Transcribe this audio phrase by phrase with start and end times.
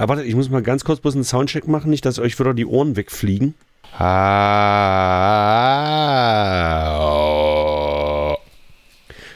[0.00, 2.54] Aber warte, ich muss mal ganz kurz bloß einen Soundcheck machen, nicht, dass euch wieder
[2.54, 3.54] die Ohren wegfliegen.
[3.98, 4.06] Ah.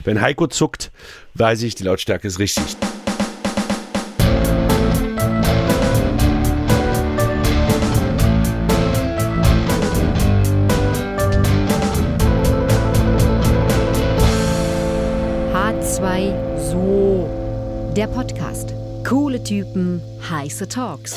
[0.04, 0.90] Wenn Heiko zuckt,
[1.34, 2.78] weiß ich, die Lautstärke ist richtig.
[20.54, 21.16] Heiße Talks.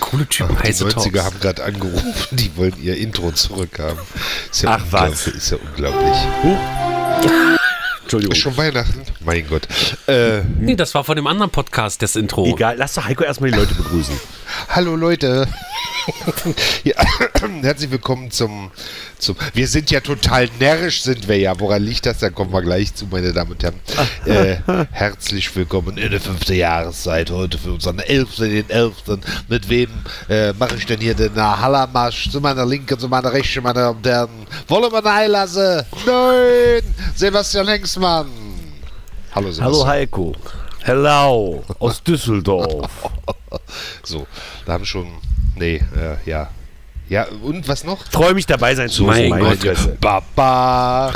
[0.00, 1.24] Coole Typen, Die heiße 90er Talks.
[1.24, 3.98] haben gerade angerufen, die wollen ihr Intro zurückhaben.
[4.50, 5.26] Ist ja Ach, was?
[5.26, 6.16] Ist ja unglaublich.
[8.00, 8.32] Entschuldigung.
[8.34, 9.02] Ist schon Weihnachten?
[9.20, 9.68] Mein Gott.
[10.08, 12.46] Äh, Nee, das war von dem anderen Podcast, das Intro.
[12.46, 14.18] Egal, lass doch Heiko erstmal die Leute begrüßen.
[14.68, 15.46] Hallo Leute.
[16.84, 16.94] ja,
[17.62, 18.70] herzlich willkommen zum,
[19.18, 19.36] zum.
[19.54, 21.58] Wir sind ja total närrisch, sind wir ja.
[21.60, 22.18] Woran liegt das?
[22.18, 23.80] Da kommen wir gleich zu, meine Damen und Herren.
[24.26, 24.56] Äh,
[24.90, 28.36] herzlich willkommen in der fünften Jahreszeit heute für unseren 11.
[28.36, 28.94] den 11.
[29.48, 29.90] Mit wem
[30.28, 32.30] äh, mache ich denn hier den Hallermarsch?
[32.30, 34.46] Zu meiner Linken, zu meiner Rechten, meine Damen und Herren.
[34.68, 35.84] Wollen wir einen lassen?
[36.06, 36.82] Nein!
[37.14, 38.26] Sebastian Hengstmann.
[39.34, 39.64] Hallo Sebastian.
[39.64, 40.34] Hallo Heiko.
[40.84, 42.90] Hello aus Düsseldorf.
[44.02, 44.26] So,
[44.64, 45.06] da haben schon.
[45.56, 46.48] Nee, äh, ja.
[47.08, 48.02] Ja, und was noch?
[48.10, 49.42] Freue mich dabei sein zu Mein müssen.
[49.42, 50.00] meine Gott.
[50.00, 51.12] Baba.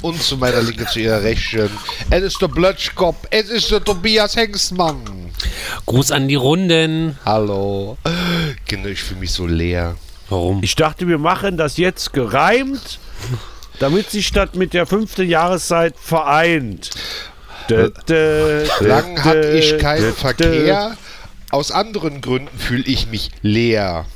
[0.00, 1.68] Und zu meiner Linken, zu ihrer Rechten.
[2.08, 3.26] Es ist der Blötschkopf.
[3.30, 5.32] Es ist der Tobias Hengstmann.
[5.86, 7.18] Gruß an die Runden.
[7.24, 7.98] Hallo.
[8.66, 9.96] Kinder, ich fühle mich so leer.
[10.28, 10.62] Warum?
[10.62, 13.00] Ich dachte, wir machen das jetzt gereimt,
[13.80, 16.90] damit sich statt mit der fünften Jahreszeit vereint.
[17.68, 20.96] Dö, Lang hatte dö, ich keinen Verkehr.
[21.50, 24.06] Aus anderen Gründen fühle ich mich leer.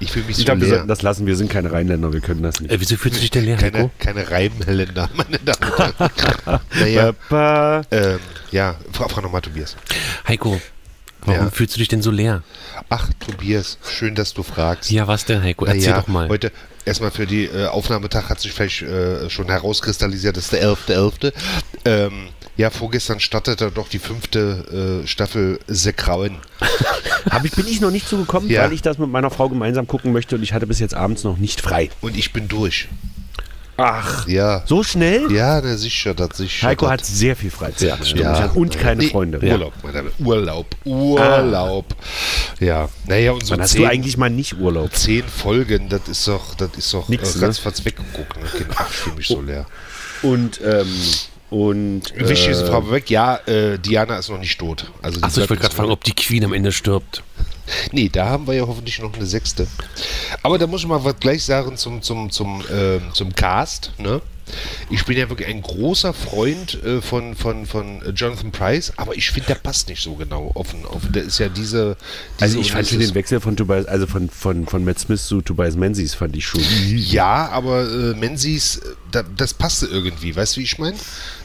[0.00, 0.74] Ich fühle mich Ich so glaube, wir leer.
[0.76, 1.26] sollten das lassen.
[1.26, 2.70] Wir sind keine Rheinländer, wir können das nicht.
[2.72, 6.60] Äh, wieso fühlst du dich denn leer, Keine, keine Reimländer, meine Damen und Herren.
[7.30, 8.18] naja, ähm,
[8.50, 9.76] ja, frag, frag nochmal, Tobias.
[10.28, 10.60] Heiko,
[11.24, 11.50] warum Ja.
[11.50, 12.42] fühlst du dich denn so leer?
[12.88, 14.90] Ach, Tobias, schön, dass du fragst.
[14.90, 15.64] Ja, was denn, Heiko?
[15.64, 16.28] Erzähl Naja, doch mal.
[16.28, 16.52] Heute,
[16.84, 21.32] erstmal für die äh, Aufnahmetag hat sich vielleicht äh, schon herauskristallisiert, das ist der 11.11.
[21.84, 26.38] Ähm, ja, vorgestern startete doch die fünfte äh, Staffel The Crown.
[27.42, 28.62] Ich, bin ich noch nicht zugekommen, Ja.
[28.64, 31.24] weil ich das mit meiner Frau gemeinsam gucken möchte und ich hatte bis jetzt abends
[31.24, 31.88] noch nicht frei.
[32.02, 32.88] Und ich bin durch.
[33.76, 34.62] Ach, Ja.
[34.66, 35.30] so schnell?
[35.32, 36.68] Ja, na sicher, das sicher.
[36.68, 37.98] Heiko hat sehr viel Freizeit.
[38.14, 38.50] Ja, ja.
[38.52, 39.40] Und keine Nee, Freunde.
[39.40, 40.10] Urlaub, meine Damen.
[40.20, 40.66] Urlaub.
[40.84, 41.86] Urlaub.
[42.60, 42.88] Ja.
[43.06, 44.94] Naja, und so Wann hast zehn, du eigentlich mal nicht Urlaub?
[44.94, 47.40] zehn Folgen, das ist doch, das ist doch Nix, äh, ne?
[47.40, 47.72] ganz ne?
[47.84, 48.36] weggeguckt.
[48.36, 48.66] Ne?
[48.76, 49.66] Ach, ich fühle mich so leer.
[50.22, 50.88] Und, ähm,
[51.50, 52.02] und.
[52.16, 54.90] Wichtigste äh, Frage weg, ja, äh, Diana ist noch nicht tot.
[55.02, 57.22] Also Achso, ich wollte gerade fragen, ob die Queen am Ende stirbt.
[57.92, 59.66] Nee, da haben wir ja hoffentlich noch eine sechste.
[60.42, 63.92] Aber da muss ich mal was gleich sagen zum, zum, zum, ähm, zum Cast.
[63.98, 64.20] Ne?
[64.90, 69.30] Ich bin ja wirklich ein großer Freund äh, von, von, von Jonathan Price, aber ich
[69.30, 70.50] finde, der passt nicht so genau.
[70.54, 71.96] Auf, auf, der ist ja diese.
[72.38, 75.40] diese Also ich fand den Wechsel von Tobias, also von, von, von Matt Smith zu
[75.40, 76.60] Tobias Menzies fand ich schon.
[76.94, 80.96] Ja, aber äh, Menzies, äh, da, das passte irgendwie, weißt du, wie ich meine?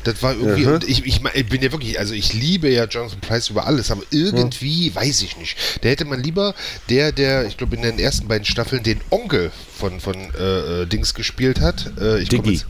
[0.03, 0.79] Das war irgendwie, Mhm.
[0.87, 3.91] ich, ich, mein, ich bin ja wirklich, also ich liebe ja Jonathan Price über alles,
[3.91, 5.57] aber irgendwie, weiß ich nicht.
[5.83, 6.53] Der hätte man lieber,
[6.89, 10.85] der, der, ich glaube, in den ersten beiden Staffeln den Onkel von, von äh, äh,
[10.85, 11.91] Dings gespielt hat.
[11.99, 12.51] Äh, ich Diggy.
[12.53, 12.65] jetzt-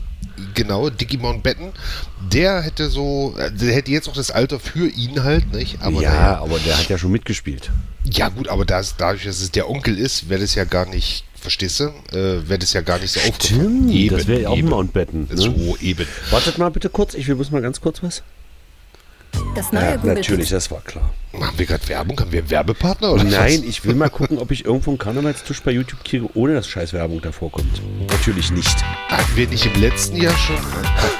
[0.54, 1.72] Genau, Diggy Mountbatten.
[2.32, 5.80] Der hätte so, der hätte jetzt auch das Alter für ihn halt, nicht?
[5.80, 6.38] Aber ja, naja.
[6.38, 7.70] aber der hat ja schon mitgespielt.
[8.04, 11.24] Ja, gut, aber das, dadurch, dass es der Onkel ist, wäre das ja gar nicht,
[11.34, 11.84] verstehst du?
[12.12, 13.88] Äh, wäre das ja gar nicht so aufgefallen.
[13.88, 15.28] Stimmt, das wäre ja auch ein Mountbatten.
[15.30, 15.36] Ne?
[15.36, 16.06] So, eben.
[16.30, 18.22] Wartet mal bitte kurz, ich will bloß mal ganz kurz was.
[19.54, 21.10] Das neue Ja, Google natürlich, das war klar.
[21.32, 22.18] Machen wir gerade Werbung?
[22.20, 25.60] Haben wir einen Werbepartner oder Nein, ich will mal gucken, ob ich irgendwo einen Karnevalstisch
[25.62, 27.80] bei YouTube kriege, ohne dass scheiß Werbung davor kommt.
[28.10, 28.76] Natürlich nicht.
[29.08, 29.18] was?
[29.18, 30.56] Hatten wir nicht im letzten Jahr schon?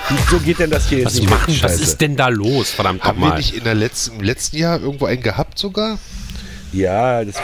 [0.09, 1.59] Wieso geht denn das hier jetzt Was nicht machen?
[1.63, 2.71] Was ist denn da los?
[2.71, 5.99] Verdammt Haben wir nicht in der letzten, im letzten Jahr irgendwo einen gehabt sogar?
[6.73, 7.37] Ja, das.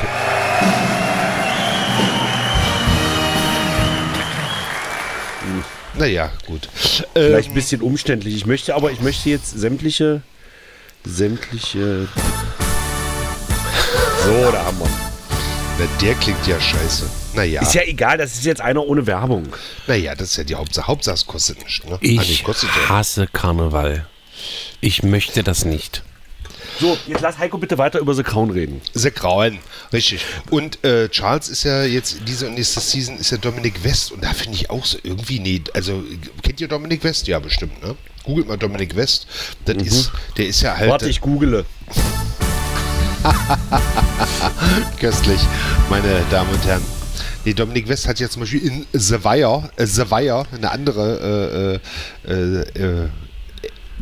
[5.99, 6.69] Naja, gut.
[6.75, 8.34] Vielleicht Ähm, ein bisschen umständlich.
[8.37, 10.22] Ich möchte, aber ich möchte jetzt sämtliche,
[11.06, 12.09] sämtliche.
[14.25, 14.88] So, da haben wir.
[15.79, 17.08] na, der klingt ja scheiße.
[17.35, 19.47] Naja, Ist ja egal, das ist jetzt einer ohne Werbung.
[19.87, 20.87] naja, das ist ja die Hauptsache.
[20.87, 21.85] Hauptsache, es kostet nichts.
[21.85, 21.94] Ne?
[21.94, 22.88] Ah, Ich kostet ja.
[22.88, 24.06] hasse Karneval.
[24.81, 26.03] Ich möchte das nicht.
[26.81, 28.82] So, jetzt lass Heiko bitte weiter über The Crown reden.
[28.93, 29.59] The Grauen,
[29.93, 30.25] richtig.
[30.50, 34.23] Und äh, Charles ist ja jetzt, diese und nächste Season ist ja Dominic West und
[34.23, 36.02] da finde ich auch so irgendwie, nee, also
[36.43, 37.29] kennt ihr Dominic West?
[37.29, 37.97] Ja, bestimmt, ne?
[38.26, 39.26] Googelt mal Dominic West.
[39.64, 40.90] Das ist, der ist ja halt.
[40.90, 41.64] Warte, ich google.
[45.00, 45.40] Köstlich,
[45.88, 46.82] meine Damen und Herren.
[47.44, 51.81] Nee, Dominic West hat ja zum Beispiel in The Wire, äh, The Wire eine andere
[52.26, 53.08] äh, äh, äh, äh,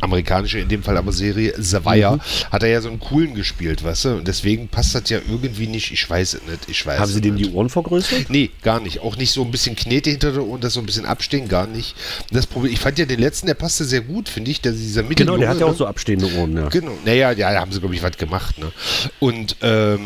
[0.01, 2.19] amerikanische, in dem Fall aber Serie, The Wire,
[2.51, 4.09] hat er ja so einen coolen gespielt, weißt du?
[4.17, 7.21] Und deswegen passt das ja irgendwie nicht, ich weiß es nicht, ich weiß Haben Sie
[7.21, 8.29] dem die Ohren vergrößert?
[8.29, 9.01] Nee, gar nicht.
[9.01, 11.67] Auch nicht so ein bisschen Knete hinter der Ohren, das so ein bisschen abstehen, gar
[11.67, 11.95] nicht.
[12.31, 15.03] Das Problem, ich fand ja den letzten, der passte sehr gut, finde ich, der, dieser
[15.03, 15.25] Mittel.
[15.25, 16.69] Genau, der hat ja auch so abstehende Ohren, ja.
[16.69, 18.57] Genau, naja, ja, da haben sie, glaube ich, was gemacht.
[18.57, 18.71] Ne?
[19.19, 19.99] Und ähm,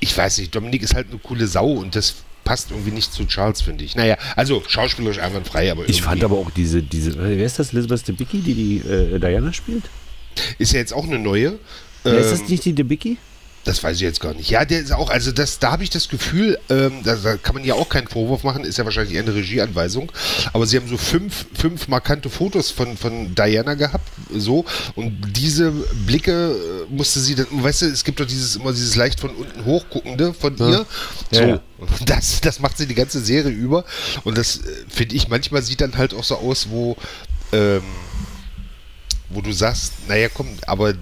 [0.00, 3.24] ich weiß nicht, Dominik ist halt eine coole Sau und das passt irgendwie nicht zu
[3.26, 3.96] Charles, finde ich.
[3.96, 7.72] Naja, also schauspielerisch einwandfrei, aber Ich fand irgendwie- aber auch diese, diese, wer ist das,
[7.72, 9.84] Elizabeth Debicki, die die äh, Diana spielt?
[10.58, 11.58] ist ja jetzt auch eine neue.
[12.02, 13.16] Wer ist das Ähm, nicht die Debicki?
[13.64, 14.50] Das weiß ich jetzt gar nicht.
[14.50, 17.54] Ja, der ist auch, also das, da habe ich das Gefühl, ähm, da, da kann
[17.54, 20.12] man ja auch keinen Vorwurf machen, ist ja wahrscheinlich eher eine Regieanweisung.
[20.52, 25.70] Aber sie haben so fünf, fünf markante Fotos von, von Diana gehabt, so, und diese
[26.06, 29.30] Blicke äh, musste sie dann, weißt du, es gibt doch dieses immer dieses leicht von
[29.30, 30.86] unten hochguckende von ihr.
[31.32, 31.40] So.
[31.40, 31.60] Ja, ja.
[31.78, 33.84] Und Das, das macht sie die ganze Serie über.
[34.22, 36.96] Und das äh, finde ich manchmal sieht dann halt auch so aus, wo
[37.52, 37.82] ähm,
[39.34, 40.94] wo du sagst, naja, komm, aber äh,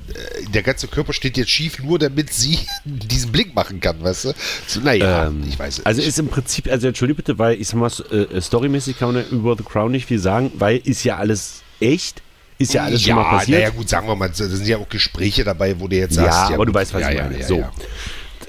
[0.52, 4.34] der ganze Körper steht jetzt schief, nur damit sie diesen Blick machen kann, weißt du?
[4.66, 6.08] So, naja, Ähm, ich weiß es Also nicht.
[6.08, 9.28] ist im Prinzip, also entschuldige bitte, weil ich sag mal, äh, storymäßig kann man ja
[9.30, 12.22] über The Crown nicht viel sagen, weil ist ja alles echt,
[12.58, 13.58] ist ja alles schon mal passiert.
[13.58, 16.30] naja, gut, sagen wir mal, da sind ja auch Gespräche dabei, wo du jetzt Ja,
[16.30, 17.40] sagst, aber du gut, weißt, was ja, ich ja, meine.
[17.40, 17.64] Ja, so.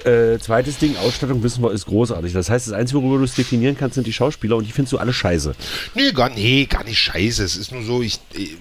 [0.04, 2.32] Äh, zweites Ding, Ausstattung wissen wir, ist großartig.
[2.32, 4.92] Das heißt, das Einzige, worüber du es definieren kannst, sind die Schauspieler und die findest
[4.92, 5.54] du alle scheiße.
[5.94, 7.42] Nee, gar, nee, gar nicht scheiße.
[7.42, 8.56] Es ist nur so, ich, ich,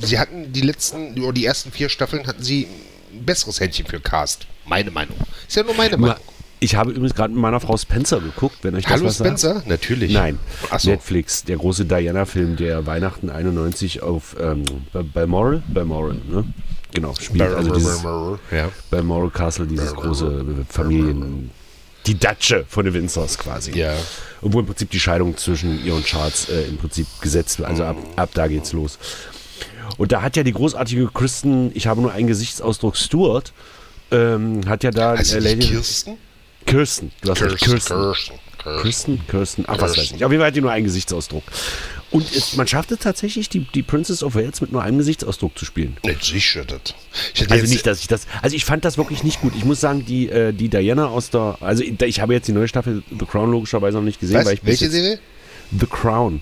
[0.00, 2.66] sie hatten die letzten, oder die ersten vier Staffeln hatten sie
[3.12, 4.46] ein besseres Händchen für Cast.
[4.66, 5.16] Meine Meinung.
[5.46, 6.16] Ist ja nur meine Meinung.
[6.60, 9.28] Ich habe übrigens gerade mit meiner Frau Spencer geguckt, wenn euch das Hallo was sagt.
[9.38, 9.62] Spencer?
[9.66, 10.12] Natürlich.
[10.12, 10.40] Nein,
[10.76, 10.90] so.
[10.90, 16.44] Netflix, der große Diana-Film, der Weihnachten 91 auf ähm, Bal- Balmoral, Balmoral, ne?
[16.92, 17.42] Genau, spielt.
[17.42, 18.70] Also dieses ja.
[18.90, 21.50] Balmoral Castle, dieses große Familien,
[22.06, 23.78] die Datsche von den Windsors quasi.
[23.78, 23.94] Ja.
[24.40, 27.68] Und wo im Prinzip die Scheidung zwischen ihr und Charles äh, im Prinzip gesetzt wird.
[27.68, 28.98] Also ab, ab da geht's los.
[29.96, 33.52] Und da hat ja die großartige Kristen, ich habe nur einen Gesichtsausdruck, Stewart,
[34.10, 36.16] ähm, hat ja da Heißt äh, Lady Kirsten?
[36.66, 37.10] Kirsten.
[37.20, 37.96] Du hast recht, Kirsten.
[37.96, 38.38] Kirsten.
[38.82, 40.16] Kirsten, Kirsten, ach was weiß Kirsten.
[40.16, 40.24] ich.
[40.24, 41.42] Auf jeden Fall hat die nur einen Gesichtsausdruck.
[42.10, 45.58] Und es, man schafft es tatsächlich, die, die Princess of Wales mit nur einem Gesichtsausdruck
[45.58, 45.96] zu spielen.
[46.04, 46.94] Nicht sicher, das.
[47.50, 48.26] Also nicht, dass ich das.
[48.40, 49.52] Also ich fand das wirklich nicht gut.
[49.56, 51.58] Ich muss sagen, die, äh, die Diana aus der.
[51.60, 54.46] Also ich, habe jetzt die neue Staffel The Crown logischerweise noch nicht gesehen, Was?
[54.46, 55.18] weil ich Welche Serie?
[55.78, 56.40] The Crown.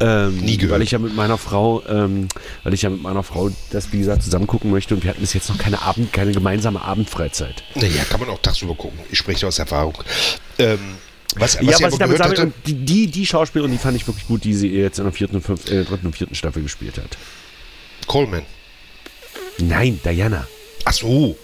[0.00, 0.74] Ähm, Nie gehört.
[0.74, 2.28] Weil ich ja mit meiner Frau, ähm,
[2.62, 5.20] weil ich ja mit meiner Frau das, wie gesagt, zusammen gucken möchte und wir hatten
[5.20, 7.64] bis jetzt noch keine Abend, keine gemeinsame Abendfreizeit.
[7.74, 8.98] Naja, kann man auch tagsüber gucken.
[9.10, 9.98] Ich spreche aus Erfahrung.
[10.58, 10.78] Ähm,
[11.36, 14.26] was, was ja, ich was ich damit sage, die, die, Schauspielerin, die fand ich wirklich
[14.26, 16.96] gut, die sie jetzt in der vierten und fünften, äh, dritten und vierten Staffel gespielt
[16.96, 17.18] hat.
[18.06, 18.44] Coleman.
[19.58, 20.46] Nein, Diana.
[20.84, 21.36] Ach so.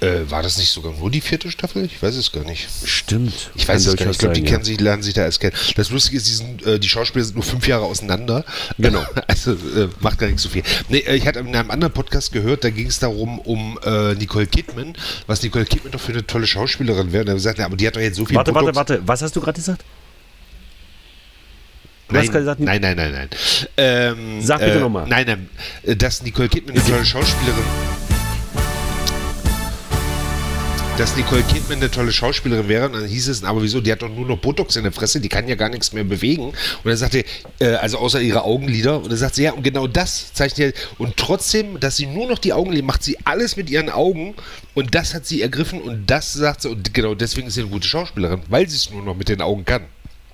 [0.00, 1.84] Äh, war das nicht sogar nur die vierte Staffel?
[1.84, 2.68] Ich weiß es gar nicht.
[2.84, 3.50] Stimmt.
[3.54, 4.12] Ich weiß es gar nicht.
[4.14, 5.54] Ich glaube, die kennen sein, sich, lernen sich da erst kennen.
[5.76, 8.44] Das Lustige ist, die, sind, äh, die Schauspieler sind nur fünf Jahre auseinander.
[8.78, 9.04] Genau.
[9.28, 10.62] Also äh, macht gar nicht so viel.
[10.88, 14.14] Nee, äh, ich hatte in einem anderen Podcast gehört, da ging es darum, um äh,
[14.14, 14.94] Nicole Kidman,
[15.26, 17.22] was Nicole Kidman doch für eine tolle Schauspielerin wäre.
[17.22, 18.28] Und er hat gesagt, ja, aber die hat doch jetzt so ja.
[18.28, 18.76] viel Warte, warte, Botox.
[18.76, 19.02] warte.
[19.06, 19.84] Was hast du gerade gesagt?
[22.08, 23.28] Nein, gesagt, nein, nein, nein, nein.
[23.76, 25.06] Ähm, Sag bitte äh, noch mal.
[25.08, 25.98] Nein, nein.
[25.98, 27.64] Dass Nicole Kidman eine tolle Schauspielerin.
[30.98, 34.00] Dass Nicole Kidman eine tolle Schauspielerin wäre, und dann hieß es, aber wieso, die hat
[34.00, 36.54] doch nur noch Botox in der Fresse, die kann ja gar nichts mehr bewegen.
[36.84, 37.22] Und er sagte,
[37.60, 41.18] äh, also außer ihre Augenlider, und er sagt sie, ja, und genau das zeichnet und
[41.18, 44.36] trotzdem, dass sie nur noch die Augenlider, macht sie alles mit ihren Augen,
[44.72, 47.70] und das hat sie ergriffen, und das sagt sie, und genau deswegen ist sie eine
[47.70, 49.82] gute Schauspielerin, weil sie es nur noch mit den Augen kann.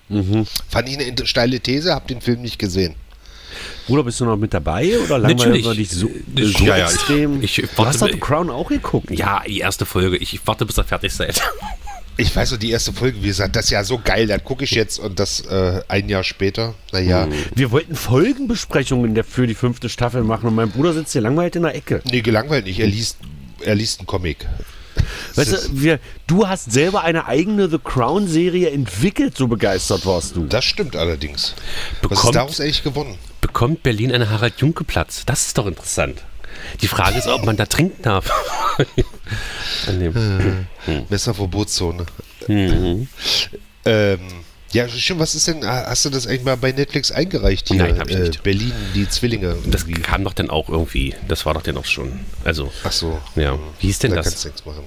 [0.08, 0.46] Mhm.
[0.68, 2.94] Fand ich eine steile These, hab den Film nicht gesehen.
[3.86, 6.84] Bruder, bist du noch mit dabei oder langweilig wir dich so, Ich- so ja, ja,
[6.86, 7.42] extrem?
[7.42, 9.10] ich- ich du warte hast doch The Crown auch geguckt.
[9.10, 10.16] Ja, die erste Folge.
[10.16, 11.40] Ich warte, bis ihr fertig seid.
[12.18, 14.64] Ich weiß noch, die erste Folge, wie gesagt, das ist ja so geil, das gucke
[14.64, 16.74] ich jetzt und das äh, ein Jahr später.
[16.92, 21.54] Naja, Wir wollten Folgenbesprechungen für die fünfte Staffel machen und mein Bruder sitzt hier langweilig
[21.56, 22.02] in der Ecke.
[22.04, 22.78] nee, gelangweilt nicht.
[22.80, 23.16] Er liest,
[23.62, 24.46] er liest einen Comic.
[25.36, 30.36] Weißt Das du, wir, du hast selber eine eigene The Crown-Serie entwickelt, so begeistert warst
[30.36, 30.44] du.
[30.46, 31.54] Das stimmt allerdings.
[31.54, 33.18] Was ist Bekommt- daraus eigentlich gewonnen?
[33.40, 35.24] Bekommt Berlin einen Harald-Junke-Platz?
[35.26, 36.22] Das ist doch interessant.
[36.80, 38.30] Die Frage ist, ob man da trinken darf.
[39.88, 40.66] An dem-
[41.08, 42.06] Messerverbotszone.
[42.48, 43.08] Mhm.
[43.84, 44.18] Ähm,
[44.72, 47.76] ja, stimmt, was ist denn, hast du das eigentlich mal bei Netflix eingereicht hier?
[47.82, 48.42] Nein, hab ich Äh, nicht.
[48.42, 49.56] Berlin, die Zwillinge.
[49.66, 50.00] Das irgendwie.
[50.00, 51.14] kam doch dann auch irgendwie.
[51.28, 52.20] Das war doch dann auch schon.
[52.44, 53.20] Also, Ach so.
[53.36, 53.58] ja.
[53.80, 54.26] Wie hieß denn da das?
[54.26, 54.84] kannst du nichts machen.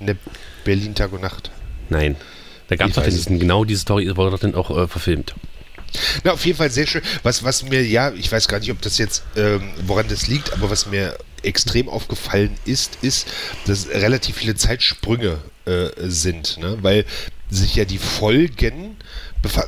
[0.00, 0.16] Ne,
[0.64, 1.50] Berlin Tag und Nacht.
[1.88, 2.16] Nein.
[2.68, 5.34] Da gab es doch diesen, genau diese Story, wurde doch dann auch äh, verfilmt.
[6.24, 7.02] Na, auf jeden Fall sehr schön.
[7.22, 10.52] Was, was mir, ja, ich weiß gar nicht, ob das jetzt, ähm, woran das liegt,
[10.52, 13.28] aber was mir extrem aufgefallen ist, ist,
[13.66, 16.78] dass relativ viele Zeitsprünge äh, sind, ne?
[16.82, 17.04] weil
[17.50, 18.96] sich ja die Folgen
[19.42, 19.66] befa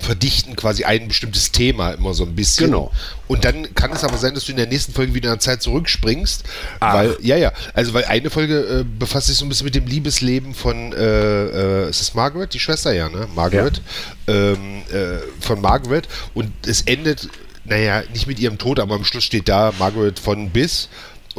[0.00, 2.66] verdichten quasi ein bestimmtes Thema immer so ein bisschen.
[2.66, 2.90] Genau.
[3.28, 5.40] Und dann kann es aber sein, dass du in der nächsten Folge wieder in der
[5.40, 6.44] Zeit zurückspringst.
[6.80, 6.94] Ach.
[6.94, 9.86] Weil, ja, ja, also weil eine Folge äh, befasst sich so ein bisschen mit dem
[9.86, 13.28] Liebesleben von, äh, äh, ist es Margaret, die Schwester, ja, ne?
[13.34, 13.80] Margaret.
[14.26, 16.08] Ähm, äh, von Margaret.
[16.34, 17.28] Und es endet,
[17.64, 20.88] naja, nicht mit ihrem Tod, aber am Schluss steht da Margaret von bis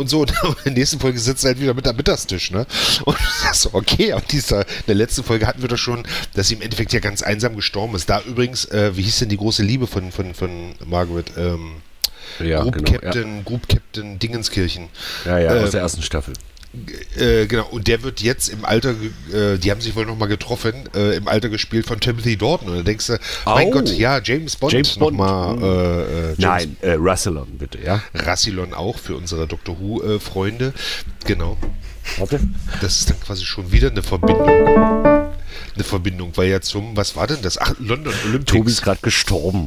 [0.01, 0.22] und so.
[0.22, 2.65] Und in der nächsten Folge sitzt er halt wieder mit am Mittagstisch, ne?
[3.05, 6.03] Und sag so, okay, aber dieser, in der letzten Folge hatten wir doch schon,
[6.34, 8.10] dass sie im Endeffekt ja ganz einsam gestorben ist.
[8.10, 11.31] Da übrigens, äh, wie hieß denn die große Liebe von, von, von Margaret?
[11.38, 11.77] Ähm,
[12.39, 12.91] Ja, Group genau.
[12.91, 14.89] Captain, Group Captain Dingenskirchen.
[15.25, 16.34] Ja, ja, ja aus der ersten Staffel.
[17.17, 18.91] Äh, genau, und der wird jetzt im Alter,
[19.33, 22.69] äh, die haben sich wohl nochmal getroffen, äh, im Alter gespielt von Timothy Dalton.
[22.69, 23.71] Und da denkst du, mein Au.
[23.71, 25.17] Gott, ja, James Bond, James Bond.
[25.17, 25.55] nochmal.
[25.57, 25.63] Mhm.
[25.63, 28.01] Äh, äh, James Nein, äh, Rassilon, bitte, ja?
[28.13, 30.73] Rassilon auch für unsere Doctor Who-Freunde.
[31.25, 31.57] genau.
[32.17, 32.39] Warte.
[32.81, 35.11] Das ist dann quasi schon wieder eine Verbindung.
[35.75, 37.57] Eine Verbindung, weil ja zum, was war denn das?
[37.57, 38.51] Ach, London Olympics.
[38.51, 39.65] Tobi ist gerade gestorben.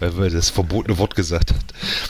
[0.00, 1.64] weil er das verbotene Wort gesagt hat.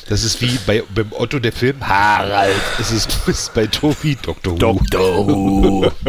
[0.08, 2.54] Das ist wie bei, beim Otto der Film Harald.
[2.78, 4.52] Es ist, ist bei Tobi Dr.
[4.54, 4.58] Who.
[4.58, 5.26] Dr.
[5.26, 5.92] Who.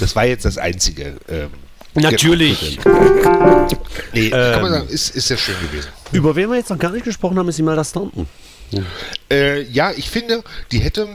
[0.00, 1.16] Das war jetzt das Einzige.
[1.30, 1.48] Ähm,
[1.94, 2.78] Natürlich.
[4.12, 4.60] nee, kann Ähm.
[4.62, 5.88] man sagen, ist, ist sehr schön gewesen.
[6.12, 8.28] Über wen wir jetzt noch gar nicht gesprochen haben, ist Imelda Staunton.
[9.30, 10.42] Äh, ja, ich finde,
[10.72, 11.08] die hätte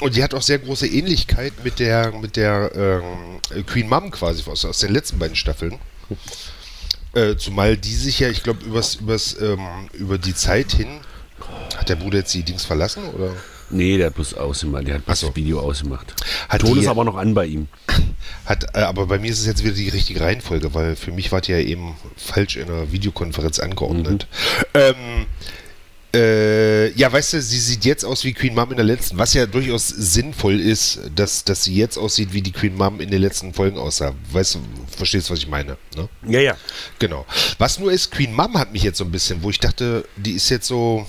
[0.00, 4.42] und die hat auch sehr große Ähnlichkeit mit der mit der ähm, Queen Mum quasi
[4.48, 5.78] aus, aus den letzten beiden Staffeln.
[7.14, 11.00] Äh, zumal die sich ja, ich glaube, übers, übers, ähm, über die Zeit hin.
[11.76, 13.04] Hat der Bruder jetzt die Dings verlassen?
[13.08, 13.32] Oder?
[13.70, 14.86] Nee, der hat bloß ausgemacht.
[14.86, 15.26] Der hat bloß so.
[15.28, 16.14] das Video ausgemacht.
[16.48, 17.68] Hat Ton die- ist aber noch an bei ihm.
[18.44, 21.32] Hat, äh, aber bei mir ist es jetzt wieder die richtige Reihenfolge, weil für mich
[21.32, 24.26] war die ja eben falsch in einer Videokonferenz angeordnet.
[24.74, 25.26] Ähm,
[26.16, 29.34] äh, ja, weißt du, sie sieht jetzt aus wie Queen Mom in der letzten, was
[29.34, 33.20] ja durchaus sinnvoll ist, dass, dass sie jetzt aussieht, wie die Queen Mom in den
[33.20, 34.14] letzten Folgen aussah.
[34.32, 34.60] Weißt du,
[34.96, 35.76] verstehst, was ich meine?
[35.94, 36.08] Ne?
[36.26, 36.56] Ja, ja.
[36.98, 37.26] Genau.
[37.58, 40.32] Was nur ist, Queen Mom hat mich jetzt so ein bisschen, wo ich dachte, die
[40.32, 41.06] ist jetzt so.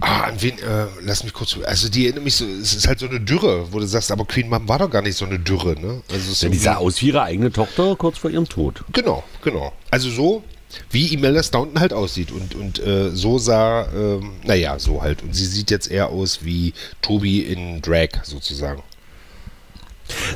[0.00, 1.56] Ah, an wen, äh, lass mich kurz.
[1.64, 4.24] Also, die erinnert mich so, es ist halt so eine Dürre, wo du sagst, aber
[4.24, 6.02] Queen Mom war doch gar nicht so eine Dürre, ne?
[6.12, 8.84] Also, ja die sah aus wie ihre eigene Tochter kurz vor ihrem Tod.
[8.92, 9.72] Genau, genau.
[9.90, 10.42] Also so,
[10.90, 12.30] wie Imelda Staunton halt aussieht.
[12.30, 15.22] Und, und äh, so sah, ähm, naja, so halt.
[15.22, 18.82] Und sie sieht jetzt eher aus wie Tobi in Drag sozusagen.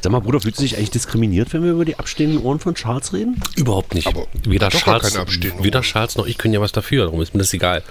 [0.02, 2.74] Sag mal, Bruder, fühlst du dich eigentlich diskriminiert, wenn wir über die abstehenden Ohren von
[2.74, 3.40] Charles reden?
[3.56, 4.06] Überhaupt nicht.
[4.06, 5.82] Aber weder, Charles, keine abstehenden weder.
[5.82, 7.82] Charles noch ich können ja was dafür, darum ist mir das egal.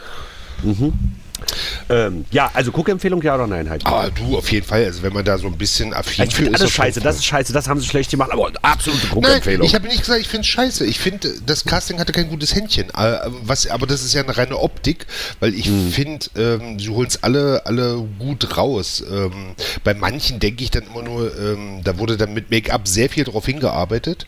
[1.89, 3.85] Ähm, ja, also Guckempfehlung, ja oder nein halt.
[3.85, 6.51] Aber du, auf jeden Fall, also wenn man da so ein bisschen affin ich finde
[6.51, 9.65] ist alles scheiße, das ist scheiße, das haben sie schlecht gemacht, aber absolute Nein, Guckempfehlung.
[9.67, 10.85] ich habe nicht gesagt, ich finde es scheiße.
[10.85, 12.89] Ich finde, das Casting hatte kein gutes Händchen.
[12.89, 15.05] Äh, Was, aber das ist ja eine reine Optik,
[15.39, 15.91] weil ich Hm.
[15.91, 19.03] finde, ähm, sie holen es alle, alle gut raus.
[19.09, 23.09] Ähm, bei manchen denke ich dann immer nur, ähm, da wurde dann mit Make-up sehr
[23.09, 24.25] viel drauf hingearbeitet.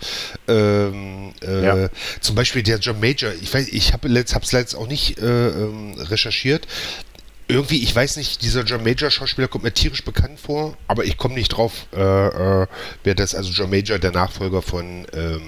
[0.48, 1.90] Ähm, äh, Ja.
[2.22, 3.32] Zum Beispiel der John Major.
[3.42, 6.68] Ich weiß, ich habe es letzt auch nicht äh, ähm, recherchiert.
[7.50, 11.18] Irgendwie, ich weiß nicht, dieser John Major Schauspieler kommt mir tierisch bekannt vor, aber ich
[11.18, 12.00] komme nicht drauf, äh,
[12.62, 12.68] äh,
[13.04, 15.42] wer das, also John Major, der Nachfolger von ähm,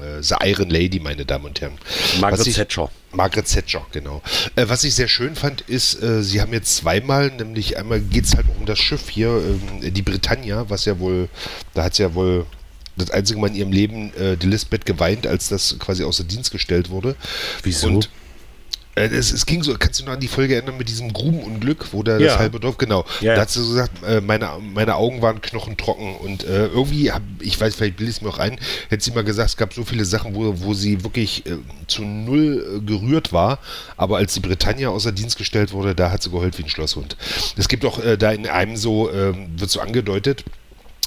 [0.00, 1.76] äh, The Iron Lady, meine Damen und Herren.
[2.20, 2.90] Margaret ich- Thatcher.
[3.12, 4.22] Margaret Thatcher, genau.
[4.56, 8.24] Äh, was ich sehr schön fand, ist, äh, sie haben jetzt zweimal, nämlich einmal geht
[8.24, 11.28] es halt um das Schiff hier, ähm, die Britannia, was ja wohl,
[11.74, 12.46] da hat sie ja wohl
[12.96, 16.50] das einzige Mal in ihrem Leben äh, die Lisbeth geweint, als das quasi außer Dienst
[16.50, 17.14] gestellt wurde.
[17.62, 17.88] Wieso?
[17.88, 18.08] Und äh,
[18.94, 22.02] es, es ging so, kannst du noch an die Folge erinnern mit diesem Grubenunglück, wo
[22.02, 22.28] da Ja.
[22.28, 23.04] das halbe Dorf, genau.
[23.20, 23.34] Ja.
[23.34, 27.22] Da hat sie so gesagt, äh, meine, meine Augen waren knochentrocken und äh, irgendwie, hab,
[27.40, 28.58] ich weiß, vielleicht bilde ich es mir auch ein,
[28.90, 31.56] hätte sie mal gesagt, es gab so viele Sachen, wo, wo sie wirklich äh,
[31.86, 33.58] zu null äh, gerührt war,
[33.96, 37.16] aber als die Britannia außer Dienst gestellt wurde, da hat sie geheult wie ein Schlosshund.
[37.56, 40.44] Es gibt auch äh, da in einem so, ähm, wird so angedeutet,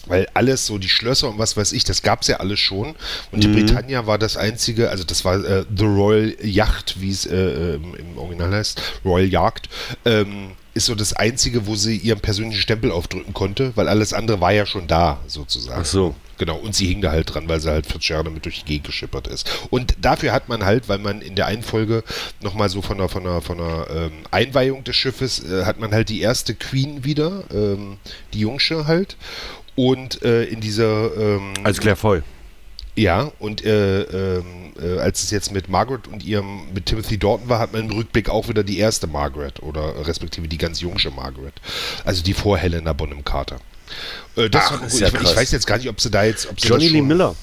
[0.08, 2.96] weil alles, so die Schlösser und was weiß ich, das gab es ja alles schon.
[3.32, 7.26] Und die Britannia war das einzige, also das war äh, The Royal Yacht, wie es
[7.26, 9.70] äh, im, im Original heißt, Royal Yacht,
[10.06, 14.42] ähm, ist so das einzige, wo sie ihren persönlichen Stempel aufdrücken konnte, weil alles andere
[14.42, 15.82] war ja schon da, sozusagen.
[15.82, 16.16] Ach so.
[16.38, 18.66] Genau, und sie hing da halt dran, weil sie halt 40 Jahre damit durch die
[18.66, 19.50] Gegend geschippert ist.
[19.70, 22.04] Und dafür hat man halt, weil man in der einen Folge
[22.42, 25.92] nochmal so von der, von der, von der ähm, Einweihung des Schiffes, äh, hat man
[25.92, 27.98] halt die erste Queen wieder, ähm,
[28.34, 29.16] die Jungsche halt.
[29.75, 32.22] Und äh, in dieser, ähm, Als Claire Foy.
[32.96, 34.46] ja, und äh, ähm,
[34.82, 37.91] äh, als es jetzt mit Margaret und ihrem, mit Timothy Dalton war, hat man im
[37.91, 41.53] Rückblick auch wieder die erste Margaret oder respektive die ganz jungsche Margaret.
[42.05, 43.58] Also die vor Helena Bonham Carter.
[44.36, 45.36] Äh, das Ach, ist ich, ja ich krass.
[45.36, 46.50] weiß jetzt gar nicht, ob sie da jetzt.
[46.50, 47.36] Ob sie Johnny Lee Miller.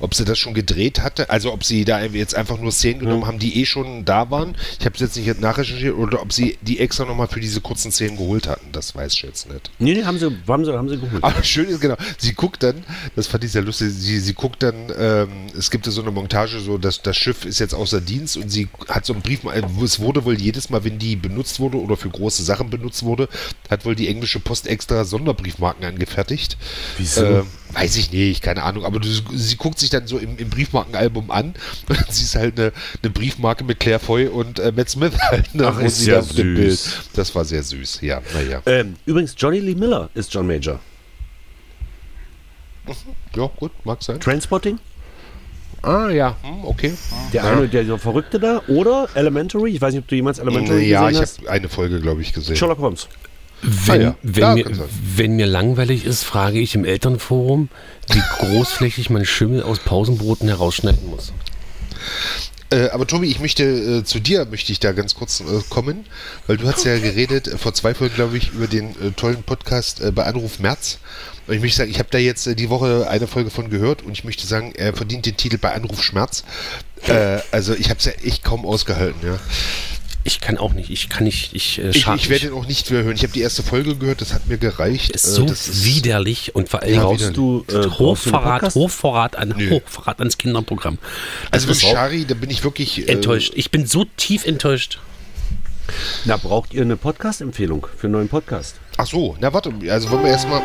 [0.00, 3.26] Ob sie das schon gedreht hatte, also ob sie da jetzt einfach nur Szenen genommen
[3.26, 4.56] haben, die eh schon da waren.
[4.78, 7.92] Ich habe es jetzt nicht nachrecherchiert oder ob sie die extra nochmal für diese kurzen
[7.92, 8.66] Szenen geholt hatten.
[8.72, 9.70] Das weiß ich jetzt nicht.
[9.78, 11.22] Nee, nee, haben sie, haben sie, haben sie geholt.
[11.22, 12.84] Aber schön ist genau, sie guckt dann,
[13.16, 16.10] das fand ich sehr lustig, sie, sie guckt dann, ähm, es gibt ja so eine
[16.10, 19.44] Montage, so dass das Schiff ist jetzt außer Dienst und sie hat so einen Brief,
[19.44, 23.02] äh, es wurde wohl jedes Mal, wenn die benutzt wurde oder für große Sachen benutzt
[23.02, 23.28] wurde,
[23.70, 26.56] hat wohl die englische Post extra Sonderbriefmarken angefertigt.
[26.98, 27.24] Wieso?
[27.24, 30.50] Ähm, weiß ich nicht, keine Ahnung, aber du, sie guckt sich dann so im, im
[30.50, 31.54] Briefmarkenalbum an
[31.88, 35.54] und sie ist halt eine, eine Briefmarke mit Claire Foy und äh, Matt Smith halt,
[35.54, 36.72] ne, Ach, wo ist ja da auf dem Bild.
[36.72, 37.10] süß.
[37.14, 38.60] Das war sehr süß, ja, naja.
[38.66, 40.80] Ähm, übrigens, Johnny Lee Miller ist John Major.
[43.36, 44.18] Ja, gut, mag sein.
[44.18, 44.78] Transpotting,
[45.82, 46.92] Ah, ja, hm, okay.
[47.32, 50.88] der eine, der, der Verrückte da, oder Elementary, ich weiß nicht, ob du jemals Elementary
[50.88, 51.38] Ja, gesehen ich hast.
[51.38, 52.54] habe eine Folge, glaube ich, gesehen.
[52.56, 53.08] Sherlock Holmes.
[53.62, 54.16] Wenn, Ah ja.
[54.22, 54.66] wenn, mir,
[55.16, 57.68] wenn mir langweilig ist, frage ich im Elternforum,
[58.10, 61.32] wie großflächig man Schimmel aus Pausenbroten herausschneiden muss.
[62.70, 66.06] Äh, aber Tobi, ich möchte äh, zu dir möchte ich da ganz kurz äh, kommen,
[66.46, 69.42] weil du hast ja geredet äh, vor zwei Folgen, glaube ich, über den äh, tollen
[69.42, 70.98] Podcast äh, bei Anruf März.
[71.46, 74.12] Und ich möchte sagen, ich habe da jetzt die Woche eine Folge von gehört und
[74.12, 76.44] ich möchte sagen, er verdient den Titel bei Anruf Schmerz.
[77.50, 79.40] Also ich habe es ja echt kaum ausgehalten, ja.
[80.24, 82.66] Ich kann auch nicht, ich kann nicht, ich äh, Ich, schade ich werde ihn auch
[82.66, 83.16] nicht mehr hören.
[83.16, 85.10] Ich habe die erste Folge gehört, das hat mir gereicht.
[85.10, 88.74] ist Äh, so das ist- widerlich und vor allem Ja, Brauchst du, äh, Hochverrat?
[88.74, 89.70] Hochverrat, an, Nö.
[89.70, 90.98] Hochverrat ans Kinderprogramm.
[91.50, 93.52] Also Das mit auch Shari, da bin ich wirklich äh, enttäuscht.
[93.56, 94.98] Ich bin so tief enttäuscht.
[96.24, 98.76] Na, braucht ihr eine Podcast-Empfehlung für einen neuen Podcast?
[98.98, 100.62] Ach so, na warte, also wollen wir erstmal.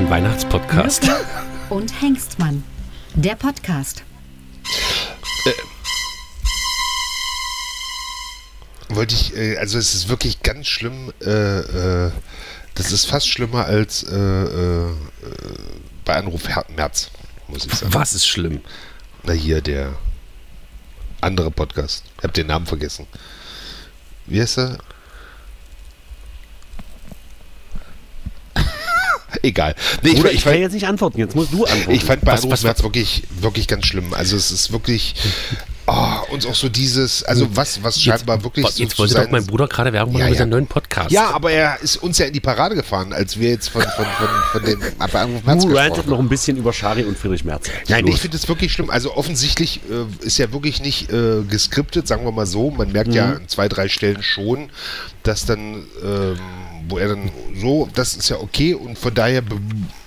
[0.00, 1.10] Ein Weihnachtspodcast.
[1.68, 2.64] Und Hengstmann.
[3.16, 4.02] Der Podcast.
[8.88, 12.12] wollte ich, äh, also es ist wirklich ganz schlimm, äh, äh,
[12.76, 14.94] das ist fast schlimmer als äh, äh, äh,
[16.06, 17.10] bei Anruf März,
[17.48, 17.92] muss ich sagen.
[17.92, 18.62] Was ist schlimm?
[19.24, 19.92] Na hier, der
[21.20, 22.04] andere Podcast.
[22.16, 23.06] Ich habe den Namen vergessen.
[24.24, 24.78] Wie heißt er?
[29.42, 29.74] Egal.
[30.02, 31.90] Nee, Oder ich, ich fand, kann jetzt nicht antworten, jetzt musst du antworten.
[31.90, 34.12] ich fand bei Was- Anruf was- wirklich, wirklich ganz schlimm.
[34.14, 35.14] Also es ist wirklich,
[35.86, 39.14] oh, und auch so dieses, also was, was scheinbar wirklich Jetzt, so jetzt zu wollte
[39.14, 40.38] doch mein Bruder gerade Werbung machen Ja, mit ja.
[40.40, 41.10] seinem neuen Podcast.
[41.10, 44.04] Ja, aber er ist uns ja in die Parade gefahren, als wir jetzt von, von,
[44.04, 46.10] von, von dem Anruf März du gesprochen rantet haben.
[46.10, 47.68] noch ein bisschen über Schari und Friedrich Merz.
[47.88, 48.14] Nein, Los.
[48.16, 48.90] ich finde es wirklich schlimm.
[48.90, 52.70] Also offensichtlich äh, ist ja wirklich nicht äh, geskriptet, sagen wir mal so.
[52.70, 54.70] Man merkt ja an zwei, drei Stellen schon,
[55.22, 56.38] dass dann, ähm,
[56.88, 59.42] wo er dann so, das ist ja okay und von daher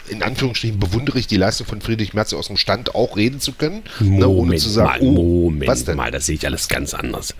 [0.09, 3.53] in Anführungsstrichen bewundere ich die Leistung von Friedrich Merz aus dem Stand auch reden zu
[3.53, 5.97] können, ne, ohne Moment zu sagen, mal, oh, Moment was denn?
[5.97, 7.35] mal, das sehe ich alles ganz anders.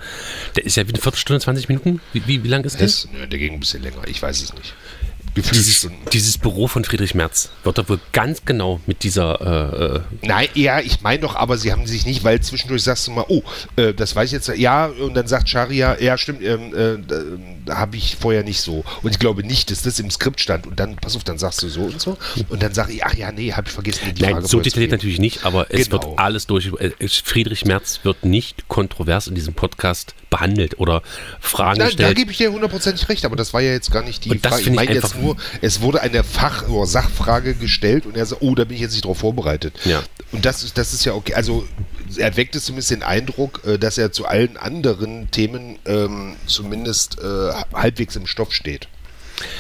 [0.56, 2.02] Der ist ja wie eine Viertelstunde, 20 Minuten?
[2.14, 3.08] Wie, wie, wie lang ist das?
[3.12, 4.74] Nö, der ging ein bisschen länger, ich weiß es nicht.
[5.36, 10.02] Dieses, dieses Büro von Friedrich Merz wird doch wohl ganz genau mit dieser äh, äh,
[10.22, 13.26] Nein, ja, ich meine doch, aber sie haben sich nicht, weil zwischendurch sagst du mal,
[13.28, 13.42] oh,
[13.76, 17.16] äh, das weiß ich jetzt, ja, und dann sagt Sharia, ja, stimmt, ähm, äh, da
[17.70, 18.84] habe ich vorher nicht so.
[19.02, 20.68] Und ich glaube nicht, dass das im Skript stand.
[20.68, 22.18] Und dann, pass auf, dann sagst du so und so.
[22.50, 24.92] Und dann sage ich, ach ja, nee, habe ich vergessen, die Nein, Frage so detailliert
[24.92, 26.04] natürlich nicht, aber es Genau.
[26.04, 26.72] wird alles durch.
[26.80, 31.02] äh, Friedrich Merz wird nicht kontrovers in diesem Podcast behandelt oder
[31.40, 32.18] Fragen da gestellt.
[32.18, 34.54] gebe ich dir hundertprozentig recht, aber das war ja jetzt gar nicht die Und das
[34.56, 34.70] Frage.
[34.70, 38.56] Ich meine jetzt nur, es wurde eine Fach- oder Sachfrage gestellt und er sagt, oh,
[38.56, 39.74] da bin ich jetzt nicht drauf vorbereitet.
[39.86, 40.02] Ja.
[40.32, 41.36] Und das ist, das ist ja okay.
[41.36, 41.68] Also
[42.18, 47.20] er weckt es zumindest den Eindruck, äh, dass er zu allen anderen Themen ähm, zumindest
[47.20, 48.88] äh, halbwegs im Stoff steht.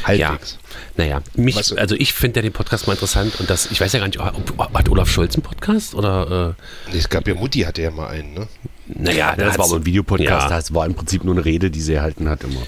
[0.08, 0.58] ja, Halbwegs.
[0.97, 3.82] naja, mich, Weißt du- also ich finde ja den Podcast mal interessant und das, ich
[3.82, 6.56] weiß ja gar nicht, ob, ob, hat Olaf Scholz einen Podcast oder,
[6.91, 8.41] Nee, Es gab ja Mutti, hatte ja mal einen, ne?
[8.41, 10.49] äh, naja, das war aber ein Videopodcast, Ja.
[10.49, 12.62] das war im Prinzip nur eine Rede, die sie erhalten hat immer.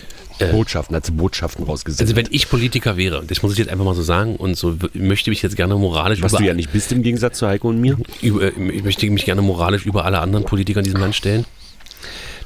[0.52, 2.02] Botschaften, hat sie Botschaften rausgesetzt.
[2.02, 4.76] Also wenn ich Politiker wäre, das muss ich jetzt einfach mal so sagen und so
[4.94, 7.70] möchte mich jetzt gerne moralisch was über, du ja nicht bist im Gegensatz zu Heiko
[7.70, 7.98] und mir.
[8.22, 11.46] über, ich möchte mich gerne moralisch über alle anderen Politiker in diesem Land stellen,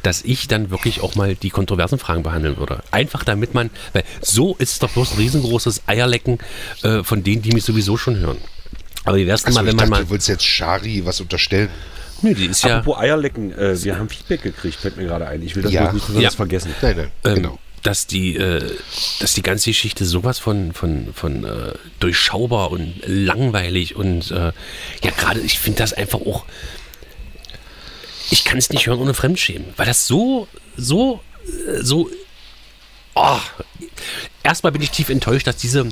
[0.03, 2.81] dass ich dann wirklich auch mal die kontroversen Fragen behandeln würde.
[2.91, 6.37] Einfach damit man, weil so ist es doch bloß ein riesengroßes Eierlecken
[6.83, 8.37] äh, von denen, die mich sowieso schon hören.
[9.05, 11.05] Aber wie wär's denn Achso, mal, ich wenn dachte, man du mal, willst jetzt Shari
[11.05, 11.69] was unterstellen.
[12.21, 15.41] nö, die ist ja, Apropos Eierlecken, äh, wir haben Feedback gekriegt, fällt mir gerade ein.
[15.41, 15.91] Ich will das Ja.
[15.91, 16.37] nicht besonders Ja.
[16.37, 16.71] vergessen.
[16.81, 17.59] Nein, nein, ähm, genau.
[17.83, 18.75] Dass die, äh,
[19.19, 24.51] dass die ganze Geschichte sowas von, von, von äh, durchschaubar und langweilig und äh,
[25.03, 26.45] ja, gerade ich finde das einfach auch,
[28.31, 32.09] ich kann es nicht hören ohne Fremdschämen, weil das so, so, äh, so,
[33.15, 33.39] oh,
[34.43, 35.87] erstmal bin ich tief enttäuscht, dass diese,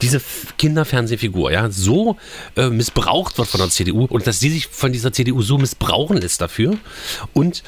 [0.00, 0.20] diese
[0.58, 2.16] Kinderfernsehfigur ja so
[2.56, 6.16] äh, missbraucht wird von der CDU und dass sie sich von dieser CDU so missbrauchen
[6.18, 6.76] lässt dafür
[7.32, 7.62] und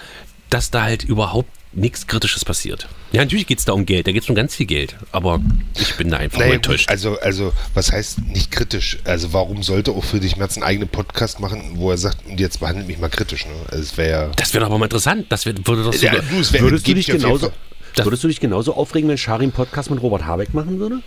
[0.51, 2.89] dass da halt überhaupt nichts Kritisches passiert.
[3.13, 5.41] Ja, natürlich geht es da um Geld, da geht es um ganz viel Geld, aber
[5.79, 6.89] ich bin da einfach Naja, enttäuscht.
[6.89, 8.99] also, also, was heißt nicht kritisch?
[9.05, 12.61] Also, warum sollte auch Friedrich Merz einen eigenen Podcast machen, wo er sagt, und jetzt
[12.61, 13.53] behandelt mich mal kritisch, ne?
[13.71, 14.29] Also, es wäre ja.
[14.37, 15.27] das wäre doch aber mal interessant.
[15.31, 17.53] Das wär, würde doch so, Ja, du, es wär- Würdest du, dich genauso,
[17.97, 21.01] Das- würdest du dich genauso aufregen, wenn Shari einen Podcast mit Robert Habeck machen würde?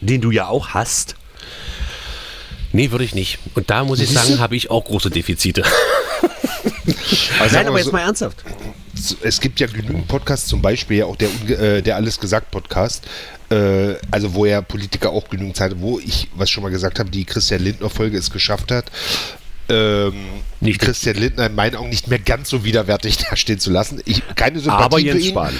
[0.00, 1.14] Den du ja auch hast.
[2.72, 3.38] Nee, würde ich nicht.
[3.54, 5.62] Und da muss ich sagen, habe ich auch große Defizite.
[7.40, 8.42] Also, Nein, aber so- jetzt mal ernsthaft.
[9.22, 13.04] Es gibt ja genügend Podcasts, zum Beispiel ja auch der, äh, der Alles gesagt Podcast,
[13.50, 17.10] äh, also wo ja Politiker auch genügend Zeit, wo ich, was schon mal gesagt habe,
[17.10, 18.90] die Christian Lindner Folge es geschafft hat,
[19.68, 20.14] ähm,
[20.60, 24.00] Nicht- Christian Lindner in meinen Augen nicht mehr ganz so widerwärtig dastehen zu lassen.
[24.04, 25.30] Ich, keine Sympathie Aber für Jens ihn.
[25.30, 25.54] Spahn.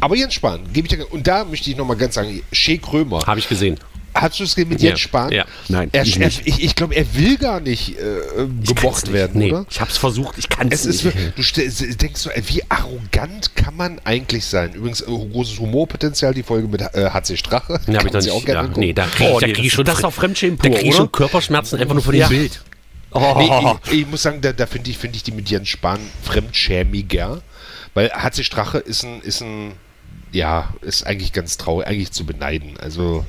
[0.00, 3.26] Aber Jens Spahn, gebe ich dir, und da möchte ich nochmal ganz sagen, Shea Krömer,
[3.26, 3.78] habe ich gesehen.
[4.20, 4.80] Hast du es mit.
[4.80, 5.30] Jens Spahn?
[5.32, 5.44] Ja.
[5.68, 6.42] Nein, er, ich er, nicht.
[6.46, 9.12] ich, ich glaube, er will gar nicht äh, gemocht nicht.
[9.12, 9.50] werden, Nee.
[9.52, 9.66] oder?
[9.70, 11.16] Ich hab's versucht, ich kann Es es ist, nicht.
[11.36, 14.72] wirklich- du denkst so, wie arrogant kann man eigentlich sein?
[14.74, 17.80] Übrigens, äh, großes Humorpotenzial, die Folge mit äh, HC Strache.
[17.86, 18.30] Ja, habe ich noch nicht.
[18.32, 20.58] auch gerne Ja, nee, da kriege Oh, nee, krieg ich das- schon, das ist Fremdschämen
[20.58, 21.12] da ich schon?
[21.12, 22.28] Körperschmerzen einfach nur von dem Ja.
[22.28, 22.60] Bild.
[23.12, 23.50] Oh, Nee,
[23.92, 27.40] ich, ich muss sagen, da, da finde ich, find ich die mit Jens Spahn fremdschämiger.
[27.94, 29.72] Weil HC Strache ist ein, ist ein,
[30.36, 32.76] ja, ist eigentlich ganz traurig, eigentlich zu beneiden.
[32.78, 33.24] Also,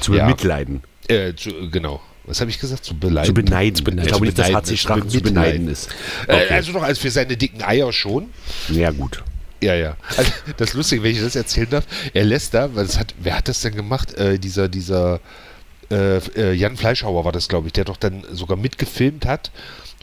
[0.00, 0.82] zu ja, bemitleiden.
[1.08, 2.00] Äh, zu, genau.
[2.24, 2.84] Was habe ich gesagt?
[2.84, 3.26] Zu beneiden.
[3.26, 3.84] Zu beneiden.
[3.84, 4.02] beneiden.
[4.02, 4.76] Ich glaube Zu nicht, dass HC.
[4.76, 5.90] Strache zu beneiden ist.
[6.26, 8.30] Äh, also doch, als für seine dicken Eier schon.
[8.70, 9.22] Ja, gut.
[9.62, 9.96] Ja, ja.
[10.16, 11.86] Also, das ist lustig, wenn ich das erzählen darf.
[12.14, 14.14] Er lässt da, weil es hat, wer hat das denn gemacht?
[14.14, 15.20] Äh, dieser, dieser
[15.90, 19.50] äh, äh, Jan Fleischhauer war das, glaube ich, der doch dann sogar mitgefilmt hat,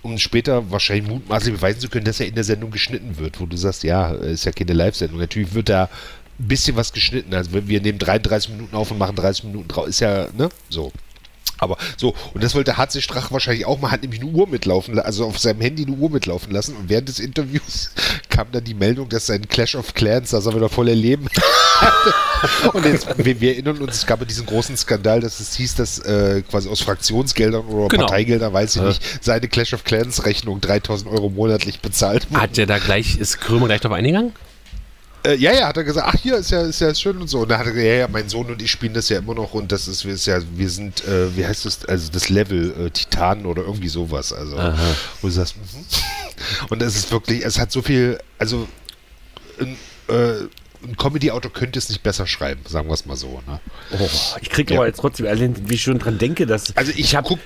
[0.04, 3.46] um später wahrscheinlich mutmaßlich beweisen zu können, dass er in der Sendung geschnitten wird, wo
[3.46, 5.20] du sagst, ja, ist ja keine Live-Sendung.
[5.20, 5.90] Natürlich wird da
[6.42, 7.34] ein bisschen was geschnitten.
[7.34, 10.92] Also wir nehmen 33 Minuten auf und machen 30 Minuten drauf, ist ja, ne, so.
[11.58, 14.96] Aber so, und das wollte HC Strach wahrscheinlich auch mal, hat nämlich eine Uhr mitlaufen,
[14.96, 16.76] la- also auf seinem Handy eine Uhr mitlaufen lassen.
[16.76, 17.92] Und während des Interviews
[18.30, 21.28] kam dann die Meldung, dass sein Clash of Clans, dass er wieder voll erleben
[21.80, 22.14] hatte.
[22.74, 25.76] Und jetzt, wir, wir erinnern uns, es gab ja diesen großen Skandal, dass es hieß,
[25.76, 28.08] dass äh, quasi aus Fraktionsgeldern oder Genau.
[28.08, 32.42] Parteigeldern, weiß ich nicht, seine Clash of Clans Rechnung 3000 Euro monatlich bezahlt wurde.
[32.42, 34.34] Hat der da gleich, ist Krömer gleich drauf eingegangen?
[35.24, 37.42] Äh, ja, ja, hat er gesagt, ach hier ist ja, ist ja schön und so.
[37.42, 39.36] Und dann hat er gesagt, ja, ja, mein Sohn und ich spielen das ja immer
[39.36, 42.88] noch und das ist, ist ja, wir sind, äh, wie heißt das, also das Level
[42.88, 44.34] äh, Titan oder irgendwie sowas.
[44.34, 44.58] Also,
[45.22, 45.86] wo du sagst, mhm.
[46.70, 48.68] und es ist wirklich, es hat so viel, also
[49.60, 50.48] ein, äh,
[50.84, 53.42] ein Comedy-Autor könnte es nicht besser schreiben, sagen wir es mal so.
[53.48, 53.60] Ne?
[54.00, 54.10] Oh,
[54.42, 54.80] ich kriege Ja.
[54.80, 57.38] aber jetzt trotzdem, allein, wie ich schon dran denke, dass Also ich habe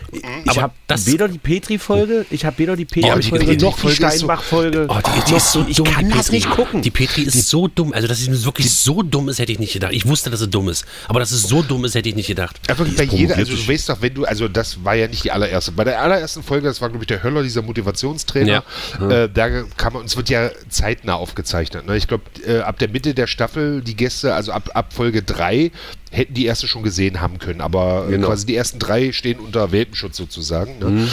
[0.46, 3.88] ich habe das- weder die Petri-Folge, ich habe weder die aber die Petri-Folge noch die
[3.88, 4.86] ist so- Steinbach-Folge.
[4.90, 6.36] Oh, die, die noch ist so ich dumm, kann die das Petri.
[6.36, 6.82] nicht gucken.
[6.82, 7.94] Die Petri ist so dumm.
[7.94, 9.92] Also, dass sie wirklich so dumm ist, hätte ich nicht gedacht.
[9.94, 10.86] Ich wusste, dass sie dumm ist.
[11.08, 12.60] Aber dass es so dumm ist, hätte ich nicht gedacht.
[12.70, 15.32] Einfach bei jeder, also du weißt doch, wenn du, also das war ja nicht die
[15.32, 15.72] allererste.
[15.72, 18.64] Bei der allerersten Folge, das war glaube ich der Höller, dieser Motivationstrainer,
[19.10, 21.86] äh, da kann man, uns wird ja zeitnah aufgezeichnet.
[21.86, 21.98] Ne?
[21.98, 25.72] Ich glaube, äh, ab der Mitte der Staffel, die Gäste, also ab, ab Folge 3,
[26.12, 27.62] hätten die erste schon gesehen haben können.
[27.62, 28.28] Aber äh, Genau.
[28.28, 30.80] quasi die ersten drei stehen unter Welpenschutz sozusagen.
[30.80, 31.08] Ne?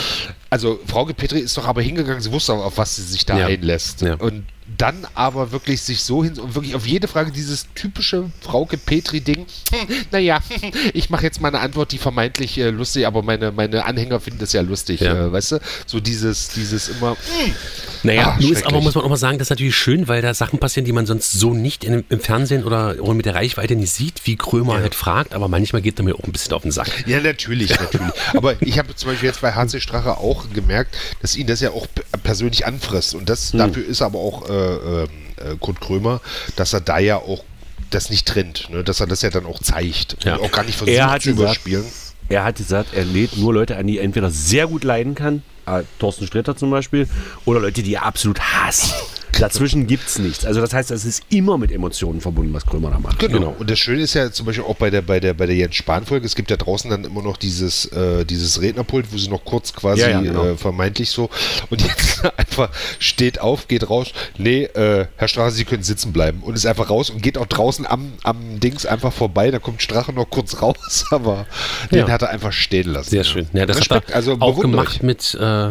[0.49, 3.37] Also Frauke Petri ist doch aber hingegangen, sie wusste auch, auf was sie sich da
[3.39, 3.47] Ja.
[3.47, 4.01] einlässt.
[4.01, 4.15] Ja.
[4.15, 4.45] Und
[4.77, 9.45] dann aber wirklich sich so hin und wirklich auf jede Frage dieses typische Frauke Petri-Ding,
[9.71, 10.39] hm, naja,
[10.93, 14.39] ich mache jetzt mal eine Antwort, die vermeintlich äh, lustig, aber meine, meine Anhänger finden
[14.39, 15.27] das ja lustig, Ja.
[15.27, 15.59] Äh, weißt du?
[15.85, 17.53] So dieses, dieses immer, hm,
[18.03, 20.21] Naja, Ah, nur ist aber, muss man auch mal sagen, das ist natürlich schön, weil
[20.21, 23.35] da Sachen passieren, die man sonst so nicht in, im Fernsehen oder, oder mit der
[23.35, 26.53] Reichweite nicht sieht, wie Krömer halt fragt, aber manchmal geht er mir auch ein bisschen
[26.53, 27.07] auf den Sack.
[27.07, 28.11] Ja, natürlich, natürlich.
[28.33, 31.71] Aber ich habe zum Beispiel jetzt bei HC Strache auch gemerkt, dass ihn das ja
[31.71, 31.87] auch
[32.23, 33.15] persönlich anfrisst.
[33.15, 36.21] Und das, dafür ist aber auch äh, äh, Kurt Krömer,
[36.55, 37.43] dass er da ja auch
[37.89, 38.83] das nicht trennt, ne?
[38.83, 40.35] dass er das ja dann auch zeigt Ja.
[40.35, 41.85] und auch gar nicht versucht Er zu überspielen.
[42.29, 45.43] Er hat gesagt, er lädt nur Leute an, die er entweder sehr gut leiden kann,
[45.65, 47.07] äh, Thorsten Sträter zum Beispiel,
[47.45, 48.93] oder Leute, die er absolut hasst.
[49.39, 50.45] Dazwischen gibt es nichts.
[50.45, 53.19] Also das heißt, es ist immer mit Emotionen verbunden, was Krömer da macht.
[53.19, 53.55] Genau.
[53.57, 55.75] Und das Schöne ist ja zum Beispiel auch bei der, bei der, bei der Jens
[55.75, 59.43] Spahn-Folge, es gibt ja draußen dann immer noch dieses, äh, dieses Rednerpult, wo sie noch
[59.43, 60.45] kurz quasi Ja, ja, genau.
[60.45, 61.29] äh, vermeintlich so
[61.69, 62.69] und jetzt einfach
[62.99, 66.89] steht auf, geht raus, nee, äh, Herr Strache, Sie können sitzen bleiben und ist einfach
[66.89, 70.61] raus und geht auch draußen am, am Dings einfach vorbei, da kommt Strache noch kurz
[70.61, 71.45] raus, aber
[71.91, 72.03] Ja.
[72.03, 73.09] den hat er einfach stehen lassen.
[73.09, 73.47] Sehr schön.
[73.53, 75.67] Ja, das Respekt, hat er also auch gemacht mit, äh,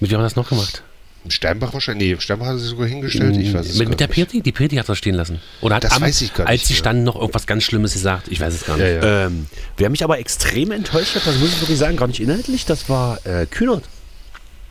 [0.00, 0.82] mit wem hat er das noch gemacht?
[1.30, 4.06] Steinbach wahrscheinlich, nee, Steinbach hat er sich sogar hingestellt, ich weiß es mit, mit der.
[4.06, 4.40] Petri?
[4.40, 5.40] Die Petri hat das stehen lassen.
[5.60, 6.78] Oder hat Das am, weiß ich gar als nicht, sie ja.
[6.78, 8.28] standen, noch irgendwas ganz Schlimmes gesagt?
[8.28, 8.86] Ich weiß es gar nicht.
[8.86, 9.26] Ja, ja.
[9.26, 12.64] Ähm, wer mich aber extrem enttäuscht hat, das muss ich wirklich sagen, gar nicht inhaltlich,
[12.66, 13.84] das war äh, Kühnert.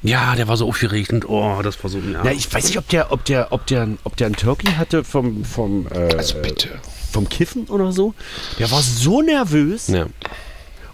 [0.03, 1.97] Ja, der war so aufgeregt und oh, das war so.
[1.97, 2.23] Ja.
[2.25, 5.03] Ja, ich weiß nicht, ob der, ob der, ob der, ob der einen Turkey hatte
[5.03, 6.69] vom, vom, äh, Also bitte.
[7.11, 8.13] vom Kiffen oder so.
[8.59, 10.05] Der war so nervös ja.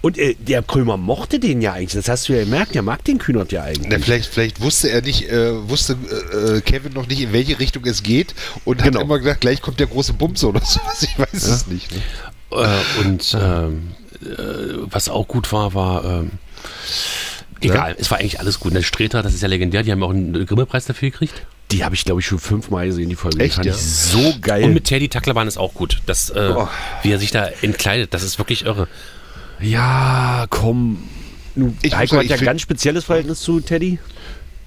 [0.01, 1.93] Und äh, der Krömer mochte den ja eigentlich.
[1.93, 2.73] Das hast du ja gemerkt.
[2.73, 4.03] Der mag den Kühnert ja Na, eigentlich.
[4.05, 5.95] vielleicht, vielleicht wusste er nicht, äh, wusste
[6.33, 8.33] äh, äh, Kevin noch nicht, in welche Richtung es geht
[8.65, 9.01] und hat Genau.
[9.01, 11.03] immer gedacht, gleich kommt der große Bums oder sowas.
[11.03, 11.91] Ich weiß es nicht.
[11.91, 12.01] Ne?
[12.51, 13.91] Äh, und ähm,
[14.23, 14.35] äh,
[14.89, 16.03] was auch gut war, war.
[16.03, 16.31] Ähm,
[17.61, 18.73] egal, es war eigentlich alles gut.
[18.73, 21.45] Der Streter, das ist ja legendär, die haben auch einen Grimme-Preis dafür gekriegt.
[21.71, 23.39] Die habe ich, glaube ich, schon fünfmal gesehen, die Folge.
[23.39, 23.73] Echt, die fand ja?
[23.73, 24.63] ich so geil.
[24.65, 26.01] Und mit Teddy Tacklerbahn ist auch gut.
[26.05, 26.67] Das, äh, Oh.
[27.03, 28.87] Wie er sich da entkleidet, das ist wirklich irre.
[29.61, 30.97] Ja, komm.
[31.55, 33.99] Nu, Ich Heiko sagen, hat ja ein ganz spezielles Verhältnis zu Teddy.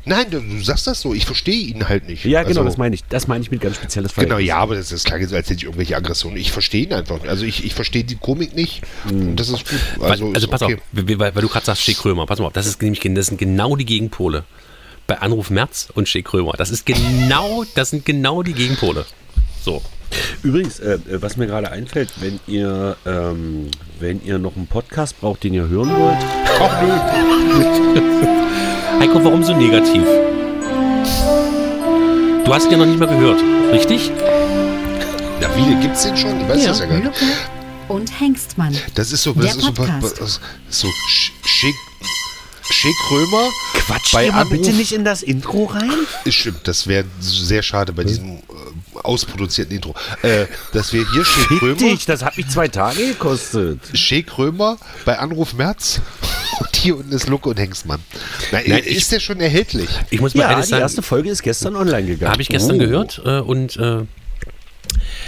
[0.07, 1.15] Nein, du, du sagst das so.
[1.15, 2.27] Ich verstehe ihn halt nicht.
[2.27, 3.05] Ja, genau, Also- das meine ich.
[3.09, 4.49] Das meine ich mit ganz spezielles Genau, Verhältnis.
[4.49, 6.37] ja, aber das, das klang jetzt, als hätte ich irgendwelche Aggressionen.
[6.37, 7.29] Ich verstehe ihn einfach nicht.
[7.31, 8.83] Also ich, ich verstehe die Komik nicht.
[9.11, 9.81] Und das ist gut.
[10.03, 10.75] Also, Also, ist pass okay.
[10.75, 13.01] auf, weil, weil weil du gerade sagst, Schick Krömer, pass mal auf, das, ist nämlich,
[13.03, 14.45] das sind genau die Gegenpole.
[15.07, 16.53] Bei Anruf Merz und Schick Krömer.
[16.59, 19.07] Das ist genau, das sind genau die Gegenpole.
[19.63, 19.81] So.
[20.43, 23.69] Übrigens, äh, was mir gerade einfällt, wenn ihr, ähm,
[24.01, 26.19] wenn ihr noch einen Podcast braucht, den ihr hören wollt,
[26.61, 26.93] Ach nö.
[29.01, 30.03] Heiko, warum so negativ?
[32.45, 33.41] Du hast ihn ja noch nicht mal gehört,
[33.73, 34.13] richtig?
[35.41, 36.41] Ja, wie gibt's den schon?
[36.43, 37.05] Ich weiß das ja gar nicht.
[37.07, 37.25] Lucke
[37.89, 38.77] und Hengstmann.
[38.95, 40.41] Das ist so, Der das ist so, Podcast.
[40.69, 41.75] so Sch- Schick,
[42.71, 43.51] Schick Römer.
[43.75, 45.91] quatscht Bei mal Anruf- bitte nicht in das Intro rein?
[46.29, 48.41] Stimmt, das wäre sehr schade bei diesem äh,
[49.03, 49.95] ausproduzierten Intro.
[50.23, 53.81] Äh, dass wir hier Schick Fick Römer, dich, das hat mich zwei Tage gekostet.
[53.93, 56.01] Schick Römer bei Anruf März
[56.61, 58.01] und hier unten ist Lucke und Hengstmann.
[58.53, 59.89] Na, Nein, ist ich- der schon erhältlich?
[60.11, 62.33] Ich muss mal Ja, ehrlich die sagen, erste Folge ist gestern online gegangen.
[62.33, 62.79] habe ich gestern Oh.
[62.79, 64.03] gehört äh, und äh,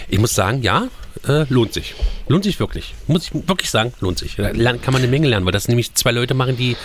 [0.08, 0.88] ich muss sagen, ja,
[1.28, 1.94] äh, lohnt sich.
[2.28, 2.94] Lohnt sich wirklich.
[3.06, 4.36] Muss ich wirklich sagen, lohnt sich.
[4.36, 6.76] Da lern- kann man eine Menge lernen, weil das nämlich zwei Leute machen, die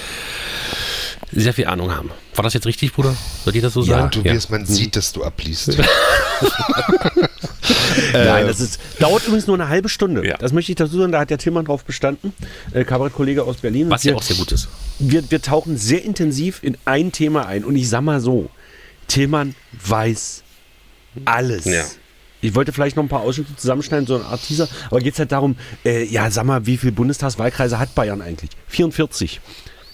[1.34, 2.10] sehr viel Ahnung haben.
[2.36, 3.16] War das jetzt richtig, Bruder?
[3.46, 4.12] Soll ich das so Ja, sagen?
[4.12, 5.78] Tobias, man sieht, dass du abliest.
[8.14, 10.26] Nein, das ist, dauert übrigens nur eine halbe Stunde.
[10.28, 10.38] Ja.
[10.38, 12.34] Das möchte ich dazu sagen, da hat der Tillmann drauf bestanden,
[12.74, 13.90] äh, Kabarettkollege aus Berlin.
[13.90, 14.68] Was ja wir, auch sehr gut ist.
[15.00, 17.64] wir, wir tauchen sehr intensiv in ein Thema ein.
[17.64, 18.50] Und ich sag mal so,
[19.08, 20.44] Tillmann weiß
[21.26, 21.66] alles.
[21.66, 21.84] Ja.
[22.42, 24.68] Ich wollte vielleicht noch ein paar Ausschnitte zusammenschneiden, so eine Art Teaser.
[24.90, 28.50] Aber geht es halt darum, äh, ja, sag mal, wie viele Bundestagswahlkreise hat Bayern eigentlich?
[28.68, 29.40] 44.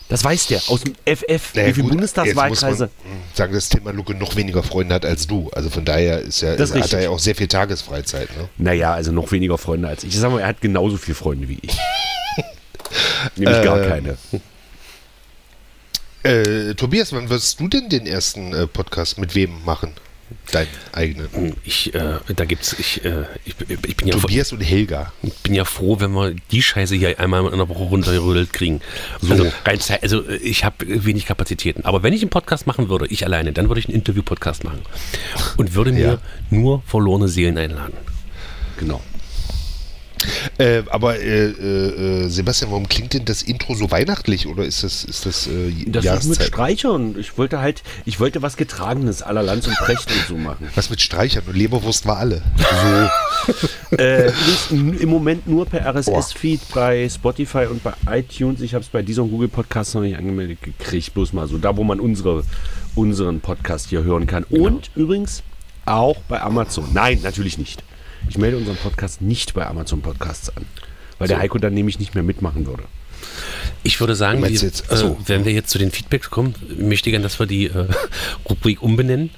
[0.09, 1.53] Das weiß der aus dem FF.
[1.53, 2.89] Naja, wie viele gut, Bundestagswahlkreise?
[3.33, 5.49] Sagen, dass Thema Lucke noch weniger Freunde hat als du.
[5.51, 8.29] Also von daher ist ja, Das ist hat er ja auch sehr viel Tagesfreizeit.
[8.37, 8.47] Ne?
[8.57, 10.13] Naja, also noch weniger Freunde als ich.
[10.13, 11.77] Ich sag mal, er hat genauso viele Freunde wie ich.
[13.35, 14.17] Nämlich gar Äh, keine.
[16.23, 19.91] Äh, Tobias, wann wirst du denn den ersten äh, Podcast mit wem machen?
[20.51, 21.55] Deinen eigenen.
[21.63, 25.11] Ich, äh, da gibt's, ich, äh, ich, ich, bin ja froh, Tobias und Helga.
[25.43, 28.81] bin ja froh, wenn wir die Scheiße hier einmal in einer Woche runtergerödelt kriegen.
[29.29, 31.85] Also, rein, also äh, ich habe wenig Kapazitäten.
[31.85, 34.79] Aber wenn ich einen Podcast machen würde, ich alleine, dann würde ich einen Interview-Podcast machen.
[35.57, 36.17] Und würde mir Ja.
[36.49, 37.93] nur verlorene Seelen einladen.
[38.77, 39.01] Genau.
[40.57, 44.47] Äh, aber äh, äh, äh, Sebastian, warum klingt denn das Intro so weihnachtlich?
[44.47, 46.47] Oder ist das, ist das, äh, Das ist mit Jahreszeit?
[46.47, 47.15] Streichern.
[47.19, 50.67] Ich wollte halt, ich wollte was Getragenes aller Lanz und Precht und so machen.
[50.75, 51.43] Was mit Streichern?
[51.47, 52.41] Und Leberwurst war alle.
[53.97, 58.61] äh, übrigens n- Im Moment nur per RSS-Feed bei Spotify und bei iTunes.
[58.61, 61.13] Ich habe es bei dieser Google Podcast noch nicht angemeldet gekriegt.
[61.13, 62.43] Bloß mal so, da wo man unsere,
[62.95, 64.43] unseren Podcast hier hören kann.
[64.45, 65.43] Und übrigens
[65.85, 66.89] auch bei Amazon.
[66.93, 67.83] Nein, natürlich nicht.
[68.29, 70.65] Ich melde unseren Podcast nicht bei Amazon Podcasts an.
[71.19, 72.83] Weil der Heiko dann nämlich nicht mehr mitmachen würde.
[73.83, 75.07] Ich würde sagen, du jetzt- so.
[75.07, 77.87] äh, wenn wir jetzt zu den Feedbacks kommen, möchte ich gerne, dass wir die äh,
[78.49, 79.29] Rubrik umbenennen.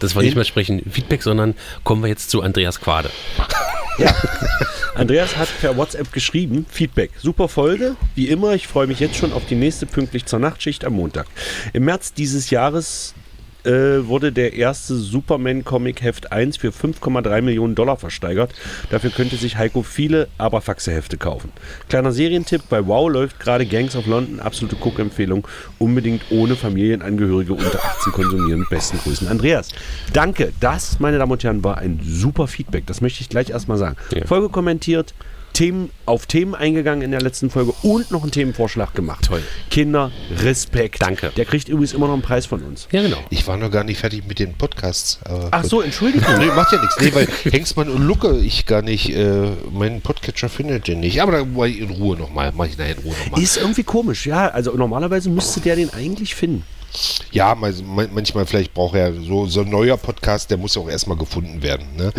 [0.00, 1.54] Dass wir nicht mehr sprechen Feedback, sondern
[1.84, 3.10] kommen wir jetzt zu Andreas Quade.
[4.94, 9.32] Andreas hat per WhatsApp geschrieben, Feedback, super Folge, wie immer, ich freue mich jetzt schon
[9.32, 11.26] auf die nächste pünktlich zur Nachtschicht am Montag.
[11.72, 13.14] Im März dieses Jahres
[13.64, 18.52] äh, wurde der erste Superman-Comic Heft 1 für 5,3 Millionen Dollar versteigert.
[18.90, 21.52] Dafür könnte sich Heiko viele Aberfaxe-Hefte kaufen.
[21.88, 25.46] Kleiner Serientipp, bei Wow läuft gerade Gangs of London, absolute Cook-Empfehlung,
[25.78, 28.66] unbedingt ohne Familienangehörige unter 18 konsumieren.
[28.68, 29.28] Besten Grüßen.
[29.28, 29.68] Andreas,
[30.12, 30.52] danke.
[30.60, 32.86] Das, meine Damen und Herren, war ein super Feedback.
[32.86, 33.96] Das möchte ich gleich erstmal sagen.
[34.14, 34.26] Ja.
[34.26, 35.14] Folge kommentiert,
[35.52, 39.24] Themen, auf Themen eingegangen in der letzten Folge und noch einen Themenvorschlag gemacht.
[39.26, 39.42] Toll.
[39.70, 41.00] Kinder, Respekt.
[41.02, 41.32] Danke.
[41.36, 42.88] Der kriegt übrigens immer noch einen Preis von uns.
[42.90, 43.18] Ja, genau.
[43.30, 45.18] Ich war noch gar nicht fertig mit den Podcasts.
[45.24, 45.70] aber Ach gut.
[45.70, 46.38] so, Entschuldigung.
[46.38, 46.96] Nee, macht ja nichts.
[47.00, 51.20] Nee, weil Hengstmann und Lucke ich gar nicht, äh, meinen Podcatcher findet den nicht.
[51.22, 52.52] Aber da mach ich in Ruhe nochmal.
[52.56, 53.42] Mach ich nachher in Ruhe nochmal.
[53.42, 54.48] Ist irgendwie komisch, ja.
[54.48, 56.64] Also normalerweise müsste der den eigentlich finden.
[57.30, 60.82] Ja, mal- man- manchmal vielleicht braucht er so, so ein neuer Podcast, der muss ja
[60.82, 61.86] auch erstmal gefunden werden.
[61.96, 62.12] Ne?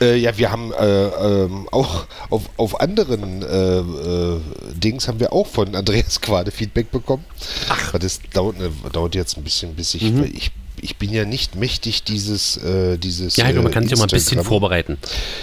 [0.00, 4.40] Äh, ja, wir haben äh, ähm, auch auf, auf anderen äh, äh,
[4.74, 7.24] Dings haben wir auch von Andreas Quade Feedback bekommen.
[7.68, 7.92] Ach.
[7.98, 8.56] Das dauert,
[8.92, 10.50] dauert jetzt ein bisschen, bis ich, weil ich
[10.82, 14.04] ich bin ja nicht mächtig dieses äh, dieses Ja, Heiko, man kann sich ja mal
[14.04, 14.96] ein bisschen vorbereiten.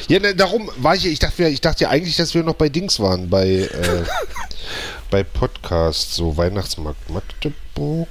[0.08, 2.56] Ja, ne, darum war ich ja, ich dachte, ich dachte ja eigentlich, dass wir noch
[2.56, 3.70] bei Dings waren, bei, äh,
[5.12, 8.08] bei Podcasts, so Weihnachtsmarkt Magdeburg.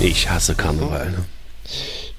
[0.00, 1.10] Ich hasse Karneval.
[1.10, 1.24] Ne?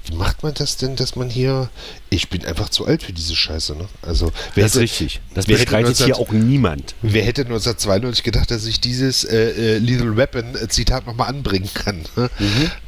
[0.04, 1.68] Wie macht man das denn, dass man hier.
[2.12, 3.88] Ich bin einfach zu alt für diese Scheiße, ne?
[4.02, 5.20] Also, wer Das ist hätte- richtig.
[5.34, 6.94] Das bestreitet 19 hier auch niemand.
[7.00, 11.70] Wer hätte 1992 gedacht, dass ich dieses äh, äh, Little Weapon äh, Zitat nochmal anbringen
[11.72, 12.02] kann?
[12.16, 12.28] ne?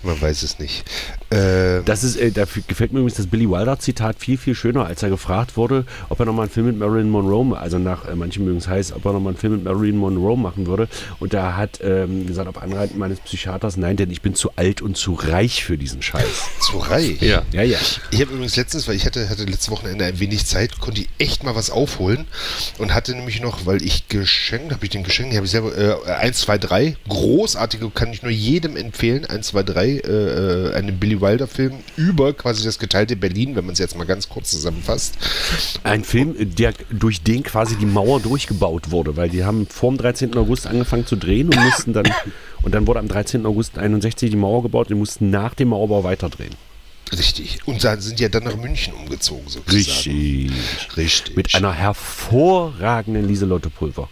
[0.03, 0.85] Man weiß es nicht.
[1.31, 4.85] Äh, Das ist, äh, dafür gefällt mir übrigens das Billy Wilder Zitat viel, viel schöner,
[4.85, 8.15] als er gefragt wurde, ob er nochmal einen Film mit Marilyn Monroe, also nach äh,
[8.15, 10.87] manchen mögen es heiß, ob er nochmal einen Film mit Marilyn Monroe machen würde.
[11.19, 14.83] Und da hat ähm, gesagt, auf Anraten meines Psychiaters, nein, denn ich bin zu alt
[14.83, 16.27] und zu reich für diesen Scheiß.
[16.61, 17.23] zu reich.
[17.23, 17.79] Ja, ja.
[18.11, 21.09] Ich habe übrigens letztens, weil ich hatte, hatte letztes Wochenende ein wenig Zeit, konnte ich
[21.19, 22.27] echt mal was aufholen
[22.79, 26.11] und hatte nämlich noch, weil ich geschenkt, habe ich den geschenkt, habe ich selber, äh,
[26.11, 30.99] 1, 2, 3, großartige, kann ich nur jedem empfehlen, 1, 2, 3, äh, äh, einen
[30.99, 34.51] Billy Wilder Film über quasi das geteilte Berlin, wenn man es jetzt mal ganz kurz
[34.51, 35.15] zusammenfasst.
[35.83, 39.99] Ein Film, der durch den quasi die Mauer durchgebaut wurde, weil die haben vor dem
[39.99, 40.37] 13.
[40.37, 42.13] August angefangen zu drehen und mussten dann,
[42.63, 43.47] und dann wurde am 13.
[43.47, 46.55] August 61 die Mauer gebaut und mussten nach dem Mauerbau weiterdrehen.
[47.13, 47.59] Richtig.
[47.67, 50.51] Und sind ja dann nach München umgezogen, sozusagen.
[50.97, 51.37] Richtig.
[51.37, 54.09] Mit einer hervorragenden Lieselotte Pulver.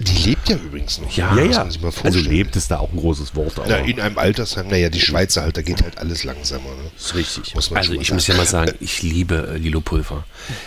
[0.00, 1.10] Die lebt ja übrigens noch.
[1.16, 1.62] Ja, ja.
[2.04, 5.42] Also lebt ist da auch ein großes Wort, Na, in einem Altersheim, naja, die Schweizer
[5.42, 6.70] halt, da geht halt alles langsamer.
[6.70, 6.90] Ne?
[6.96, 7.56] ist richtig.
[7.56, 8.14] Also ich sagen.
[8.14, 10.24] muss ja mal sagen, ich liebe äh, Lilo Pulver.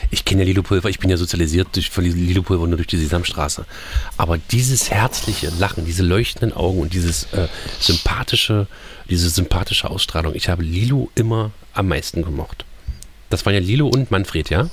[0.10, 2.88] Ich kenne ja Lilo Pulver, ich bin ja sozialisiert durch, von Lilo Pulver nur durch
[2.88, 3.66] die Sesamstraße.
[4.18, 7.48] Aber dieses herzliche Lachen, diese leuchtenden Augen und dieses äh,
[7.80, 8.68] sympathische,
[9.10, 11.52] diese sympathische Ausstrahlung, ich habe Lilo immer
[11.88, 12.66] meisten gemocht.
[13.30, 14.70] Das waren ja Lilo und Manfred, ja?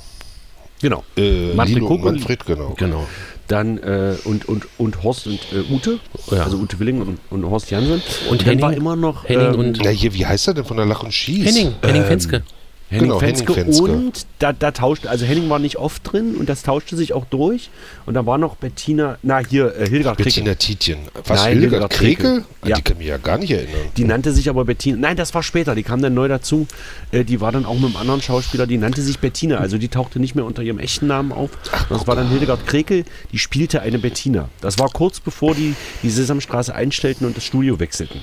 [0.81, 1.03] Genau.
[1.17, 2.73] Äh, Manfred Lilo und Kuck und- Manfred, genau.
[2.77, 3.07] Genau.
[3.47, 5.99] Dann äh, und, und, und Horst und äh, Ute,
[6.31, 6.43] Ja.
[6.43, 8.01] also Ute Willing und, und Horst Jansen.
[8.29, 10.65] Und dann Henning- war immer noch Henning ähm, und- Ja, hier, wie heißt er denn
[10.65, 11.45] von der Lach und Schieß?
[11.45, 12.43] Henning, Henning Ähm, Fenske.
[12.89, 13.83] Henning, Genau, Henning Fenske Fenske.
[13.83, 17.25] und da, da tauschte, also Henning war nicht oft drin und das tauschte sich auch
[17.25, 17.69] durch.
[18.05, 20.29] Und da war noch Bettina, na hier, äh, Hildegard Kricke.
[20.41, 20.97] Bettina Tietjen.
[21.25, 22.21] Was, Nein, Hildegard Hildegard Kreke?
[22.21, 22.45] Kreke.
[22.61, 22.75] An Ja.
[22.77, 23.81] Die kann mich ja gar nicht erinnern.
[23.95, 24.97] Die nannte sich aber Bettina.
[24.97, 25.75] Nein, das war später.
[25.75, 26.67] Die kam dann neu dazu.
[27.11, 28.65] Äh, die war dann auch mit einem anderen Schauspieler.
[28.65, 29.57] Die nannte sich Bettina.
[29.57, 31.51] Also die tauchte nicht mehr unter ihrem echten Namen auf.
[31.89, 33.05] Das war dann Hildegard Krekel.
[33.31, 34.49] Die spielte eine Bettina.
[34.61, 38.21] Das war kurz bevor die die Sesamstraße einstellten und das Studio wechselten.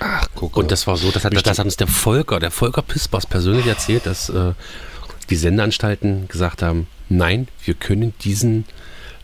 [0.00, 2.82] Ach, guck Und das war so, das hat, das hat uns der Volker, der Volker
[2.82, 4.52] Pispers persönlich erzählt, dass äh,
[5.30, 8.64] die Sendeanstalten gesagt haben, nein, wir können diesen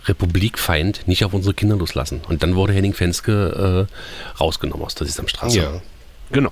[0.06, 2.20] Republikfeind nicht auf unsere Kinder loslassen.
[2.28, 5.58] Und dann wurde Henning Fenske äh, rausgenommen aus der Sesamstraße.
[5.58, 5.82] Ja.
[6.32, 6.50] Genau.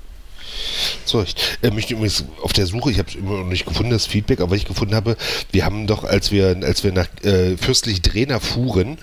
[1.04, 3.90] So, ich äh, möchte übrigens auf der Suche, ich habe es immer noch nicht gefunden,
[3.90, 5.16] das Feedback, aber was ich gefunden habe,
[5.52, 8.98] wir haben doch, als wir, als wir nach äh, Fürstlich Drehner fuhren,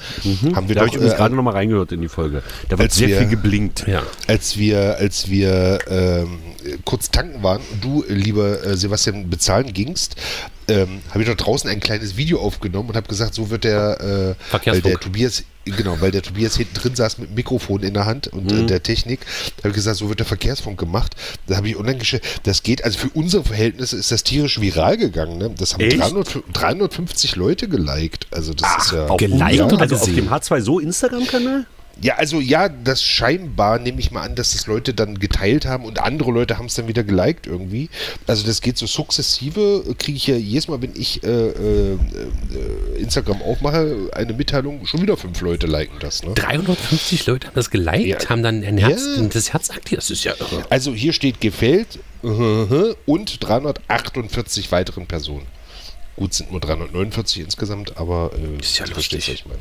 [0.53, 2.43] haben wir Da habe doch, ich übrigens äh, gerade noch mal reingehört in die Folge.
[2.69, 3.85] Da wird sehr wir- viel geblinkt.
[3.87, 4.03] Ja.
[4.27, 6.39] als wir, als wir ähm,
[6.85, 10.15] kurz tanken waren und du, äh, lieber äh, Sebastian, bezahlen gingst,
[10.69, 14.35] ähm, habe ich dort draußen ein kleines Video aufgenommen und habe gesagt, so wird der,
[14.51, 18.05] äh, der Tobias, genau, weil der Tobias hinten drin saß mit dem Mikrofon in der
[18.05, 19.21] Hand und äh, der Technik,
[19.59, 21.15] habe ich gesagt, so wird der Verkehrsfunk gemacht.
[21.47, 24.97] Da habe ich online gestellt, das geht, also für unsere Verhältnisse ist das tierisch viral
[24.97, 25.37] gegangen.
[25.37, 25.51] Ne?
[25.57, 25.99] Das haben Echt?
[25.99, 28.27] 300, 350 Leute geliked.
[28.31, 31.65] Also das ist ja Geliked also auf dem H2 So Instagram-Kanal?
[32.01, 35.83] Ja, also ja, das scheinbar nehme ich mal an, dass das Leute dann geteilt haben
[35.85, 37.89] und andere Leute haben es dann wieder geliked irgendwie.
[38.27, 42.97] Also das geht so sukzessive, kriege ich ja jedes Mal, wenn ich äh, äh, äh,
[42.99, 46.23] Instagram aufmache, eine Mitteilung, schon wieder fünf Leute liken das.
[46.23, 46.33] Ne?
[46.35, 48.29] 350 Leute haben das geliked, Ja.
[48.29, 49.23] haben dann ein Herz, Ja.
[49.23, 50.01] das Herz aktiviert.
[50.03, 50.65] Das ist ja irre.
[50.69, 52.27] Also hier steht gefällt äh,
[53.07, 55.45] und 348 weiteren Personen.
[56.15, 59.27] Gut, sind nur 349 insgesamt, aber äh, Ist ja lustig.
[59.27, 59.59] was ich meine.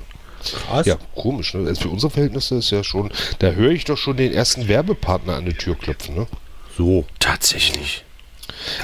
[0.53, 0.87] Krass.
[0.87, 1.67] Ja, komisch, ne?
[1.69, 5.35] Also für unsere Verhältnisse ist ja schon, da höre ich doch schon den ersten Werbepartner
[5.35, 6.27] an die Tür klopfen, ne?
[6.77, 7.05] So.
[7.19, 8.05] Tatsächlich.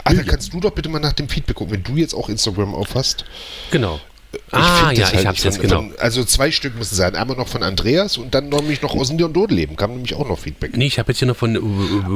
[0.05, 2.29] Ach, da kannst du doch bitte mal nach dem Feedback gucken, wenn du jetzt auch
[2.29, 3.25] Instagram aufhast.
[3.71, 4.01] Genau.
[4.35, 5.77] Ich ah, ja, halt ich hab's von, jetzt genau.
[5.77, 7.15] Von, also zwei Stück müssen sein.
[7.17, 9.77] Einmal noch von Andreas und dann noch mich noch aus dem Dodeleben.
[9.77, 10.75] Kam nämlich auch noch Feedback.
[10.75, 11.55] Nee, ich habe jetzt hier noch von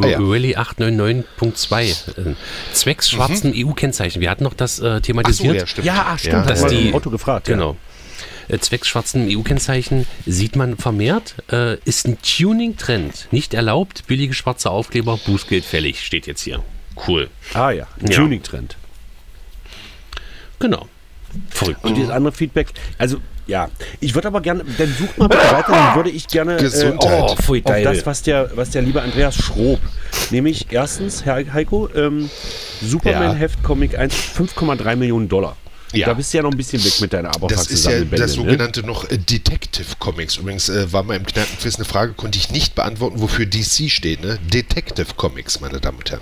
[0.03, 0.19] Ah, ja.
[0.19, 1.83] Rally 899.2
[2.31, 2.35] äh,
[2.73, 4.21] zwecks schwarzen EU-Kennzeichen.
[4.23, 4.89] Wir hatten noch das äh, Mhm.
[4.89, 5.57] Ach so, thematisiert.
[5.57, 5.87] ja, stimmt.
[5.87, 6.33] Ja, ach, stimmt.
[6.35, 7.47] Ja, hat dass mal die- Auto gefragt.
[7.47, 7.73] Genau.
[7.73, 7.75] Äh,
[8.61, 13.29] zwecks schwarzen EU-Kennzeichen sieht man vermehrt, äh, ist ein Tuning-Trend.
[13.31, 16.63] Nicht erlaubt, billige schwarze Aufkleber, Bußgeld fällig, steht jetzt hier.
[17.07, 17.29] Cool.
[17.55, 17.87] Ah ja.
[18.09, 18.77] Tuning-Trend.
[20.59, 20.89] Genau.
[21.51, 21.85] Verrückt.
[21.85, 23.69] Und dieses andere Feedback, also ja,
[24.01, 27.23] ich würde aber gerne, dann sucht mal bitte weiter, dann würde ich gerne Gesundheit.
[27.31, 27.85] oh, Pfui, auf geil.
[27.85, 29.81] das, was der, was der liebe Andreas schrob.
[30.31, 32.29] Nämlich erstens, Herr Heiko, ähm,
[32.83, 33.35] Superman Ja.
[33.35, 35.57] Heft Comic 1, 5,3 Millionen Dollar.
[35.97, 36.07] Ja.
[36.07, 38.21] Da bist du ja noch ein bisschen weg mit deiner Das Aberfaxe ist ja das
[38.21, 38.29] ne?
[38.29, 40.37] sogenannte noch äh, Detective Comics.
[40.37, 44.23] Übrigens äh, war mal im Kneipenquiz eine Frage, konnte ich nicht beantworten, wofür DC steht.
[44.23, 44.39] Ne?
[44.53, 46.21] Detective Comics, meine Damen und Herren.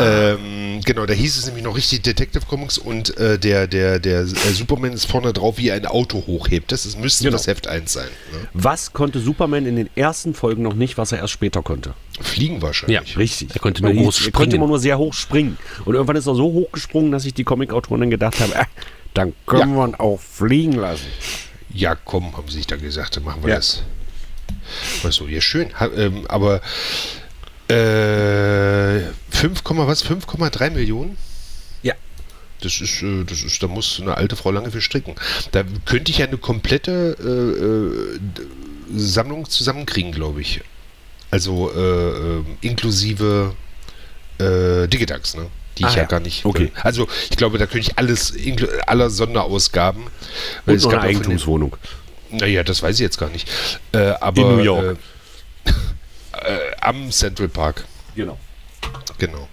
[0.00, 4.20] Ähm, genau, da hieß es nämlich noch richtig Detective Comics und äh, der, der, der
[4.20, 6.72] äh, Superman ist vorne drauf, wie er ein Auto hochhebt.
[6.72, 7.36] Das ist, müsste Genau.
[7.36, 8.08] das Heft 1 sein.
[8.32, 8.48] Ne?
[8.52, 11.94] Was konnte Superman in den ersten Folgen noch nicht, was er erst später konnte?
[12.20, 13.12] Fliegen wahrscheinlich.
[13.12, 13.16] Ja.
[13.18, 13.48] Richtig.
[13.54, 15.58] Er konnte nur groß Er konnte immer nur sehr hoch springen.
[15.84, 18.64] Und irgendwann ist er so hoch gesprungen, dass sich die Comic-Autoren dann gedacht haben, äh,
[19.16, 21.06] dann können wir ihn auch fliegen lassen.
[21.72, 23.56] Ja, komm, haben sie sich da gesagt, dann machen wir Ja.
[23.56, 23.82] das.
[25.02, 25.68] Weißt du, ja, schön.
[25.78, 26.60] Ha, ähm, aber
[27.68, 29.00] äh,
[29.30, 30.04] 5, was?
[30.04, 31.16] 5,3 Millionen?
[31.82, 31.94] Ja.
[32.60, 35.14] Das ist, äh, das ist, da muss eine alte Frau lange für stricken.
[35.52, 40.60] Da könnte ich ja eine komplette äh, äh, Sammlung zusammenkriegen, glaube ich.
[41.30, 43.54] Also äh, äh, inklusive
[44.38, 45.46] äh, Digitax, ne?
[45.78, 46.04] Die ich Ah, ja, ja.
[46.04, 46.44] gar nicht.
[46.44, 46.72] Okay.
[46.82, 48.32] Also ich glaube, da könnte ich alles,
[48.86, 50.04] aller Sonderausgaben.
[50.64, 51.76] weil Und es noch eine den- Eigentumswohnung.
[52.30, 53.48] naja, das weiß ich jetzt gar nicht.
[53.92, 54.98] Äh, aber, In New York.
[55.64, 55.70] Äh,
[56.52, 58.38] äh, am Central Park, Genau.
[59.18, 59.48] genau.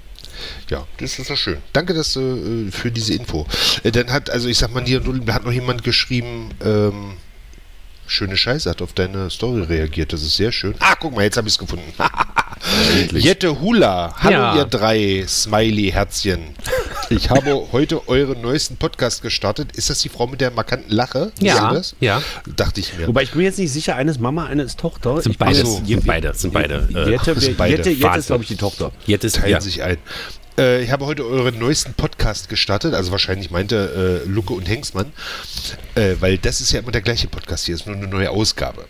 [0.69, 1.57] Ja, das ist doch schön.
[1.73, 3.45] Danke dass, äh, für diese Info.
[3.83, 7.13] Äh, dann hat, also ich sag mal, hier hat noch jemand geschrieben, ähm,
[8.07, 10.13] schöne Scheiße, hat auf deine Story reagiert.
[10.13, 10.75] Das ist sehr schön.
[10.79, 11.91] Ah, guck mal, jetzt habe ich es gefunden.
[13.11, 14.13] Jette Hula.
[14.17, 14.55] Hallo Ja.
[14.57, 16.41] ihr drei Smiley-Herzchen.
[17.09, 19.71] Ich habe heute euren neuesten Podcast gestartet.
[19.75, 21.31] Ist das die Frau mit der markanten Lache?
[21.39, 22.21] Ja, ja.
[22.55, 23.07] Dachte ich mir.
[23.07, 25.21] Wobei ich bin mir jetzt nicht sicher, eines Mama, eines Tochter.
[25.21, 26.87] Sind ich bin beide, jetzt- sind beide, sind beide.
[26.93, 27.75] Äh, Jette, sind Jette, beide.
[27.77, 28.91] Jette, Jette ist, glaube ich, die Tochter.
[29.05, 29.97] jetzt ist teilen ja, sich ein.
[30.57, 35.11] Äh, ich habe heute euren neuesten Podcast gestartet, also wahrscheinlich meinte äh, Lucke und Hengstmann,
[35.95, 38.85] äh, weil das ist ja immer der gleiche Podcast hier, ist nur eine neue Ausgabe.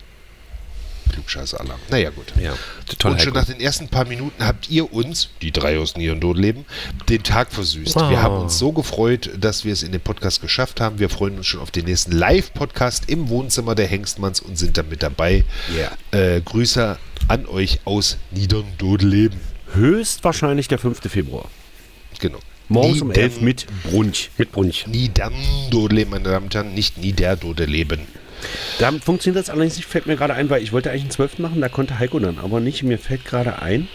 [1.14, 1.80] Klugscheiße Alarm.
[1.90, 2.34] Naja, gut.
[2.42, 2.54] ja,
[2.88, 6.14] total und schon nach den ersten paar Minuten habt ihr uns, die drei aus Nier
[6.14, 6.66] und Tod leben,
[7.10, 7.96] den Tag versüßt.
[7.98, 8.10] Oh.
[8.10, 11.00] Wir haben uns so gefreut, dass wir es in den Podcast geschafft haben.
[11.00, 14.90] Wir freuen uns schon auf den nächsten Live-Podcast im Wohnzimmer der Hengstmanns und sind dann
[14.90, 15.44] mit dabei.
[16.12, 16.98] Äh, Grüße
[17.28, 19.40] an euch aus Niederndodeleben.
[19.74, 21.00] Höchstwahrscheinlich der 5.
[21.10, 21.50] Februar.
[22.20, 22.40] Genau.
[22.70, 24.30] Morgens um Niedern- 11 mit Brunch.
[24.38, 24.88] mit Brunch.
[24.88, 28.02] Niederdodeleben, meine Damen und Herren, nicht Niederdodeleben.
[28.80, 31.40] Damit funktioniert das allerdings nicht, fällt mir gerade ein, weil ich wollte eigentlich einen 12.
[31.40, 32.84] machen, da konnte Heiko dann aber nicht.
[32.84, 33.88] Mir fällt gerade ein,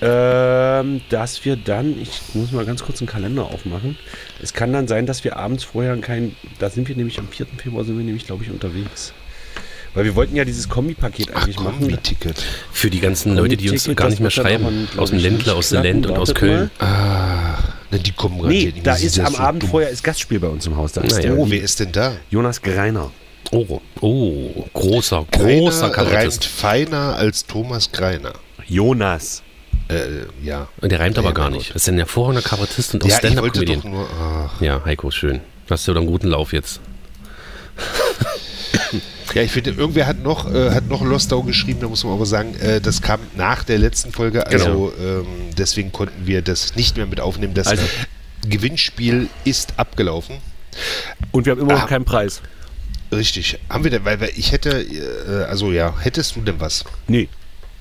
[0.00, 3.96] ähm, dass wir dann, ich muss mal ganz kurz einen Kalender aufmachen.
[4.42, 7.46] Es kann dann sein, dass wir abends vorher kein, da sind wir nämlich am 4.
[7.62, 9.12] Februar, sind wir nämlich, glaube ich, unterwegs.
[9.94, 11.88] Weil wir wollten ja dieses Kombi-Paket Ach eigentlich komm, machen.
[11.88, 12.44] wie Ticket.
[12.70, 14.64] Für die ganzen Leute, die uns gar nicht mehr schreiben.
[14.66, 16.02] aber, glaub Aus dem Ländler, aus der klappen.
[16.02, 16.70] Land und aus Köln.
[16.80, 17.56] Ah,
[17.90, 18.86] ne, die kommen Nee, garantiert nicht.
[18.86, 19.70] da ist am so Abend dumm.
[19.70, 20.92] vorher ist Gastspiel bei uns im Haus.
[20.92, 21.30] Da ist Naja.
[21.30, 22.14] der Oh, wer ist denn da?
[22.30, 23.10] Jonas Greiner.
[23.52, 28.32] Oh, oh, großer, großer Keiner reimt feiner als Thomas Greiner.
[28.66, 29.42] Jonas.
[29.88, 30.68] Äh, ja.
[30.80, 31.70] Und der reimt aber Ja, gar nicht.
[31.70, 33.80] Das ist ein hervorragender Kabarettist und auch Ja, ich wollte Stand-Up-Comedian.
[33.82, 34.08] doch nur.
[34.56, 34.60] Ach.
[34.60, 35.40] Ja, Heiko, schön.
[35.70, 36.80] Hast du doch einen guten Lauf jetzt.
[39.34, 42.24] Ja, ich finde, irgendwer hat noch, äh, hat noch Lostau geschrieben, da muss man aber
[42.24, 45.26] sagen, äh, das kam nach der letzten Folge, also ähm,
[45.58, 47.52] deswegen konnten wir das nicht mehr mit aufnehmen.
[47.52, 47.82] Das Also-
[48.48, 50.36] Gewinnspiel ist abgelaufen.
[51.32, 51.86] Und wir haben immer noch Ah.
[51.86, 52.40] keinen Preis.
[53.12, 53.58] Richtig.
[53.68, 56.84] Haben wir denn, weil, weil ich hätte, äh, also ja, hättest du denn was?
[57.08, 57.28] Nee.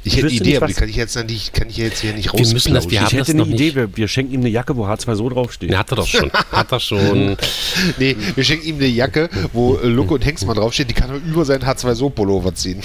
[0.08, 2.32] Ich hätte eine Idee, aber die kann ich jetzt nicht, kann ich jetzt hier nicht
[2.32, 4.42] Wir müssen das- wir haben Ich hätte das eine noch Idee, wir, wir schenken ihm
[4.42, 5.72] eine Jacke, wo H2 so draufsteht.
[5.72, 6.32] Den hat er doch schon.
[6.32, 7.36] Hat er schon.
[7.98, 11.16] Nee, wir schenken ihm eine Jacke, wo äh, Lucke und Hengstmann draufsteht, die kann er
[11.16, 12.82] über seinen H2So-Pullover ziehen.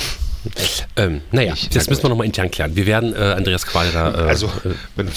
[0.97, 2.74] Ähm, naja, Ich- das müssen wir nochmal intern klären.
[2.74, 4.12] Wir werden äh, Andreas Qual da.
[4.14, 5.09] Äh, Also, äh, wenn,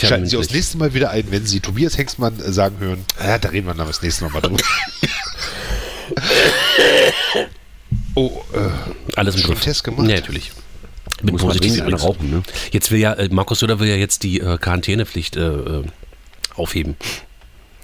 [0.00, 3.04] schalten Sie auch das nächste Mal wieder ein, wenn Sie Tobias Hengstmann äh, sagen hören.
[3.20, 4.58] Ja, da reden wir dann das nächste Mal mal drüber.
[8.14, 9.60] oh, äh, alles im Griff.
[9.60, 10.06] Test gemacht?
[10.06, 10.52] Nee, natürlich.
[11.22, 12.02] Bin Muss man positiv übrigens.
[12.04, 12.42] rauchen, ne?
[12.70, 15.84] Jetzt will ja, äh, Markus Söder will ja jetzt die äh, Quarantänepflicht äh, äh,
[16.54, 16.96] aufheben.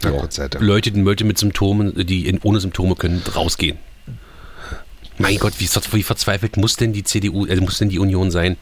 [0.02, 0.64] Na Gott sei Dank.
[0.64, 3.78] Leute, die Leute mit Symptomen, die in, ohne Symptome können rausgehen.
[5.18, 8.56] Mein Gott, wie, wie verzweifelt muss denn die CDU, äh, muss denn die Union sein?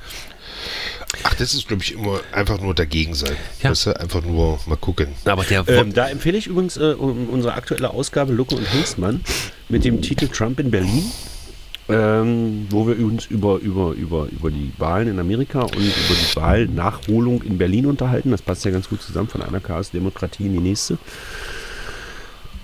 [1.25, 3.37] Ach, das ist, glaube ich, immer einfach nur dagegen sein.
[3.63, 3.71] Ja.
[3.71, 5.09] Weißt du, einfach nur mal gucken.
[5.25, 9.21] Aber der Ähm, da empfehle ich übrigens äh, unsere aktuelle Ausgabe Lucke und Hengstmann
[9.69, 11.05] mit dem Titel Trump in Berlin,
[11.89, 15.85] ähm, wo wir uns über, über, über, über die Wahlen in Amerika und über
[16.15, 18.31] die Wahlnachholung in Berlin unterhalten.
[18.31, 20.97] Das passt ja ganz gut zusammen von einer Chaos-Demokratie in die nächste.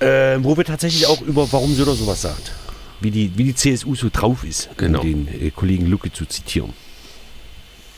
[0.01, 2.53] Ähm, wo wir tatsächlich auch über, warum Söder sowas sagt.
[3.01, 5.01] Wie die, wie die CSU so drauf ist, Genau.
[5.01, 6.73] um den äh, Kollegen Lucke zu zitieren.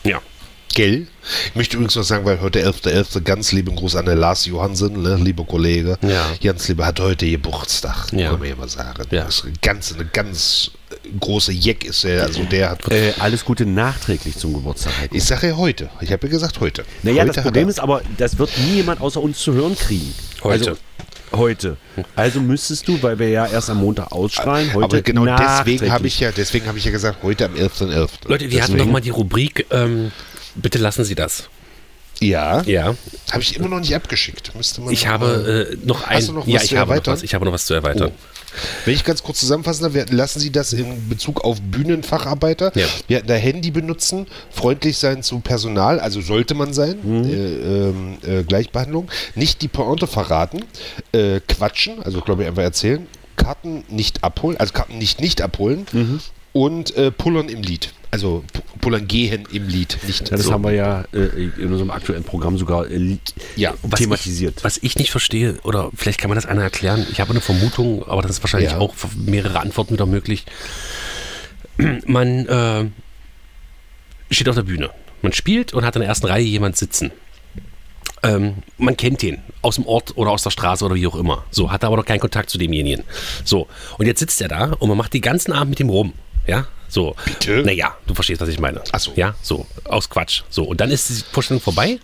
[0.03, 0.19] ja.
[0.73, 1.07] Gell?
[1.47, 3.21] Ich möchte übrigens noch sagen, weil heute 11.11.
[3.21, 5.97] ganz lieben Gruß an den Lars Johansen, ne, lieber Kollege.
[6.01, 6.27] Ja.
[6.41, 8.29] Ganz lieber hat heute Geburtstag, Ja.
[8.31, 9.03] kann man ja mal sagen.
[9.11, 9.25] Ja.
[9.25, 12.23] Das ist eine ganz, eine ganz äh, große Jeck ist er.
[12.23, 12.89] Also der hat.
[12.91, 14.93] Äh, alles Gute nachträglich zum Geburtstag.
[15.01, 15.15] Heiko.
[15.15, 15.89] Ich sage ja heute.
[15.99, 16.85] Ich habe ja gesagt heute.
[17.03, 20.13] Naja, heute das Problem ist aber, das wird nie jemand außer uns zu hören kriegen.
[20.43, 20.69] Heute.
[20.71, 20.79] Also,
[21.33, 21.77] Heute.
[22.13, 26.05] Also müsstest du, weil wir ja erst am Montag ausstrahlen, heute Aber genau deswegen habe
[26.07, 28.09] ich ja, deswegen habe ich ja gesagt, heute am 11.11.
[28.27, 30.11] Leute, wir hatten Deswegen- doch mal die Rubrik, ähm,
[30.55, 31.49] bitte lassen Sie das.
[32.19, 32.95] Ja, Ja,
[33.31, 34.53] habe ich immer noch nicht abgeschickt.
[34.55, 37.45] Müsste man ich habe äh, noch ein, noch ja, ich zu habe was, ich habe
[37.45, 38.11] noch was zu erweitern.
[38.85, 42.77] Wenn ich ganz kurz zusammenfassen darf, wir hatten- lassen Sie das in Bezug auf Bühnenfacharbeiter.
[42.77, 42.85] Ja.
[43.07, 47.23] Wir hatten da Handy benutzen, freundlich sein zu Personal, also sollte man sein, Mhm.
[47.23, 50.65] äh, ähm, äh, Gleichbehandlung, nicht die Pointe verraten,
[51.13, 55.85] äh, quatschen, also glaube ich einfach erzählen, Karten nicht abholen, also Karten nicht nicht abholen
[55.91, 56.19] Mhm.
[56.53, 57.93] und äh, pullern im Lied.
[58.13, 60.51] Also pu- pullern gehen im Lied, nicht Ja, das so.
[60.51, 63.17] haben wir ja äh, in unserem aktuellen Programm sogar äh,
[63.55, 64.55] Ja, Was thematisiert.
[64.57, 67.39] Ich, was ich nicht verstehe, oder vielleicht kann man das einer erklären, ich habe eine
[67.39, 68.79] Vermutung, aber das ist wahrscheinlich Ja.
[68.79, 70.45] auch mehrere Antworten wieder möglich.
[72.05, 72.85] Man äh,
[74.29, 74.89] steht auf der Bühne,
[75.21, 77.11] man spielt und hat in der ersten Reihe jemand sitzen.
[78.23, 81.43] Ähm, man kennt den aus dem Ort oder aus der Straße oder wie auch immer.
[81.49, 83.03] So, hat aber noch keinen Kontakt zu demjenigen.
[83.45, 86.13] So, und jetzt sitzt er da und man macht den ganzen Abend mit ihm rum.
[86.45, 87.15] Ja, so.
[87.25, 87.63] Bitte?
[87.63, 88.83] Naja, du verstehst, was ich meine.
[88.91, 89.13] Ach so.
[89.15, 90.43] Ja, so, aus Quatsch.
[90.49, 91.99] So, und dann ist die Vorstellung vorbei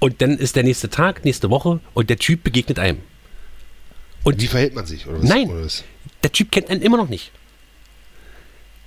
[0.00, 3.00] und dann ist der nächste Tag, nächste Woche und der Typ begegnet einem.
[4.24, 5.06] Und wie verhält man sich?
[5.06, 5.28] Oder was?
[5.28, 5.48] Nein.
[5.48, 5.84] Oder was?
[6.22, 7.30] Der Typ kennt einen immer noch nicht.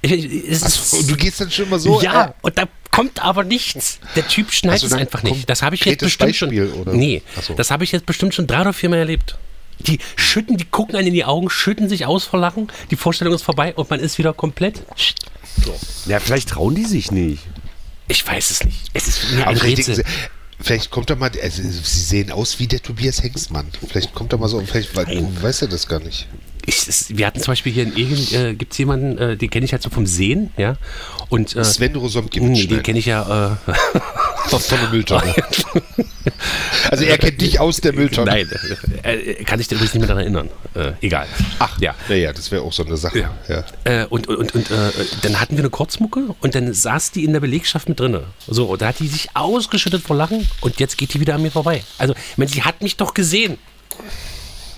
[0.02, 2.02] Ich, ich, so, du gehst dann schon mal so.
[2.02, 4.00] ja, äh, und da kommt aber nichts.
[4.16, 5.50] Der Typ schneidet Ach so, es einfach nicht.
[5.50, 6.82] Das habe ich jetzt bestimmt Beispiel, schon.
[6.82, 6.94] oder?
[6.94, 7.54] Nee, so.
[7.54, 9.38] das habe ich jetzt bestimmt schon drei oder vier Mal erlebt.
[9.80, 13.34] Die schütten, die gucken einen in die Augen, schütten sich aus vor Lachen, die Vorstellung
[13.34, 14.84] ist vorbei und man ist wieder komplett.
[16.06, 17.44] Ja, vielleicht trauen die sich nicht.
[18.08, 18.90] Ich weiß es nicht.
[18.94, 19.96] Es ist mir ein Rätsel.
[19.96, 20.04] sie,
[20.60, 23.68] vielleicht kommt da mal, also sie sehen aus wie der Tobias Hengstmann.
[23.88, 26.28] Vielleicht kommt da mal so, vielleicht weiß er das gar nicht.
[26.66, 29.50] Ich, es, wir hatten zum Beispiel hier in Egen, äh, gibt es jemanden, äh, den
[29.50, 30.76] kenne ich halt so vom Sehen, ja.
[31.30, 32.68] Und äh, Sven nee, Rosomkiewicz.
[32.68, 33.58] den kenne ich ja.
[33.68, 33.72] Äh,
[34.52, 35.36] Aus von der Mülltonne.
[36.90, 38.32] also er kennt dich aus der Mülltonne.
[38.32, 38.50] Nein,
[39.04, 40.50] äh, äh, kann ich dir übrigens nicht mehr daran erinnern.
[40.74, 41.28] Äh, egal.
[41.60, 41.94] Ach, ja.
[42.08, 43.20] Naja, das wäre auch so eine Sache.
[43.20, 43.38] Ja.
[43.48, 43.64] Ja.
[43.84, 47.34] Äh, und und, und äh, dann hatten wir eine Kurzmucke und dann saß die in
[47.34, 48.24] der Belegschaft mit drinne.
[48.48, 51.44] So, und da hat die sich ausgeschüttet vor Lachen und jetzt geht die wieder an
[51.44, 51.84] mir vorbei.
[52.00, 53.58] Also, ich meine, sie hat mich doch gesehen.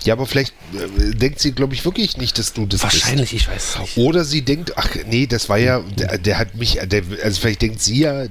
[0.06, 3.48] Ja, aber vielleicht äh, denkt sie, glaube ich, wirklich nicht, dass du das Wahrscheinlich, ich
[3.48, 3.94] weiß es nicht.
[3.94, 4.06] bist.
[4.06, 7.62] Oder sie denkt, ach nee, das war ja, der, der hat mich, der, also vielleicht
[7.62, 8.26] denkt sie ja,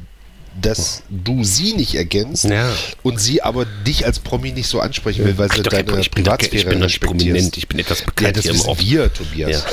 [0.61, 2.69] dass du sie nicht erkennst Ja.
[3.03, 6.24] und sie aber dich als Promi nicht so ansprechen will, weil sie deine ich bin,
[6.26, 7.01] Privatsphäre ich bin nicht respektierst.
[7.26, 9.63] prominent, ich bin etwas Ja, bekannt das hier im wir, Tobias.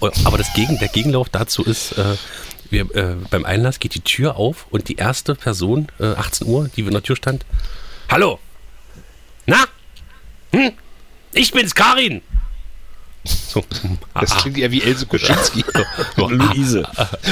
[0.00, 0.10] Ja.
[0.24, 2.16] Aber das Gegen, der Gegenlauf dazu ist, äh,
[2.70, 6.68] wir, äh, beim Einlass geht die Tür auf und die erste Person, äh, 18 Uhr,
[6.76, 7.44] die in der Tür stand,
[8.08, 8.40] Hallo!
[9.46, 9.64] Na?
[10.52, 10.72] Hm?
[11.34, 12.22] Ich bin's, Karin!
[13.24, 13.64] So,
[14.14, 14.40] Das aha.
[14.40, 15.64] klingt eher wie Else Kuschinski.
[16.16, 16.82] Luise.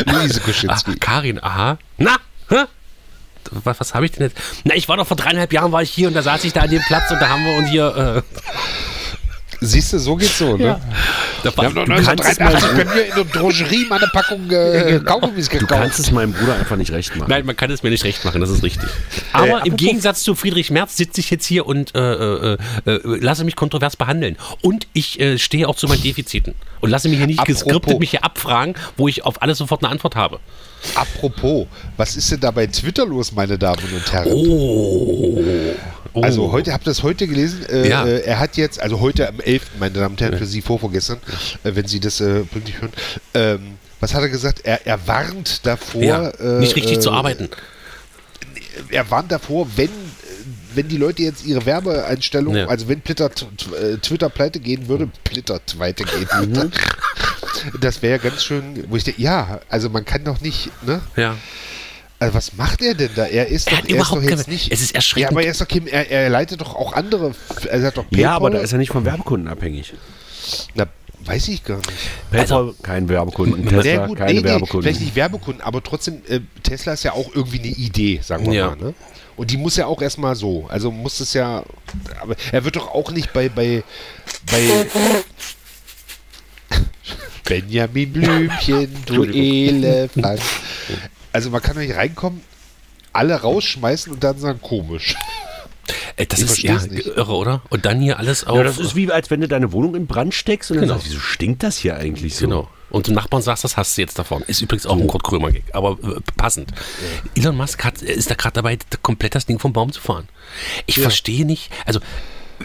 [0.06, 0.94] Luise ah, Kuschinski.
[0.96, 1.78] Karin, aha.
[1.98, 2.16] Na?
[2.48, 2.64] Hä?
[3.50, 4.36] Was, was habe ich denn jetzt?
[4.64, 6.60] Na, ich war doch vor dreieinhalb Jahren war ich hier und da saß ich da
[6.60, 7.96] an dem Platz und da haben wir uns hier.
[7.96, 8.22] Äh,
[9.62, 10.80] Siehst du, so geht's so, ne?
[11.44, 15.48] da war, Du es 1983 bei mir in der Drogerie mal eine Packung äh, Kaugummis
[15.50, 15.80] Du gekauft.
[15.82, 17.28] kannst es meinem Bruder einfach nicht recht machen.
[17.28, 18.88] Nein, man kann es mir nicht recht machen, das ist richtig.
[19.34, 21.98] Aber im apropos- Gegensatz zu Friedrich Merz sitze ich jetzt hier und äh,
[22.54, 24.36] äh, äh, lasse mich kontrovers behandeln.
[24.62, 26.54] Und ich äh, stehe auch zu meinen Defiziten.
[26.80, 27.62] Und lasse mich hier nicht Apropos.
[27.64, 30.40] geskriptet mich hier abfragen, wo ich auf alles sofort eine Antwort habe.
[30.94, 31.66] Apropos,
[31.96, 34.32] was ist denn da bei Twitter los, meine Damen und Herren?
[34.32, 35.74] Oh.
[36.14, 36.20] oh.
[36.22, 37.64] Also heute, habt ihr das heute gelesen?
[37.68, 38.04] Äh, Ja.
[38.06, 40.78] äh, er hat jetzt, also heute am 11., meine Damen und Herren, für Sie vor
[40.78, 41.18] vorgestern,
[41.64, 42.92] äh, wenn Sie das äh, pünktlich hören,
[43.34, 43.60] ähm,
[44.00, 44.60] was hat er gesagt?
[44.64, 47.48] Er, er warnt davor, ja, äh, nicht richtig äh, zu arbeiten.
[48.88, 49.90] Er warnt davor, wenn, äh,
[50.74, 52.66] wenn die Leute jetzt ihre Werbeeinstellungen, Ja.
[52.68, 56.56] also wenn Plitter, äh, Twitter pleite gehen würde, Plitter weiter gehen Mhm.
[56.56, 56.70] würde,
[57.80, 61.00] das wäre ganz schön, wo ich denke, ja, also man kann doch nicht, ne?
[61.16, 61.36] Ja.
[62.18, 63.24] Also was macht er denn da?
[63.24, 64.70] Er ist Er doch, er ist doch jetzt nicht.
[64.72, 65.30] es ist Ja, erschreckend.
[65.32, 67.32] aber er ist doch kein, er, er leitet doch auch andere.
[67.70, 68.20] Er hat doch PayPal.
[68.20, 69.94] Ja, aber da ist er nicht vom Werbekunden abhängig.
[70.74, 70.84] Na,
[71.24, 71.88] weiß ich gar nicht.
[72.30, 73.66] PayPal, kein Werbekunden.
[73.68, 74.82] Sehr Tesla, gut, keine nee, nee, Werbekunden.
[74.82, 78.52] vielleicht nicht Werbekunden, aber trotzdem, äh, Tesla ist ja auch irgendwie eine Idee, sagen wir
[78.52, 78.66] Ja.
[78.68, 78.76] mal.
[78.76, 78.94] Ne?
[79.36, 80.66] Und die muss ja auch erstmal so.
[80.68, 81.62] Also muss es ja.
[82.20, 83.48] Aber er wird doch auch nicht bei.
[83.48, 83.82] bei,
[84.50, 84.86] bei
[87.44, 90.40] Benjamin Blümchen, du Elefant.
[91.32, 92.42] Also man kann doch nicht reinkommen,
[93.12, 95.16] alle rausschmeißen und dann sagen, komisch.
[96.16, 97.06] Äh, Das Ich ist ja nicht.
[97.06, 97.62] irre, oder?
[97.70, 98.56] Und dann hier alles auf.
[98.56, 100.94] ja, das ist wie, als wenn du deine Wohnung in Brand steckst und dann Genau.
[100.94, 102.46] sagst, wieso stinkt das hier eigentlich so?
[102.46, 102.68] Genau.
[102.90, 104.42] Und dem Nachbarn sagst, das hast du jetzt davon.
[104.42, 106.72] Ist übrigens auch ein Kurt Krömer-Gag, aber äh, passend.
[107.34, 110.28] Elon Musk hat, ist da gerade dabei, komplett das Ding vom Baum zu fahren.
[110.86, 112.00] Ich verstehe nicht, also,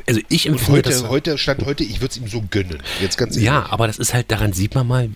[0.07, 1.03] also ich empfinde das.
[1.03, 2.81] Heute, heute stand heute, ich würde es ihm so gönnen.
[3.01, 3.45] Jetzt ganz ehrlich.
[3.45, 5.09] Ja, aber das ist halt, daran sieht man mal,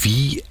[0.00, 0.42] wie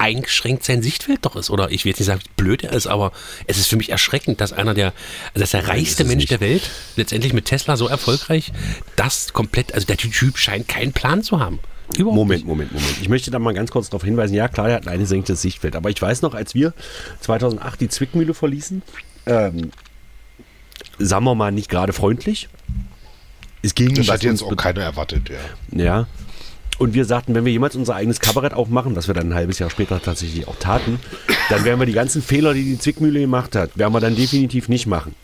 [0.00, 1.50] eingeschränkt sein Sichtfeld doch ist.
[1.50, 3.12] Oder ich will jetzt nicht sagen, wie blöd er ist, aber
[3.46, 4.94] es ist für mich erschreckend, dass einer der,
[5.34, 6.30] also dass der reichste Mensch nicht.
[6.30, 8.50] der Welt, letztendlich mit Tesla so erfolgreich,
[8.96, 11.60] das komplett, also der Typ scheint keinen Plan zu haben.
[11.96, 12.96] Überhaupt Moment, Moment, Moment.
[13.00, 14.34] Ich möchte da mal ganz kurz darauf hinweisen.
[14.34, 15.76] Ja, klar, er hat ein eingesenktes Sichtfeld.
[15.76, 16.72] Aber ich weiß noch, als wir
[17.20, 18.82] 2008 die Zwickmühle verließen,
[19.26, 19.70] ähm,
[20.98, 22.48] sagen wir mal nicht gerade freundlich.
[23.62, 25.82] Es ging Das hat jetzt uns auch keiner erwartet, ja.
[25.84, 26.06] Ja.
[26.78, 29.58] Und wir sagten, wenn wir jemals unser eigenes Kabarett aufmachen, was wir dann ein halbes
[29.58, 30.98] Jahr später tatsächlich auch taten,
[31.50, 34.68] dann werden wir die ganzen Fehler, die die Zwickmühle gemacht hat, werden wir dann definitiv
[34.70, 35.14] nicht machen.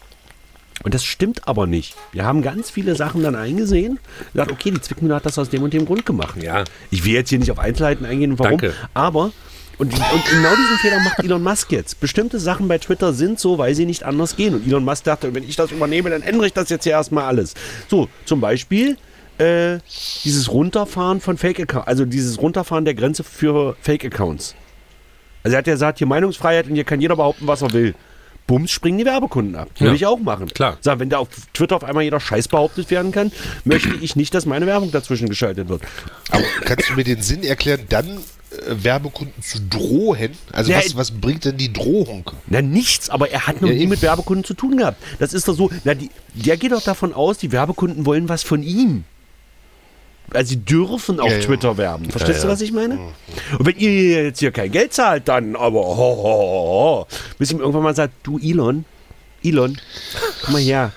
[0.83, 1.95] Und das stimmt aber nicht.
[2.12, 3.99] Wir haben ganz viele Sachen dann eingesehen.
[4.33, 6.41] Gesagt, okay, die Zwickmühle hat das aus dem und dem Grund gemacht.
[6.41, 6.64] Ja.
[6.91, 8.59] Ich will jetzt hier nicht auf Einzelheiten eingehen, warum.
[8.59, 8.74] Danke.
[8.95, 9.33] Aber,
[9.79, 12.01] und, und genau diesen Fehler macht Elon Musk jetzt.
[12.01, 14.55] Bestimmte Sachen bei Twitter sind so, weil sie nicht anders gehen.
[14.55, 17.24] Und Elon Musk dachte, wenn ich das übernehme, dann ändere ich das jetzt hier erstmal
[17.24, 17.55] alles.
[17.89, 18.97] So, zum Beispiel
[19.39, 19.79] äh,
[20.24, 24.55] dieses Runterfahren von Fake-Accounts, also dieses Runterfahren der Grenze für Fake-Accounts.
[25.43, 27.95] Also er hat ja gesagt, hier Meinungsfreiheit und hier kann jeder behaupten, was er will.
[28.47, 29.69] Bums springen die Werbekunden ab.
[29.79, 29.95] Will Ja.
[29.95, 30.49] ich auch machen.
[30.49, 30.79] Klar.
[30.81, 33.33] Sag, wenn da auf Twitter auf einmal jeder Scheiß behauptet werden kann,
[33.65, 35.83] möchte ich nicht, dass meine Werbung dazwischen geschaltet wird.
[36.31, 38.19] Aber kannst du mir den Sinn erklären, dann äh,
[38.85, 40.31] Werbekunden zu drohen?
[40.53, 42.31] Also Ja, was, was bringt denn die Drohung?
[42.47, 45.03] Na, nichts, aber er hat noch Ja, nie mit Werbekunden zu tun gehabt.
[45.19, 48.43] Das ist doch so, na, die, der geht doch davon aus, die Werbekunden wollen was
[48.45, 49.05] von ihm.
[50.33, 51.43] Also sie dürfen auf Ja, ja.
[51.45, 52.11] Twitter werben.
[52.11, 52.53] Verstehst du, ja.
[52.53, 52.99] was ich meine?
[53.59, 57.07] Und wenn ihr jetzt hier kein Geld zahlt, dann aber ho, ho, ho,
[57.39, 58.85] bis ihm irgendwann mal sagt, du Elon,
[59.45, 59.79] Elon,
[60.45, 60.93] komm mal her,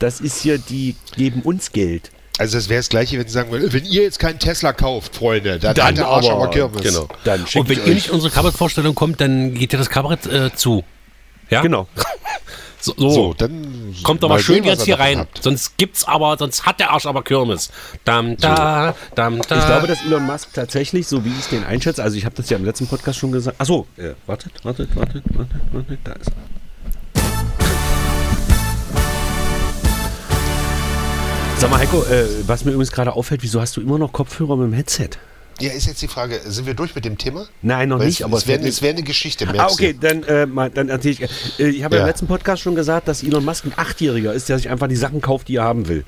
[0.00, 2.10] das ist hier, die geben uns Geld.
[2.36, 5.14] Also das wäre das gleiche, wenn sie sagen würden, wenn ihr jetzt keinen Tesla kauft,
[5.14, 6.82] Freunde, dann, Dann hat der Arsch aber- aber Kirmes.
[6.82, 7.08] Genau.
[7.22, 10.82] Dann Und wenn ihr nicht unsere Kabarettvorstellung kommt, dann geht ja das Kabarett äh, zu.
[11.48, 11.62] Ja?
[11.62, 11.86] Genau.
[12.84, 13.10] So, so.
[13.10, 15.20] So, dann Kommt doch mal, schön sehen, jetzt hier rein.
[15.20, 15.42] habt.
[15.42, 17.70] Sonst gibt's aber, sonst hat der Arsch aber Kirmes.
[18.04, 19.58] Dam, da, dam, da.
[19.58, 22.34] Ich glaube, dass Elon Musk tatsächlich, so wie ich es den einschätze, also ich habe
[22.34, 23.58] das ja im letzten Podcast schon gesagt.
[23.58, 26.34] Achso, äh, wartet, wartet, wartet, wartet, wartet, da ist er.
[31.56, 34.56] Sag mal, Heiko, äh, was mir übrigens gerade auffällt, wieso hast du immer noch Kopfhörer
[34.56, 35.10] mit dem Headset?
[35.60, 37.46] Ja, ist jetzt die Frage, sind wir durch mit dem Thema?
[37.62, 40.00] Nein, noch Weil nicht, es, aber es wäre wär eine Geschichte, Ah, okay, du.
[40.00, 41.60] dann, äh, mal, dann erzähle ich.
[41.60, 42.00] Äh, ich habe ja.
[42.00, 42.06] Ja.
[42.06, 44.96] im letzten Podcast schon gesagt, dass Elon Musk ein Achtjähriger ist, der sich einfach die
[44.96, 46.04] Sachen kauft, die er haben will.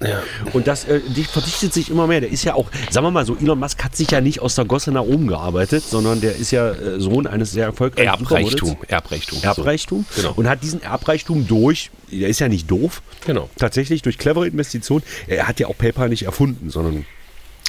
[0.52, 2.20] Und das äh, verdichtet sich immer mehr.
[2.20, 4.54] Der ist ja auch, sagen wir mal so, Elon Musk hat sich ja nicht aus
[4.56, 8.76] der Gosse nach oben gearbeitet, sondern der ist ja äh, Sohn eines sehr erfolgreichen Erbreichtum.
[8.88, 9.38] Erbreichtum.
[9.42, 10.04] Erbreichtum.
[10.10, 10.22] So.
[10.22, 10.34] Genau.
[10.36, 13.48] Und hat diesen Erbreichtum durch, der ist ja nicht doof, Genau.
[13.56, 15.02] tatsächlich durch clevere Investitionen.
[15.26, 17.04] Er hat ja auch PayPal nicht erfunden, sondern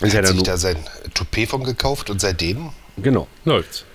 [0.01, 0.77] ist ja hat dann sich da sein
[1.13, 3.27] Toupet von gekauft und seitdem genau.
[3.45, 3.85] Läuft's.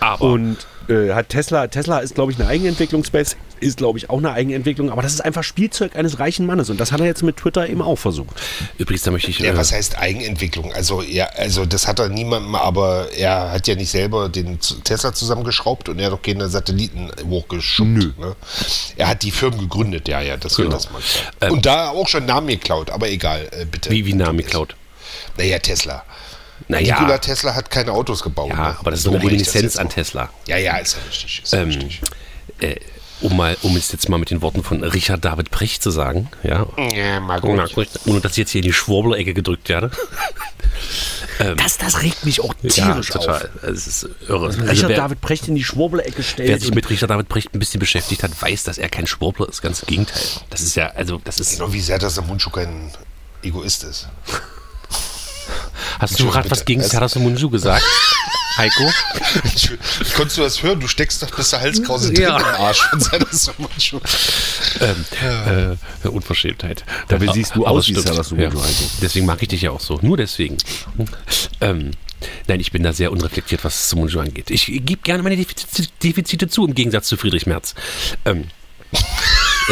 [0.00, 0.56] Aber Und
[0.88, 4.32] äh, hat Tesla, Tesla ist, glaube ich, eine Eigenentwicklung, Space ist, glaube ich, auch eine
[4.32, 7.36] Eigenentwicklung, aber das ist einfach Spielzeug eines reichen Mannes und das hat er jetzt mit
[7.36, 8.30] Twitter eben auch versucht.
[8.78, 9.38] übrigens, da möchte ich.
[9.38, 10.72] Ja, äh, was heißt Eigenentwicklung?
[10.72, 15.12] Also, ja, also das hat er niemandem, aber er hat ja nicht selber den Tesla
[15.12, 18.18] zusammengeschraubt und er hat auch keine Satelliten hochgeschubbt.
[18.18, 18.34] Ne?
[18.96, 20.70] Er hat die Firmen gegründet, ja, ja, das Genau.
[20.70, 21.02] will das mal.
[21.42, 23.90] Ähm, und da auch schon Namen geklaut, aber egal, äh, bitte.
[23.90, 24.74] wie, wie Namen geklaut?
[25.40, 26.04] Naja, Tesla.
[26.68, 26.98] Naja.
[27.00, 28.50] Nikola Tesla hat keine Autos gebaut.
[28.50, 28.76] Ja, ne?
[28.78, 29.88] aber das ist So doch eine das Reminiszenz an.
[29.88, 30.28] Tesla.
[30.46, 31.40] Ja, ja, ist ja richtig.
[31.42, 32.00] Ist ja Ähm, richtig.
[32.60, 32.76] äh,
[33.22, 36.30] um mal, um es jetzt mal mit den Worten von Richard David Precht zu sagen,
[36.42, 37.88] ja, Ja, mal ohne, gut.
[38.06, 39.90] ohne dass ich jetzt hier in die Schwurbler-Ecke gedrückt werde.
[41.56, 43.48] Das, das regt mich auch Ja, tierisch total.
[43.62, 43.62] auf.
[43.64, 44.48] Es ist irre.
[44.48, 46.50] Also Richard wer, David Precht in die Schwurbelecke stellt.
[46.50, 49.48] wer sich mit Richard David Precht ein bisschen beschäftigt hat, weiß, dass er kein Schwurbler
[49.48, 49.62] ist.
[49.62, 50.20] Ganz im Gegenteil.
[50.50, 51.52] Das ist ja, also, das ist.
[51.56, 52.90] Genau wie Serdar Mundschuh kein
[53.42, 54.08] Egoist ist.
[55.98, 57.84] Hast du gerade was gegen Es- Serdar Munju gesagt?
[58.56, 58.90] Heiko?
[60.16, 60.80] Konntest du das hören?
[60.80, 62.36] Du steckst doch bis zur Halskrause Ja.
[62.36, 63.28] drin im Arsch von Serdar
[63.58, 64.00] Mundschuh.
[64.80, 66.84] ähm, äh, Unverschämtheit.
[67.08, 68.48] Dabei Aber- siehst du aus wie Somuncu, Ja.
[68.48, 68.60] Heiko.
[69.00, 69.98] Deswegen mag ich dich ja auch so.
[70.02, 70.58] Nur deswegen.
[71.60, 71.92] Ähm,
[72.48, 74.50] nein, ich bin da sehr unreflektiert, was Sumunju angeht.
[74.50, 77.74] Ich gebe gerne meine Defizite, Defizite zu, im Gegensatz zu Friedrich Merz.
[78.24, 78.48] Ähm,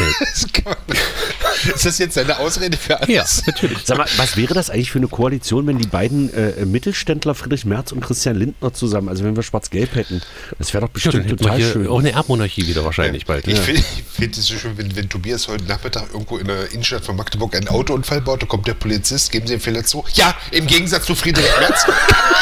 [0.21, 3.09] Das kann man- Ist das jetzt eine Ausrede für alles?
[3.09, 3.79] ja, natürlich.
[3.85, 7.65] Sag mal, was wäre das eigentlich für eine Koalition, wenn die beiden äh, Mittelständler Friedrich
[7.65, 10.23] Merz und Christian Lindner zusammen, also wenn wir schwarz-gelb hätten,
[10.59, 11.87] das wäre doch Ja, bestimmt wir total hier schön.
[11.89, 13.47] auch eine Erbmonarchie wieder wahrscheinlich bald.
[13.49, 13.63] Ich Ja.
[13.63, 17.17] finde find es so schön, wenn, wenn Tobias heute Nachmittag irgendwo in der Innenstadt von
[17.17, 20.05] Magdeburg einen Autounfall baut, dann kommt der Polizist, geben Sie den Fehler zu.
[20.15, 21.85] Ja, im Gegensatz zu Friedrich Merz,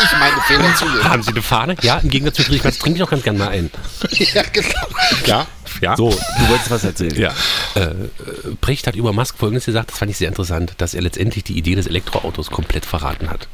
[0.05, 1.05] ich meine Fehler zu.
[1.05, 1.77] Haben Sie eine Fahne?
[1.83, 3.71] Ja, im Gegensatz zu Friedrich Merz trinke ich auch ganz gerne mal ein.
[4.11, 4.69] ja, genau.
[5.27, 5.47] Ja,
[5.81, 5.97] Ja.
[5.97, 7.15] So, du wolltest was erzählen.
[7.15, 7.35] Ja.
[7.75, 8.07] Äh, äh,
[8.61, 11.57] Precht hat über Musk Folgendes gesagt, das fand ich sehr interessant, dass er letztendlich die
[11.59, 13.49] Idee des Elektroautos komplett verraten hat.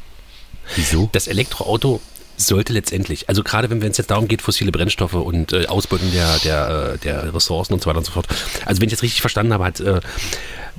[0.77, 1.09] Wieso?
[1.13, 2.01] Das Elektroauto
[2.37, 6.39] sollte letztendlich, also gerade wenn es jetzt darum geht, fossile Brennstoffe und äh, Ausbeutung der,
[6.39, 8.27] der, äh, der Ressourcen und so weiter und so fort.
[8.65, 10.01] Also wenn ich jetzt richtig verstanden habe, hat, äh,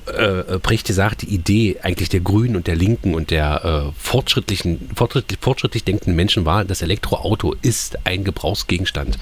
[0.07, 5.39] äh, gesagt, die Idee eigentlich der Grünen und der Linken und der äh, fortschrittlichen, fortschrittlich,
[5.39, 9.17] fortschrittlich denkenden Menschen war, das Elektroauto ist ein Gebrauchsgegenstand,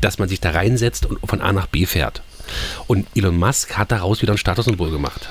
[0.00, 2.22] dass man sich da reinsetzt und von A nach B fährt.
[2.86, 5.28] Und Elon Musk hat daraus wieder ein Statussymbol gemacht.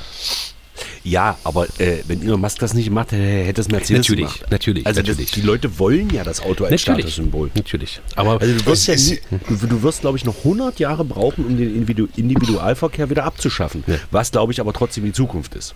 [1.03, 4.51] Ja, aber äh, wenn Elon Musk das nicht gemacht hätte, hätte es Mercedes Natürlich, gemacht.
[4.51, 5.31] natürlich, Also natürlich.
[5.31, 7.05] Das, die Leute wollen ja das Auto als Natürlich.
[7.05, 7.49] Statussymbol.
[7.55, 8.01] Natürlich.
[8.15, 11.57] Aber Also du wirst, ja nie, du, wirst glaube ich, noch 100 Jahre brauchen, um
[11.57, 13.83] den Individu Individualverkehr wieder abzuschaffen.
[13.87, 13.95] Ja.
[14.11, 15.73] Was, glaube ich, aber trotzdem die Zukunft ist.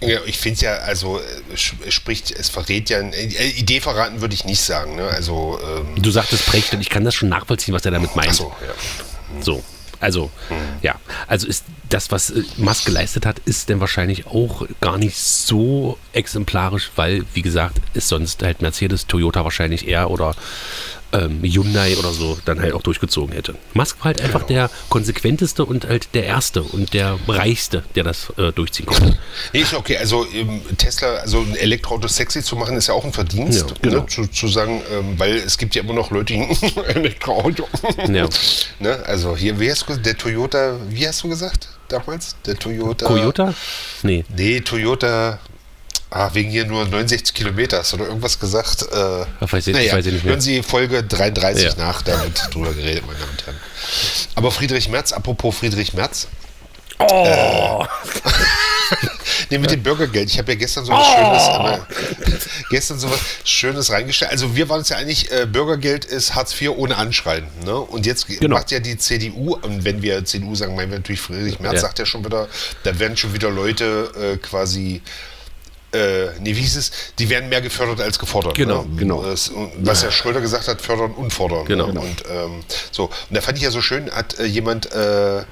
[0.00, 4.34] Ja, ich finde es ja, also äh, spricht, es verrät ja, äh, Idee verraten würde
[4.34, 4.96] ich nicht sagen.
[4.96, 5.08] Ne?
[5.08, 8.28] Also, ähm, du sagtest Brecht und ich kann das schon nachvollziehen, was er damit meint.
[8.28, 9.42] achso, ja.
[9.42, 9.62] So,
[10.00, 10.30] also,
[10.82, 15.16] ja, also ist das, was äh, Musk geleistet hat, ist dann wahrscheinlich auch gar nicht
[15.16, 20.34] so exemplarisch, weil, wie gesagt, ist sonst halt Mercedes, Toyota wahrscheinlich eher oder
[21.16, 23.54] ähm, Hyundai oder so dann halt auch durchgezogen hätte.
[23.74, 28.32] Musk war halt einfach der konsequenteste und halt der Erste und der Reichste, der das
[28.36, 29.18] äh, durchziehen konnte.
[29.52, 29.96] Nee, ist okay.
[29.96, 33.70] Also ähm, Tesla, also ein Elektroauto sexy zu machen, ist ja auch ein Verdienst.
[33.70, 34.00] Ja, genau.
[34.00, 34.06] ne?
[34.06, 37.68] zu, zu sagen, ähm, weil es gibt ja immer noch Leute, die Elektroauto.
[38.08, 38.28] Ja.
[38.78, 39.02] ne?
[39.06, 42.36] Also hier, wie hast du gesagt, der Toyota, wie hast du gesagt damals?
[42.44, 43.06] Der Toyota.
[43.06, 43.54] Toyota?
[44.02, 44.24] Nee.
[44.36, 45.38] Nee, Toyota.
[46.10, 48.82] Ah, wegen hier nur 69 Kilometer, hast du oder irgendwas gesagt?
[48.92, 48.94] Äh,
[49.40, 50.32] weiß ich- ich weiß ich nicht mehr.
[50.32, 51.74] Hören Sie Folge 33 Ja.
[51.76, 53.56] nach, da wird drüber geredet, meine Damen und Herren.
[54.36, 56.28] Aber Friedrich Merz, apropos Friedrich Merz.
[56.98, 57.84] Oh!
[59.50, 60.28] Nee, mit dem Bürgergeld.
[60.30, 62.32] Ich habe ja gestern so was Schönes, äh,
[62.70, 64.30] gestern so was Schönes reingestellt.
[64.30, 67.46] Also wir waren uns ja einig, äh, Bürgergeld ist Hartz IV ohne Anschreien.
[67.64, 67.74] Ne?
[67.76, 68.56] Und jetzt Genau.
[68.56, 71.80] macht ja die CDU, und wenn wir CDU sagen, meinen wir natürlich Friedrich Merz, Ja.
[71.80, 72.48] sagt ja schon wieder,
[72.84, 75.02] da werden schon wieder Leute äh, quasi
[75.92, 76.92] äh, nee, wie hieß es?
[77.18, 78.54] Die werden mehr gefördert als gefordert.
[78.54, 78.96] Genau, ne?
[78.96, 79.22] genau.
[79.22, 81.64] Das, was ja Schröder gesagt hat, fördern und fordern.
[81.66, 81.86] Genau.
[81.86, 83.04] Und ähm, so.
[83.04, 85.42] Und da fand ich ja so schön, hat äh, jemand äh,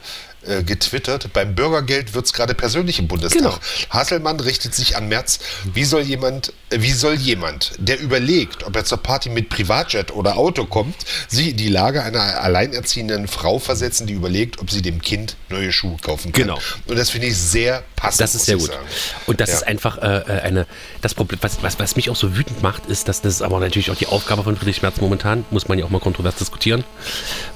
[0.46, 3.42] äh, getwittert, beim Bürgergeld wird es gerade persönlich im Bundestag.
[3.42, 3.58] Genau.
[3.90, 5.38] Hasselmann richtet sich an Merz.
[5.64, 10.12] Wie soll jemand, äh, wie soll jemand, der überlegt, ob er zur Party mit Privatjet
[10.12, 10.96] oder Auto kommt,
[11.28, 15.72] sich in die Lage einer alleinerziehenden Frau versetzen, die überlegt, ob sie dem Kind neue
[15.72, 16.42] Schuhe kaufen kann?
[16.42, 16.58] Genau.
[16.86, 18.20] Und das finde ich sehr passend.
[18.22, 18.66] Das ist sehr gut.
[18.68, 18.84] sagen.
[19.26, 19.56] Und das Ja.
[19.56, 20.66] ist einfach äh, äh, eine,
[21.00, 23.60] das Problem, was, was, was mich auch so wütend macht, ist, dass das ist aber
[23.60, 26.84] natürlich auch die Aufgabe von Friedrich Merz momentan, muss man ja auch mal kontrovers diskutieren.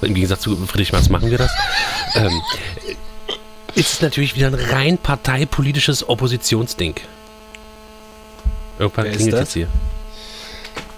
[0.02, 1.50] Im Gegensatz zu Friedrich Merz machen wir das.
[2.14, 2.40] ähm,
[3.78, 6.94] ist es natürlich wieder ein rein parteipolitisches Oppositionsding.
[8.78, 9.40] Irgendwann Wer ist klingelt das?
[9.40, 9.68] jetzt hier.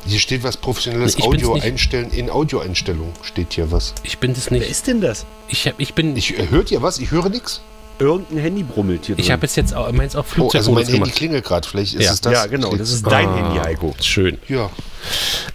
[0.06, 3.94] Hier steht was professionelles Ich Audio einstellen in Audioeinstellung steht hier was.
[4.02, 4.70] Ich bin das Wer nicht.
[4.70, 5.26] ist denn das?
[5.48, 6.16] Ich, hab, ich bin.
[6.16, 6.98] Ich, Ich äh, hört ihr was?
[6.98, 7.60] Ich höre nichts.
[8.00, 9.30] Irgendein Handy brummelt hier drin.
[9.30, 11.68] habe jetzt jetzt auch, meins auf Oh, also mein Handy klingelt gerade.
[11.68, 12.12] Vielleicht ist Ja.
[12.12, 12.32] es das.
[12.32, 12.74] Ja, genau.
[12.74, 13.94] Das ist dein Handy, Heiko.
[14.00, 14.38] Schön.
[14.48, 14.70] Ja.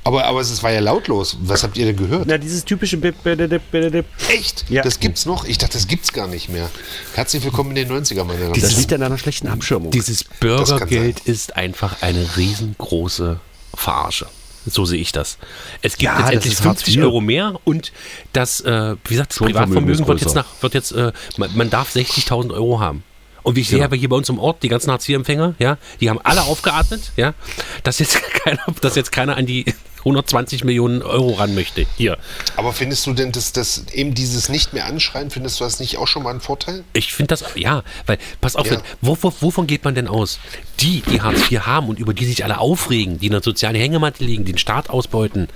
[0.03, 1.37] Aber, aber es war ja lautlos.
[1.41, 2.25] Was habt ihr denn gehört?
[2.27, 4.05] Na, dieses typische Bip, Bip, Bip, Bip, Bip.
[4.29, 4.65] Echt?
[4.69, 4.83] Ja.
[4.83, 5.45] Das gibt's noch?
[5.45, 6.69] Ich dachte, das gibt's gar nicht mehr.
[7.15, 8.79] Herzlich willkommen in den 90er, meine Damen und Das Herren.
[8.79, 9.89] liegt an einer schlechten Abschirmung.
[9.91, 13.39] Dieses Bürgergeld ist einfach eine riesengroße
[13.73, 14.27] Verarsche.
[14.65, 15.37] So sehe ich das.
[15.81, 17.03] Es gibt Ja, jetzt endlich ist Hartz 50 IV.
[17.03, 17.91] Euro mehr und
[18.33, 21.95] das, äh, wie gesagt, das Privatvermögen wird jetzt nach, wird jetzt, äh, man, man darf
[21.95, 23.03] 60.000 Euro haben.
[23.43, 26.09] Und wie ich sehe aber hier bei uns im Ort, die ganzen Hartz-IV-Empfänger, ja, die
[26.09, 27.35] haben alle aufgeatmet, ja,
[27.83, 29.65] dass jetzt keiner, dass jetzt keiner an die
[30.05, 31.85] 120 Millionen Euro ran möchte.
[31.97, 32.17] Hier.
[32.55, 35.97] Aber findest du denn, dass das eben dieses nicht mehr anschreien, findest du das nicht
[35.97, 36.83] auch schon mal ein Vorteil?
[36.93, 38.77] Ich finde das, ja, weil, pass auf, Ja.
[39.01, 40.39] wo, wo, wovon geht man denn aus?
[40.79, 43.75] Die, die Hartz IV haben und über die sich alle aufregen, die in der sozialen
[43.75, 45.47] Hängematte liegen, den Staat ausbeuten,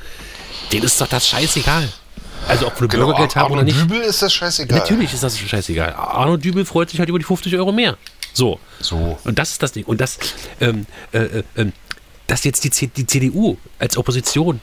[0.72, 1.88] denen ist doch das scheißegal.
[2.48, 3.80] Also ob wir Bürgergeld haben Arno oder nicht.
[3.80, 4.80] Dübel ist das scheißegal.
[4.80, 5.94] Natürlich ist das scheißegal.
[5.94, 7.98] Arno Dübel freut sich halt über die 50 Euro mehr.
[8.34, 8.60] So.
[8.80, 9.20] So.
[9.26, 9.84] Und das ist das Ding.
[9.86, 10.18] Und das,
[10.62, 11.74] ähm, äh, äh, ähm,
[12.30, 14.62] dass jetzt die, C die CDU als Opposition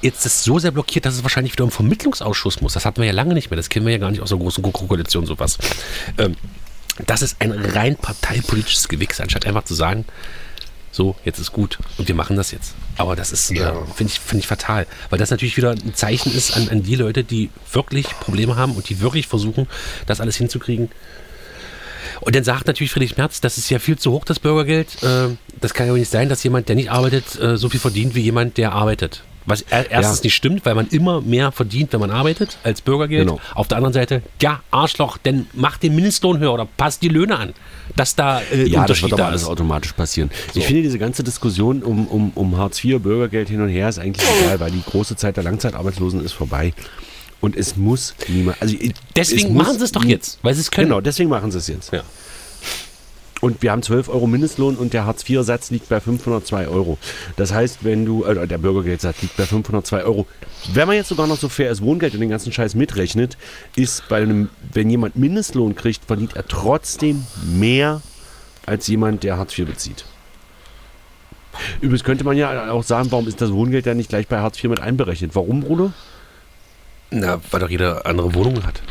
[0.00, 2.72] jetzt das so sehr blockiert, dass es wahrscheinlich wieder im Vermittlungsausschuss muss.
[2.72, 3.56] Das hatten wir ja lange nicht mehr.
[3.56, 5.58] Das kennen wir ja gar nicht aus der großen Koalition sowas.
[6.18, 6.34] Ähm,
[7.06, 10.04] das ist ein rein parteipolitisches Gewichs, anstatt einfach zu sagen,
[10.90, 12.74] so, jetzt ist gut und wir machen das jetzt.
[12.98, 13.70] Aber das ist, Ja.
[13.70, 16.82] äh, finde ich, finde ich fatal, weil das natürlich wieder ein Zeichen ist an, an
[16.82, 19.68] die Leute, die wirklich Probleme haben und die wirklich versuchen,
[20.06, 20.90] das alles hinzukriegen.
[22.20, 25.02] Und dann sagt natürlich Friedrich Merz, das ist ja viel zu hoch, das Bürgergeld.
[25.02, 28.14] Äh, das kann ja nicht sein, dass jemand, der nicht arbeitet, äh, so viel verdient
[28.14, 29.22] wie jemand, der arbeitet.
[29.44, 30.24] Was er- erstens Ja.
[30.24, 33.26] nicht stimmt, weil man immer mehr verdient, wenn man arbeitet, als Bürgergeld.
[33.26, 33.40] Genau.
[33.56, 37.36] Auf der anderen Seite, ja, Arschloch, dann mach den Mindestlohn höher oder passt die Löhne
[37.36, 37.52] an.
[37.96, 39.48] Dass da äh, Ja, das Unterschied wird aber da alles ist.
[39.48, 40.30] automatisch passieren.
[40.54, 43.98] Ich finde, diese ganze Diskussion um, um, um Hartz IV, Bürgergeld hin und her ist
[43.98, 46.72] eigentlich egal, weil die große Zeit der Langzeitarbeitslosen ist vorbei.
[47.42, 48.62] Und es muss niemand.
[48.62, 48.76] Also,
[49.16, 50.88] Deswegen muss machen sie es doch jetzt, weil sie es können.
[50.88, 51.92] Genau, deswegen machen sie es jetzt.
[51.92, 52.02] Ja.
[53.42, 56.96] Und wir haben 12 Euro Mindestlohn und der Hartz-IV-Satz liegt bei 502 Euro.
[57.34, 60.28] Das heißt, wenn du, äh, der Bürgergeldsatz liegt bei 502 Euro.
[60.72, 63.36] Wenn man jetzt sogar noch so faires Wohngeld und den ganzen Scheiß mitrechnet,
[63.74, 68.00] ist bei einem, wenn jemand Mindestlohn kriegt, verdient er trotzdem mehr
[68.64, 70.04] als jemand, der Hartz IV bezieht.
[71.80, 74.62] Übrigens könnte man ja auch sagen, warum ist das Wohngeld ja nicht gleich bei Hartz
[74.62, 75.34] IV mit einberechnet?
[75.34, 75.92] Warum, Bruno?
[77.12, 78.82] Na, weil doch jeder andere Wohnungen hat.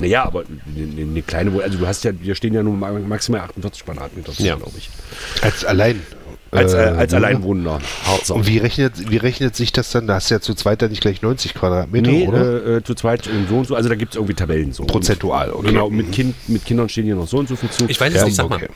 [0.00, 2.90] Naja, aber eine, eine kleine Wohnung, also du hast ja, wir stehen ja nur ma-
[2.92, 4.56] maximal 48 Quadratmeter, Ja.
[4.56, 4.88] glaube ich.
[5.42, 6.00] Als allein.
[6.52, 7.26] Als, äh, äh, als Wohner.
[7.26, 7.78] Alleinwohnender.
[8.06, 8.34] Harzer.
[8.34, 10.08] Und wie rechnet, wie rechnet sich das dann?
[10.08, 12.66] Da hast du ja zu zweit dann nicht gleich 90 Quadratmeter, Nee, oder?
[12.66, 14.82] äh, äh, zu zweit in so und so, also da gibt es irgendwie Tabellen so.
[14.84, 15.68] Prozentual, Und, okay.
[15.68, 17.84] Genau, mit, kind, mit Kindern stehen hier noch so und so viel zu.
[17.88, 18.56] Ich weiß es Ja, nicht, sag mal.
[18.56, 18.68] okay.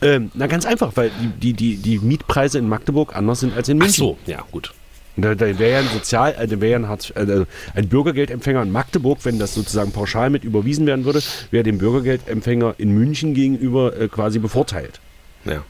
[0.00, 1.10] Ähm, na, ganz einfach, weil
[1.42, 3.98] die, die, die, die Mietpreise in Magdeburg anders sind als in Ach München.
[4.04, 4.72] so, ja, gut.
[5.16, 7.44] Da, da wäre ein Sozial, äh, da wäre ein, Hartz, äh,
[7.74, 12.74] ein Bürgergeldempfänger in Magdeburg, wenn das sozusagen pauschal mit überwiesen werden würde, wäre dem Bürgergeldempfänger
[12.78, 15.00] in München gegenüber äh, quasi bevorteilt.
[15.44, 15.62] Ja.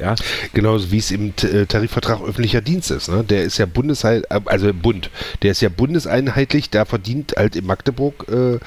[0.00, 0.14] Ja,
[0.54, 3.08] Genauso wie es im T- äh, Tarifvertrag öffentlicher Dienst ist.
[3.08, 3.22] Ne?
[3.24, 5.10] Der ist ja Bundeshei äh, also Bund,
[5.42, 8.58] der ist ja bundeseinheitlich, da verdient halt in Magdeburg äh,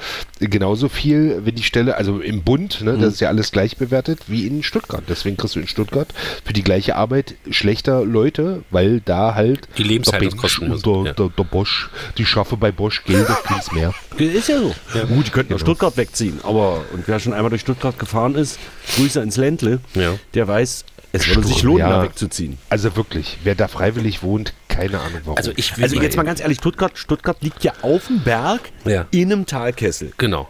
[0.46, 3.00] genauso viel, wenn die Stelle, also im Bund, ne, Mhm.
[3.00, 5.02] das ist ja alles gleich bewertet wie in Stuttgart.
[5.08, 6.08] Deswegen kriegst du in Stuttgart
[6.44, 11.02] für die gleiche Arbeit schlechter Leute, weil da halt Die Lebenshaltungskosten der, ja.
[11.02, 13.92] der, der, der Bosch, die schaffe bei Bosch Geld, das kriegst mehr.
[14.18, 14.74] ist ja so.
[15.08, 15.54] Gut, die könnten Genau.
[15.54, 18.58] nach Stuttgart wegziehen, aber und wer schon einmal durch Stuttgart gefahren ist,
[18.96, 20.14] Grüße ins Ländle, Ja.
[20.34, 20.84] der weiß,
[21.14, 21.88] es würde sich lohnen, Ja.
[21.90, 22.58] da wegzuziehen.
[22.68, 25.36] Also wirklich, wer da freiwillig wohnt, keine Ahnung warum.
[25.36, 28.70] Also ich will Also jetzt mal ganz ehrlich, Stuttgart, Stuttgart liegt ja auf dem Berg
[28.84, 29.06] Ja.
[29.10, 30.12] in einem Talkessel.
[30.18, 30.48] Genau.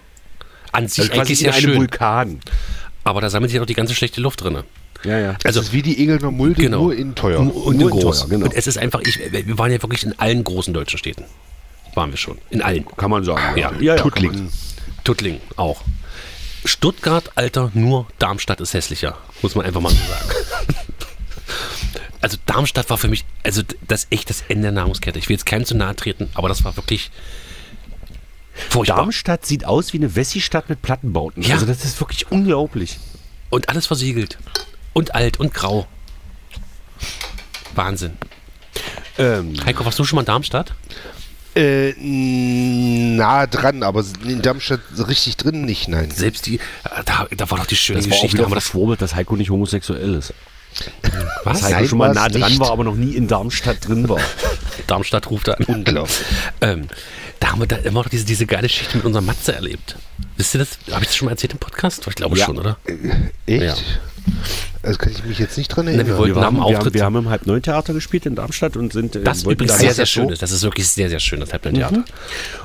[0.73, 1.77] An sich Also eigentlich in sehr einem schön.
[1.77, 2.41] Vulkan.
[3.05, 4.59] Aber da sammelt sich auch die ganze schlechte Luft drin.
[5.05, 5.37] Ja, ja.
[5.43, 6.85] das ist wie die Egelner Mulde, Genau.
[6.85, 7.41] nur in teuer.
[7.41, 8.21] Und Nur in groß.
[8.21, 8.47] teuer, genau.
[8.47, 11.25] Und es ist einfach, ich, wir waren ja wirklich in allen großen deutschen Städten.
[11.95, 12.39] Waren wir schon.
[12.51, 12.87] In allen.
[12.97, 13.59] Kann man sagen.
[13.59, 13.71] Ja.
[13.73, 14.49] ja, ja Tuttlingen.
[15.05, 15.83] Tuttlingen auch.
[16.65, 19.19] Stuttgart, Alter, nur Darmstadt ist hässlicher.
[19.43, 20.75] Muss man einfach mal so sagen.
[22.21, 25.19] Also Darmstadt war für mich, also das echt das Ende der Nahrungskette.
[25.19, 27.11] Ich will jetzt keinem zu nahe treten, aber das war wirklich
[28.71, 28.97] furchtbar.
[28.97, 31.43] Darmstadt sieht aus wie eine Wessi-Stadt mit Plattenbauten.
[31.43, 31.53] Ja.
[31.53, 32.99] Also das ist wirklich unglaublich.
[33.51, 34.39] Und alles versiegelt.
[34.95, 35.87] Und alt und grau.
[37.75, 38.17] Wahnsinn.
[39.19, 40.73] Ähm, Heiko, warst du schon mal in Darmstadt?
[41.57, 46.11] Äh, nah dran, aber in Darmstadt so richtig drin nicht, nein.
[46.11, 46.61] Selbst die, äh,
[47.05, 48.37] da, da war doch die schöne das war auch Geschichte.
[48.39, 50.35] wieder haben wir das, verschwurbelt, dass Heiko nicht homosexuell ist.
[51.45, 51.63] was?
[51.63, 52.59] Heiko Nein, schon mal nah dran nicht.
[52.61, 54.21] war, aber noch nie in Darmstadt drin war.
[54.89, 55.65] Darmstadt ruft an.
[55.67, 56.19] Unglaublich.
[56.61, 56.89] Ähm,
[57.39, 59.97] da haben wir da immer noch diese, diese geile Geschichte mit unserer Matze erlebt.
[60.37, 60.79] Wisst ihr das?
[60.91, 62.05] Habe ich das schon mal erzählt im Podcast?
[62.09, 62.47] Ich glaube Ja.
[62.47, 62.77] schon, oder?
[63.47, 63.63] Echt?
[63.63, 63.75] Ja.
[64.83, 66.19] Also kann ich mich jetzt nicht dran wir erinnern.
[66.19, 69.17] wollten- Wir haben, wir, haben, wir haben im Halb-Neun-Theater gespielt in Darmstadt und sind.
[69.17, 70.43] äh, Das wollten übrigens sehr, ist sehr das schön ist.
[70.43, 72.05] Das ist wirklich sehr, sehr schön, das Halbland-Theater.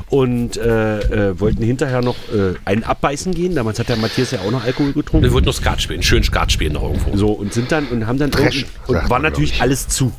[0.09, 3.55] Und äh, äh, wollten hinterher noch äh, einen abbeißen gehen.
[3.55, 5.23] Damals hat der Matthias ja auch noch Alkohol getrunken.
[5.25, 7.15] Wir wollten nur Skat spielen, schön Skat spielen noch irgendwo.
[7.15, 10.11] So, und sind dann und haben dann Trash, und war natürlich alles zu.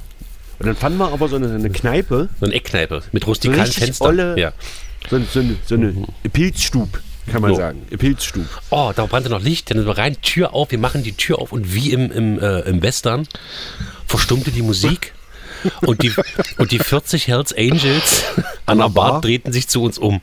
[0.58, 4.08] Und dann fanden wir aber so eine, eine Kneipe, So eine Eckkneipe mit rustikalen Fenstern.
[4.08, 4.52] olle- Ja.
[5.08, 5.94] so, so eine, so eine
[6.32, 7.00] Pilzstub,
[7.30, 7.56] kann man So.
[7.56, 7.82] sagen.
[7.98, 8.46] Pilzstub.
[8.70, 11.38] Oh, da brannte noch Licht, dann sind wir rein, Tür auf, wir machen die Tür
[11.40, 13.26] auf und wie im, im, äh, im Western
[14.06, 15.12] verstummte die Musik
[15.82, 16.12] und die,
[16.58, 18.24] und die 40 Hells Angels
[18.66, 20.20] an der Bar drehten sich zu uns um.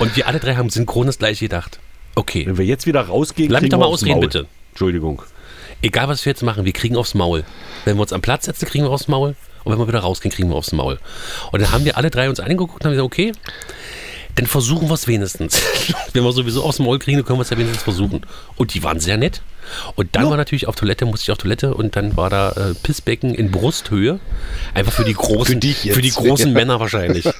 [0.00, 1.78] Und wir alle drei haben synchron das gleiche gedacht.
[2.16, 4.20] Okay, Wenn wir jetzt wieder rausgehen, Lass mich doch mal ausreden, Maul.
[4.26, 4.46] bitte.
[4.70, 5.22] Entschuldigung.
[5.82, 7.44] egal was wir jetzt machen, wir kriegen aufs Maul.
[7.84, 9.36] Wenn wir uns am Platz setzen, kriegen wir aufs Maul.
[9.62, 10.98] Und wenn wir wieder rausgehen, kriegen wir aufs Maul.
[11.52, 13.32] Und dann haben wir alle drei uns angeguckt und haben gesagt, okay,
[14.36, 15.60] dann versuchen wir es wenigstens.
[16.12, 18.22] wenn wir sowieso aufs Maul kriegen, dann können wir es ja wenigstens versuchen.
[18.56, 19.42] Und die waren sehr nett.
[19.94, 22.74] Und dann war natürlich auf Toilette, musste ich auf Toilette und dann war da äh,
[22.82, 24.20] Pissbecken in Brusthöhe.
[24.74, 25.94] Einfach für die großen, Für dich jetzt.
[25.94, 27.24] für die großen Männer wahrscheinlich.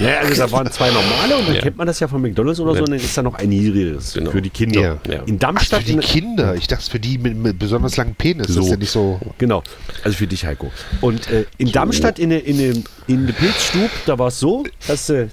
[0.00, 1.60] Ja, also da waren zwei normale und dann Ja.
[1.60, 2.82] kennt man das ja von McDonalds oder so, Ja.
[2.84, 4.30] und dann ist da noch ein niedriges Genau.
[4.30, 4.80] für die Kinder.
[4.80, 4.98] Ja.
[5.08, 5.22] Ja.
[5.26, 5.80] In Ach, Darmstadt.
[5.80, 6.54] für die in- Kinder.
[6.54, 8.46] Ich dachte, für die mit, mit besonders langen Penis.
[8.46, 8.62] Das So.
[8.62, 9.20] ist ja nicht so.
[9.38, 9.62] Genau,
[10.02, 10.72] also für dich, Heiko.
[11.00, 15.10] Und äh, in Darmstadt in der in in der Pilzstub, da war es so, dass
[15.10, 15.28] äh,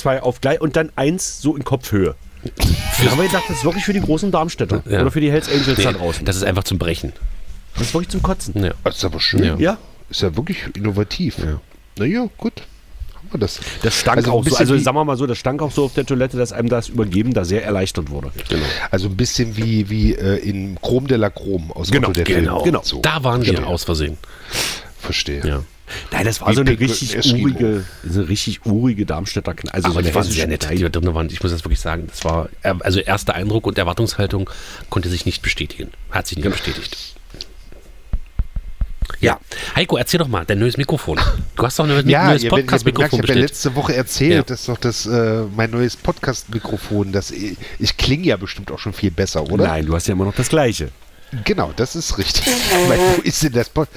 [0.00, 2.14] zwei auf gleich und dann eins so in Kopfhöhe.
[3.02, 4.82] Da haben wir gedacht, das ist wirklich für die großen Darmstädter.
[4.88, 5.00] Ja.
[5.00, 6.24] Oder für die Hells Angels da Nee, draußen.
[6.26, 7.14] das ist einfach zum Brechen.
[7.74, 8.62] Das ist wirklich zum Kotzen.
[8.62, 8.72] Ja.
[8.84, 9.42] Das ist aber schön.
[9.42, 9.56] Ja.
[9.56, 9.78] Ja,
[10.10, 11.38] Ist ja wirklich innovativ.
[11.38, 11.60] Ja.
[11.98, 12.52] Naja, gut.
[13.14, 13.58] Haben wir das.
[13.82, 14.54] das stank Also auch so.
[14.56, 16.68] Also wie- sagen wir mal so, das stank auch so auf der Toilette, dass einem
[16.68, 18.32] das Übergeben da sehr erleichtert wurde.
[18.50, 18.64] Genau.
[18.90, 22.24] Also ein bisschen wie, wie äh, in Chrom de la Chrom aus Genau, Otto der
[22.24, 22.64] genau, Film.
[22.72, 22.82] genau.
[22.84, 23.00] So.
[23.00, 23.68] Da waren wir Genau.
[23.68, 24.18] aus Versehen.
[24.98, 25.40] Verstehe.
[25.46, 25.62] Ja.
[26.12, 29.74] Nein, das war so eine richtig urige, so eine richtig urige Darmstädter Kneipe.
[29.74, 31.28] Also Aber so die waren sehr nett, die da drin waren.
[31.30, 32.06] Ich muss das wirklich sagen.
[32.08, 32.48] Das war,
[32.80, 34.48] also erster Eindruck und Erwartungshaltung
[34.88, 35.90] konnte sich nicht bestätigen.
[36.10, 37.14] Hat sich nicht bestätigt.
[39.20, 39.38] Ja.
[39.76, 41.18] Heiko, erzähl doch mal, dein neues Mikrofon.
[41.56, 44.32] Du hast doch ein neues, Ja, neues ja Podcast-Mikrofon ich habe ja letzte Woche erzählt,
[44.32, 44.42] Ja.
[44.42, 47.12] das ist doch das, äh, mein neues Podcast-Mikrofon.
[47.12, 49.66] Das, ich, ich klinge ja bestimmt auch schon viel besser, oder?
[49.66, 50.90] Nein, du hast ja immer noch das Gleiche.
[51.44, 52.46] Genau, das ist richtig.
[52.86, 53.88] Wo ist denn das Pod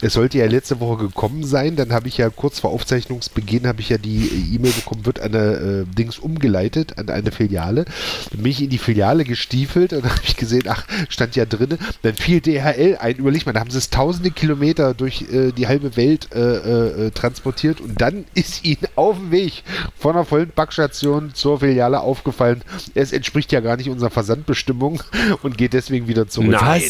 [0.00, 3.80] Es sollte ja letzte Woche gekommen sein, dann habe ich ja kurz vor Aufzeichnungsbeginn habe
[3.80, 7.84] ich ja die äh, E-Mail bekommen, wird eine äh, Dings umgeleitet an eine Filiale.
[8.30, 11.44] Dann bin ich in die Filiale gestiefelt und dann habe ich gesehen, ach, stand ja
[11.44, 15.52] drin, dann fiel DHL ein, überleg mal, da haben sie es tausende Kilometer durch äh,
[15.52, 19.62] die halbe Welt äh, äh, äh, transportiert und dann ist ihnen auf dem Weg
[19.98, 22.62] von einer vollen Packstation zur Filiale aufgefallen,
[22.94, 25.02] es entspricht ja gar nicht unserer Versandbestimmung
[25.42, 26.50] und geht deswegen wieder zurück.
[26.50, 26.82] Nein.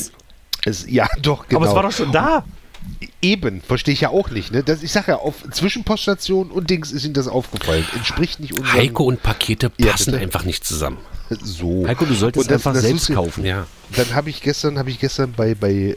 [0.65, 1.61] Es, ja, doch, genau.
[1.61, 2.45] Aber es war doch schon da.
[3.21, 4.53] Eben, verstehe ich ja auch nicht.
[4.53, 4.63] Ne?
[4.63, 7.85] Das, ich sage ja, auf Zwischenpoststation und Dings ist Ihnen das aufgefallen.
[7.95, 8.73] Entspricht nicht unserem...
[8.73, 10.23] Heiko und Pakete Ja, passen bitte.
[10.23, 10.99] einfach nicht zusammen.
[11.43, 11.87] So.
[11.87, 13.45] Heiko, du solltest Und das- einfach das selbst Lustige- kaufen.
[13.45, 13.67] Ja.
[13.97, 15.95] Dann habe ich gestern, habe ich gestern bei, bei äh,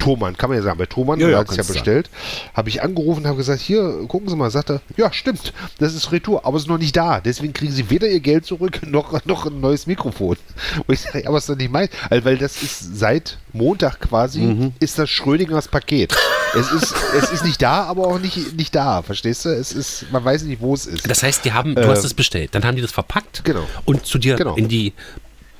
[0.00, 2.10] Thomann, kann man ja sagen, bei Thomann, Ja, ja, ja, hat es ja bestellt,
[2.52, 6.10] habe ich angerufen, habe gesagt, hier, gucken Sie mal, sagt er, ja, stimmt, das ist
[6.10, 9.24] Retour, aber es ist noch nicht da, deswegen kriegen Sie weder Ihr Geld zurück, noch,
[9.24, 10.36] noch ein neues Mikrofon.
[10.86, 14.00] Und ich sage, aber es ist doch nicht mein, also, weil das ist seit Montag
[14.00, 14.72] quasi, Mhm.
[14.80, 16.16] ist das Schrödingers Paket.
[16.58, 19.48] Es ist, es ist nicht da, aber auch nicht, nicht da, verstehst du?
[19.50, 21.08] Es ist, man weiß nicht, wo es ist.
[21.08, 23.62] Das heißt, die haben, du hast es bestellt, dann haben die das verpackt Genau.
[23.86, 24.51] und zu dir Genau.
[24.56, 24.92] In die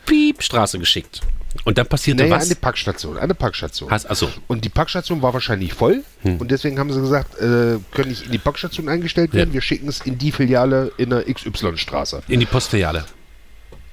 [0.07, 1.20] Piepstraße geschickt.
[1.64, 2.47] Und dann passierte Naja, was?
[2.47, 3.90] eine Packstation, eine Packstation.
[3.90, 6.38] Hast, achso, Und die Packstation war wahrscheinlich voll Hm.
[6.38, 9.55] und deswegen haben sie gesagt, äh, können nicht in die Packstation eingestellt werden, Ja.
[9.55, 12.22] wir schicken es in die Filiale in der XY-Straße.
[12.28, 13.05] in die Postfiliale.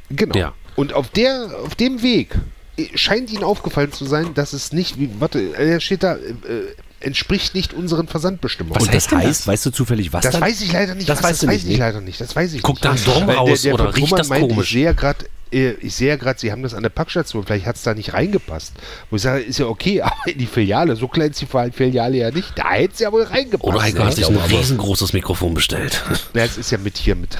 [0.09, 0.37] Genau.
[0.37, 0.53] Ja.
[0.75, 2.33] Und auf der, auf dem Weg
[2.77, 6.29] äh, scheint ihnen aufgefallen zu sein, dass es nicht, wie, warte, äh, steht da, äh,
[6.47, 8.75] äh, entspricht nicht unseren Versandbestimmungen.
[8.79, 9.47] Was Und das heißt das?
[9.47, 10.41] weißt du zufällig, was das dann?
[10.41, 11.07] weiß ich leider nicht.
[11.09, 11.85] Das was, weißt das du weiß nicht, ich ne?
[11.85, 12.19] leider nicht.
[12.21, 13.05] Das weiß ich Guckt nicht.
[13.07, 14.67] nach Dorn Weil raus der, der oder riecht das meinte, komisch?
[14.67, 17.45] Ich sehe ja gerade, äh, ich sehe ja gerade, sie haben das an der Packstation.
[17.45, 18.73] Vielleicht hat es da nicht reingepasst.
[19.09, 22.17] Wo ich sage, ist ja okay, aber in die Filiale, so klein ist die Filiale
[22.17, 22.51] ja nicht.
[22.57, 23.63] Da hätte es ja wohl reingepasst.
[23.63, 24.05] Oder Heiko ne?
[24.05, 26.03] hat sich ein riesengroßes Mikrofon bestellt.
[26.33, 27.37] Ja, es ist ja mit hier mit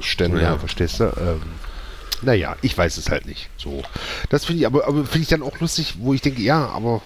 [0.00, 0.58] Ständer, Ja.
[0.58, 1.04] verstehst du?
[1.04, 1.42] Ähm,
[2.22, 3.48] naja, ich weiß es halt nicht.
[3.56, 3.82] So.
[4.30, 7.02] Das finde ich, aber, aber finde ich dann auch lustig, wo ich denke, ja, aber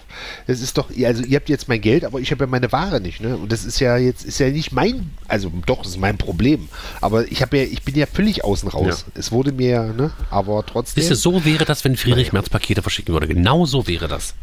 [0.47, 3.01] es ist doch, also ihr habt jetzt mein Geld, aber ich habe ja meine Ware
[3.01, 3.35] nicht, ne?
[3.37, 6.69] Und das ist ja jetzt, ist ja nicht mein, also doch, das ist mein Problem.
[7.01, 9.05] Aber ich habe ja, ich bin ja völlig außen raus.
[9.13, 10.11] Es wurde mir, ja, ne?
[10.29, 11.01] Aber trotzdem.
[11.01, 13.27] Wisst ihr, so wäre das, wenn Friedrich Merz Pakete verschicken würde.
[13.27, 14.33] Genau so wäre das.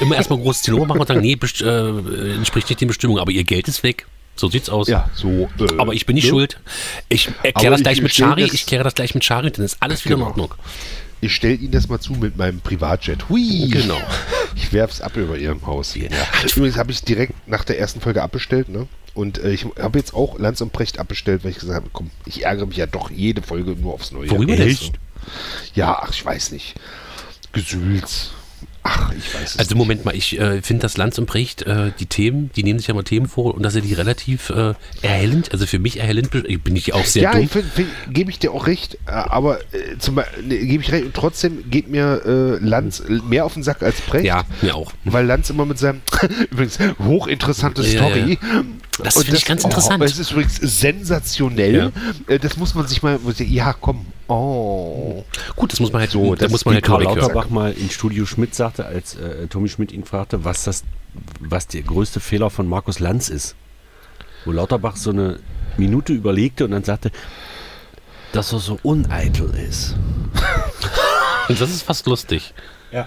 [0.00, 3.30] Immer erstmal großes Zinnober machen und sagen, nee, best- äh, entspricht nicht den Bestimmungen, aber
[3.30, 4.06] ihr Geld ist weg.
[4.36, 4.88] So sieht's aus.
[4.88, 5.48] ja, so.
[5.58, 6.30] äh, Aber ich bin nicht ne?
[6.30, 6.60] schuld.
[7.08, 9.76] Ich erkläre das ich gleich mit das- Ich kläre das gleich mit Chari, dann ist
[9.80, 10.26] alles wieder Genau.
[10.26, 10.54] in Ordnung.
[11.20, 13.28] Ich stelle Ihnen das mal zu mit meinem Privatjet.
[13.28, 13.68] Hui.
[13.70, 14.00] Genau.
[14.56, 15.94] Ich werf's ab über Ihrem Haus.
[15.94, 16.08] Ja.
[16.54, 18.86] Übrigens habe ich direkt nach der ersten Folge abbestellt, ne?
[19.14, 22.10] Und äh, ich habe jetzt auch Lanz und Precht abbestellt, weil ich gesagt habe, komm,
[22.26, 24.28] ich ärgere mich ja doch jede Folge nur aufs Neue.
[24.30, 24.76] Worüber denn?
[25.74, 26.74] Ja, ach, ich weiß nicht.
[27.52, 28.32] Gesülz.
[28.86, 31.92] Ach, ich weiß es Also Moment mal, ich äh, finde, dass Lanz und Brecht, äh,
[31.98, 34.74] die Themen, die nehmen sich ja mal Themen vor und dass sie die relativ äh,
[35.00, 37.48] erhellend, also für mich erhellend, bin ich auch sehr ja, dumm.
[37.48, 37.66] find,
[38.10, 41.70] gebe ich dir auch recht, äh, aber äh, zum ne, gebe ich recht, und trotzdem
[41.70, 44.26] geht mir äh, Lanz mehr auf den Sack als Precht.
[44.26, 44.92] ja, mir auch.
[45.04, 46.02] Weil Lanz immer mit seinem,
[46.50, 48.38] übrigens, hochinteressante Ja, Story.
[49.02, 50.00] Das finde ich ganz interessant.
[50.02, 51.92] Oh, es ist übrigens sensationell.
[52.26, 54.06] Äh, Das muss man sich mal, ja, komm.
[54.28, 55.24] Oh.
[55.56, 57.18] Gut, das muss man halt So, da das muss man halt Karl hören.
[57.18, 60.84] Lauterbach mal in Studio Schmidt sagte, als äh, Tommy Schmidt ihn fragte, was das,
[61.40, 63.54] was der größte Fehler von Markus Lanz ist.
[64.44, 65.40] Wo Lauterbach so eine
[65.76, 67.10] Minute überlegte und dann sagte,
[68.32, 69.94] dass er so uneitel ist.
[71.48, 72.54] Und das ist fast lustig.
[72.92, 73.06] Ja.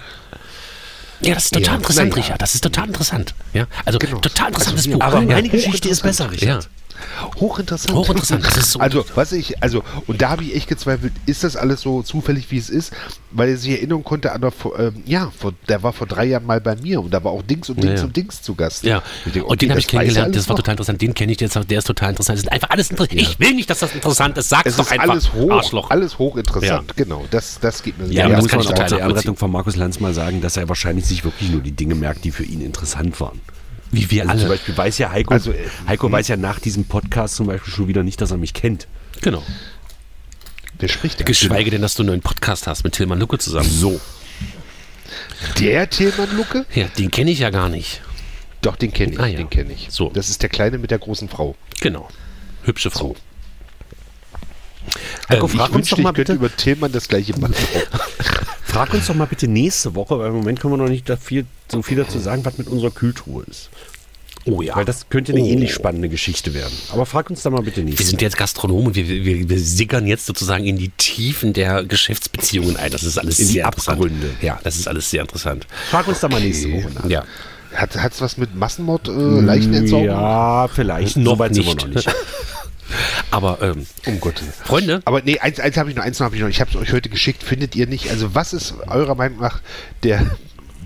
[1.22, 2.22] Ja, das ist total Ja, interessant, ja.
[2.22, 2.42] Richard.
[2.42, 3.34] Das ist total interessant.
[3.54, 5.06] Ja, also total interessantes Also, Buch.
[5.06, 6.70] Aber meine Geschichte ist besser, Richard.
[7.22, 7.40] Ja.
[7.42, 7.96] Hochinteressant.
[7.96, 11.44] Hochinteressant, das ist so- Also, was ich, also, und da habe ich echt gezweifelt, ist
[11.44, 12.94] das alles so zufällig, wie es ist?
[13.32, 16.46] Weil er sich erinnern konnte an der, ähm, ja, vor, der war vor drei Jahren
[16.46, 18.06] mal bei mir und da war auch Dings und Ja, Dings ja.
[18.06, 18.84] und Dings zu Gast.
[18.84, 20.60] Ja, denke, und den okay, habe ich er kennengelernt, alles das war noch.
[20.60, 21.02] total interessant.
[21.02, 22.38] Den kenne ich jetzt, der ist total interessant.
[22.40, 23.20] Das ist einfach alles interessant.
[23.22, 24.50] Ich will nicht, dass das interessant ist.
[24.50, 25.10] Sag's Es doch ist einfach.
[25.10, 25.90] alles hoch, Arschloch.
[25.90, 27.26] alles hochinteressant, genau.
[27.32, 29.00] Das, das geht mir Ja, Ja, muss kann man ich auch zur.
[29.00, 32.24] Ehrenrettung von Markus Lanz mal sagen, dass er wahrscheinlich sich wirklich nur die Dinge merkt,
[32.24, 33.40] die für ihn interessant waren.
[33.92, 34.50] Wie wir Also zum alle.
[34.58, 37.88] Beispiel weiß ja Heiko, Also, äh, Heiko weiß ja nach diesem Podcast zum Beispiel schon
[37.88, 38.88] wieder nicht, dass er mich kennt.
[39.22, 39.44] Genau.
[40.80, 41.24] Wer spricht da?
[41.24, 43.70] Geschweige denn, dass du einen neuen Podcast hast mit Tilman Lucke zusammen.
[43.70, 44.00] So.
[45.60, 46.66] Der Tillmann Lucke?
[46.76, 48.02] Ja, den kenne ich ja gar nicht.
[48.62, 49.38] Doch, den kenne ich, Ah, ja.
[49.38, 49.88] den kenne ich.
[49.90, 50.10] So.
[50.10, 51.56] Das ist der Kleine mit der großen Frau.
[51.80, 52.10] Genau.
[52.64, 53.16] Hübsche Frau.
[55.30, 57.38] Heiko, Ähm, frag ich uns wünschte, doch mal ich könnte bitte, über Tillmann das gleiche
[57.40, 57.56] machen.
[58.78, 61.18] frag uns doch mal bitte nächste Woche, weil im Moment können wir noch nicht da
[61.18, 63.70] viel, so viel dazu sagen, was mit unserer Kühltruhe ist.
[64.46, 64.76] Oh ja.
[64.76, 65.46] Weil das könnte eine Oh.
[65.46, 66.72] ähnlich spannende Geschichte werden.
[66.94, 69.60] Aber frag uns da mal bitte nächste Wir sind jetzt Gastronomen und wir, wir, wir
[69.60, 72.92] sickern jetzt sozusagen in die Tiefen der Geschäftsbeziehungen ein.
[72.92, 73.98] Das ist alles In die sehr interessant.
[74.00, 74.30] Abgründe.
[74.42, 75.68] Ja, das ist alles sehr interessant.
[75.90, 77.10] Frag uns da mal nächste Woche nach.
[77.10, 77.26] Ja.
[77.74, 80.08] Hat es was mit Massenmord, äh, Leichenentsorgung?
[80.08, 81.18] Ja, vielleicht.
[81.18, 82.10] Noch weit sind wir nicht.
[83.32, 86.42] Aber ähm, Um Gottes Freunde, Aber nee, eins, eins habe ich noch, eins habe ich
[86.42, 86.50] noch.
[86.50, 87.44] Ich habe es euch heute geschickt.
[87.44, 88.10] Findet ihr nicht?
[88.10, 89.62] Also was ist eurer Meinung nach
[90.04, 90.26] der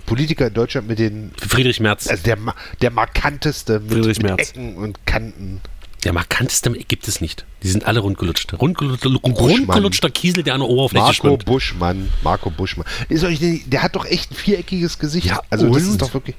[0.06, 2.36] Politiker in Deutschland mit den, Friedrich Merz, also der,
[2.80, 4.50] der markanteste mit, Friedrich mit Merz.
[4.50, 5.60] Ecken und Kanten?
[6.04, 7.44] der markanteste gibt es nicht.
[7.62, 8.54] Die sind alle rundgelutscht.
[8.54, 11.44] Rundgelutscht, rundgelutschter Kiesel, der an der Oberfläche Marco schwimmt.
[11.44, 12.86] Buschmann, Marco Buschmann.
[13.08, 15.26] Ist euch nicht, der hat doch echt ein viereckiges Gesicht.
[15.28, 15.90] Ja, also das und?
[15.90, 16.36] ist doch wirklich.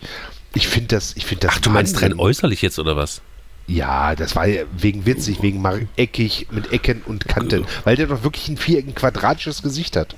[0.53, 1.55] Ich finde das, ich finde das.
[1.55, 3.21] Ach, du meinst rein äußerlich jetzt oder was?
[3.67, 8.07] Ja, das war ja wegen witzig, wegen mar- eckig mit Ecken und Kanten, weil der
[8.07, 10.15] doch wirklich ein viereck, ein quadratisches Gesicht hat.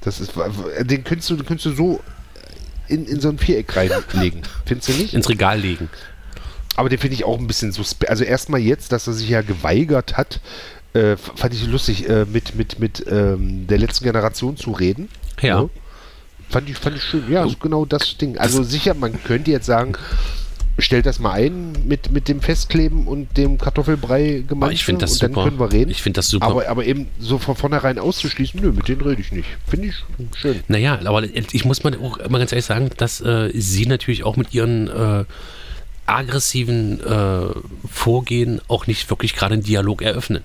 [0.00, 0.32] Das ist,
[0.80, 2.00] den könntest du, den könntest du so
[2.88, 4.42] in, in so ein Viereck reinlegen.
[4.66, 5.14] Findest du nicht?
[5.14, 5.88] Ins Regal legen.
[6.74, 8.10] Aber den finde ich auch ein bisschen suspekt.
[8.10, 10.40] Also erstmal jetzt, dass er sich ja geweigert hat,
[10.94, 15.08] äh, fand ich lustig, äh, mit, mit, mit ähm, der letzten Generation zu reden.
[15.40, 15.58] Ja.
[15.60, 15.70] So.
[16.50, 17.30] Fand ich, fand ich schön.
[17.30, 18.36] Ja, ist genau das Ding.
[18.38, 19.92] Also sicher, man könnte jetzt sagen,
[20.78, 24.72] stellt das mal ein mit, mit dem Festkleben und dem Kartoffelbrei gemacht.
[24.72, 25.44] Ich find das und dann super.
[25.44, 25.90] können wir reden.
[25.90, 26.46] Ich find das super.
[26.46, 29.48] Aber, aber eben so von vornherein auszuschließen, nö, mit denen rede ich nicht.
[29.68, 30.04] Finde ich
[30.34, 30.60] schön.
[30.68, 34.36] Naja, aber ich muss mal auch mal ganz ehrlich sagen, dass äh, sie natürlich auch
[34.36, 35.24] mit ihren äh,
[36.06, 37.46] aggressiven äh,
[37.90, 40.42] Vorgehen auch nicht wirklich gerade einen Dialog eröffnen.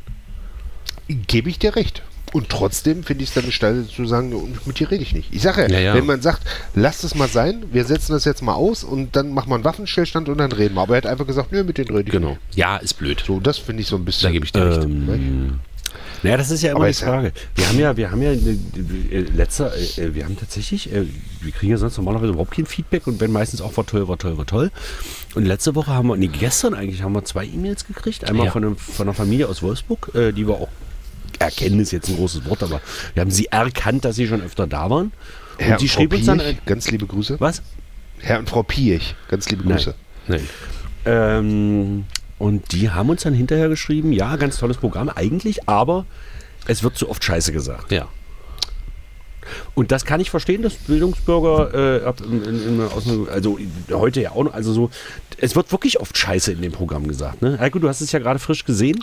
[1.08, 2.04] Gebe ich dir recht.
[2.34, 4.34] Und trotzdem finde ich es dann eine Stelle zu sagen,
[4.66, 5.30] mit dir rede ich nicht.
[5.34, 5.94] Ich sage ja, Ja, ja.
[5.96, 6.42] wenn man sagt,
[6.76, 9.64] lasst es mal sein, wir setzen das jetzt mal aus und dann machen wir einen
[9.64, 10.82] Waffenstillstand und dann reden wir.
[10.82, 12.32] Aber er hat einfach gesagt, nö, mit denen rede ich Genau.
[12.32, 12.40] nicht.
[12.56, 13.24] Ja, ist blöd.
[13.26, 14.28] So, das finde ich so ein bisschen.
[14.28, 14.84] Da gebe ich dir recht.
[14.84, 15.60] Ähm,
[16.24, 17.32] naja, das ist ja immer Aber die Frage.
[17.56, 18.36] Wir haben ja, wir haben ja äh,
[19.12, 21.06] äh, letzter, äh, wir haben tatsächlich, äh,
[21.42, 24.18] wir kriegen ja sonst normalerweise überhaupt kein Feedback und wenn meistens auch war toll, war
[24.18, 24.72] toll, war toll.
[25.36, 28.26] Und letzte Woche haben wir, nee, gestern eigentlich haben wir zwei E-Mails gekriegt.
[28.26, 28.52] Einmal Ja.
[28.52, 30.70] von, einem, von einer Familie aus Wolfsburg, äh, die wir auch
[31.40, 32.82] erkennen, ist jetzt ein großes Wort, aber
[33.14, 35.12] wir haben sie erkannt, dass sie schon öfter da waren.
[35.58, 37.40] Und Herr Frau schrieb uns dann, Piech, ganz liebe Grüße.
[37.40, 37.62] was?
[38.20, 39.78] Herr und Frau Piech, ganz liebe Nein.
[39.78, 39.96] Grüße.
[40.28, 40.48] Nein.
[41.06, 42.06] Ähm,
[42.40, 46.06] und die haben uns dann hinterher geschrieben, ja, ganz tolles Programm eigentlich, aber
[46.68, 47.92] es wird zu oft Scheiße gesagt.
[47.92, 48.08] Ja.
[49.76, 53.28] Und das kann ich verstehen, dass Bildungsbürger, äh, in, in, in, also
[53.92, 54.90] heute ja auch noch, also so,
[55.38, 57.42] es wird wirklich oft Scheiße in dem Programm gesagt.
[57.42, 57.58] Ne?
[57.60, 59.00] Heiko, du hast es ja gerade frisch gesehen.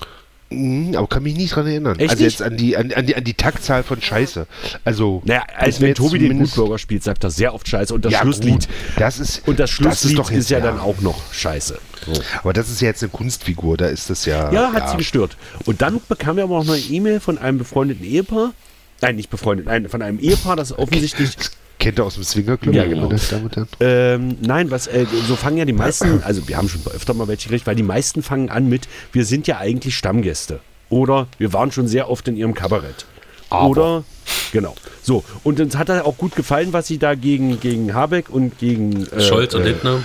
[0.51, 1.99] Mhm, aber kann mich nicht dran erinnern.
[1.99, 2.38] Echt also nicht?
[2.38, 4.47] jetzt an die, an, an, die, an die Taktzahl von Scheiße.
[4.84, 7.92] Also, Naja, als ist wenn Tobi den Gutbürger spielt, sagt er sehr oft Scheiße.
[7.95, 8.53] Und das Ja, Schlusslied.
[8.53, 8.68] gut,
[8.99, 11.78] das ist, Und das Schlusslied ist, doch jetzt- ja, dann auch noch Scheiße.
[12.07, 12.12] So.
[12.42, 14.53] Aber das ist ja jetzt eine Kunstfigur, da ist das ja.
[14.53, 15.36] Ja, hat sie gestört.
[15.64, 18.53] Und dann bekamen wir aber auch noch eine E-Mail von einem befreundeten Ehepaar.
[19.01, 21.30] Nein, nicht befreundet, nein, von einem Ehepaar, das offensichtlich
[21.79, 23.09] Kennt ihr aus dem Swingerclub, Ja, genau.
[23.09, 23.68] meine Damen und Herren?
[23.81, 27.29] Ähm, nein, was, äh, so fangen ja die meisten, also wir haben schon öfter mal
[27.29, 30.61] welche gekriegt, weil die meisten fangen an mit, wir sind ja eigentlich Stammgäste.
[30.89, 33.07] Oder wir waren schon sehr oft in ihrem Kabarett.
[33.51, 33.68] Aber.
[33.68, 34.05] Oder,
[34.53, 34.75] genau.
[35.03, 38.59] So, und uns hat er auch gut gefallen, was sie da gegen, gegen Habeck und
[38.59, 40.01] gegen äh, Scholz und äh, Lindner.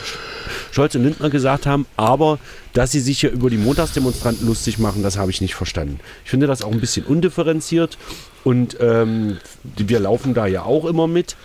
[0.72, 2.40] Scholz und Lindner gesagt haben, aber
[2.74, 6.00] dass sie sich ja über die Montagsdemonstranten lustig machen, das habe ich nicht verstanden.
[6.24, 7.98] Ich finde das auch ein bisschen undifferenziert
[8.44, 9.38] und ähm,
[9.78, 11.36] wir laufen da ja auch immer mit.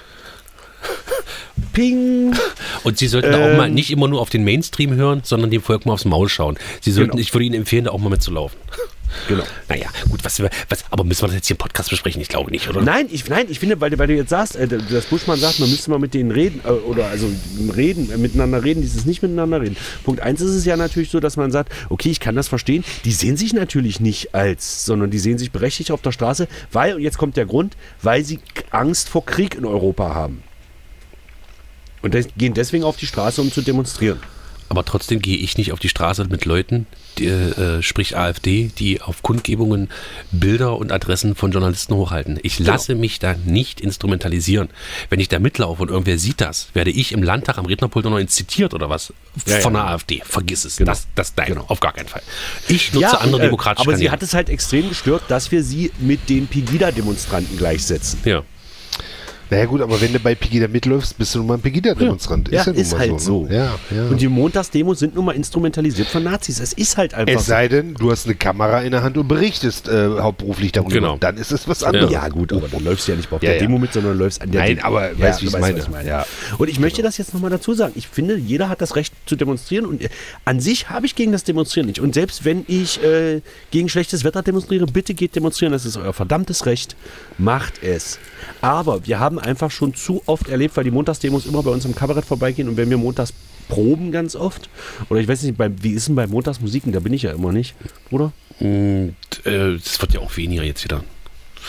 [1.72, 2.35] Ping!
[2.85, 3.74] Und Sie sollten da auch mal Ähm.
[3.74, 6.57] nicht immer nur auf den Mainstream hören, sondern dem Volk mal aufs Maul schauen.
[6.80, 7.20] Sie sollten, Genau.
[7.22, 8.59] ich würde Ihnen empfehlen, da auch mal mitzulaufen.
[9.28, 9.45] Genau.
[9.68, 12.20] Naja, gut, was, was, aber müssen wir das jetzt hier im Podcast besprechen?
[12.20, 12.82] Ich glaube nicht, oder?
[12.82, 15.61] Nein, ich, nein, ich finde, weil, du- weil du jetzt sagst, äh, dass Buschmann sagt,
[15.61, 17.30] man müsste mal mit denen reden, äh, oder also
[17.76, 19.76] reden, äh, miteinander reden, dieses nicht miteinander reden.
[20.03, 22.82] Punkt eins ist es ja natürlich so, dass man sagt, okay, ich kann das verstehen,
[23.05, 26.95] die sehen sich natürlich nicht als, sondern die sehen sich berechtigt auf der Straße, weil,
[26.97, 30.43] und jetzt kommt der Grund, weil sie Angst vor Krieg in Europa haben.
[32.05, 34.20] Und gehen deswegen auf die Straße, um zu demonstrieren.
[34.70, 36.86] Aber trotzdem gehe ich nicht auf die Straße mit Leuten,
[37.18, 39.88] die, äh, sprich AfD, die auf Kundgebungen
[40.32, 42.40] Bilder und Adressen von Journalisten hochhalten.
[42.42, 42.70] Ich Genau.
[42.72, 44.70] lasse mich da nicht instrumentalisieren.
[45.11, 48.26] Wenn ich da mitlaufe und irgendwer sieht das, werde ich im Landtag am Rednerpult noch
[48.26, 49.12] zitiert oder was
[49.46, 49.82] Ja, von ja.
[49.82, 50.22] der AfD.
[50.24, 50.76] Vergiss es.
[50.76, 50.90] Genau.
[50.92, 51.64] Das, das nein, Genau.
[51.68, 52.22] auf gar keinen Fall.
[52.68, 54.12] Ich nutze andere und, äh, demokratische Aber sie Kanäle.
[54.12, 58.18] hat es halt extrem gestört, dass wir sie mit den Pegida-Demonstranten gleichsetzen.
[58.24, 58.42] ja.
[59.55, 62.50] Naja, gut, aber wenn du bei Pegida mitläufst, bist du nun mal ein Pegida-Demonstrant.
[62.50, 63.44] Ja, ist mal halt so.
[63.44, 63.57] Ne?
[63.57, 64.09] Ja, ja.
[64.09, 66.61] Und die Montagsdemos sind nun mal instrumentalisiert von Nazis.
[66.61, 69.28] Es ist halt einfach es sei denn, du hast eine Kamera in der Hand und
[69.28, 70.90] berichtest äh, hauptberuflich darüber.
[70.90, 71.16] Genau.
[71.18, 72.11] Dann ist es was anderes.
[72.11, 73.62] Ja, gut, aber dann läufst du ja nicht auf Ja, der ja.
[73.62, 74.86] Demo mit, sondern läufst an der Nein, Demo.
[74.88, 75.78] aber ja, weißt, wie du ich's meine.
[75.78, 76.09] was ich meine.
[76.09, 76.26] Ja.
[76.59, 77.92] Und ich möchte das jetzt nochmal dazu sagen.
[77.96, 80.09] Ich finde, jeder hat das Recht zu demonstrieren und äh,
[80.44, 82.00] an sich habe ich gegen das Demonstrieren nicht.
[82.00, 83.40] Und selbst wenn ich äh,
[83.70, 85.72] gegen schlechtes Wetter demonstriere, bitte geht demonstrieren.
[85.72, 86.96] Das ist euer verdammtes Recht.
[87.38, 88.18] Macht es.
[88.61, 91.95] Aber wir haben einfach schon zu oft erlebt, weil die Montagsdemos immer bei uns im
[91.95, 93.32] Kabarett vorbeigehen und wenn wir montags
[93.68, 94.68] proben ganz oft,
[95.09, 97.53] oder ich weiß nicht, bei, wie ist denn bei Montagsmusiken, da bin ich ja immer
[97.53, 97.74] nicht,
[98.11, 98.32] oder?
[98.61, 99.14] Und,
[99.45, 101.03] äh, das wird ja auch weniger jetzt wieder.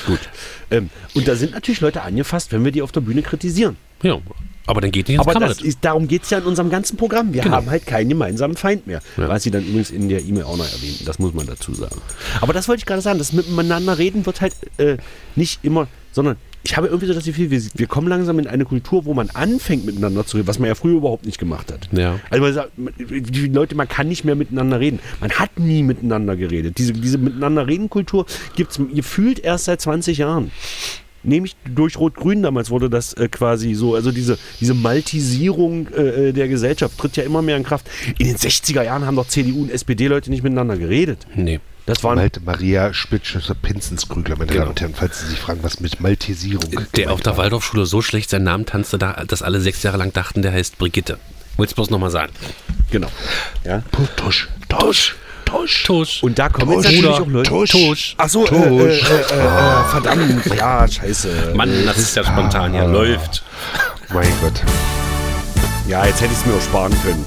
[0.05, 0.19] Gut.
[0.71, 3.77] Ähm, und da sind natürlich Leute angefasst, wenn wir die auf der Bühne kritisieren.
[4.03, 4.19] Ja.
[4.67, 7.33] Aber dann geht nicht ins Aber ist, darum geht es ja in unserem ganzen Programm.
[7.33, 7.57] Wir Genau.
[7.57, 9.01] haben halt keinen gemeinsamen Feind mehr.
[9.15, 9.29] Ja.
[9.29, 10.99] Was sie dann übrigens in der E-Mail auch noch erwähnen.
[11.05, 12.01] Das muss man dazu sagen.
[12.41, 13.19] Aber das wollte ich gerade sagen.
[13.19, 14.97] Das miteinander reden wird halt äh,
[15.35, 18.65] nicht immer, sondern ich habe irgendwie so das Gefühl, wir, wir kommen langsam in eine
[18.65, 21.87] Kultur, wo man anfängt miteinander zu reden, was man ja früher überhaupt nicht gemacht hat.
[21.91, 22.19] Ja.
[22.31, 24.99] Also man sagt, die Leute, man kann nicht mehr miteinander reden.
[25.21, 26.79] Man hat nie miteinander geredet.
[26.79, 28.25] Diese, diese Miteinander-Reden-Kultur
[28.55, 30.51] gibt es gefühlt erst seit 20 Jahren.
[31.21, 36.47] Nämlich durch Rot-Grün damals wurde das äh, quasi so, also diese, diese Maltisierung äh, der
[36.47, 37.87] Gesellschaft tritt ja immer mehr in Kraft.
[38.17, 41.27] In den 60er Jahren haben doch CDU und SPD-Leute nicht miteinander geredet.
[41.35, 41.59] Nee.
[41.85, 44.59] Das waren Malte Maria Spitz-Pinzenskrügler, meine Genau.
[44.61, 47.43] Damen und Herren, falls Sie sich fragen, was mit Maltesierung Der auf der war.
[47.43, 50.79] Waldorfschule so schlecht seinen Namen tanzte, da, dass alle sechs Jahre lang dachten, der heißt
[50.79, 51.19] Brigitte.
[51.57, 52.33] Wollte ich bloß nochmal sagen.
[52.89, 53.09] genau.
[53.63, 53.83] Ja.
[54.17, 55.83] Tusch, Tusch, Tusch.
[55.85, 56.23] Tusch.
[56.23, 57.49] Und da kommen jetzt Tusch, natürlich auch Leute.
[57.49, 58.15] Tusch, Tusch.
[58.17, 61.53] Ach so, äh, äh, äh, äh, verdammt, ja, scheiße.
[61.55, 62.87] Mann, das ist ja spontan hier.
[62.87, 63.43] Läuft.
[64.11, 64.61] Mein Gott.
[65.87, 67.25] Ja, jetzt hätte ich es mir auch sparen können.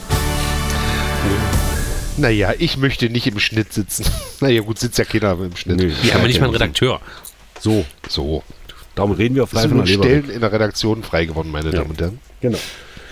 [2.19, 4.05] Naja, ich möchte nicht im Schnitt sitzen.
[4.41, 5.77] naja, gut, sitzt ja keiner im Schnitt.
[5.79, 5.93] Nö.
[6.03, 7.01] Wir haben ja nicht mal einen Redakteur.
[7.61, 8.43] So, So.
[8.95, 10.05] darum reden wir sind von nur der Leber.
[10.05, 12.19] Stellen in der Redaktion frei geworden, meine Damen und Herren.
[12.41, 12.59] Genau.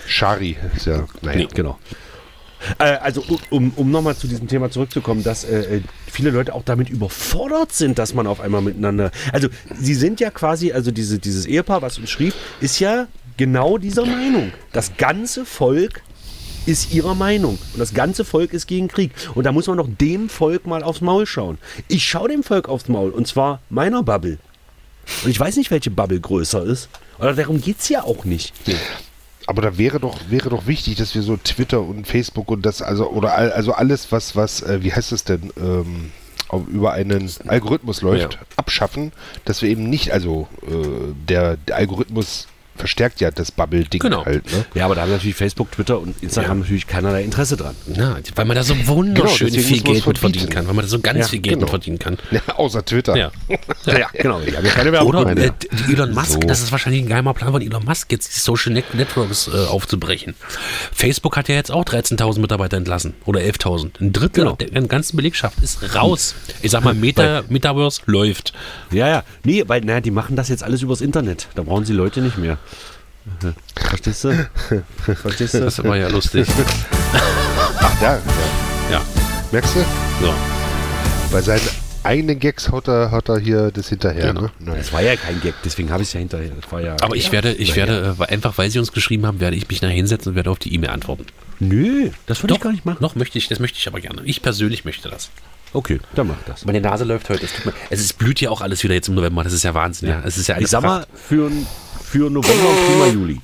[0.07, 1.37] Shari ist ja, naja.
[1.37, 1.77] Nee, genau.
[2.79, 5.81] Äh, also um- um, um nochmal zu diesem Thema zurückzukommen, dass äh, äh,
[6.11, 9.11] viele Leute auch damit überfordert sind, dass man auf einmal miteinander.
[9.31, 13.07] Also sie sind ja quasi, also diese, dieses Ehepaar, was uns schrieb, ist ja
[13.37, 14.51] genau dieser Meinung.
[14.73, 16.01] Das ganze Volk
[16.67, 17.57] ist ihrer Meinung.
[17.73, 19.11] Und das ganze Volk ist gegen Krieg.
[19.35, 21.57] Und da muss man doch dem Volk mal aufs Maul schauen.
[21.87, 23.09] Ich schaue dem Volk aufs Maul.
[23.09, 24.37] Und zwar meiner Bubble.
[25.23, 26.89] Und ich weiß nicht, welche Bubble größer ist.
[27.19, 28.53] Oder darum geht es ja auch nicht.
[29.47, 32.81] Aber da wäre doch, wäre doch wichtig, dass wir so Twitter und Facebook und das,
[32.81, 36.11] also, oder all, also alles, was, was, äh, wie heißt das denn, ähm,
[36.69, 38.39] über einen Algorithmus läuft, Ja.
[38.57, 39.11] abschaffen,
[39.45, 44.25] dass wir eben nicht, also äh, der, der Algorithmus verstärkt ja das Bubble-Ding Genau.
[44.25, 44.65] halt, ne?
[44.73, 46.63] Ja, aber da haben natürlich Facebook, Twitter und Instagram Ja.
[46.63, 47.75] natürlich keinerlei Interesse dran.
[47.93, 50.67] Ja, weil man da so wunderschön Genau, viel Geld mit verdienen kann.
[50.67, 51.63] Weil man da so ganz Ja, viel Geld genau.
[51.65, 52.17] mit verdienen kann.
[52.31, 53.15] Ja, außer Twitter.
[53.17, 53.31] Ja.
[53.85, 54.39] Ja, genau.
[54.45, 55.09] Ich habe keine Werbung.
[55.09, 55.51] Oder meine- äh,
[55.91, 56.39] Elon Musk, So.
[56.39, 59.65] das ist wahrscheinlich ein geheimer Plan von Elon Musk, jetzt die Social Net Networks äh,
[59.67, 60.35] aufzubrechen.
[60.91, 63.99] Facebook hat ja jetzt auch 13.000 Mitarbeiter entlassen oder 11.000.
[64.01, 64.55] Ein Drittel Genau.
[64.55, 66.35] der ganzen Belegschaft ist raus.
[66.61, 68.53] Ich sag mal, Meta, Metaverse läuft.
[68.91, 69.23] Ja, ja.
[69.43, 71.47] Nee, weil, naja, die machen das jetzt alles übers Internet.
[71.55, 72.57] Da brauchen sie Leute nicht mehr.
[73.75, 74.49] Verstehst du?
[75.21, 75.59] Verstehst du?
[75.61, 76.47] Das war ja lustig.
[77.79, 78.21] Ach, da, ja.
[78.91, 79.01] Ja,
[79.51, 79.79] Merkst du?
[80.21, 80.33] so.
[81.31, 81.61] Bei seinen
[82.03, 84.41] eigenen Gags haut er, haut er hier das hinterher, Genau.
[84.59, 84.75] ne?
[84.77, 86.51] Das war ja kein Gag, deswegen habe ich es ja hinterher.
[86.61, 86.95] Das war ja.
[87.01, 89.81] Aber ich werde, ich werde, äh, einfach weil sie uns geschrieben haben, werde ich mich
[89.81, 91.25] nachher hinsetzen und werde auf die E-Mail antworten.
[91.59, 92.97] Nö, das würde ich gar nicht machen.
[93.01, 94.21] Noch möchte ich, das möchte ich aber gerne.
[94.23, 95.29] Ich persönlich möchte das.
[95.73, 96.63] Okay, dann mach das.
[96.63, 97.43] Meine Nase läuft heute.
[97.43, 99.43] Es, tut mir, es ist, blüht ja auch alles wieder jetzt im November.
[99.43, 100.07] Das ist ja Wahnsinn.
[100.09, 100.21] Ja.
[100.25, 101.51] Es ist ja Ich alles sag mal, für,
[102.09, 103.41] für November und Prima Juli.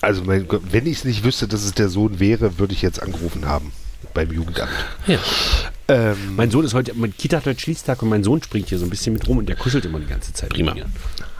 [0.00, 2.82] Also, mein Gott, wenn ich es nicht wüsste, dass es der Sohn wäre, würde ich
[2.82, 3.72] jetzt angerufen haben
[4.14, 4.70] beim Jugendamt.
[5.06, 5.18] Ja.
[5.88, 8.78] Ähm, Mein Sohn ist heute, mein Kita hat heute Schließtag und mein Sohn springt hier
[8.78, 10.50] so ein bisschen mit rum und der kuschelt immer die ganze Zeit.
[10.50, 10.74] Prima.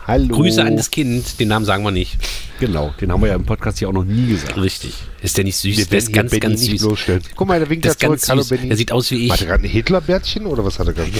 [0.06, 0.34] Hallo.
[0.34, 1.38] Grüße an das Kind.
[1.40, 2.16] Den Namen sagen wir nicht.
[2.58, 4.56] Genau, den haben wir ja im Podcast hier auch noch nie gesagt.
[4.56, 4.94] Richtig.
[5.20, 5.76] Ist der nicht süß?
[5.76, 6.80] Wir der ist ganz, Benny ganz süß.
[6.80, 7.22] bloßstellen.
[7.34, 8.38] Guck mal, der winkt ja ist ganz zurück.
[8.38, 8.44] Hallo.
[8.48, 8.68] Benny.
[8.68, 9.32] Der sieht aus wie ich.
[9.32, 11.10] Hat er gerade ein Hitlerbärtchen oder was hat er gerade?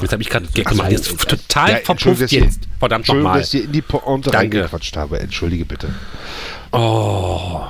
[0.00, 0.90] Jetzt habe ich gerade Gag Ach, gemacht.
[0.90, 2.60] Jetzt ey, total Ja, verpufft jetzt.
[2.80, 3.38] Verdammt nochmal.
[3.40, 4.56] dass ich in die Pointe Danke.
[4.58, 5.20] reingequatscht habe.
[5.20, 5.94] Entschuldige bitte.
[6.72, 7.60] Oh.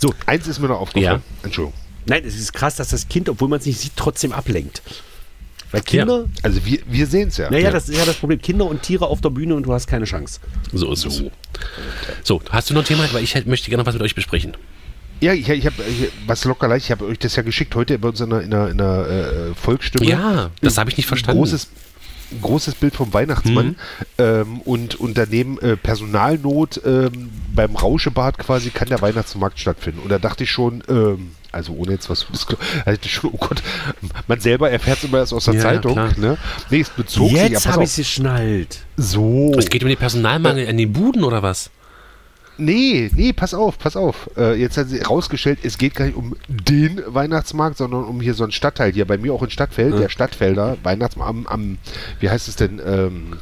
[0.00, 1.22] So, Eins ist mir noch aufgefallen.
[1.42, 1.78] Entschuldigung.
[2.06, 4.80] nein, es ist krass, dass das Kind, obwohl man es nicht sieht, trotzdem ablenkt.
[5.70, 7.50] Weil Kinder, Also wir, wir sehen es ja.
[7.50, 7.70] naja, ja.
[7.70, 8.40] das ist ja das Problem.
[8.40, 10.40] Kinder und Tiere auf der Bühne und du hast keine Chance.
[10.72, 11.22] So ist es.
[12.22, 13.06] So, hast du noch ein Thema?
[13.12, 14.56] Weil ich halt möchte gerne was mit euch besprechen.
[15.20, 15.76] Ja, ich, ich habe
[16.26, 16.86] was locker leicht.
[16.86, 19.08] Ich habe euch das ja geschickt heute bei uns in einer, in einer, in einer
[19.08, 20.06] äh, Volksstimme.
[20.06, 21.40] Ja, das habe ich nicht verstanden.
[21.40, 21.68] Großes,
[22.40, 23.76] großes Bild vom Weihnachtsmann
[24.18, 30.00] ähm, und, und daneben äh, Personalnot ähm, beim Rauschebad quasi kann der Weihnachtsmarkt stattfinden.
[30.00, 32.26] Und da dachte ich schon, ähm, also ohne jetzt was
[33.06, 33.62] schon, oh Gott,
[34.26, 35.92] man selber erfährt es immer erst aus der Ja, Zeitung.
[35.94, 36.10] klar.
[36.16, 36.36] Ne?
[36.70, 38.78] Nee, es bezog sich, ja, Jetzt habe ich auf, es geschnallt.
[38.96, 39.52] so.
[39.58, 41.70] Es geht um den Personalmangel in den Buden oder was?
[42.60, 44.28] Nee, nee, pass auf, pass auf.
[44.36, 48.34] Äh, jetzt hat sie rausgestellt, es geht gar nicht um den Weihnachtsmarkt, sondern um hier
[48.34, 51.78] so einen Stadtteil hier, bei mir auch in Stadtfeld, der Stadtfelder Weihnachtsmarkt am, am,
[52.18, 53.36] wie heißt es denn, ähm,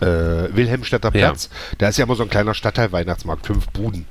[0.00, 1.28] äh, Wilhelmstadter Ja.
[1.28, 1.50] Platz.
[1.78, 4.06] Da ist ja immer so ein kleiner Stadtteil Weihnachtsmarkt, fünf Buden.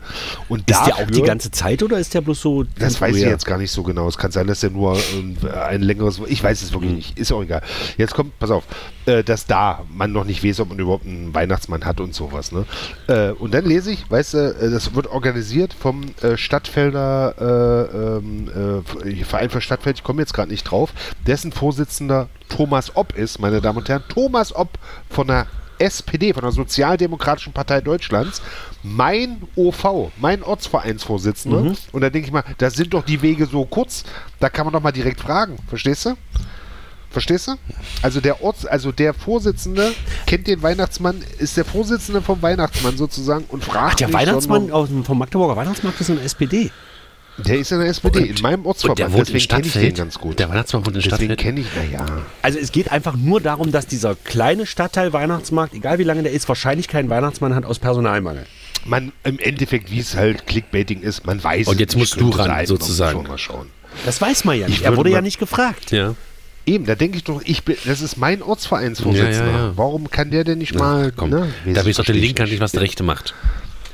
[0.50, 2.64] Und Ist der dafür, auch die ganze Zeit oder ist der bloß so.
[2.78, 4.08] das weiß ich jetzt gar nicht so genau.
[4.08, 5.38] Es kann sein, dass der nur ähm,
[5.68, 6.20] ein längeres.
[6.28, 6.74] Ich weiß es Mhm.
[6.76, 7.20] wirklich nicht.
[7.20, 7.62] Ist auch egal.
[7.98, 8.64] Jetzt kommt, pass auf,
[9.06, 12.52] äh, dass da man noch nicht weiß, ob man überhaupt einen Weihnachtsmann hat und sowas.
[12.52, 12.66] Ne?
[13.08, 17.98] Äh, und dann lese ich, weißt du, äh, das wird organisiert vom äh, Stadtfelder äh,
[18.18, 18.84] ähm,
[19.20, 19.98] äh, Verein für Stadtfeld.
[19.98, 20.92] Ich komme jetzt gerade nicht drauf.
[21.26, 24.04] Dessen Vorsitzender Thomas Opp ist, meine Damen und Herren.
[24.10, 24.78] Thomas Opp
[25.10, 25.48] von der
[25.80, 28.42] SPD, von der Sozialdemokratischen Partei Deutschlands,
[28.84, 31.62] mein OV, mein Ortsvereinsvorsitzender.
[31.62, 31.78] Mhm.
[31.92, 34.04] Und da denke ich mal, da sind doch die Wege so kurz,
[34.40, 35.58] da kann man doch mal direkt fragen.
[35.68, 36.16] Verstehst du?
[37.10, 37.54] Verstehst du?
[38.02, 39.94] Also der Orts, also der Vorsitzende
[40.26, 45.04] kennt den Weihnachtsmann, ist der Vorsitzende vom Weihnachtsmann sozusagen und fragt Ach, der Weihnachtsmann dem,
[45.04, 46.70] vom Magdeburger Weihnachtsmarkt ist eine SPD.
[47.38, 49.94] Der ist in der SPD, in meinem Und der Ortsverband, in deswegen kenne ich den
[49.94, 50.40] ganz gut.
[50.40, 51.40] Der Weihnachtsmann wohnt in Deswegen Stadtfeld.
[51.40, 52.06] kenne ich, naja.
[52.42, 56.32] Also es geht einfach nur darum, dass dieser kleine Stadtteil Weihnachtsmarkt, egal wie lange der
[56.32, 58.46] ist, wahrscheinlich keinen Weihnachtsmann hat aus Personalmangel.
[58.86, 62.38] Man, im Endeffekt, wie es halt Clickbaiting ist, man weiß Und jetzt musst du ran,
[62.38, 63.20] sein, man muss sozusagen.
[63.20, 63.68] Schon mal schauen.
[64.06, 64.80] Das weiß man ja nicht.
[64.80, 65.92] Ich Er wurde ja nicht gefragt.
[65.92, 66.16] Ja.
[66.66, 69.46] Eben, da denke ich doch, ich bin, das ist mein Ortsvereinsvorsitzender.
[69.46, 69.78] Ja, ja, ja.
[69.78, 71.38] Warum kann der denn nicht mal, Komm, ne?
[71.40, 72.52] da weiß doch der verstehe ich Linke nicht.
[72.54, 73.34] nicht, was der Rechte macht.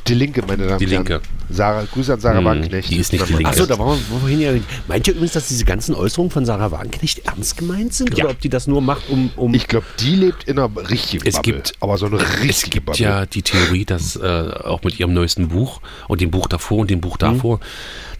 [0.07, 1.05] Die Linke, meine Damen Die und Herren.
[1.05, 1.21] Linke.
[1.49, 2.89] Sarah, Grüße an Sarah Hm, Wagenknecht.
[2.89, 3.49] die ist nicht die Linke.
[3.49, 4.51] Achso, da waren wir vorhin ja.
[4.87, 8.17] Meint ihr übrigens, dass diese ganzen Äußerungen von Sarah Wagenknecht ernst gemeint sind?
[8.17, 8.25] Ja.
[8.25, 9.29] Oder ob die das nur macht, um.
[9.35, 11.53] um Ich glaube, die lebt in einer richtigen Es Bubble.
[11.53, 13.01] gibt- aber so eine richtige Es gibt Bubble.
[13.03, 14.21] ja die Theorie, dass äh,
[14.63, 17.59] auch mit ihrem neuesten Buch und dem Buch davor und dem Buch davor,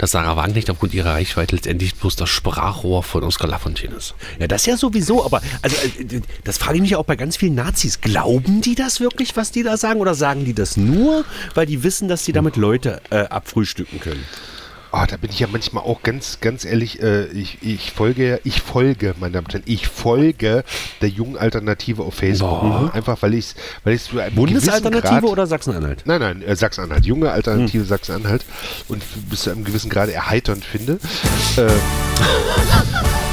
[0.04, 4.16] dass Sarah Wagenknecht aufgrund ihrer Reichweite letztendlich bloß das Sprachrohr von Oskar Lafontaine ist.
[4.38, 7.56] ja, das ja sowieso, aber also, äh, das frage ich mich auch bei ganz vielen
[7.56, 8.02] Nazis.
[8.02, 10.02] Glauben die das wirklich, was die da sagen?
[10.02, 11.24] Oder sagen die das nur,
[11.54, 14.26] weil die wissen, dass sie damit Leute äh, abfrühstücken können?
[14.96, 18.62] Ah, da bin ich ja manchmal auch ganz, ganz ehrlich, äh, ich, ich folge, ich
[18.62, 20.64] folge, meine Damen und Herren, ich folge
[21.02, 22.62] der jungen Alternative auf Facebook.
[22.62, 22.92] Boah.
[22.94, 26.04] Einfach weil ich es weil gewissen Bundesalternative oder Sachsen-Anhalt?
[26.06, 28.46] Nein, nein, äh, Sachsen-Anhalt, junge Alternative Sachsen-Anhalt
[28.88, 29.02] und
[29.32, 31.00] bis zu einem gewissen Grade erheiternd finde.
[31.58, 31.72] Ähm,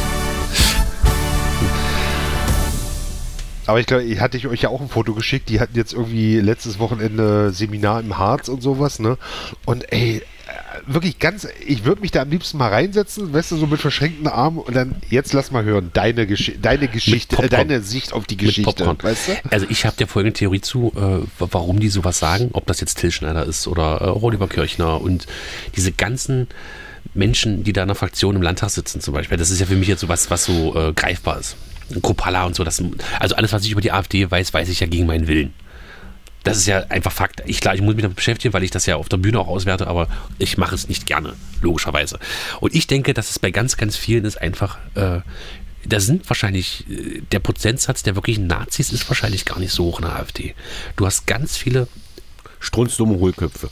[3.66, 5.50] aber ich glaube, ich hatte ich euch ja auch ein Foto geschickt.
[5.50, 9.18] Die hatten jetzt irgendwie letztes Wochenende Seminar im Harz und sowas, ne?
[9.66, 10.22] Und ey, äh,
[10.86, 14.26] wirklich ganz, ich würde mich da am liebsten mal reinsetzen, weißt du, so mit verschränkten
[14.26, 18.26] Armen und dann, jetzt lass mal hören, deine, Geschi deine Geschichte, äh, deine Sicht auf
[18.26, 19.32] die Geschichte, weißt du?
[19.50, 22.96] Also ich habe der folgende Theorie zu, äh, warum die sowas sagen, ob das jetzt
[22.96, 25.26] Till Schneider ist oder äh, Oliver Kirchner und
[25.76, 26.48] diese ganzen
[27.14, 29.38] Menschen, die da in der Fraktion im Landtag sitzen zum Beispiel.
[29.38, 31.56] Das ist ja für mich jetzt sowas, was so äh, greifbar ist.
[32.02, 32.62] Kropala und so.
[32.62, 32.82] Das,
[33.18, 35.52] also alles, was ich über die AfD weiß, weiß ich ja gegen meinen Willen.
[36.42, 37.42] Das ist ja einfach Fakt.
[37.46, 39.48] Ich, klar, ich muss mich damit beschäftigen, weil ich das ja auf der Bühne auch
[39.48, 40.08] auswerte, aber
[40.38, 42.18] ich mache es nicht gerne, logischerweise.
[42.60, 45.20] Und ich denke, dass es bei ganz, ganz vielen ist einfach, äh,
[45.84, 49.98] da sind wahrscheinlich, äh, der Prozentsatz der wirklichen Nazis ist wahrscheinlich gar nicht so hoch
[50.00, 50.54] in der AfD.
[50.96, 51.88] Du hast ganz viele,
[52.60, 53.70] Strunzdumme Hohlköpfe.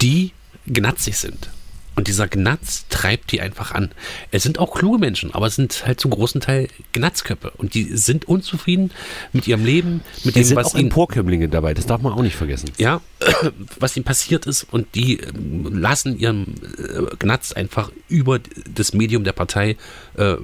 [0.00, 0.32] die
[0.66, 1.50] gnatzig sind.
[2.00, 3.90] Und dieser Gnatz treibt die einfach an.
[4.30, 7.50] Es sind auch kluge Menschen, aber es sind halt zum großen Teil Gnatzköpfe.
[7.58, 8.90] Und die sind unzufrieden
[9.34, 12.14] mit ihrem Leben, mit Es dem, sind was auch ihnen Emporkömmlinge dabei, das darf man
[12.14, 12.70] auch nicht vergessen.
[12.78, 13.02] ja,
[13.78, 18.38] was ihnen passiert ist und die ähm, lassen ihren äh, Gnatz einfach über
[18.74, 19.76] das Medium der Partei
[20.16, 20.36] äh,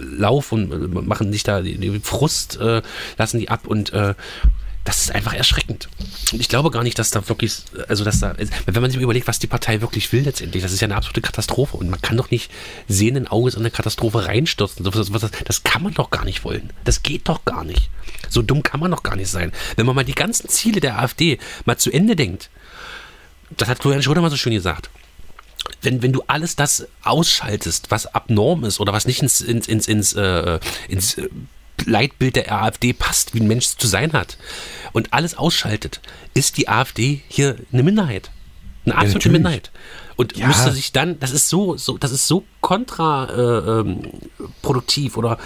[0.00, 2.82] laufen und äh, machen sich da die, die Frust, äh,
[3.16, 4.14] lassen die ab und äh,
[4.86, 5.88] das ist einfach erschreckend.
[6.32, 7.56] Und ich glaube gar nicht, dass da wirklich,
[7.88, 8.34] also dass da,
[8.66, 11.20] wenn man sich überlegt, was die Partei wirklich will letztendlich, das ist ja eine absolute
[11.20, 12.50] Katastrophe und man kann doch nicht
[12.86, 14.84] sehenden Auges in eine Katastrophe reinstürzen.
[14.84, 16.72] Das, das, das kann man doch gar nicht wollen.
[16.84, 17.90] Das geht doch gar nicht.
[18.30, 19.52] So dumm kann man doch gar nicht sein.
[19.74, 22.48] Wenn man mal die ganzen Ziele der AfD mal zu Ende denkt,
[23.56, 24.88] das hat Florian Schröder mal so schön gesagt.
[25.82, 29.88] Wenn, wenn du alles das ausschaltest, was abnorm ist oder was nicht ins, ins, ins,
[29.88, 31.28] ins, äh, ins äh,
[31.84, 34.38] Leitbild der AfD passt, wie ein Mensch zu sein hat,
[34.92, 36.00] und alles ausschaltet,
[36.34, 38.30] ist die AfD hier eine Minderheit.
[38.84, 39.32] Eine absolute natürlich.
[39.32, 39.70] Minderheit.
[40.16, 40.46] Und Ja.
[40.46, 44.02] müsste sich dann, das ist so, so das ist so kontraproduktiv äh, ähm,
[44.62, 45.38] produktiv oder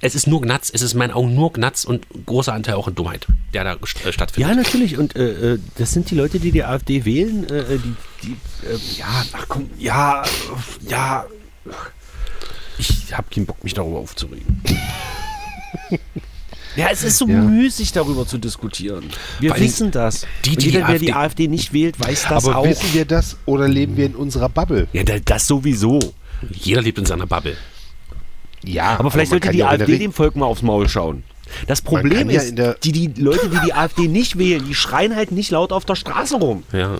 [0.00, 2.88] es ist nur Gnatz, es ist in meinen Augen nur Gnatz und großer Anteil auch
[2.88, 4.50] in Dummheit, der da äh, stattfindet.
[4.50, 4.98] Ja, natürlich.
[4.98, 7.48] Und äh, äh, das sind die Leute, die die AfD wählen.
[7.48, 8.32] Äh, äh, die, die,
[8.66, 10.24] äh, ja, ach komm, ja,
[10.88, 11.24] ja.
[12.78, 14.62] Ich habe keinen Bock, mich darüber aufzuregen.
[16.76, 17.40] Ja, es ist so Ja.
[17.40, 19.04] müßig, darüber zu diskutieren.
[19.40, 20.26] Wir allem wissen das.
[20.44, 22.64] die, die jeder, der die AfD nicht wählt, weiß das Aber auch.
[22.66, 24.88] wissen wir das oder leben wir in unserer Bubble?
[24.92, 25.98] ja, da- das sowieso.
[26.50, 27.56] Jeder lebt in seiner Bubble.
[28.64, 31.24] Ja, Aber vielleicht sollte die ja AfD dem Volk mal aufs Maul schauen.
[31.66, 35.14] Das Problem ja ist, der- die, die Leute, die die AfD nicht wählen, die schreien
[35.14, 36.62] halt nicht laut auf der Straße rum.
[36.72, 36.98] Ja.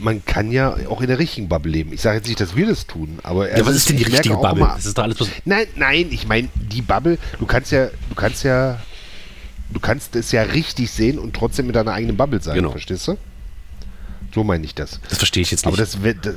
[0.00, 1.92] Man kann ja auch in der richtigen Bubble leben.
[1.92, 4.36] Ich sage jetzt nicht, dass wir das tun, aber ja was ist denn die richtige
[4.36, 4.64] Bubble?
[4.74, 5.18] Das ist doch alles.
[5.44, 7.18] Nein, nein, ich meine die Bubble.
[7.38, 8.78] Du kannst ja, du kannst ja,
[9.72, 12.54] du kannst es ja richtig sehen und trotzdem in deiner eigenen Bubble sein.
[12.56, 12.70] Genau.
[12.70, 13.16] Verstehst du?
[14.34, 15.00] So meine ich das.
[15.08, 15.68] Das verstehe ich jetzt nicht.
[15.74, 16.34] Aber das, wird- das,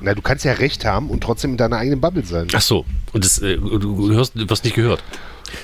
[0.00, 2.46] na, du kannst ja recht haben und trotzdem in deiner eigenen Bubble sein.
[2.54, 2.84] Ach so.
[3.12, 5.02] Und das, äh, du, hörst, du wirst nicht gehört.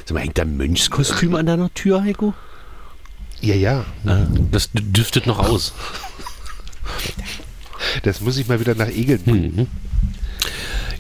[0.05, 2.35] Sag mal, hängt da ein Mönchskostüm an deiner Tür, Heiko?
[3.41, 3.85] Ja, ja.
[4.51, 5.73] Das düftet noch aus.
[8.03, 9.69] Das muss ich mal wieder nach Egeln bringen.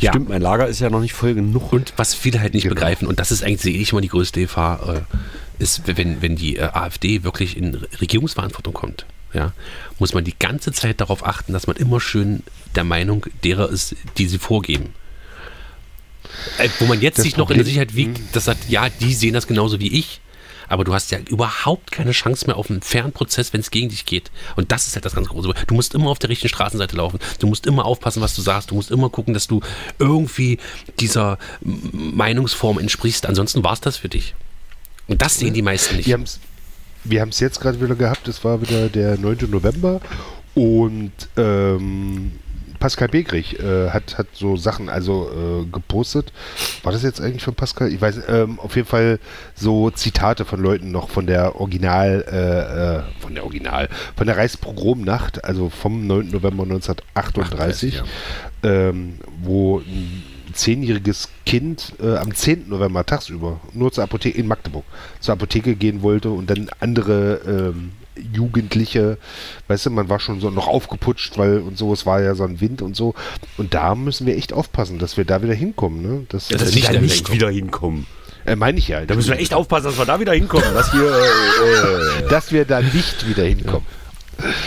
[0.00, 0.12] Ja.
[0.12, 1.72] Stimmt, mein Lager ist ja noch nicht voll genug.
[1.72, 2.74] Und was viele halt nicht Genau.
[2.74, 6.36] begreifen, und das ist eigentlich, sehe ich immer die größte Gefahr, äh, ist, wenn, wenn
[6.36, 9.04] die äh, AfD wirklich in Regierungsverantwortung kommt,
[9.34, 9.52] ja,
[9.98, 12.42] muss man die ganze Zeit darauf achten, dass man immer schön
[12.74, 14.94] der Meinung derer ist, die sie vorgeben.
[16.58, 19.12] Äh, wo man jetzt Das sich noch in der Sicherheit wiegt, das sagt, ja, die
[19.12, 20.20] sehen das genauso wie ich.
[20.70, 23.90] Aber du hast ja überhaupt keine Chance mehr auf einen fairen Prozess, wenn es gegen
[23.90, 24.30] dich geht.
[24.56, 25.52] Und das ist halt das ganz große.
[25.66, 27.18] Du musst immer auf der richtigen Straßenseite laufen.
[27.40, 28.70] Du musst immer aufpassen, was du sagst.
[28.70, 29.60] Du musst immer gucken, dass du
[29.98, 30.58] irgendwie
[31.00, 33.26] dieser Meinungsform entsprichst.
[33.26, 34.34] Ansonsten war es das für dich.
[35.08, 36.06] Und das sehen die meisten nicht.
[37.02, 39.50] Wir haben es jetzt gerade wieder gehabt, es war wieder der 9.
[39.50, 40.00] November
[40.54, 42.32] und ähm,
[42.80, 46.32] Pascal Begrich äh, hat, hat so Sachen also äh, gepostet.
[46.82, 47.92] War das jetzt eigentlich von Pascal?
[47.92, 49.20] Ich weiß, ähm, auf jeden Fall
[49.54, 54.36] so Zitate von Leuten noch von der Original, äh, äh, von der Original, von der
[54.36, 56.30] Reichspogromnacht, also vom 9.
[56.30, 58.02] November 1938, 38,
[58.62, 60.24] ähm, wo ein
[60.54, 62.68] zehnjähriges Kind äh, am 10.
[62.68, 64.84] November tagsüber nur zur Apotheke in Magdeburg
[65.20, 67.92] zur Apotheke gehen wollte und dann andere ähm,
[68.32, 69.18] Jugendliche,
[69.68, 72.44] weißt du, man war schon so noch aufgeputscht, weil und so, es war ja so
[72.44, 73.14] ein Wind und so.
[73.56, 76.02] Und da müssen wir echt aufpassen, dass wir da wieder hinkommen.
[76.02, 76.26] Ne?
[76.28, 78.06] Das, dass das wir nicht da nicht wieder hinkommen.
[78.44, 79.04] äh, meine ich ja.
[79.04, 80.72] Da müssen wir echt aufpassen, dass wir da wieder hinkommen.
[80.74, 83.86] Dass hier, äh, äh, dass wir da nicht wieder hinkommen.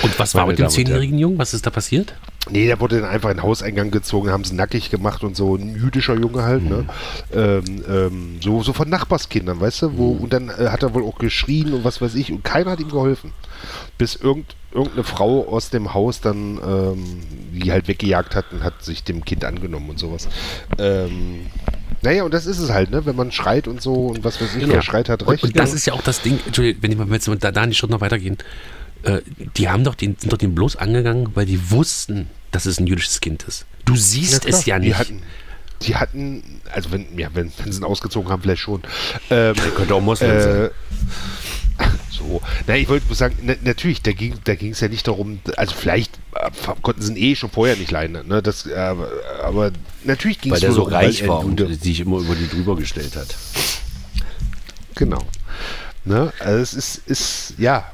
[0.01, 1.37] Und was war mit dem und zehnjährigen Jungen?
[1.37, 2.13] Was ist da passiert?
[2.49, 5.55] Nee, der wurde dann einfach in den Hauseingang gezogen, haben sie nackig gemacht und so,
[5.55, 6.85] ein jüdischer Junge halt, ne?
[7.33, 9.97] Ähm, ähm, so, so von Nachbarskindern, weißt du?
[9.97, 12.71] Wo, Und dann äh, hat er wohl auch geschrien und was weiß ich und keiner
[12.71, 13.31] hat ihm geholfen.
[13.97, 17.21] Bis irgend, irgendeine Frau aus dem Haus dann, ähm,
[17.53, 20.27] die halt weggejagt hat und hat sich dem Kind angenommen und sowas.
[20.77, 21.45] Ähm,
[22.01, 23.05] naja, und das ist es halt, ne?
[23.05, 25.45] Wenn man schreit und so und was weiß ich, wer schreit hat recht.
[25.45, 27.89] Und das ist ja auch das Ding, Entschuldigung, wenn ich mal da, da einen Schritt
[27.89, 28.37] noch weitergehen,
[29.03, 29.21] äh,
[29.57, 32.87] die haben doch den, sind doch den bloß angegangen, weil die wussten, dass es ein
[32.87, 33.65] jüdisches Kind ist.
[33.85, 34.97] Du siehst klar, es ja Die nicht.
[34.97, 35.21] hatten,
[35.81, 38.81] die hatten, also wenn, ja, wenn, wenn sie ihn ausgezogen haben, vielleicht schon.
[39.29, 40.65] Ähm, könnte auch Moslem sein.
[40.65, 40.69] Äh,
[42.11, 45.39] so, na, ich wollte sagen, na, natürlich, da ging da ging es ja nicht darum,
[45.57, 46.49] also vielleicht äh,
[46.83, 48.41] konnten sie ihn eh schon vorher nicht leihen, ne?
[48.43, 48.95] Das, äh,
[49.43, 49.71] aber
[50.03, 51.99] natürlich ging weil es der nur so darum, weil reich er war und Jude- sich
[51.99, 53.35] immer über die drüber gestellt hat.
[54.95, 55.23] Genau.
[56.05, 56.31] Ne?
[56.39, 57.91] Also es ist, ist, ja,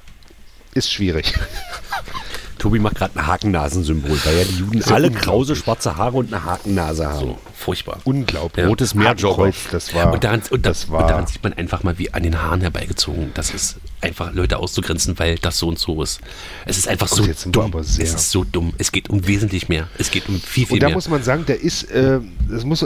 [0.80, 1.34] ist schwierig.
[2.60, 6.44] Tobi macht gerade ein Hakennasensymbol, weil ja die Juden alle krause schwarze Haare und eine
[6.44, 7.20] Hakennase haben.
[7.20, 8.00] so, furchtbar.
[8.04, 8.64] Unglaublich.
[8.64, 8.68] Ja.
[8.70, 9.54] Rotes Meerjogger.
[9.72, 12.24] Das war, und, daran, und, das war, und daran sieht man einfach mal, wie an
[12.24, 13.32] den Haaren herbeigezogen.
[13.34, 16.20] Das ist einfach Leute auszugrenzen, weil das so und so ist.
[16.66, 17.74] Es ist einfach so dumm.
[17.80, 18.74] Es ist so dumm.
[18.78, 19.88] Es geht um wesentlich mehr.
[19.98, 20.96] Es geht um viel, viel Und da mehr.
[20.96, 22.20] muss man sagen, der ist, äh,
[22.50, 22.86] das muss,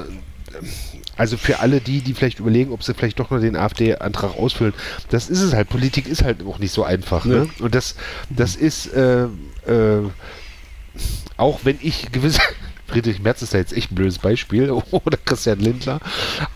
[1.17, 4.73] also für alle die, die vielleicht überlegen, ob sie vielleicht doch nur den AfD-Antrag ausfüllen,
[5.09, 5.69] das ist es halt.
[5.69, 7.25] Politik ist halt auch nicht so einfach.
[7.25, 7.47] Ne?
[7.59, 7.95] Und das,
[8.29, 9.25] das ist, äh,
[9.67, 10.09] äh,
[11.37, 12.41] auch wenn ich gewisse,
[12.87, 15.99] Friedrich Merz ist da jetzt echt ein blödes Beispiel, oder Christian Lindner,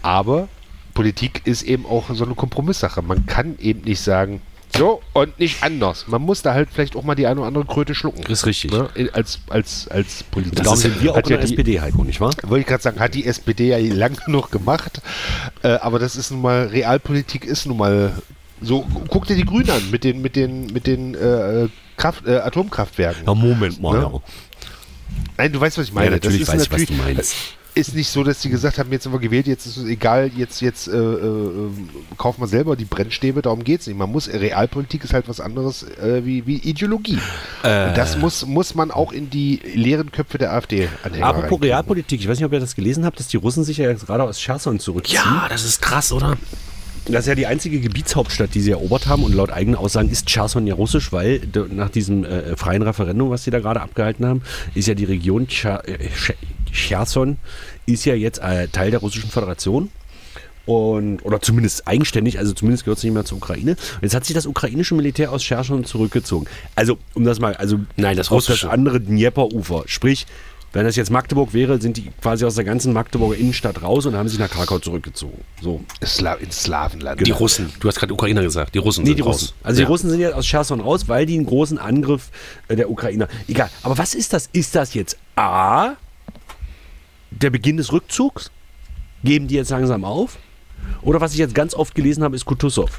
[0.02, 0.48] aber
[0.94, 3.04] Politik ist eben auch so eine Kompromisssache.
[3.04, 4.42] Man kann eben nicht sagen,
[4.76, 6.06] so und nicht anders.
[6.08, 8.22] Man muss da halt vielleicht auch mal die eine oder andere Kröte schlucken.
[8.32, 8.72] Ist richtig.
[8.72, 8.90] Ne?
[9.14, 10.64] Als, als, als Politiker.
[10.64, 12.34] Darum sind wir auch in ja der die- SPD, Heiko, nicht wahr?
[12.44, 15.02] wollte ich gerade sagen, hat die SPD ja lang genug gemacht.
[15.64, 18.12] Äh, aber das ist nun mal, Realpolitik ist nun mal
[18.62, 18.86] so.
[19.10, 23.26] Guck dir die Grünen an mit den, mit den, mit den äh, Kraft, äh, Atomkraftwerken.
[23.26, 23.98] Ja, Moment mal.
[23.98, 24.04] Ne?
[24.12, 24.20] Ja.
[25.38, 26.08] Nein, du weißt, was ich meine.
[26.08, 27.36] Ja, natürlich das weiß ist ich, was natürlich, du meinst.
[27.78, 30.32] Ist nicht so, dass die gesagt haben, jetzt sind wir gewählt, jetzt ist es egal,
[30.36, 31.70] jetzt, jetzt äh, äh,
[32.18, 33.98] kaufen wir selber die Brennstäbe, darum geht es nicht.
[33.98, 37.20] Man muss, Realpolitik ist halt was anderes äh, wie, wie Ideologie.
[37.64, 37.90] Äh.
[37.90, 42.28] Und das muss, muss man auch in die leeren Köpfe der AfD-Anhänger Apropos Realpolitik, ich
[42.28, 44.40] weiß nicht, ob ihr das gelesen habt, dass die Russen sich ja jetzt gerade aus
[44.40, 45.22] Cherson zurückziehen.
[45.24, 46.36] ja, das ist krass, oder?
[47.06, 50.26] Das ist ja die einzige Gebietshauptstadt, die sie erobert haben und laut eigenen Aussagen ist
[50.26, 54.42] Cherson ja russisch, weil nach diesem äh, freien Referendum, was sie da gerade abgehalten haben,
[54.76, 56.36] ist ja die Region Cher- äh, Cher-
[56.72, 57.38] Cherson
[57.86, 59.90] ist ja jetzt äh, Teil der Russischen Föderation.
[60.66, 63.72] Und, oder zumindest eigenständig, also zumindest gehört es nicht mehr zur Ukraine.
[63.72, 66.46] Und jetzt hat sich das ukrainische Militär aus Cherson zurückgezogen.
[66.76, 68.70] Also, um das mal, also Nein, das auf das russische.
[68.70, 69.84] andere Dnieper-Ufer.
[69.86, 70.28] Sprich,
[70.74, 74.18] wenn das jetzt Magdeburg wäre, sind die quasi aus der ganzen Magdeburger Innenstadt raus und
[74.18, 75.42] haben sich nach Krakau zurückgezogen.
[75.62, 75.82] So.
[76.04, 77.26] Sla ins Slawenland.
[77.26, 77.72] Die Russen.
[77.80, 78.76] Du hast gerade Ukrainer gesagt.
[78.76, 79.36] Die Russen Nee, sind die raus.
[79.36, 79.54] Russen.
[79.64, 79.86] Also ja.
[79.86, 82.30] die Russen sind jetzt aus Cherson raus, weil die einen großen Angriff
[82.68, 83.30] äh, der Ukrainer.
[83.48, 83.70] Egal.
[83.84, 84.50] Aber was ist das?
[84.52, 85.94] Ist das jetzt A,
[87.32, 88.52] der Beginn des Rückzugs?
[89.24, 90.38] Geben die jetzt langsam auf?
[91.02, 92.90] Oder was ich jetzt ganz oft gelesen habe, ist Kutusow.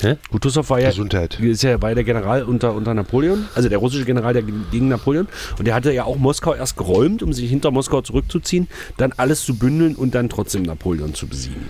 [0.00, 0.16] Hä?
[0.30, 1.38] Kutusow war ja, Gesundheit.
[1.38, 5.28] ist ja war der General unter, unter Napoleon, also der russische General der gegen Napoleon.
[5.58, 9.44] Und der hatte ja auch Moskau erst geräumt, um sich hinter Moskau zurückzuziehen, dann alles
[9.44, 11.66] zu bündeln und dann trotzdem Napoleon zu besiegen.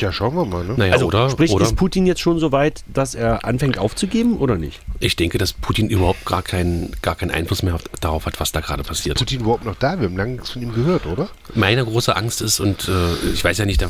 [0.00, 0.64] Ja, schauen wir mal.
[0.64, 0.74] Ne?
[0.76, 4.38] Naja, Also oder, sprich, oder ist Putin jetzt schon so weit, dass er anfängt aufzugeben
[4.38, 4.80] oder nicht?
[5.00, 8.52] ich denke, dass Putin überhaupt gar keinen, gar keinen Einfluss mehr auf, darauf hat, was
[8.52, 9.18] da gerade passiert.
[9.18, 9.98] Putin überhaupt noch da?
[9.98, 11.28] Wir haben lange nichts von ihm gehört, oder?
[11.54, 13.88] Meine große Angst ist, und äh, ich weiß ja nicht, da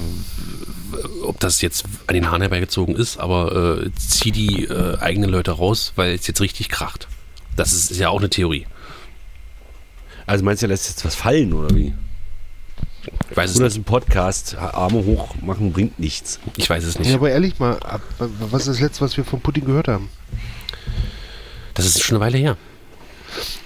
[1.22, 5.52] ob das jetzt an den Haaren herbeigezogen ist, aber äh, zieh die äh, eigenen Leute
[5.52, 7.08] raus, weil es jetzt richtig kracht.
[7.56, 8.66] Das ist, ist ja auch eine Theorie.
[10.26, 11.92] Also meinst du, er lässt jetzt was fallen oder wie?
[13.30, 13.74] Ich weiß es Oder nicht.
[13.74, 16.40] ist ein Podcast, Arme hoch machen bringt nichts.
[16.56, 17.14] Ich weiß es Ja, nicht.
[17.14, 20.08] aber ehrlich mal, ab- was ist das letzte, was wir von Putin gehört haben?
[21.74, 22.56] Das ist schon eine Weile her.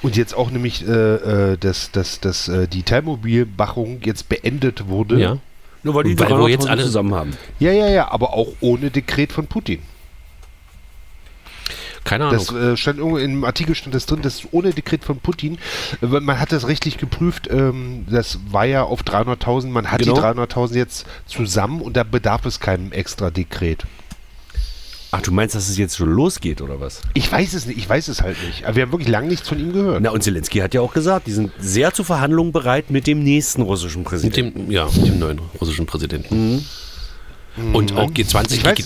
[0.03, 5.19] Und jetzt auch nämlich, äh, äh, dass, dass, dass äh, die Teilmobilmachung jetzt beendet wurde.
[5.19, 5.39] Ja.
[5.83, 7.31] Nur weil die weil wir jetzt 300.000 alle- zusammen haben.
[7.59, 9.81] ja, ja, ja, aber auch ohne Dekret von Putin.
[12.05, 12.39] Keine Ahnung.
[12.39, 15.59] Das äh, stand irgendwo im Artikel stand das drin, dass ohne Dekret von Putin,
[16.03, 20.15] äh, man hat das rechtlich geprüft, ähm, das war ja auf 300.000, man hat Genau.
[20.15, 23.85] die 300.000 jetzt zusammen und da bedarf es keinem extra Dekret.
[25.17, 27.01] Ach, du meinst, dass es jetzt schon losgeht oder was?
[27.15, 28.65] Ich weiß es nicht, ich weiß es halt nicht.
[28.65, 30.03] Aber wir haben wirklich lange nichts von ihm gehört.
[30.03, 33.23] Na, und Zelensky hat ja auch gesagt, die sind sehr zu Verhandlungen bereit mit dem
[33.23, 34.67] nächsten russischen mit Präsidenten.
[34.67, 36.67] dem, ja, mit dem neuen russischen Präsidenten.
[37.73, 38.77] Und auch G20, Ich weiß es nicht, keine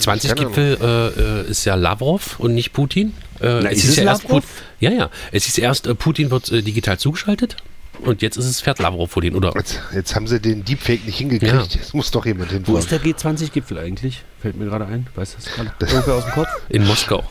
[0.50, 3.14] G20-Gipfel äh, äh, ist ja Lavrov und nicht Putin.
[3.40, 4.42] Äh, Na, ist hieß es ja erst Lavrov?
[4.44, 4.50] Put-
[4.80, 5.10] Ja, ja.
[5.32, 7.56] Es hieß erst, äh, Putin wird äh, digital zugeschaltet
[8.04, 9.34] und jetzt ist es fährt Lavrov vor den.
[9.34, 11.52] Oder Jetzt, jetzt haben sie den Deepfake nicht hingekriegt.
[11.52, 11.62] Ja.
[11.62, 12.78] Jetzt muss doch jemand Wo hinfahren.
[12.80, 14.22] ist der G20-Gipfel eigentlich?
[14.40, 15.06] Fällt mir gerade ein.
[15.14, 15.72] Weißt du das gerade?
[15.80, 16.48] Irgendwer aus dem Kopf?
[16.68, 17.24] in Moskau.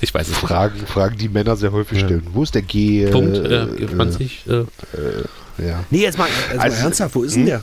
[0.00, 0.38] Ich weiß es nicht.
[0.40, 2.26] Fragen, Fragen, die Männer sehr häufig stellen.
[2.32, 3.06] Wo ist der G?
[3.10, 4.30] Punkt äh, äh, G20.
[4.50, 4.64] Äh,
[5.66, 5.84] ja.
[5.90, 7.62] Nee, jetzt mal, jetzt Also- mal ernsthaft, wo ist denn der?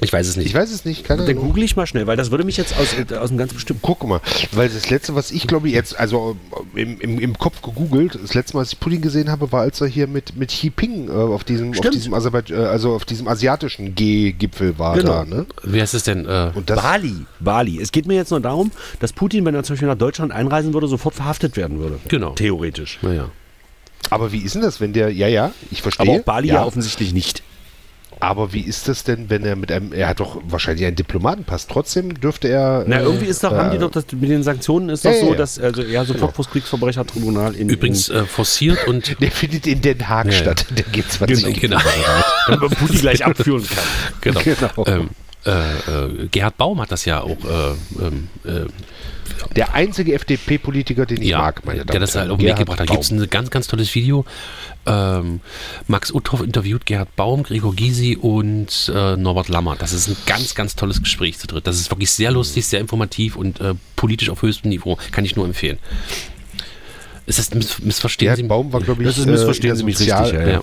[0.00, 0.46] Ich weiß es nicht.
[0.46, 1.48] Ich weiß es nicht, keine Dann Ahnung.
[1.48, 3.82] google ich mal schnell, weil das würde mich jetzt aus, äh, aus einem ganz bestimmten.
[3.82, 4.20] Guck mal,
[4.52, 6.36] weil das letzte, was ich glaube jetzt, also
[6.74, 9.62] äh, im, im, im Kopf gegoogelt, das letzte Mal, als ich Putin gesehen habe, war,
[9.62, 13.04] als er hier mit, mit Xi Jinping äh, auf diesem, auf diesem äh, also auf
[13.04, 15.12] diesem asiatischen G-Gipfel war Genau.
[15.12, 15.46] da, ne?
[15.62, 16.26] Wer ist es denn?
[16.26, 17.14] Äh, Und das, Bali.
[17.40, 17.80] Bali.
[17.80, 20.74] Es geht mir jetzt nur darum, dass Putin, wenn er zum Beispiel nach Deutschland einreisen
[20.74, 21.98] würde, sofort verhaftet werden würde.
[22.08, 22.30] Genau.
[22.30, 22.98] Theoretisch.
[23.02, 23.30] naja.
[24.10, 26.08] aber wie ist denn das, wenn der, ja, ja, ich verstehe.
[26.08, 27.42] Aber auch Bali ja, ja, offensichtlich nicht.
[28.20, 31.66] Aber wie ist das denn, wenn er mit einem, er hat doch wahrscheinlich einen Diplomatenpass,
[31.66, 32.84] trotzdem dürfte er.
[32.86, 35.20] Na, äh, irgendwie ist doch, haben die doch das, mit den Sanktionen ist doch ja,
[35.20, 35.34] so, ja.
[35.34, 39.82] dass also ja sofort vor das Kriegsverbrechertribunal in Übrigens äh, forciert und Der findet in
[39.82, 41.60] Den Haag Ja, statt, der G20.
[41.60, 41.78] genau.
[41.78, 43.84] in, wenn man Putin gleich abführen kann.
[44.20, 44.40] genau.
[44.40, 44.86] Genau.
[44.86, 45.10] Ähm,
[45.44, 48.66] äh, äh, Gerhard Baum hat das ja auch äh, ähm, äh,
[49.54, 52.32] Der einzige FDP-Politiker, den ich ja, mag, meine Damen der das und halt Herren.
[52.32, 52.88] auf den Weg gebracht hat.
[52.88, 54.24] Da gibt es ein ganz, ganz tolles Video.
[54.86, 55.40] Ähm,
[55.88, 59.76] Max Uthoff interviewt Gerhard Baum, Gregor Gysi und äh, Norbert Lammer.
[59.76, 61.66] Das ist ein ganz, ganz tolles Gespräch zu dritt.
[61.66, 64.96] Das ist wirklich sehr lustig, sehr informativ und äh, politisch auf höchstem Niveau.
[65.10, 65.78] Kann ich nur empfehlen.
[67.26, 69.78] Ist das miss missverstehen Gerhard Sie Baum war, glaube ich, Das ist missverstehen äh, in
[69.78, 70.60] Sie mich der richtig, ja, ja.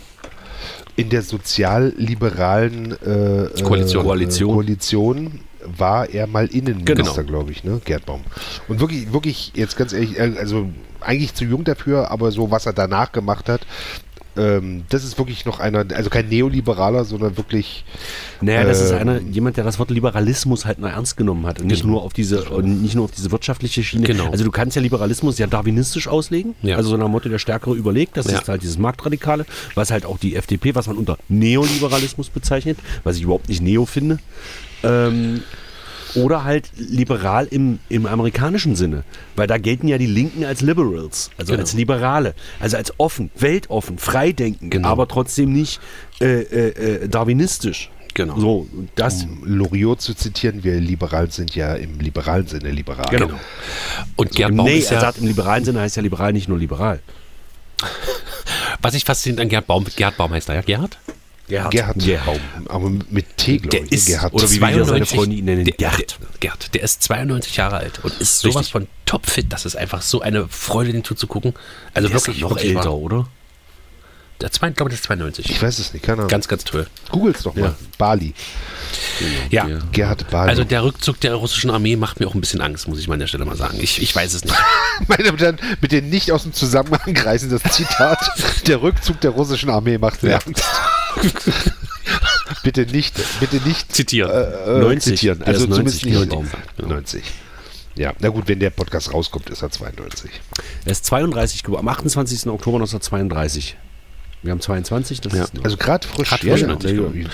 [0.95, 4.03] in der sozialliberalen äh, Koalition.
[4.03, 4.53] Äh, Koalition.
[4.53, 7.23] Koalition war er mal Innenminister, Genau.
[7.23, 7.81] glaube ich, ne?
[7.83, 8.21] Gerd Baum.
[8.67, 10.69] Und wirklich, wirklich, jetzt ganz ehrlich, also
[11.01, 13.61] eigentlich zu jung dafür, aber so, was er danach gemacht hat,
[14.37, 17.85] ähm, das ist wirklich noch einer, also kein Neoliberaler, sondern wirklich
[18.41, 21.59] Naja, das ist Ähm, einer, jemand, der das Wort Liberalismus halt mal ernst genommen hat
[21.61, 21.93] und nicht Genau.
[21.93, 24.05] nur auf diese und nicht nur auf diese wirtschaftliche Schiene.
[24.07, 24.29] Genau.
[24.31, 26.77] Also du kannst ja Liberalismus ja darwinistisch auslegen, Ja.
[26.77, 28.39] also so nach dem Motto der Stärkere überlegt, das Ja.
[28.39, 29.45] ist halt dieses Marktradikale,
[29.75, 33.85] was halt auch die FDP, was man unter Neoliberalismus bezeichnet, was ich überhaupt nicht Neo
[33.85, 34.19] finde.
[34.83, 35.41] Ähm,
[36.15, 39.03] oder halt liberal im, im amerikanischen Sinne.
[39.35, 41.61] Weil da gelten ja die Linken als Liberals, also Genau.
[41.61, 44.87] als Liberale, also als offen, weltoffen, freidenken, Genau.
[44.87, 45.79] aber trotzdem nicht
[46.21, 47.89] äh, äh, äh, darwinistisch.
[48.13, 48.39] Genau.
[48.39, 49.23] So, das.
[49.23, 53.07] um Loriot zu zitieren, wir Liberalen sind ja im liberalen Sinne liberal.
[53.09, 53.27] Genau.
[53.27, 53.39] Genau.
[54.15, 56.47] Und Gerhard Baum nee, ist er ja, sagt, im liberalen Sinne heißt ja liberal nicht
[56.47, 56.99] nur liberal.
[58.81, 60.85] was ich faszinierend an Gerhard Baum, Gerhard Baum heißt er, ja?
[61.49, 61.71] Gerhard?
[61.71, 61.99] Gerhard.
[61.99, 63.91] Gerhard aber mit T, glaube Der ich.
[63.91, 63.97] ne?
[63.97, 64.33] ist, Gerhard.
[64.33, 65.97] oder wie wir hier seine 92 Freunde ihn nennen, der, Gerd.
[65.99, 66.07] Der,
[66.39, 68.71] Gerd, der ist 92 Jahre alt und ist sowas Richtig.
[68.71, 69.51] von topfit.
[69.51, 71.53] Das ist einfach so eine Freude, den zuzugucken.
[71.93, 72.93] Also Der wirklich noch älter, wahr.
[72.97, 73.27] oder?
[74.41, 75.49] Der zwei, glaube ich, der ist 92.
[75.49, 76.27] ich weiß es nicht, keine Ahnung.
[76.29, 76.87] Ganz, ganz toll.
[77.11, 77.65] Googles doch mal.
[77.65, 77.75] Ja.
[77.97, 78.33] Bali.
[79.51, 79.67] Ja.
[79.91, 80.49] Gerhard Bali.
[80.49, 83.13] Also der Rückzug der russischen Armee macht mir auch ein bisschen Angst, muss ich mal
[83.13, 83.77] an der Stelle mal sagen.
[83.79, 84.55] Ich, ich weiß es nicht.
[85.07, 88.19] Meine Damen bitte nicht aus dem Zusammenhang reißen das Zitat.
[88.67, 90.39] der Rückzug der russischen Armee macht mir Ja.
[90.45, 90.63] Angst.
[92.63, 94.31] bitte nicht, bitte nicht Zitieren.
[94.31, 95.13] äh, 90.
[95.15, 95.39] zitieren.
[95.39, 96.29] Der Also ist 90, zumindest nicht Gerhard
[96.77, 96.89] Baum.
[96.89, 97.23] 90.
[97.95, 100.31] Ja, na gut, wenn der Podcast rauskommt, ist er 92.
[100.85, 102.47] Er ist 32 geboren, am 28.
[102.47, 103.77] Oktober 1932.
[104.41, 105.43] Wir haben 22, das Ja.
[105.43, 106.29] ist Also gerade frisch.
[106.29, 107.13] Grad frisch, ja, 90 ja, geworden.
[107.13, 107.29] genau.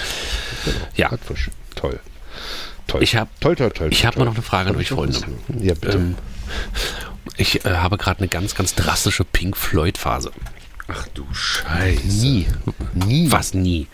[0.96, 1.08] Ja.
[1.10, 1.50] Grad frisch.
[1.76, 2.00] Toll.
[2.88, 3.04] Toll.
[3.04, 3.90] Ich hab- toll, toll, toll.
[3.92, 4.26] Ich habe toll.
[4.26, 5.18] mal noch eine Frage an euch, Freunde.
[5.60, 5.98] Ja, bitte.
[5.98, 6.16] Ähm,
[7.38, 10.32] ich äh, habe gerade eine ganz, ganz drastische Pink Floyd-Phase.
[10.92, 12.08] Ach du Scheiße.
[12.08, 12.48] nie.
[12.94, 13.32] Nie.
[13.32, 13.88] Was nie.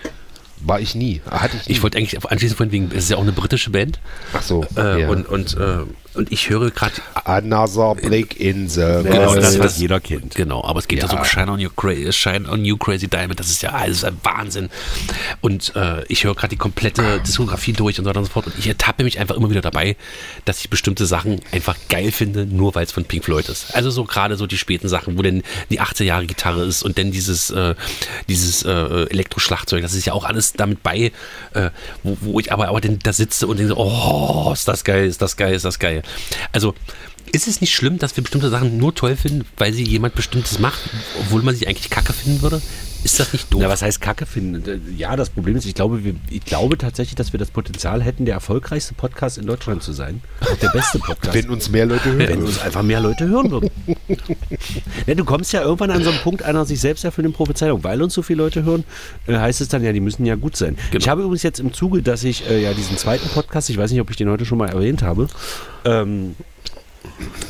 [0.62, 1.22] War ich nie.
[1.30, 1.74] Hatte ich nie.
[1.74, 4.00] Ich wollte eigentlich anschließend von wegen, es ist ja auch eine britische Band.
[4.34, 4.66] Ach so.
[4.78, 5.10] Äh, ja.
[5.10, 5.80] und, und, äh,
[6.16, 6.94] und ich höre gerade.
[7.26, 10.36] Another Blick in the Genau, das, das- was jeder kennt.
[10.36, 11.12] Genau, aber es geht ja, Ja.
[11.12, 14.04] so um Shine on, you Cra Shine on You Crazy Diamond, das ist ja alles
[14.04, 14.70] ein Wahnsinn.
[15.42, 18.48] Und äh, ich höre gerade die komplette Diskografie durch und so weiter und so fort.
[18.48, 19.96] Und ich ertappe mich einfach immer wieder dabei,
[20.46, 23.76] dass ich bestimmte Sachen einfach geil finde, nur weil es von Pink Floyd ist.
[23.76, 26.98] Also so gerade so die späten Sachen, wo denn die 80er Jahre Gitarre ist und
[26.98, 27.76] dann dieses, äh,
[28.28, 28.72] dieses äh,
[29.10, 31.12] Elektroschlagzeug, das ist ja auch alles damit bei,
[31.54, 31.70] äh,
[32.04, 35.22] wo, wo ich aber, aber dann da sitze und denke, oh, ist das geil, ist
[35.22, 36.04] das geil, ist das geil.
[36.52, 36.76] Also
[37.32, 40.60] ist es nicht schlimm, dass wir bestimmte Sachen nur toll finden, weil sie jemand Bestimmtes
[40.60, 40.80] macht,
[41.20, 42.62] obwohl man sie eigentlich kacke finden würde?
[43.06, 43.62] Ist das nicht doof?
[43.62, 44.82] Na, was heißt Kacke finden?
[44.98, 48.26] Ja, das Problem ist, ich glaube, wir, ich glaube tatsächlich, dass wir das Potenzial hätten,
[48.26, 50.22] der erfolgreichste Podcast in Deutschland zu sein.
[50.42, 51.36] Auch der beste Podcast.
[51.36, 52.28] Wenn uns mehr Leute hören.
[52.28, 53.70] wenn uns einfach mehr Leute hören würden.
[55.06, 57.84] ne, du kommst ja irgendwann an so einen Punkt einer sich selbst erfüllenden Prophezeiung.
[57.84, 58.84] Weil uns so viele Leute hören,
[59.28, 60.76] äh, heißt es dann ja, die müssen ja gut sein.
[60.90, 61.00] Genau.
[61.00, 63.92] Ich habe übrigens jetzt im Zuge, dass ich äh, ja diesen zweiten Podcast, ich weiß
[63.92, 65.28] nicht, ob ich den heute schon mal erwähnt habe,
[65.86, 66.34] ähm,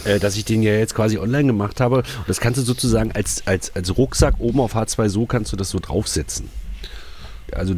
[0.06, 1.98] äh, dass ich den ja jetzt quasi online gemacht habe.
[1.98, 5.58] Und das kannst du sozusagen als, als, als Rucksack oben auf H2 so kannst du
[5.58, 6.50] das so draufsetzen.
[7.52, 7.76] Also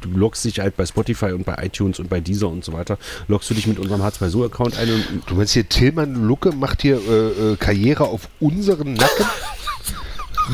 [0.00, 2.98] du loggst dich halt bei Spotify und bei iTunes und bei Deezer und so weiter,
[3.28, 6.96] loggst du dich mit unserem H2So-Account ein und Du meinst hier, Tillmann Lucke macht hier
[6.96, 9.26] äh, äh, Karriere auf unserem Nacken?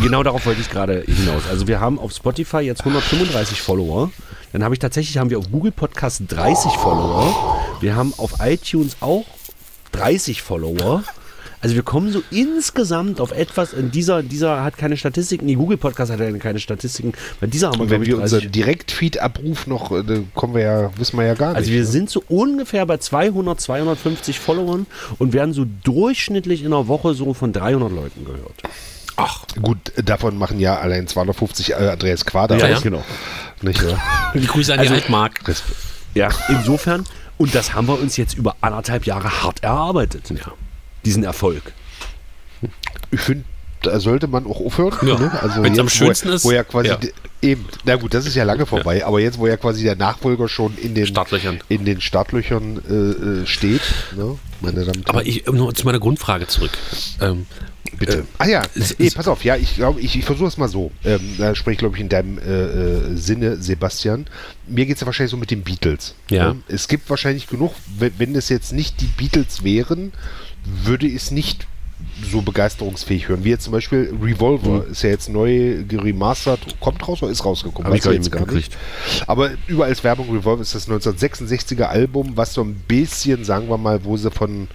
[0.03, 1.44] Genau darauf wollte ich gerade hinaus.
[1.48, 4.11] Also wir haben auf Spotify jetzt 135 Follower.
[4.53, 7.59] Dann habe ich tatsächlich, haben wir auf Google Podcast 30 Follower.
[7.81, 9.24] Wir haben auf iTunes auch
[9.97, 11.02] 30 Follower.
[11.60, 15.78] Also wir kommen so insgesamt auf etwas, in dieser, dieser hat keine Statistiken, die Google
[15.78, 18.35] Podcast hat ja keine Statistiken, bei dieser haben wir, Und wenn wir ich, 30.
[18.35, 21.56] unseren Direktfeed-Abruf noch, äh, da kommen wir ja, wissen wir ja gar nicht.
[21.56, 21.86] Also wir ne?
[21.86, 24.86] sind so ungefähr bei 200, 250 Followern
[25.18, 28.55] und werden so durchschnittlich in der Woche so von 300 Leuten gehört.
[29.16, 32.59] Ach, gut, davon machen ja allein 250 äh, Andreas Quader.
[32.59, 32.81] Ja, ja.
[32.81, 33.02] genau.
[33.62, 33.98] Nicht wahr?
[34.35, 35.40] Die Grüße an Also- die Altmark.
[36.14, 37.05] Ja, insofern,
[37.39, 40.31] und das haben wir uns jetzt über anderthalb Jahre hart erarbeitet.
[40.31, 40.53] Ja.
[41.05, 41.73] Diesen Erfolg.
[43.11, 43.45] Ich finde,
[43.83, 44.97] da sollte man auch aufhören.
[45.07, 45.19] Ja.
[45.19, 45.31] Ne?
[45.41, 46.99] Also Wenn's jetzt, am schönsten wo, ist, Wo ja quasi, ja.
[47.43, 50.49] eben, na gut, das ist ja lange vorbei, aber jetzt, wo ja quasi der Nachfolger
[50.49, 51.61] schon in den Startlöchern.
[51.69, 53.83] in den Startlöchern äh, äh, steht,
[54.17, 54.39] ne?
[54.61, 56.73] Meine Damen und Aber ich, noch zu meiner Grundfrage zurück.
[57.20, 57.47] Ähm,
[57.99, 58.19] Bitte.
[58.19, 60.69] Äh, ah ja, nee, es- pass auf, ja, ich glaube, ich, ich versuche es mal
[60.69, 60.91] so.
[61.05, 64.27] Ähm, da spreche ich, glaube ich, in deinem äh, äh, Sinne, Sebastian.
[64.66, 66.15] Mir geht es ja wahrscheinlich so mit den Beatles.
[66.31, 66.53] Ja.
[66.55, 66.62] Ne?
[66.69, 70.12] Es gibt wahrscheinlich genug, wenn, wenn es jetzt nicht die Beatles wären,
[70.85, 71.66] würde es nicht
[72.23, 73.45] so begeisterungsfähig hören.
[73.45, 77.87] Wie jetzt zum Beispiel Revolver ist ja jetzt neu geremastert, kommt raus oder ist rausgekommen?
[77.89, 78.77] Hab ich gar nicht jetzt mitgekriegt.
[79.27, 83.79] Aber überall ist Werbung Revolver ist das 1966er Album, was so ein bisschen, sagen wir
[83.79, 84.69] mal, wo sie von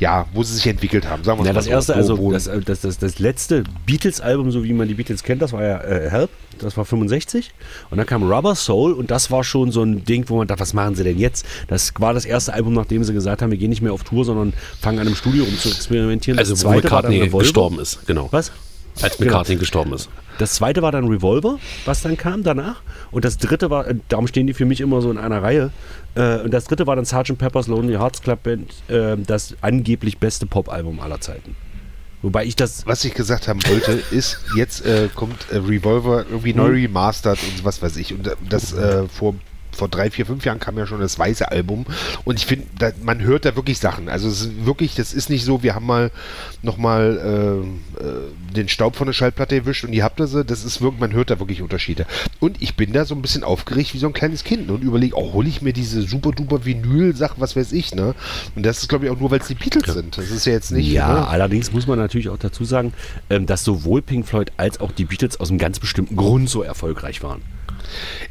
[0.00, 1.22] ja, wo sie sich entwickelt haben.
[1.24, 1.70] Sagen wir Ja, mal das so.
[1.70, 4.94] erste, Wo- also wo- das, äh, das, das, das letzte Beatles-Album, so wie man die
[4.94, 7.52] Beatles kennt, das war ja äh, Help, das war 65.
[7.90, 10.60] Und dann kam Rubber Soul und das war schon so ein Ding, wo man dachte,
[10.60, 11.44] was machen sie denn jetzt?
[11.68, 14.24] Das war das erste Album, nachdem sie gesagt haben, wir gehen nicht mehr auf Tour,
[14.24, 16.38] sondern fangen an im Studio rum zu experimentieren.
[16.38, 18.28] also das wo war dann McCartney gestorben ist, genau.
[18.30, 18.50] Was?
[19.02, 19.30] Als Genau.
[19.30, 20.08] McCartney gestorben ist.
[20.38, 22.80] Das zweite war dann Revolver, was dann kam danach.
[23.10, 25.70] Und das dritte war, äh, darum stehen die für mich immer so in einer Reihe.
[26.14, 27.36] Äh, und das dritte war dann Sgt.
[27.38, 31.56] Pepper's Lonely Hearts Club Band, äh, das angeblich beste Pop-Album aller Zeiten.
[32.22, 32.86] Wobei ich das.
[32.86, 36.74] was ich gesagt haben wollte, ist, jetzt äh, kommt äh, Revolver irgendwie neu Hm.
[36.74, 38.12] remastert und was weiß ich.
[38.14, 39.34] Und äh, das äh, vor,
[39.72, 41.86] vor drei, vier, fünf Jahren kam ja schon das weiße Album.
[42.24, 42.66] Und ich finde,
[43.02, 44.08] man hört da wirklich Sachen.
[44.08, 46.10] Also es ist wirklich, das ist nicht so, wir haben mal
[46.62, 47.64] nochmal
[47.98, 50.32] äh, äh, den Staub von der Schallplatte erwischt und ihr habt das.
[50.32, 52.06] Das ist wirklich, man hört da wirklich Unterschiede.
[52.40, 55.16] Und ich bin da so ein bisschen aufgeregt wie so ein kleines Kind und überlege,
[55.16, 58.14] oh, hole ich mir diese super duper Vinyl-Sache, was weiß ich, ne?
[58.54, 60.18] Und das ist, glaube ich, auch nur, weil es die Beatles sind.
[60.18, 60.90] Das ist ja jetzt nicht.
[60.90, 61.28] ja, ne?
[61.28, 62.92] allerdings muss man natürlich auch dazu sagen,
[63.28, 66.62] ähm, dass sowohl Pink Floyd als auch die Beatles aus einem ganz bestimmten Grund so
[66.62, 67.42] erfolgreich waren.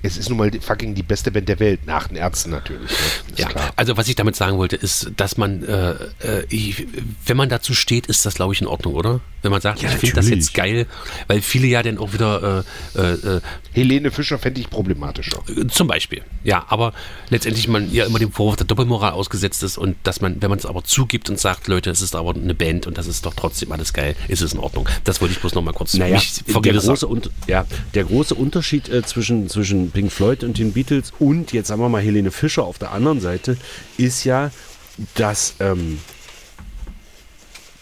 [0.01, 2.89] Es ist nun mal die, fucking die beste Band der Welt, nach den Ärzten natürlich.
[2.89, 2.97] Ne?
[3.37, 3.71] Ja, klar.
[3.75, 6.87] also was ich damit sagen wollte, ist, dass man, äh, äh, ich,
[7.25, 9.21] wenn man dazu steht, ist das, glaube ich, in Ordnung, oder?
[9.41, 10.85] Wenn man sagt, Ja, ich finde das jetzt geil,
[11.27, 12.63] weil viele ja dann auch wieder
[12.95, 13.41] äh, äh,
[13.71, 15.41] Helene Fischer fände ich problematischer.
[15.47, 16.93] äh, zum Beispiel, ja, aber
[17.29, 20.59] letztendlich man ja immer dem Vorwurf der Doppelmoral ausgesetzt ist und dass man, wenn man
[20.59, 23.33] es aber zugibt und sagt, Leute, es ist aber eine Band und das ist doch
[23.33, 24.87] trotzdem alles geil, ist es in Ordnung.
[25.03, 26.89] Das wollte ich bloß nochmal kurz Naja, der vergewissern.
[26.89, 31.53] große, und, ja, der große Unterschied äh, zwischen, zwischen Pink Floyd und den Beatles und
[31.53, 33.57] jetzt sagen wir mal Helene Fischer auf der anderen Seite
[33.97, 34.51] ist ja,
[35.15, 35.99] dass ähm,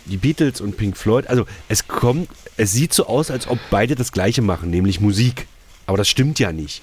[0.07, 3.95] die Beatles und Pink Floyd, also es kommt, es sieht so aus, als ob beide
[3.95, 5.47] das Gleiche machen, nämlich Musik.
[5.85, 6.81] Aber das stimmt ja nicht.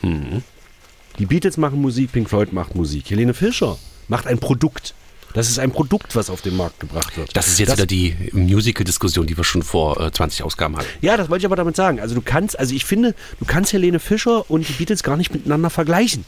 [1.18, 3.10] Die Beatles machen Musik, Pink Floyd macht Musik.
[3.10, 3.78] Helene Fischer
[4.08, 4.94] macht ein Produkt.
[5.34, 7.36] Das ist ein Produkt, was auf den Markt gebracht wird.
[7.36, 10.86] Das ist jetzt wieder die Musical-Diskussion, die wir schon vor äh, 20 Ausgaben hatten.
[11.00, 11.98] Ja, das wollte ich aber damit sagen.
[11.98, 15.34] Also du kannst, also ich finde, du kannst Helene Fischer und die Beatles gar nicht
[15.34, 16.24] miteinander vergleichen.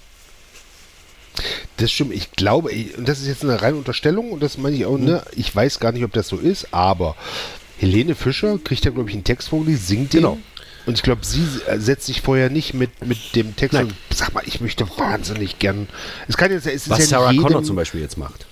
[1.76, 4.76] Das stimmt, ich glaube, ich- und das ist jetzt eine reine Unterstellung und das meine
[4.76, 7.16] ich auch, ne, ich weiß gar nicht, ob das so ist, aber
[7.78, 10.22] Helene Fischer kriegt ja, glaube ich, einen Text vorgelesen, singt den.
[10.22, 10.38] Genau.
[10.86, 13.86] Und ich glaube, sie äh, setzt sich vorher nicht mit, mit dem Text Nein.
[13.86, 15.88] und sag mal, ich möchte wahnsinnig gern.
[16.28, 18.46] Es kann jetzt, es ist Was ja Sarah nicht Connor jedem, zum Beispiel jetzt macht.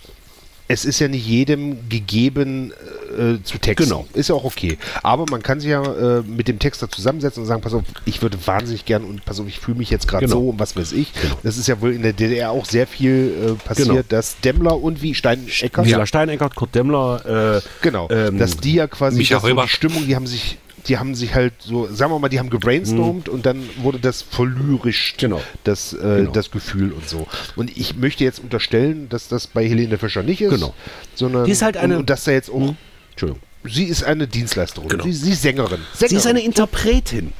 [0.66, 2.73] Es ist ja nicht jedem gegeben
[3.19, 3.89] äh, zu texten.
[3.89, 4.07] Genau.
[4.15, 4.78] Ist ja auch okay.
[5.03, 8.23] Aber man kann sich ja äh, mit dem Texter zusammensetzen und sagen, pass auf, ich
[8.23, 10.36] würde wahnsinnig gern und pass auf, ich fühle mich jetzt gerade Genau.
[10.41, 11.12] so und was weiß ich.
[11.43, 14.01] Das ist ja wohl in der DDR auch sehr viel äh, passiert, Genau.
[14.09, 18.86] dass Demmler und wie Steinecker, Mila Steineckert, Kurt Demmler, äh, genau, ähm, dass die ja
[18.86, 20.59] quasi Micha das so Stimmung, die haben sich
[20.89, 24.23] die haben sich halt so, sagen wir mal, die haben gebrainstormt und dann wurde das
[24.23, 25.40] verlyrischt, Genau.
[25.65, 26.31] das, äh, Genau.
[26.32, 27.27] das Gefühl und so.
[27.56, 30.74] Und ich möchte jetzt unterstellen, dass das bei Helene Fischer nicht ist, Genau.
[31.15, 32.74] sondern Die ist halt eine- und, und dass da jetzt auch,
[33.11, 33.43] Entschuldigung.
[33.65, 35.05] sie ist eine Dienstleisterin, Genau.
[35.05, 35.81] sie, sie ist Sängerin.
[35.94, 36.09] Sängerin.
[36.09, 37.32] Sie ist eine Interpretin.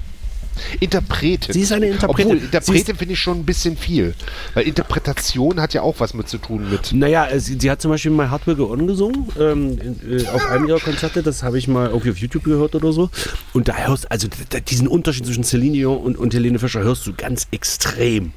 [0.81, 1.52] Interpretin.
[1.52, 2.26] Sie ist eine Interpretin.
[2.26, 4.14] Obwohl, Interpretin finde ich schon ein bisschen viel.
[4.55, 6.93] Weil Interpretation hat ja auch was mit zu tun mit.
[6.93, 9.78] Naja, äh, sie, sie hat zum Beispiel mal Hard Will Go On gesungen ähm,
[10.09, 11.22] äh, auf einem ihrer Konzerte.
[11.22, 13.10] Das habe ich mal irgendwie auf YouTube gehört oder so.
[13.52, 14.28] Und da hörst also
[14.68, 18.32] diesen Unterschied zwischen Celine Dion und, und Helene Fischer hörst du ganz extrem.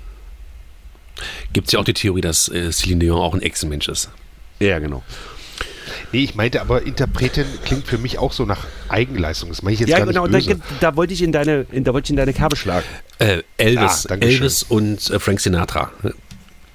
[1.54, 4.10] Gibt es ja auch die Theorie, dass äh, Celine Dion auch ein Echsenmensch ist.
[4.60, 5.04] Ja, genau.
[6.12, 9.50] Nee, ich meinte aber, Interpretin klingt für mich auch so nach Eigenleistung.
[9.50, 10.28] Das meine ich jetzt Ja, gar genau.
[10.28, 10.64] nicht Da, böse.
[10.80, 12.86] da wollte ich in deine, in, da wollte ich in deine Kerbe schlagen.
[13.20, 14.16] Äh, Elvis, Ah.
[14.20, 15.92] Elvis und äh, Frank Sinatra.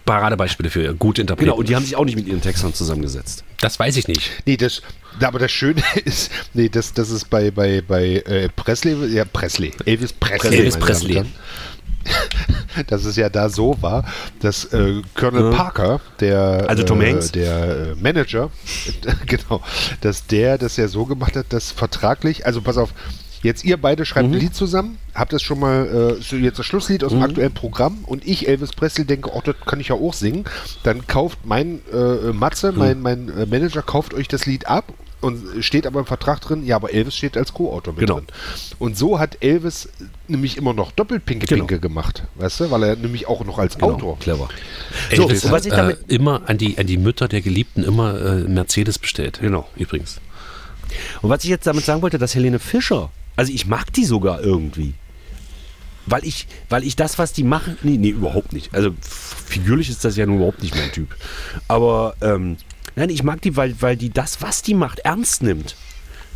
[0.05, 1.47] Paradebeispiele für gute Interpreten.
[1.51, 1.59] Genau.
[1.59, 3.44] Und die haben sich auch nicht mit ihren Textern zusammengesetzt.
[3.60, 4.30] das weiß ich nicht.
[4.47, 4.82] Nee, das,
[5.20, 9.72] aber das Schöne ist, nee, das, das ist bei, bei, bei äh, Presley, ja, Presley,
[9.86, 10.56] Elvis Presley.
[10.56, 11.22] Elvis Presley.
[12.87, 14.05] Dass es ja da so war,
[14.41, 17.31] dass äh, Colonel Parker, der, Also Tom äh, Hanks?
[17.33, 18.51] der äh, Manager,
[19.27, 19.61] genau,
[20.01, 22.95] dass der das ja so gemacht hat, dass vertraglich, also pass auf,
[23.43, 24.35] jetzt ihr beide schreibt Mhm.
[24.35, 27.16] ein Lied zusammen, habt das schon mal, äh, jetzt das Schlusslied aus Mhm.
[27.16, 30.45] dem aktuellen Programm und ich, Elvis Presley, denke, oh, das kann ich ja auch singen,
[30.83, 32.79] dann kauft mein äh, Matze, Mhm.
[32.79, 34.85] mein, mein äh, Manager, kauft euch das Lied ab
[35.23, 38.16] und steht aber im Vertrag drin, ja, aber Elvis steht als Co-Autor mit Genau.
[38.16, 38.27] drin.
[38.78, 39.89] Und so hat Elvis
[40.28, 41.61] nämlich immer noch doppelpinke Genau.
[41.65, 44.19] Pinke gemacht, weißt du, weil er nämlich auch noch als Autor.
[44.19, 44.49] Clever.
[45.11, 47.28] So, So, Elvis und hat was ich damit- äh, immer an die, an die Mütter
[47.28, 49.39] der Geliebten immer äh, Mercedes bestellt.
[49.40, 49.69] Genau.
[49.77, 50.20] Übrigens.
[51.23, 54.43] Und was ich jetzt damit sagen wollte, dass Helene Fischer, also ich mag die sogar
[54.43, 54.94] irgendwie.
[56.05, 58.74] Weil ich, weil ich das, was die machen, nee, nee, überhaupt nicht.
[58.74, 61.15] Also figürlich ist das ja nun überhaupt nicht mein Typ.
[61.69, 62.57] Aber ähm,
[62.97, 65.77] nein, ich mag die, weil, weil die das, was die macht, ernst nimmt.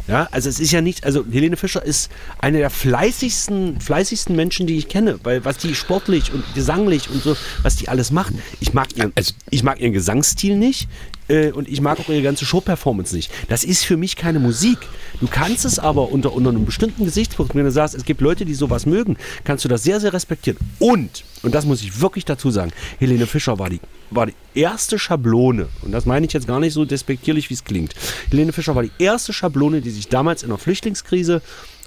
[0.09, 4.69] Ja, also es ist ja nicht, also Helene Fischer ist eine der fleißigsten, fleißigsten Menschen,
[4.69, 8.33] die ich kenne, weil was die sportlich und gesanglich und so, was die alles macht.
[8.61, 10.89] Ich mag ihren, Also- ich mag ihren Gesangsstil nicht
[11.28, 13.31] äh, und ich mag auch ihre ganze Show-Performance nicht.
[13.48, 14.78] Das ist für mich keine Musik.
[15.20, 18.44] Du kannst es aber unter, unter einem bestimmten Gesichtspunkt, wenn du sagst, es gibt Leute,
[18.44, 20.59] die sowas mögen, kannst du das sehr, sehr respektieren.
[20.78, 23.81] Und, und das muss ich wirklich dazu sagen, Helene Fischer war die,
[24.11, 27.65] war die erste Schablone, und das meine ich jetzt gar nicht so despektierlich, wie es
[27.65, 27.94] klingt.
[28.31, 31.43] Helene Fischer war die erste Schablone, die sich damals in der Flüchtlingskrise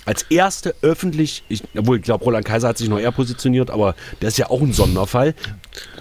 [0.09, 3.95] als erste öffentlich, ich, obwohl ich glaube, Roland Kaiser hat sich noch eher positioniert, aber
[4.21, 5.35] der ist ja auch ein Sonderfall.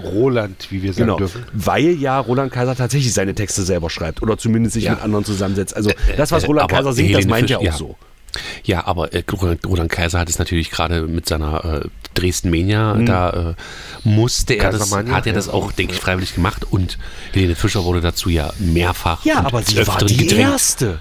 [0.03, 1.45] Roland, wie wir sagen Genau, dürfen.
[1.53, 4.93] weil ja Roland Kaiser tatsächlich seine Texte selber schreibt oder zumindest sich Ja.
[4.93, 5.77] mit anderen zusammensetzt.
[5.77, 7.77] Also das, was äh, Roland aber Kaiser singt, das Helene meint er auch Fisch- ja.
[7.77, 7.97] so.
[8.65, 9.23] Ja, aber äh,
[9.67, 13.55] Roland, Kaiser hat es natürlich gerade mit seiner äh, Dresden Mania, da äh,
[14.09, 16.99] musste er das, hat er das auch, denke ich, freiwillig gemacht und
[17.33, 20.41] Helene Fischer wurde dazu ja mehrfach Ja, aber sie war die gedrängt.
[20.51, 20.99] erste.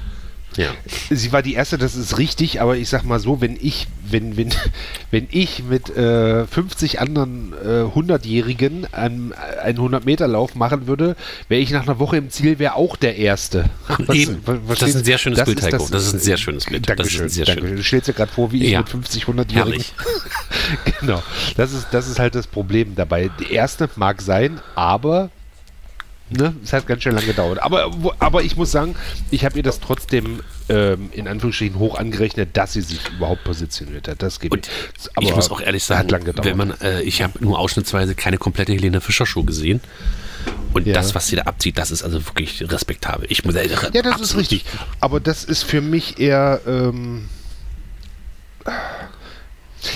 [0.57, 0.71] Ja.
[1.09, 4.35] Sie war die erste, das ist richtig, aber ich sag mal so, wenn ich, wenn,
[4.37, 4.49] wenn,
[5.11, 11.15] wenn ich mit äh, 50 anderen äh, 100-Jährigen einen, einen 100-Meter-Lauf machen würde,
[11.47, 13.69] wäre ich nach einer Woche im Ziel, wäre auch der Erste.
[14.11, 14.41] Eben.
[14.43, 15.87] ver- Das ist ein sehr schönes Das Bild, Heiko.
[15.91, 16.89] Das ist ein sehr schönes Bild.
[16.89, 17.67] Das ist Dankeschön, sehr Dankeschön.
[17.69, 17.77] schön.
[17.77, 18.79] Du stellst dir gerade vor, wie ich Ja.
[18.79, 19.53] mit 50, 100-Jährigen.
[19.55, 19.93] Herrlich.
[20.99, 21.21] genau.
[21.55, 23.29] Das ist, das ist halt das Problem dabei.
[23.39, 25.29] Die erste mag sein, aber
[26.29, 27.61] ne, es hat ganz schön lange gedauert.
[27.61, 28.95] Aber, aber ich muss sagen,
[29.31, 34.07] ich habe ihr das trotzdem ähm, in Anführungsstrichen hoch angerechnet, dass sie sich überhaupt positioniert
[34.07, 34.21] hat.
[34.21, 34.69] Das geht Und
[35.15, 36.45] aber ich muss auch ehrlich sagen, hat lang gedauert.
[36.45, 39.81] wenn man, äh, ich habe nur ausschnittsweise keine komplette Helene Fischer Show gesehen.
[40.73, 40.93] Und Ja.
[40.93, 43.25] das, was sie da abzieht, das ist also wirklich respektabel.
[43.29, 44.65] Ich muss äh, ja, das ist richtig.
[44.99, 46.61] Aber das ist für mich eher.
[46.67, 47.27] Ähm,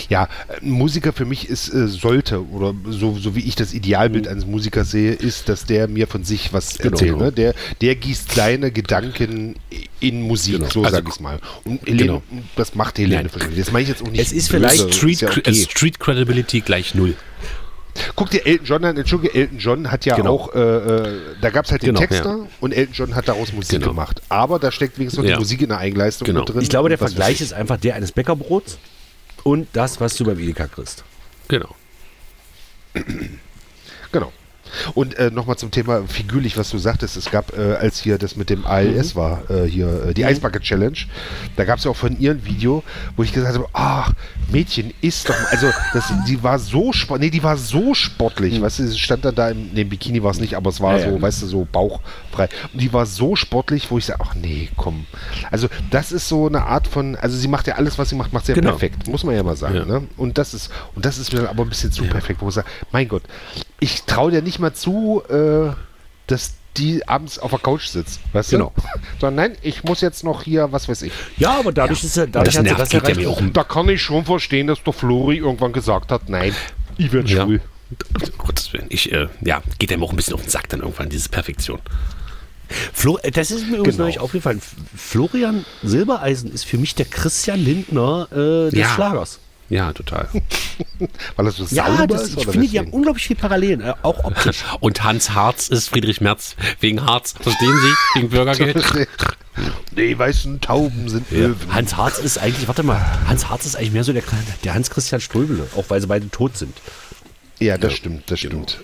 [0.10, 0.28] ja,
[0.62, 4.46] ein Musiker für mich ist, äh, sollte, oder so, so wie ich das Idealbild eines
[4.46, 6.92] Musikers sehe, ist, dass der mir von sich was Genau.
[6.92, 7.18] erzählt.
[7.18, 7.32] Ne?
[7.32, 9.56] Der, der gießt seine Gedanken
[10.00, 10.70] in Musik, Genau.
[10.70, 11.40] so Also, sag ich mal.
[11.64, 12.22] Und Helene, genau.
[12.56, 13.30] das macht Helene Nein.
[13.30, 13.58] für mich.
[13.58, 14.22] Das meine ich jetzt auch nicht.
[14.22, 15.52] Es ist böse, vielleicht ist Street, ja Cre- okay.
[15.52, 17.16] äh, Street Credibility gleich null.
[18.16, 20.30] Guck dir Elton John an, entschuldige, Elton John hat ja Genau.
[20.34, 22.48] auch, äh, äh, da gab es halt den Genau, Texter ja.
[22.62, 23.88] und Elton John hat daraus Musik Genau.
[23.90, 24.22] gemacht.
[24.30, 25.38] Aber da steckt wenigstens noch die Ja.
[25.40, 26.40] Musik in der Eigenleistung Genau.
[26.40, 26.62] mit drin.
[26.62, 28.78] Ich glaube, der Vergleich ist einfach der eines Bäckerbrots
[29.44, 31.04] und das, was du beim Edeka kriegst.
[31.48, 31.76] Genau.
[34.12, 34.32] Genau.
[34.94, 37.18] Und äh, nochmal zum Thema figürlich, was du sagtest.
[37.18, 40.62] Es gab, äh, als hier das mit dem ALS war, äh, hier äh, die Eisbucket
[40.64, 40.98] Challenge,
[41.56, 42.84] da gab es ja auch von ihr ein Video,
[43.16, 44.14] wo ich gesagt habe, ach,
[44.52, 48.88] Mädchen, ist doch, also das, die war so, nee, die war so sportlich, weißt du,
[48.88, 51.10] sie stand dann da im, nee, im Bikini war es nicht, aber es war Ja,
[51.10, 51.22] so, ja.
[51.22, 52.50] weißt du, so bauchfrei.
[52.74, 55.06] Und die war so sportlich, wo ich sage, ach nee, komm.
[55.52, 58.34] Also das ist so eine Art von, also sie macht ja alles, was sie macht,
[58.34, 58.72] macht sehr Genau.
[58.72, 59.76] perfekt, muss man ja mal sagen.
[59.76, 59.86] Ja.
[59.86, 60.08] Ne?
[60.18, 62.56] Und das ist, und das ist mir dann aber ein bisschen zu perfekt, wo ich
[62.56, 63.24] sage, mein Gott,
[63.82, 65.72] ich traue dir nicht mal zu, äh,
[66.28, 68.72] dass die abends auf der Couch sitzt, weißt Genau.
[68.78, 68.82] du?
[69.20, 71.12] Sondern nein, ich muss jetzt noch hier, was weiß ich.
[71.38, 74.02] Ja, aber dadurch ist er, dadurch Das hat das ja mir auch Da kann ich
[74.02, 76.56] schon verstehen, dass der Flori irgendwann gesagt hat, nein,
[76.98, 77.44] ich werde Ja.
[77.44, 77.60] schwul.
[78.38, 78.86] Gottes Willen.
[78.88, 81.80] Ich, äh, ja, geht einem auch ein bisschen auf den Sack dann irgendwann, diese Perfektion.
[82.94, 84.04] Flo, äh, das ist mir übrigens Genau.
[84.06, 84.62] neulich aufgefallen.
[84.96, 88.88] Florian Silbereisen ist für mich der Christian Lindner äh, des Ja.
[88.94, 89.40] Schlagers.
[89.72, 90.28] Ja, total.
[91.38, 92.32] Weil das so Ja, sauber das, ist?
[92.32, 94.66] ich oder finde, die haben unglaublich viel Parallelen, äh, auch optisch.
[94.82, 97.36] Und Hans Harz ist Friedrich Merz wegen Harz.
[97.40, 98.20] Verstehen Sie?
[98.20, 98.84] Wegen Bürgergeld.
[99.92, 101.74] Die weißen Tauben sind Löwen.
[101.74, 104.24] Hans Harz ist eigentlich, warte mal, Hans Harz ist eigentlich mehr so der,
[104.66, 106.78] der Hans-Christian Ströbele, auch weil sie beide tot sind.
[107.60, 108.80] Ja, das stimmt, das stimmt.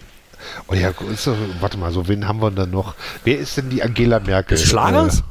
[0.68, 2.96] Oh ja, doch, warte mal, so wen haben wir denn noch?
[3.26, 4.58] Wer ist denn die Angela Merkel?
[4.58, 5.20] Schlagers?
[5.20, 5.24] Äh,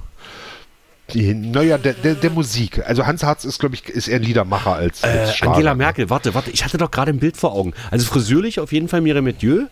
[1.15, 2.83] die, naja, der, der, der Musik.
[2.87, 5.55] Also Hans Harz ist, glaube ich, ist eher ein Liedermacher als, Äh, als Schlager.
[5.55, 7.75] Angela Merkel, warte, warte, ich hatte doch gerade ein Bild vor Augen.
[7.91, 9.67] Also frisürlich auf jeden Fall Mireille Mathieu,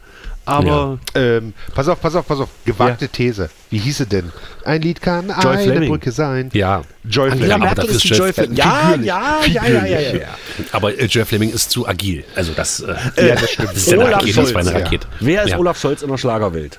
[0.45, 2.49] aber Ähm, pass auf, pass auf, pass auf.
[2.65, 3.51] Gewagte These.
[3.71, 4.31] Wie hieße denn?
[4.65, 5.89] Ein Lied kann Joy eine Fleming.
[5.89, 6.51] Brücke sein.
[6.53, 6.83] Ja.
[7.03, 7.75] Joy Angela Fleming.
[7.75, 8.57] Merkel ist die Joy Fleming.
[8.57, 10.29] Ja, ja, ja, ja, ja, ja, ja.
[10.71, 12.25] Aber äh, Jeff Fleming ist zu agil.
[12.37, 12.95] Also das, äh,
[13.29, 13.71] Ja, das stimmt.
[13.71, 14.85] das ist ja eine Olaf Rakete, das war eine Scholz, ja.
[14.85, 15.07] Rakete.
[15.21, 15.59] Wer ist ja.
[15.59, 16.79] Olaf Scholz in der Schlagerwelt?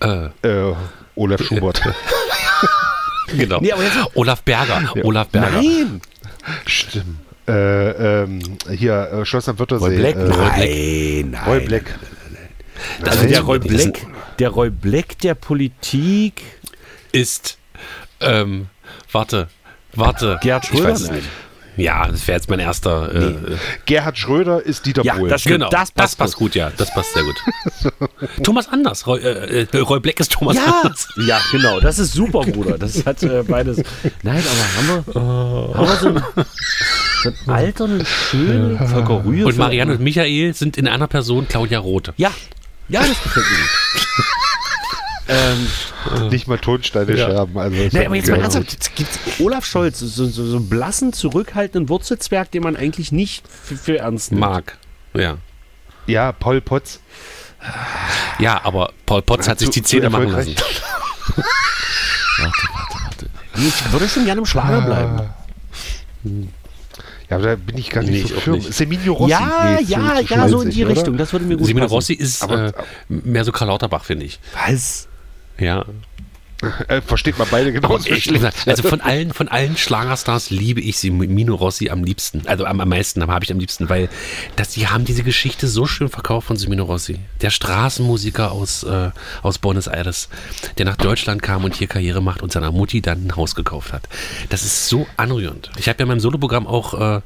[0.00, 0.74] Äh, Äh,
[1.14, 1.80] Olaf Schubert.
[3.36, 3.60] genau.
[3.60, 4.92] Nee, aber jetzt- Olaf Berger.
[5.02, 5.62] Olaf Berger.
[5.62, 6.00] Nein!
[6.66, 7.18] Stimmt.
[7.46, 8.40] Äh, ähm,
[8.70, 9.84] hier, äh, Schloss am Wörthersee.
[9.86, 10.16] Roy Black?
[10.16, 11.44] Äh, nein, nein.
[11.46, 11.98] Roy Black.
[13.02, 14.06] Also der Roy Black,
[14.38, 16.42] der Roy Black der Politik.
[17.12, 17.58] ist,
[18.20, 18.66] ähm,
[19.12, 19.48] warte,
[19.94, 20.38] warte.
[20.42, 20.88] Gerhard Ich Schröder?
[20.90, 21.16] weiß es Nein.
[21.18, 21.28] nicht.
[21.76, 23.14] Ja, das wäre jetzt mein erster.
[23.14, 23.34] Äh,
[23.86, 25.28] Gerhard Schröder ist Dieter Ja, Bohlen.
[25.30, 27.36] das genau, das das, passt passt gut, ja, das passt sehr gut.
[28.42, 31.08] Thomas Anders, Roy, äh, äh, Roy Black ist Thomas Ja, Anders.
[31.26, 31.80] ja, genau.
[31.80, 32.78] Das ist super, Bruder.
[32.78, 33.82] Das hat äh, beides.
[34.22, 36.24] Nein, aber haben wir, haben wir so, einen,
[37.22, 39.46] so einen alternden, schönen Volker Rühe.
[39.46, 42.12] Und Marianne und Michael sind in einer Person Claudia Roth.
[42.16, 42.30] Ja,
[42.88, 44.24] ja, das gefällt mir gut.
[45.28, 47.56] Ähm, Nicht mal Tonsteine scherben.
[47.58, 49.10] Also nee, hat aber jetzt mal ernsthaft, gibt
[49.40, 53.98] Olaf Scholz, so, so, so einen blassen, zurückhaltenden Wurzelzwerg, den man eigentlich nicht für, für
[53.98, 54.40] ernst nimmt.
[54.40, 54.76] Mark.
[55.14, 55.38] Ja.
[56.06, 57.00] Ja, Paul Potts.
[58.38, 60.50] Ja, aber Paul Potts hat sich die Zähne machen lassen.
[60.54, 60.82] erfolgreich.
[63.56, 65.20] Nee, Ich würde schon gerne im Schlager bleiben.
[67.30, 68.56] Ja, aber da bin ich gar nicht Nee, so firm.
[68.56, 68.74] nicht.
[68.74, 69.30] Seminio Rossi.
[69.30, 70.94] Ja, Nee, ja, zu ja, so in die oder?
[70.94, 71.16] Richtung.
[71.16, 71.94] Das würde mir gut Simone passen.
[71.94, 72.72] Rossi ist Aber- äh,
[73.08, 74.38] mehr so Karl Lauterbach, finde ich.
[74.66, 75.08] Was?
[75.58, 75.84] Ja.
[76.88, 78.44] Äh, versteht man beide genauso Ich, schlecht.
[78.66, 82.42] also von allen, von allen Schlagerstars liebe ich sie Mino Rossi am liebsten.
[82.46, 84.08] Also am, am meisten habe ich am liebsten, weil
[84.56, 87.18] das, die haben diese Geschichte so schön verkauft von Semino Rossi.
[87.40, 89.10] Der Straßenmusiker aus, äh,
[89.42, 90.28] aus Buenos Aires,
[90.78, 93.92] der nach Deutschland kam und hier Karriere macht und seiner Mutti dann ein Haus gekauft
[93.92, 94.08] hat.
[94.50, 95.70] Das ist so anrührend.
[95.78, 97.20] Ich habe ja in meinem Soloprogramm auch äh,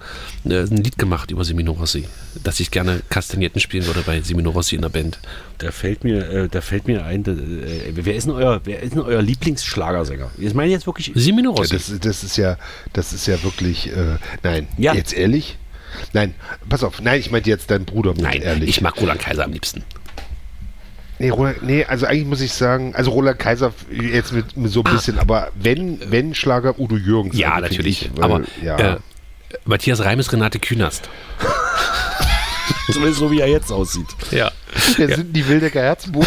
[0.44, 2.06] ein Lied gemacht über Semino Rossi,
[2.42, 5.18] dass ich gerne Kastagnetten spielen würde bei Semino Rossi in der Band.
[5.58, 8.92] Da fällt mir, äh, da fällt mir ein, äh, wer ist denn euer, wer ist
[8.94, 10.30] denn euer Lieblingsschlagersänger?
[10.38, 11.12] Ich meine jetzt wirklich.
[11.14, 11.74] Semino Ja, Rossi.
[11.74, 12.56] das, das ist ja,
[12.92, 14.94] das ist ja wirklich, äh, nein, Ja.
[14.94, 15.56] jetzt ehrlich?
[16.12, 16.34] Nein,
[16.68, 18.68] pass auf, nein, ich meinte jetzt dein Bruder mit Nein, ehrlich.
[18.68, 19.84] ich mag Roland Kaiser am liebsten.
[21.18, 24.82] Nee, Roland, nee, also eigentlich muss ich sagen, also Roland Kaiser jetzt mit, mit so
[24.84, 27.36] ein bisschen, aber wenn, wenn Schlager Udo Jürgens.
[27.36, 28.02] Ja, also, natürlich.
[28.06, 28.76] ich, weil, aber ja.
[28.78, 28.96] äh,
[29.64, 31.08] Matthias Reim ist Renate Künast.
[32.92, 34.06] Zumindest so wie er jetzt aussieht.
[34.30, 34.50] Ja.
[34.96, 36.26] Wer sind die Wildecker Herzbuch?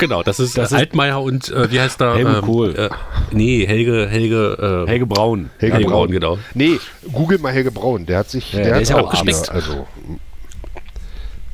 [0.00, 2.14] Genau, das ist, Das ist- Altmaier und äh, wie heißt der?
[2.16, 2.74] Helmut Kohl.
[2.76, 2.88] Äh,
[3.30, 5.50] nee, Helge, Helge, äh, Helge Braun.
[5.58, 5.98] Helge, Helge Braun.
[6.06, 6.38] Braun, genau.
[6.54, 6.78] Nee,
[7.12, 8.06] google mal Helge Braun.
[8.06, 9.50] Der hat sich, Ja, der, der hat ist ja auch Arme, gespickt.
[9.50, 9.86] Also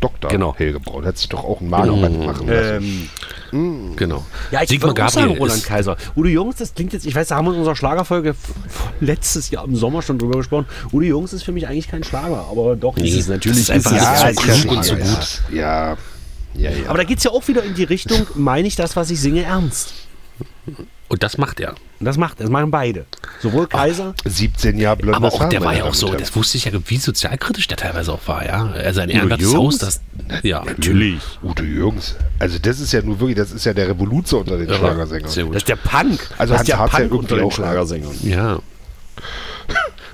[0.01, 0.31] Dr.
[0.31, 0.55] Genau.
[0.57, 3.09] Helge Braun hat sich doch auch ein Magenband machen lassen.
[3.53, 4.27] Ähm, Genau.
[4.51, 5.97] ja, ich Sigmar würde auch sagen Gabriel Roland Kaiser.
[6.17, 8.35] Udo Jungs, das klingt jetzt, ich weiß, da haben wir in unserer Schlagerfolge
[9.01, 10.67] letztes Jahr im Sommer schon drüber gesprochen.
[10.93, 13.67] Udo Jungs ist für mich eigentlich kein Schlager, aber doch, Nee, ist es natürlich.
[13.67, 15.43] das ist einfach Ja, ist klug und so gut.
[15.53, 15.97] Ja,
[16.59, 16.89] ja, ja.
[16.89, 19.21] Aber da geht es ja auch wieder in die Richtung, meine ich das, was ich
[19.21, 19.95] singe, ernst.
[21.09, 21.75] Und das macht er.
[22.01, 23.07] Das macht, das machen beide.
[23.41, 26.59] Sowohl Kaiser, 17 Jahre blondes Aber auch Haar, der war ja auch so, das wusste
[26.59, 28.67] ich ja, wie sozialkritisch der teilweise auch war, ja.
[28.67, 29.55] Also ein Udo?
[29.55, 30.01] Haus, das.
[30.43, 31.21] Ja, natürlich.
[31.43, 32.17] Udo Jürgens.
[32.39, 35.31] Also das ist ja nur wirklich, das ist ja der Revoluzer unter den Schlagersängern.
[35.31, 36.29] Sehr Das ist der Punk.
[36.37, 37.53] Also das Hans ist der Harz ja Punk irgendwie unter den auch?
[37.53, 38.15] Schlagersängern.
[38.23, 38.59] Ja.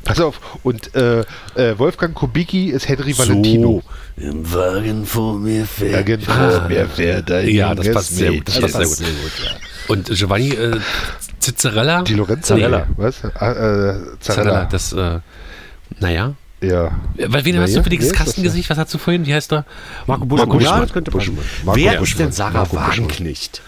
[0.04, 1.20] Pass auf, und äh,
[1.54, 3.82] äh, Wolfgang Kubicki ist Henry Valentino.
[4.16, 6.08] Im Wagen vor mir fährt.
[6.08, 6.66] Irgendwo Ah.
[6.68, 8.48] mir fährt ein Ja, das passt sehr gut.
[8.48, 9.32] Das passt sehr gut.
[9.88, 10.78] Und Giovanni äh,
[11.40, 12.02] Cizzarella.
[12.02, 12.54] Die Lorenza.
[12.56, 12.86] Zarella.
[12.96, 13.24] Was?
[13.34, 15.20] Ah, äh, Zarella, das, äh,
[16.00, 16.34] naja.
[16.60, 16.92] Ja.
[17.26, 18.70] Weil wen Na hast ja, du für dieses wer das Kastengesicht?
[18.70, 19.26] Was hast du vorhin?
[19.26, 19.64] Wie heißt der?
[20.06, 20.48] Marco Buschmann.
[20.48, 20.80] Marco Ja, Buschmann.
[20.82, 21.34] das könnte passen.
[21.36, 21.64] Buschmann.
[21.64, 22.04] Marco Wer Buschmann.
[22.04, 22.88] ist denn Sarah Marco Buschmann.
[22.90, 23.62] Wagenknecht?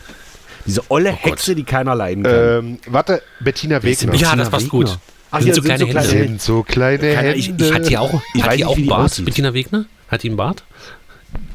[0.66, 1.20] Diese olle Gott.
[1.24, 2.35] Hexe, die keiner leiden kann.
[2.35, 4.15] Ähm, warte, Bettina Wegner.
[4.15, 4.78] Ja, das passt Wegner.
[4.85, 4.98] gut.
[5.35, 6.28] Ach, Das ja, sind so sind kleine so kleine Hände.
[6.28, 7.35] sind so kleine Keine- Hände.
[7.65, 9.24] ich- Hat die auch, Ich hat weiß die nicht, auch die Bart?
[9.24, 9.85] Bettina Wegner?
[10.09, 10.65] Hat die einen Bart?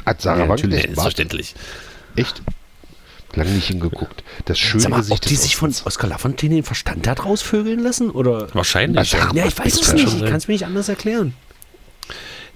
[0.05, 0.83] Hat Sarah Ja, natürlich, Bart?
[0.87, 1.55] selbstverständlich.
[2.15, 2.41] Echt?
[3.35, 4.23] Lange nicht hingeguckt.
[4.45, 5.73] Das schöne Sag mal, Gesicht ob die sich von.
[5.85, 8.09] Oscar Lafontaine den Verstand hat rausvögeln lassen?
[8.09, 8.47] Oder?
[8.55, 8.97] Wahrscheinlich.
[8.97, 10.09] Also, Ja, ich weiß es kann nicht.
[10.09, 11.33] schon Ich kann es mir nicht anders erklären.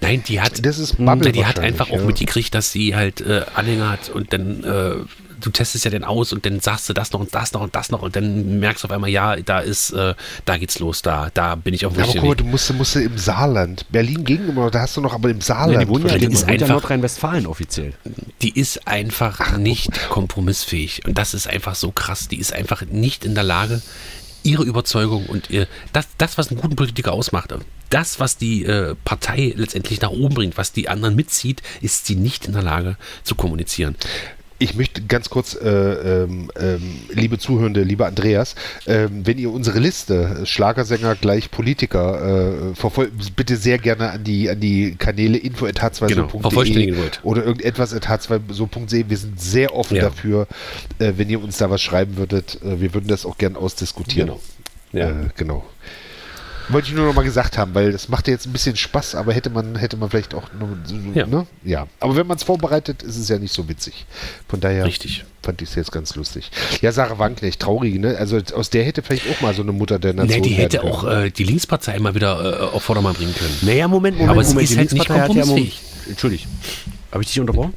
[0.01, 2.05] Nein, die hat, Das ist Bubble die hat einfach auch ja.
[2.05, 4.95] mitgekriegt, dass sie halt äh, Anhänger hat und dann äh,
[5.43, 7.75] du testest ja dann aus und dann sagst du das noch und das noch und
[7.75, 10.15] das noch und dann merkst du auf einmal, ja, da ist, äh,
[10.45, 12.37] da geht's los, da, da bin ich auf dem Ja, aber guck mal, Weg.
[12.39, 13.85] du musst, musst im Saarland.
[13.91, 15.89] Berlin ging immer, da hast du noch aber im Saarland.
[16.09, 17.93] Ja, die ist einfach- Nordrhein-Westfalen offiziell.
[18.41, 22.27] Die ist einfach nicht kompromissfähig und das ist einfach so krass.
[22.27, 23.81] Die ist einfach nicht in der Lage,
[24.43, 27.53] ihre Überzeugung und ihr, das, das, was einen guten Politiker ausmacht,
[27.89, 32.15] das, was die äh, Partei letztendlich nach oben bringt, was die anderen mitzieht, ist sie
[32.15, 33.95] nicht in der Lage zu kommunizieren.
[34.63, 36.81] Ich möchte ganz kurz, äh, ähm, ähm,
[37.11, 38.55] liebe Zuhörende, lieber Andreas,
[38.87, 44.23] ähm, wenn ihr unsere Liste äh, Schlagersänger gleich Politiker äh, verfolgt, bitte sehr gerne an
[44.23, 47.19] die, an die Kanäle info.h2so.de Genau, vervollständigen wollt.
[47.23, 49.03] oder irgendetwas at h2so.de.
[49.09, 50.03] Wir sind sehr offen Ja.
[50.03, 50.47] dafür,
[50.99, 52.59] äh, wenn ihr uns da was schreiben würdet.
[52.63, 54.29] Äh, wir würden das auch gern ausdiskutieren.
[54.29, 54.39] Genau.
[54.93, 55.09] Ja.
[55.09, 55.65] Äh, genau.
[56.69, 59.15] Wollte ich nur noch mal gesagt haben, weil das macht ja jetzt ein bisschen Spaß,
[59.15, 61.25] aber hätte man, hätte man vielleicht auch, nur, so- Ja.
[61.27, 61.45] ne?
[61.63, 61.87] Ja.
[61.99, 64.05] Aber wenn man es vorbereitet, ist es ja nicht so witzig.
[64.47, 65.25] Von daher Richtig.
[65.41, 66.51] fand ich es jetzt ganz lustig.
[66.81, 68.15] Ja, Sarah Wagenknecht, traurig, ne?
[68.17, 70.83] Also aus der hätte vielleicht auch mal so eine Mutter der Nation Nee, die hätte
[70.83, 73.55] auch äh, die Linkspartei mal wieder äh, auf Vordermann bringen können.
[73.63, 74.69] Naja, Moment, Moment, Aber sie Moment.
[74.71, 75.81] ist halt nicht hat ja im Moment, kompromissfähig.
[76.09, 76.47] Entschuldigt.
[77.11, 77.73] Habe ich dich unterbrochen?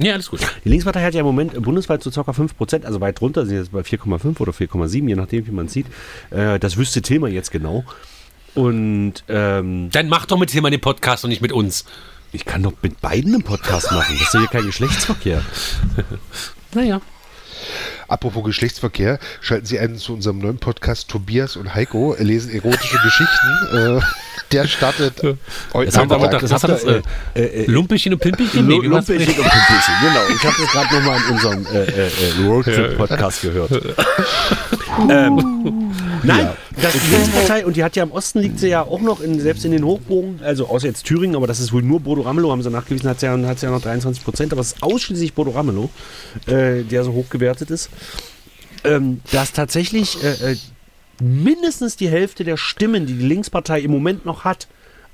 [0.00, 0.38] Ja, alles gut.
[0.64, 2.20] Die Linkspartei hat ja im Moment bundesweit so ca.
[2.30, 5.72] 5%, also weit drunter, sind jetzt bei 4,5 oder 4,7, je nachdem, wie man es
[5.72, 5.86] sieht.
[6.30, 7.84] Äh, das wüsste Tilmer jetzt genau.
[8.58, 11.84] Und ähm, Dann mach doch mit Tilman den Podcast und nicht mit uns.
[12.32, 14.16] ich kann doch mit beiden einen Podcast machen.
[14.18, 15.42] Das ist ja hier kein Geschlechtsverkehr.
[16.74, 17.00] Naja.
[18.08, 23.76] Apropos Geschlechtsverkehr, schalten Sie ein zu unserem neuen Podcast Tobias und Heiko lesen erotische Geschichten.
[23.76, 24.00] Äh,
[24.52, 25.22] der startet
[25.74, 26.84] heute Das haben wir das hat das?
[26.84, 27.02] Äh,
[27.34, 28.66] äh, äh, Lumpelchen und Pimpelchen?
[28.66, 29.08] War's?
[29.08, 30.20] Lumpelchen und Pimpelchen, genau.
[30.34, 33.70] Ich habe das gerade nochmal in unserem äh, äh, Roadtrip-Podcast gehört.
[35.10, 36.48] ähm, nein,
[36.80, 39.20] das ist die Linkspartei und die hat ja im Osten liegt sie ja auch noch
[39.20, 42.22] in, selbst in den Hochbogen, also außer jetzt Thüringen, aber das ist wohl nur Bodo
[42.22, 45.34] Ramelow, haben sie nachgewiesen, hat ja, hat's ja noch 23 Prozent, aber es ist ausschließlich
[45.34, 45.90] Bodo Ramelow,
[46.46, 47.90] der so hoch gewertet ist.
[48.84, 50.56] Ähm, dass tatsächlich äh, äh,
[51.20, 54.68] mindestens die Hälfte der Stimmen, die die Linkspartei im Moment noch hat,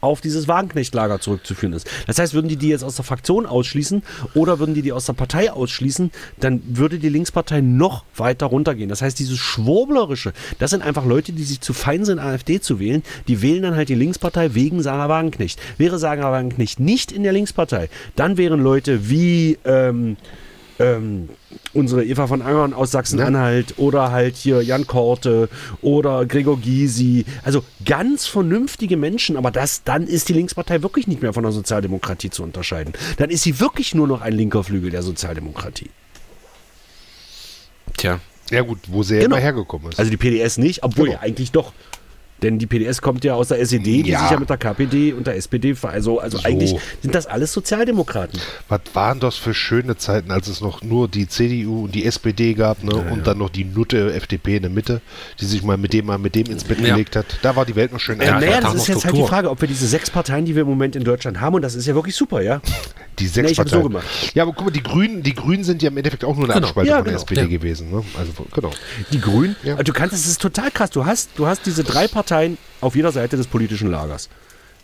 [0.04, 1.88] auf dieses Wagenknecht-Lager zurückzuführen ist.
[2.06, 4.02] Das heißt, würden die die jetzt aus der Fraktion ausschließen
[4.34, 8.90] oder würden die die aus der Partei ausschließen, dann würde die Linkspartei noch weiter runtergehen.
[8.90, 12.78] Das heißt, dieses Schwurblerische, das sind einfach Leute, die sich zu fein sind, AfD zu
[12.78, 15.58] wählen, die wählen dann halt die Linkspartei wegen Sarah Wagenknecht.
[15.78, 19.58] Wäre Sarah Wagenknecht nicht in der Linkspartei, dann wären Leute wie...
[19.64, 20.16] Ähm,
[20.78, 21.28] ähm,
[21.72, 25.48] unsere Eva von Angern aus Sachsen-Anhalt oder halt hier Jan Korte
[25.82, 27.24] oder Gregor Gysi.
[27.42, 31.52] Also ganz vernünftige Menschen, aber das, dann ist die Linkspartei wirklich nicht mehr von der
[31.52, 32.92] Sozialdemokratie zu unterscheiden.
[33.18, 35.90] Dann ist sie wirklich nur noch ein linker Flügel der Sozialdemokratie.
[37.96, 38.20] Tja.
[38.50, 39.36] Ja gut, wo sie ja Genau.
[39.36, 39.98] immer hergekommen ist.
[39.98, 41.16] Also die PDS nicht, obwohl Genau.
[41.18, 41.72] ja eigentlich doch.
[42.42, 44.20] Denn die PDS kommt ja aus der SED, die Ja.
[44.20, 46.44] sich ja mit der KPD und der SPD ver- also also So.
[46.44, 48.38] eigentlich sind das alles Sozialdemokraten.
[48.68, 52.52] Was waren das für schöne Zeiten, als es noch nur die CDU und die SPD
[52.54, 52.94] gab, ne?
[52.94, 55.00] und dann noch die Nutte FDP in der Mitte,
[55.40, 56.88] die sich mal mit dem mal mit dem ins Bett Ja.
[56.94, 57.26] gelegt hat.
[57.42, 58.40] Da war die Welt noch schön Ja, Ja, einfach.
[58.48, 59.28] naja, da das ist jetzt halt die Struktur.
[59.28, 61.74] Frage, ob wir diese sechs Parteien, die wir im Moment in Deutschland haben, und das
[61.74, 62.60] ist ja wirklich super, ja.
[63.20, 63.92] Die sechs Nee, ich hab's so Parteien.
[63.92, 64.34] gemacht.
[64.34, 66.54] Ja, aber guck mal, die Grünen, die Grünen sind ja im Endeffekt auch nur eine
[66.54, 66.66] Genau.
[66.66, 67.22] Abspaltung Ja, von der genau.
[67.22, 67.46] SPD Ja.
[67.46, 67.90] gewesen.
[67.92, 68.02] Ne?
[68.18, 68.70] Also genau.
[69.12, 69.76] Die Grünen, Ja.
[69.76, 70.90] du kannst, es ist total krass.
[70.90, 72.33] Du hast, du hast diese drei Parteien
[72.80, 74.28] auf jeder Seite des politischen Lagers.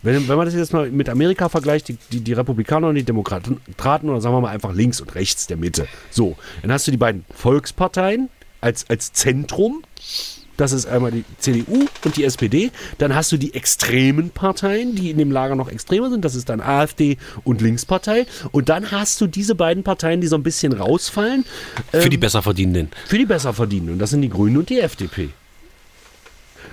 [0.03, 3.03] Wenn, wenn man das jetzt mal mit Amerika vergleicht, die, die, die Republikaner und die
[3.05, 5.87] Demokraten, oder sagen wir mal einfach links und rechts der Mitte.
[6.11, 9.83] So, dann hast du die beiden Volksparteien als, als Zentrum.
[10.57, 12.71] Das ist einmal die CDU und die SPD.
[12.99, 16.23] Dann hast du die extremen Parteien, die in dem Lager noch extremer sind.
[16.23, 18.27] Das ist dann AfD und Linkspartei.
[18.53, 21.47] Und dann hast du diese beiden Parteien, die so ein bisschen rausfallen.
[21.91, 22.91] Für ähm, die Besserverdienenden.
[23.07, 23.95] für die Besserverdienenden.
[23.95, 25.31] Und das sind die Grünen und die FDP.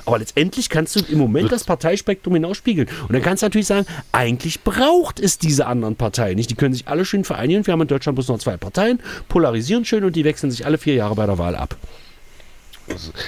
[0.07, 2.87] Aber letztendlich kannst du im Moment das Parteispektrum hinausspiegeln.
[3.07, 6.49] Und dann kannst du natürlich sagen, eigentlich braucht es diese anderen Parteien nicht.
[6.49, 7.67] Die können sich alle schön vereinigen.
[7.67, 10.77] Wir haben in Deutschland bloß noch zwei Parteien, polarisieren schön und die wechseln sich alle
[10.77, 11.75] vier Jahre bei der Wahl ab.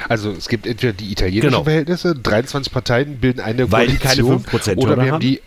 [0.07, 1.63] Also es gibt entweder die italienischen Genau.
[1.65, 5.19] Verhältnisse, 23 Parteien bilden eine Weil die keine Koalition, 5% oder wir haben.
[5.19, 5.41] die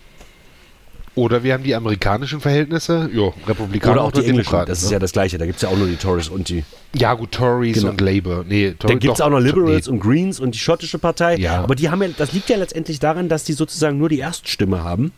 [1.15, 4.37] oder wir haben die amerikanischen Verhältnisse, ja, Republikaner Oder auch die englischen.
[4.37, 4.69] Demokraten.
[4.71, 4.93] Das ist ne?
[4.95, 5.37] ja das Gleiche.
[5.39, 6.65] Da gibt es ja auch nur die Tories und die.
[6.95, 7.91] ja gut, Tories Genau.
[7.91, 8.45] und Labour.
[8.49, 9.93] Nee, Dann Tory- gibt es auch noch Liberals nee.
[9.93, 11.37] und Greens und die schottische Partei.
[11.37, 11.63] Ja.
[11.63, 14.83] Aber die haben ja, das liegt ja letztendlich daran, dass die sozusagen nur die Erststimme
[14.83, 15.13] haben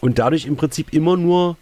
[0.00, 1.56] und dadurch im Prinzip immer nur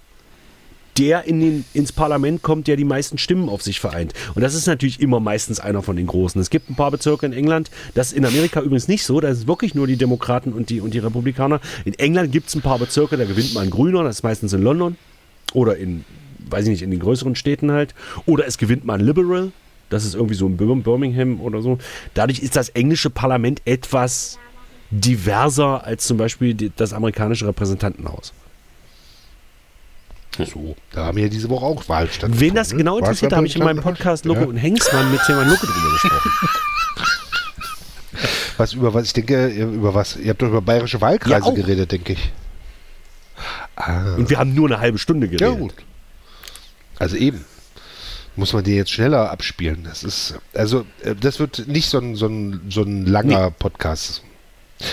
[0.99, 4.13] der in den, ins Parlament kommt, der die meisten Stimmen auf sich vereint.
[4.35, 6.41] Und das ist natürlich immer meistens einer von den Großen.
[6.41, 9.29] Es gibt ein paar Bezirke in England, das ist in Amerika übrigens nicht so, da
[9.29, 11.61] ist wirklich nur die Demokraten und die, und die Republikaner.
[11.85, 14.53] In England gibt es ein paar Bezirke, da gewinnt mal ein Grüner, das ist meistens
[14.53, 14.97] in London
[15.53, 16.05] oder in,
[16.51, 17.95] weiß ich nicht, in den größeren Städten halt.
[18.27, 19.53] Oder es gewinnt mal ein Liberal,
[19.91, 21.79] das ist irgendwie so in Bir- Birmingham oder so.
[22.15, 24.39] Dadurch ist das englische Parlament etwas
[24.91, 28.33] diverser als zum Beispiel das amerikanische Repräsentantenhaus.
[30.37, 32.41] So, da haben wir diese Woche auch Wahl stattgefunden.
[32.41, 32.79] Wen das ne?
[32.79, 34.47] genau interessiert, da habe ich in meinem Podcast Loco Ja.
[34.47, 36.31] und Hengstmann mit Tilman Lucke drüber gesprochen.
[38.57, 41.93] Was über was, ich denke, über was, ihr habt doch über bayerische Wahlkreise Ja, geredet,
[41.93, 42.33] denke ich.
[43.77, 45.49] Ah, Und wir haben nur eine halbe Stunde geredet.
[45.49, 45.75] ja gut.
[46.99, 47.45] Also eben.
[48.35, 49.83] Muss man den jetzt schneller abspielen.
[49.85, 54.23] Das ist, also, äh, das wird nicht so ein, so ein, so ein langer Podcast.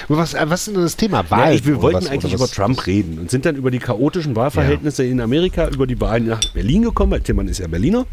[0.08, 1.22] Was, äh, was ist denn das Thema?
[1.24, 1.56] Ja, Wahl?
[1.56, 2.48] ich, wir wollten was, eigentlich über?
[2.48, 6.42] Trump reden und sind dann über die chaotischen Wahlverhältnisse in Amerika, über die Wahlen nach
[6.54, 8.06] Berlin gekommen, weil Tillmann ist ja Berliner.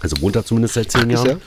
[0.00, 1.40] Also wohnt er zumindest seit zehn Jahren.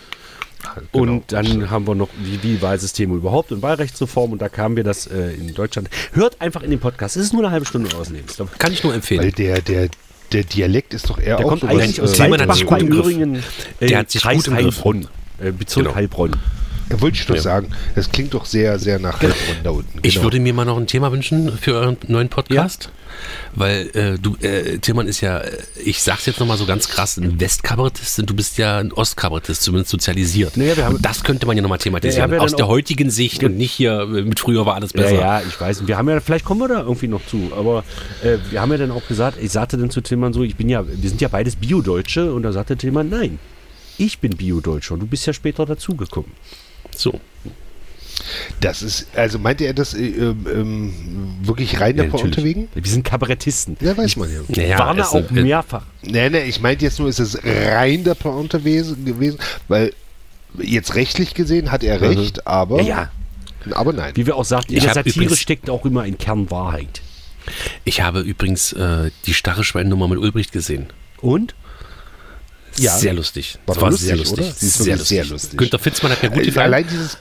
[0.63, 1.13] Ah, genau.
[1.13, 4.83] Und dann haben wir noch die, die Wahlsysteme überhaupt und Wahlrechtsreform und da kamen wir
[4.83, 5.89] das äh, in Deutschland.
[6.13, 7.15] Hört einfach in den Podcast.
[7.15, 7.89] Es ist nur eine halbe Stunde.
[7.89, 9.23] Da, Kann ich nur empfehlen.
[9.23, 9.89] Weil der, der,
[10.31, 12.25] der Dialekt ist doch eher der auch kommt sowas, eigentlich aus äh,
[13.79, 14.75] äh, Der hat sich Kreis gut im Griff.
[14.75, 15.07] Heilbronn,
[15.39, 15.95] äh, Bezirk Genau.
[15.95, 16.35] Heilbronn.
[16.91, 17.41] Ja, wollte ich doch Ja.
[17.41, 17.67] sagen.
[17.95, 19.99] Das klingt doch sehr, sehr nach Heilbronn da unten.
[20.01, 20.23] Ich Genau.
[20.25, 22.89] würde mir mal noch ein Thema wünschen für euren neuen Podcast.
[23.53, 27.17] Weil äh, du, äh, Tillmann ist ja, äh, ich sag's jetzt nochmal so ganz krass,
[27.17, 30.55] ein Westkabarettist und du bist ja ein Ostkabarettist, zumindest sozialisiert.
[30.55, 32.31] Naja, wir haben- und das könnte man ja nochmal Ja, thematisieren.
[32.31, 35.15] ja, aus der heutigen Sicht und nicht hier äh, mit früher war alles Ja, besser.
[35.15, 35.85] ja, ich weiß.
[35.87, 37.83] Wir haben ja, vielleicht kommen wir da irgendwie noch zu, aber
[38.23, 40.69] äh, wir haben ja dann auch gesagt, ich sagte dann zu Tillmann so, ich bin
[40.69, 43.39] ja, wir sind ja beides Bio-Deutsche und da sagte Tillmann, nein,
[43.97, 46.31] ich bin Bio-Deutscher und du bist ja später dazugekommen.
[47.01, 47.19] So.
[48.59, 50.93] Das ist, also meinte er das äh, ähm, ähm,
[51.41, 52.37] wirklich rein Ja, davor natürlich.
[52.55, 52.67] unterwegen?
[52.75, 53.77] Wir sind Kabarettisten.
[53.81, 54.41] Ja, weiß man ja.
[54.49, 55.83] Ja, ja, Waren da es- auch äh, mehrfach.
[56.03, 59.93] Nee, nee, ich meinte jetzt nur, ist es rein der Pointe gewesen, gewesen, weil
[60.59, 62.87] jetzt rechtlich gesehen hat er recht, aber, Mhm.
[62.87, 63.09] Ja,
[63.65, 63.75] ja.
[63.75, 64.11] aber nein.
[64.15, 67.01] Wie wir auch sagten, in der Satire steckt auch immer ein Kern Wahrheit.
[67.85, 70.87] Ich habe übrigens äh, die starre Schweinnummer mit Ulbricht gesehen.
[71.21, 71.55] Und?
[72.77, 72.97] Ja.
[72.97, 73.57] Sehr lustig.
[73.65, 74.39] War war lustig, sehr lustig.
[74.39, 74.53] oder?
[74.57, 75.07] Sie ist Sehr lustig.
[75.17, 75.57] sehr lustig.
[75.57, 76.73] Günter Fitzmann hat mir gut Äh, gefallen.
[76.73, 77.17] Allein dieses,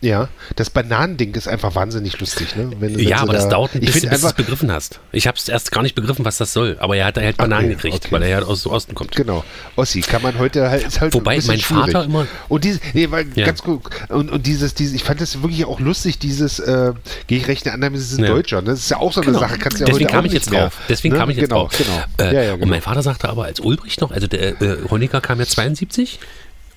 [0.00, 2.70] ja, das Bananending ist einfach wahnsinnig lustig, ne?
[2.78, 5.00] Wenn, wenn Ja, aber das da- dauert ein ich bisschen, bis du es begriffen hast.
[5.12, 6.76] Ich habe es erst gar nicht begriffen, was das soll.
[6.80, 8.08] Aber er hat halt Bananen Okay, gekriegt, okay.
[8.12, 9.14] weil er ja aus dem Osten kommt.
[9.16, 9.44] Genau.
[9.76, 12.06] Ossi kann man heute halt, ist halt Wobei ein mein Vater schwierig.
[12.06, 13.46] immer- Und dieses, nee, weil, Ja.
[13.46, 16.92] ganz gut, und, und dieses, dieses, ich fand das wirklich auch lustig, dieses, äh,
[17.26, 18.30] gehe ich recht eine Annahme, sie sind Ja.
[18.30, 18.70] Deutscher, ne?
[18.70, 19.40] Das ist ja auch so eine Genau.
[19.40, 20.76] Sache, kannst du ja Deswegen heute kam auch ich jetzt mehr, drauf.
[20.88, 21.20] Deswegen ne?
[21.20, 21.72] kam ich jetzt genau, drauf.
[21.76, 22.70] Genau, Äh, ja, ja, Und genau.
[22.70, 26.18] mein Vater sagte aber, als Ulbricht noch, also der äh, Honecker kam ja 72.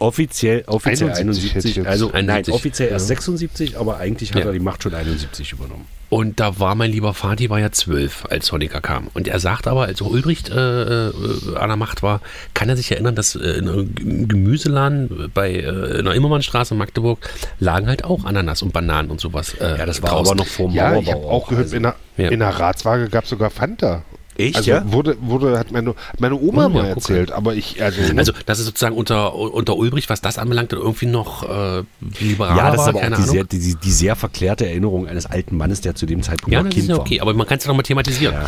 [0.02, 1.88] Offiziell, offiziell 71 hätte ich 71, jetzt.
[1.88, 4.48] also nein, 71, offiziell erst 76, aber eigentlich hat Ja.
[4.48, 5.86] er die Macht schon 71 übernommen.
[6.10, 9.08] Und da war mein lieber Vati war ja zwölf, als Honecker kam.
[9.14, 11.12] Und er sagt aber, als Ulbricht äh, äh,
[11.56, 12.20] an der Macht war,
[12.54, 16.80] kann er sich erinnern, dass äh, in einem Gemüseladen bei äh, in der Immermannstraße in
[16.80, 17.20] Magdeburg
[17.60, 19.54] lagen halt auch Ananas und Bananen und sowas.
[19.54, 20.32] Äh, Ja, das war draußen.
[20.34, 21.02] aber noch vor Ja, Mauerbau.
[21.02, 21.76] ich habe auch gehört, also.
[21.78, 22.30] in, der, Ja.
[22.30, 24.04] in der Ratswaage gab es sogar Fanta.
[24.38, 24.92] Echt, also ja?
[24.92, 28.32] wurde, wurde, hat meine, meine Oma Oh, ja, mal guck erzählt, aber ich, also, Also
[28.46, 31.84] das ist sozusagen unter, unter Ulbricht, was das anbelangt, irgendwie noch äh,
[32.20, 33.34] liberaler Ja, das ist war, aber auch keine die Ahnung.
[33.36, 36.66] sehr, die, die sehr verklärte Erinnerung eines alten Mannes, der zu dem Zeitpunkt ja, noch
[36.70, 37.02] das Kind ist ja war.
[37.02, 38.34] okay, aber man kann es ja nochmal thematisieren.
[38.34, 38.46] Ja.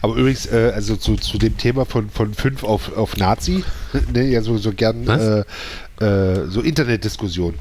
[0.00, 3.64] aber übrigens, äh, also zu, zu dem Thema von, von fünf auf, auf Nazi,
[4.12, 5.20] ne, ja, so, so gern, Was?
[5.22, 5.44] äh,
[6.02, 7.54] äh, so Internetdiskussion.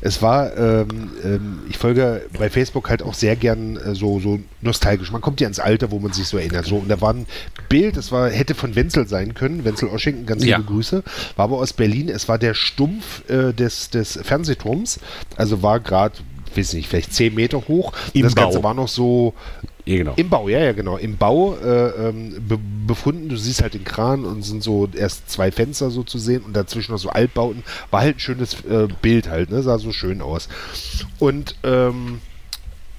[0.00, 4.38] Es war, ähm, ähm, ich folge bei Facebook halt auch sehr gern äh, so, so
[4.60, 5.10] nostalgisch.
[5.12, 6.66] Man kommt ja ins Alter, wo man sich so erinnert.
[6.66, 7.26] So, und da war ein
[7.68, 10.58] Bild, das war, hätte von Wenzel sein können, Wenzel Oschinken, ganz Ja.
[10.58, 11.02] liebe Grüße,
[11.36, 12.08] war aber aus Berlin.
[12.08, 15.00] Es war der Stumpf äh, des, des Fernsehturms,
[15.36, 16.14] also war gerade,
[16.54, 17.92] weiß nicht, vielleicht 10 Meter hoch.
[18.12, 18.64] Im das Ganze Bau.
[18.64, 19.34] war noch so,
[19.88, 20.12] Ja, genau.
[20.16, 20.98] Im Bau, ja, ja, genau.
[20.98, 23.30] Im Bau äh, ähm, be befunden.
[23.30, 26.54] Du siehst halt den Kran und sind so erst zwei Fenster so zu sehen und
[26.54, 27.64] dazwischen noch so Altbauten.
[27.90, 29.62] War halt ein schönes äh, Bild halt, ne?
[29.62, 30.50] Sah so schön aus.
[31.18, 32.20] Und, ähm,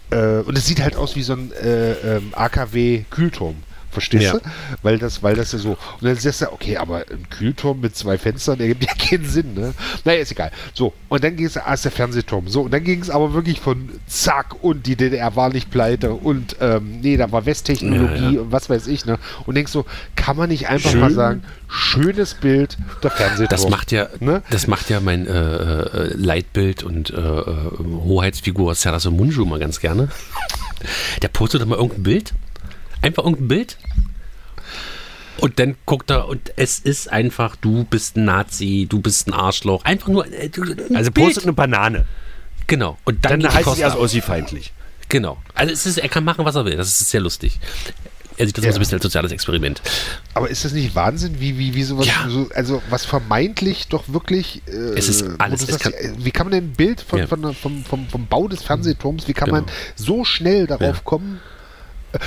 [0.10, 3.57] äh, und es sieht halt aus wie so ein äh, ähm, AKW-Kühlturm.
[3.91, 4.34] Verstehst Ja.
[4.34, 4.40] du?
[4.84, 5.72] Weil das, weil das ja so.
[5.72, 9.26] Und dann sagst du, okay, aber ein Kühlturm mit zwei Fenstern, der gibt ja keinen
[9.26, 9.74] Sinn, ne?
[10.06, 10.52] Naja, ist egal.
[10.74, 12.48] So, und dann ging es, ah, ist der Fernsehturm.
[12.48, 16.14] So, und dann ging es aber wirklich von zack und die DDR war nicht pleite
[16.14, 18.41] und ähm, nee, da war Westtechnologie Ja, ja.
[18.41, 19.18] und was weiß ich, ne?
[19.45, 19.86] Und denkst so,
[20.16, 20.99] kann man nicht einfach Schön.
[20.99, 23.49] mal sagen, schönes Bild, der Fernsehturm.
[23.49, 24.44] Das macht ja, Ne?
[24.52, 27.56] das macht ja mein äh, äh, Leitbild und äh, äh,
[28.03, 30.10] Hoheitsfigur Seraso Munju mal ganz gerne.
[31.22, 32.34] Der postet doch mal irgendein Bild.
[33.01, 33.77] Einfach irgendein Bild.
[35.39, 39.34] Und dann guckt er und es ist einfach, du bist ein Nazi, du bist ein
[39.34, 39.85] Arschloch.
[39.85, 40.26] Einfach nur.
[40.27, 40.49] Äh,
[40.89, 41.27] ein Also Bild.
[41.27, 42.05] postet eine Banane.
[42.67, 42.97] Genau.
[43.05, 43.95] Und dann, Dann heißt es erst.
[43.97, 44.73] Ossi-feindlich.
[45.07, 45.38] Genau.
[45.55, 46.76] Also es ist, er kann machen, was er will.
[46.76, 47.57] Das ist sehr lustig.
[48.38, 48.71] Er sieht das Ja.
[48.71, 49.81] so ein bisschen als soziales Experiment.
[50.34, 52.26] Aber ist das nicht Wahnsinn, wie, wie, wie sowas, Ja.
[52.30, 54.61] so, also was vermeintlich doch wirklich.
[54.67, 57.19] Äh, Es ist alles, es sagst, kann- äh, wie kann man denn ein Bild von,
[57.19, 57.27] Ja.
[57.27, 59.61] von, der- vom, vom, vom Bau des Fernsehturms, wie kann Genau.
[59.61, 61.01] man so schnell darauf Ja.
[61.03, 61.39] kommen?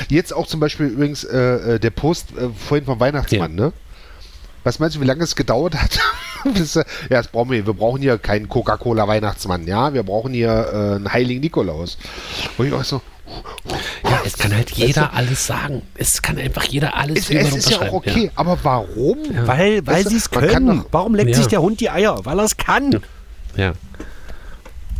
[0.08, 3.72] Jetzt auch zum Beispiel übrigens äh, äh, der Post äh, vorhin vom Weihnachtsmann, ne?
[4.64, 5.98] Was meinst du, wie lange es gedauert hat?
[6.54, 7.66] Bis, äh, ja, das brauchen wir.
[7.66, 9.92] Wir brauchen hier keinen Coca-Cola-Weihnachtsmann, ja?
[9.92, 11.98] Wir brauchen hier äh, einen Heiligen Nikolaus.
[12.58, 13.00] Und ich auch so,
[14.04, 15.82] Ja, es kann halt jeder alles sagen.
[15.96, 19.18] Es kann einfach jeder alles es, es ist ja auch okay, aber warum?
[19.46, 20.78] Weil, weil Weißt du, sie es können.
[20.82, 21.36] doch- Warum leckt Ja.
[21.36, 22.24] sich der Hund die Eier?
[22.24, 23.00] Weil er es kann.
[23.56, 23.72] Ja.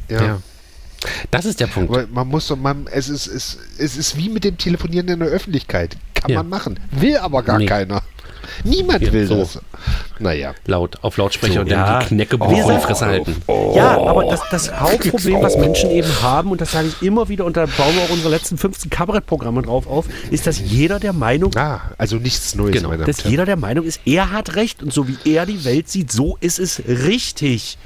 [0.09, 0.39] Ja.
[1.31, 1.91] Das ist der Punkt.
[1.91, 5.19] Aber man muss doch, man, es ist, es, es ist wie mit dem Telefonieren in
[5.21, 5.97] der Öffentlichkeit.
[6.15, 6.39] Kann Ja.
[6.39, 6.79] man machen.
[6.91, 7.67] Will aber gar Nee.
[7.67, 8.03] keiner.
[8.65, 9.37] Niemand Ja, will so.
[9.39, 9.61] das.
[10.19, 10.53] Naja.
[10.67, 11.99] Laut, auf Lautsprecher So, und dann ja.
[12.01, 13.37] die Kneckebuch Wir in die Fresse halten.
[13.75, 17.45] Ja, aber das, das Hauptproblem, was Menschen eben haben, und das sage ich immer wieder,
[17.47, 21.13] und da bauen wir auch unsere letzten 15 Kabarettprogramme drauf auf, ist, dass jeder der
[21.13, 22.95] Meinung Ah, also nichts Neues, Genau.
[22.95, 23.31] dass Herren.
[23.31, 26.37] jeder der Meinung ist, er hat recht und so wie er die Welt sieht, so
[26.41, 27.79] ist es richtig.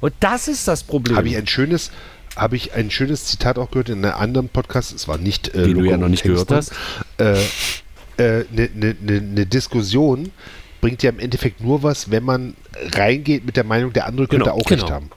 [0.00, 1.16] Und das ist das Problem.
[1.16, 1.90] Habe ich ein schönes,
[2.36, 4.92] habe ich ein schönes Zitat auch gehört in einem anderen Podcast.
[4.94, 6.72] Es war nicht, äh, Den du ja noch nicht und gehört hast.
[7.18, 7.44] Hengstmann.
[8.18, 10.30] Äh, äh, Eine ne, ne, ne Diskussion
[10.80, 12.54] bringt ja im Endeffekt nur was, wenn man
[12.92, 14.82] reingeht mit der Meinung, der andere könnte Genau, auch genau.
[14.84, 15.10] recht haben.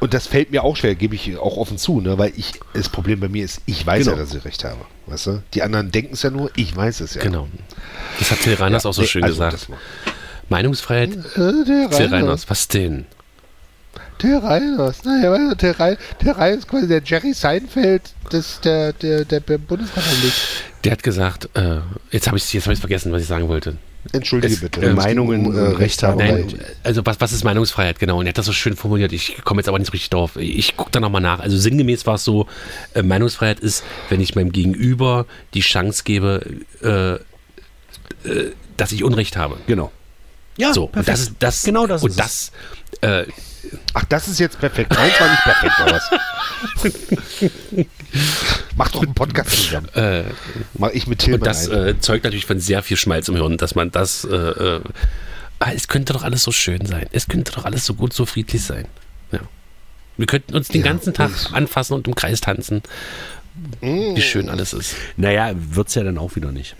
[0.00, 2.16] Und das fällt mir auch schwer, gebe ich auch offen zu, ne?
[2.18, 4.16] weil ich, das Problem bei mir ist, ich weiß Genau.
[4.16, 4.78] ja, dass ich recht habe.
[5.06, 5.42] Weißt du?
[5.54, 7.22] Die anderen denken es ja nur, ich weiß es ja.
[7.22, 7.48] Genau.
[8.18, 9.68] Das hat Till Reiners auch so Nee, schön also gesagt.
[10.48, 12.06] Meinungsfreiheit, Äh, Till.
[12.10, 13.06] Reiners, was denn?
[14.22, 15.04] Der Reiners.
[15.04, 19.24] Naja, weißt du, der, Rein, der Reiners ist quasi der Jerry Seinfeld des, der, der,
[19.24, 20.32] der Bundesrepublik.
[20.84, 21.78] Der hat gesagt, äh,
[22.10, 23.76] jetzt habe ich es jetzt hab vergessen, was ich sagen wollte.
[24.12, 24.80] Entschuldige Es- bitte.
[24.80, 26.30] äh, Meinungen, um, äh, Rechthaberei.
[26.48, 28.18] Nein, also was, was ist Meinungsfreiheit, genau.
[28.20, 29.12] Und er hat das so schön formuliert.
[29.12, 30.36] Ich komme jetzt aber nicht so richtig drauf.
[30.36, 31.40] Ich gucke da nochmal nach.
[31.40, 32.46] Also sinngemäß war es so,
[32.94, 36.44] äh, Meinungsfreiheit ist, wenn ich meinem Gegenüber die Chance gebe,
[36.82, 37.14] äh,
[38.28, 39.58] äh, dass ich Unrecht habe.
[39.66, 39.92] Genau.
[40.56, 41.62] Ja, So, und das ist das.
[41.62, 42.52] Genau das Und ist das,
[43.02, 43.24] äh,
[43.94, 44.94] Ach, das ist jetzt perfekt.
[44.94, 46.10] Meins war nicht perfekt, oder was?
[48.76, 49.88] Mach doch einen Podcast zusammen.
[49.94, 50.24] äh,
[50.74, 53.56] Mach ich mit Tilman und das äh, zeugt natürlich von sehr viel Schmalz im Hirn,
[53.56, 54.24] dass man das.
[54.24, 54.80] Äh, äh,
[55.58, 57.06] ah, es könnte doch alles so schön sein.
[57.12, 58.86] Es könnte doch alles so gut, so friedlich sein.
[59.32, 59.40] Ja.
[60.16, 62.82] Wir könnten uns den Ja, ganzen Tag und- anfassen und im Kreis tanzen.
[63.80, 64.94] Wie schön alles ist.
[65.16, 66.76] Naja, wird es ja dann auch wieder nicht.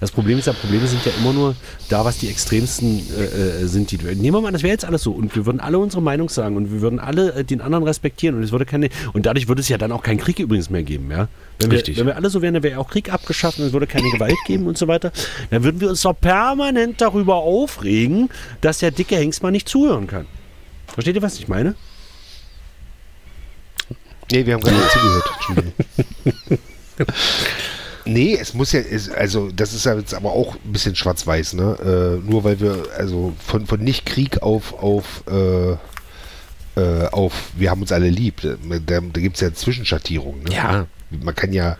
[0.00, 1.56] Das Problem ist ja, Probleme sind ja immer nur
[1.88, 3.90] da, was die extremsten äh, äh, sind.
[3.90, 6.02] Die, nehmen wir mal, an, das wäre jetzt alles so und wir würden alle unsere
[6.02, 9.26] Meinung sagen und wir würden alle äh, den anderen respektieren und es würde keine und
[9.26, 11.28] dadurch würde es ja dann auch keinen Krieg übrigens mehr geben, ja.
[11.58, 11.98] Wenn wir, Richtig.
[11.98, 14.10] wenn wir alle so wären, dann wäre ja auch Krieg abgeschafft und es würde keine
[14.10, 15.12] Gewalt geben und so weiter.
[15.50, 18.30] Dann würden wir uns doch permanent darüber aufregen,
[18.60, 20.26] dass der dicke Hengst mal nicht zuhören kann.
[20.88, 21.74] Versteht ihr, was ich meine?
[24.30, 26.58] Nee, wir haben gerade nicht zugehört.
[28.04, 31.54] Nee, es muss ja, es, also das ist ja jetzt aber auch ein bisschen schwarz-weiß,
[31.54, 32.20] ne?
[32.24, 35.72] Äh, nur weil wir, also von, von Nicht-Krieg auf, auf, äh,
[36.80, 38.56] äh, auf, wir haben uns alle lieb, da,
[38.86, 40.42] da gibt es ja Zwischenschattierungen.
[40.44, 40.54] Ne?
[40.54, 40.86] Ja.
[41.10, 41.76] Man kann ja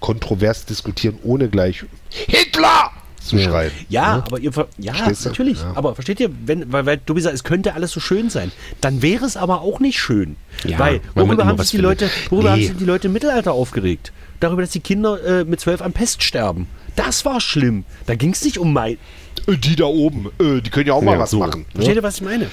[0.00, 2.90] kontrovers diskutieren, ohne gleich Hitler
[3.22, 3.42] zu Ja.
[3.48, 3.70] schreien.
[3.88, 4.24] Ja, ne?
[4.24, 4.94] aber ihr ja,
[5.24, 5.60] natürlich.
[5.60, 5.72] Ja.
[5.76, 9.00] Aber versteht ihr, wenn, weil, weil du gesagt, es könnte alles so schön sein, dann
[9.02, 10.36] wäre es aber auch nicht schön.
[10.64, 12.00] Ja, weil worüber haben sich die findet.
[12.00, 12.66] Leute, worüber haben Nee.
[12.66, 14.12] sich die Leute im Mittelalter aufgeregt?
[14.42, 16.66] Darüber, dass die Kinder äh, mit zwölf an Pest sterben.
[16.96, 17.84] Das war schlimm.
[18.06, 18.98] Da ging es nicht um mein.
[19.46, 21.38] Äh, Die da oben, äh, die können ja auch mal Ja, was so.
[21.38, 21.64] machen.
[21.74, 22.48] Versteht ihr, was ich meine?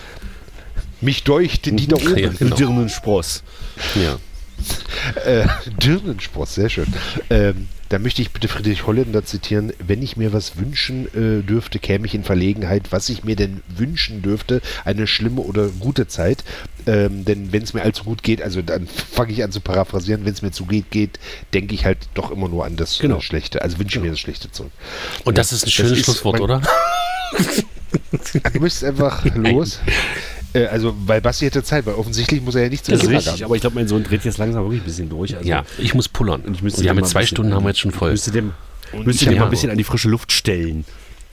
[1.01, 2.17] Mich deuchte, die da oben.
[2.17, 2.55] Ja, genau.
[2.55, 3.43] Dirnenspross.
[3.95, 4.17] Ja.
[5.25, 5.47] äh,
[5.81, 6.87] Dirnenspross, sehr schön.
[7.29, 9.73] Ähm, da möchte ich bitte Friedrich Holländer zitieren.
[9.79, 13.61] Wenn ich mir was wünschen äh, dürfte, käme ich in Verlegenheit, was ich mir denn
[13.67, 16.43] wünschen dürfte, eine schlimme oder gute Zeit.
[16.85, 20.23] Ähm, denn wenn es mir allzu gut geht, also dann fange ich an zu paraphrasieren,
[20.23, 21.19] wenn es mir zu gut geht,
[21.53, 23.17] denke ich halt doch immer nur an das Genau.
[23.17, 23.61] äh, Schlechte.
[23.63, 24.71] Also wünsche ich mir das Schlechte zurück.
[25.25, 26.61] Und das ist ein schönes Schlusswort, oder?
[28.53, 29.79] Du möchtest einfach los.
[30.53, 33.09] Äh, also, weil Basti hätte Zeit, weil offensichtlich muss er ja nicht zum Das ist
[33.09, 35.35] richtig, aber ich glaube, mein Sohn dreht jetzt langsam wirklich ein bisschen durch.
[35.35, 36.41] Also, Ja, ich muss pullern.
[36.41, 38.11] Und ich müsste jetzt mal zwei ein bisschen- Stunden, haben wir jetzt schon voll.
[38.11, 38.53] Müsste dem,
[39.03, 40.85] müsste ich dem mal ein bisschen an die frische Luft stellen.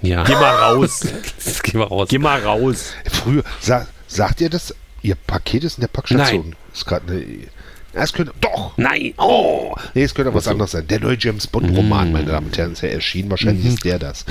[0.03, 1.01] Ja, Geh mal raus.
[1.63, 2.09] gehen wir raus.
[2.11, 2.93] Geh mal raus.
[3.11, 4.75] Früher, sa sagt ihr das?
[5.03, 6.55] Ihr Paket ist in der Packstation.
[6.75, 7.21] Ist gerade eine.
[7.23, 8.35] Ja, Es könnte.
[8.43, 8.77] Doch!
[8.77, 9.75] Nein, oh!
[9.95, 10.87] Nee, es könnte auch was anderes sein.
[10.87, 11.51] Der neue James Mm.
[11.53, 13.31] Bond-Roman, meine Damen und Herren, ist ja erschienen.
[13.31, 14.27] Wahrscheinlich ist der das.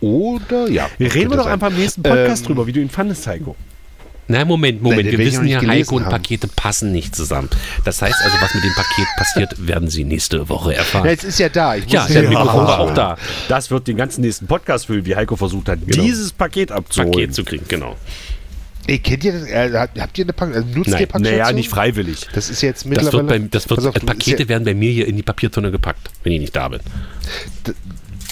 [0.00, 0.88] Oder, ja.
[0.98, 1.52] Reden wir doch sein.
[1.52, 3.54] einfach im nächsten Podcast Ähm, drüber, wie du ihn fandest, Heiko.
[4.26, 5.10] Nein, Moment, Moment.
[5.10, 6.10] wir wissen ja, Heiko und haben.
[6.10, 7.50] Pakete passen nicht zusammen.
[7.84, 11.06] Das heißt also, was mit dem Paket passiert, werden Sie nächste Woche erfahren.
[11.06, 11.74] Ja, es ist ja da.
[11.74, 13.18] Ja, der Mikrofon war auch da.
[13.48, 17.12] Das wird den ganzen nächsten Podcast füllen, wie Heiko versucht hat, dieses Paket abzuholen.
[17.12, 17.96] Paket zu kriegen, genau.
[18.86, 19.44] Ey, kennt ihr das?
[19.44, 21.00] Äh, habt ihr eine Pack also nutzt Nein.
[21.00, 21.40] ihr Packstation?
[21.40, 22.28] Naja, nicht freiwillig.
[22.34, 23.12] Das ist jetzt Das mittlerweile.
[23.14, 26.10] wird, beim, das wird auf, Pakete ja, werden bei mir hier in die Papiertonne gepackt,
[26.22, 26.80] wenn ich nicht da bin.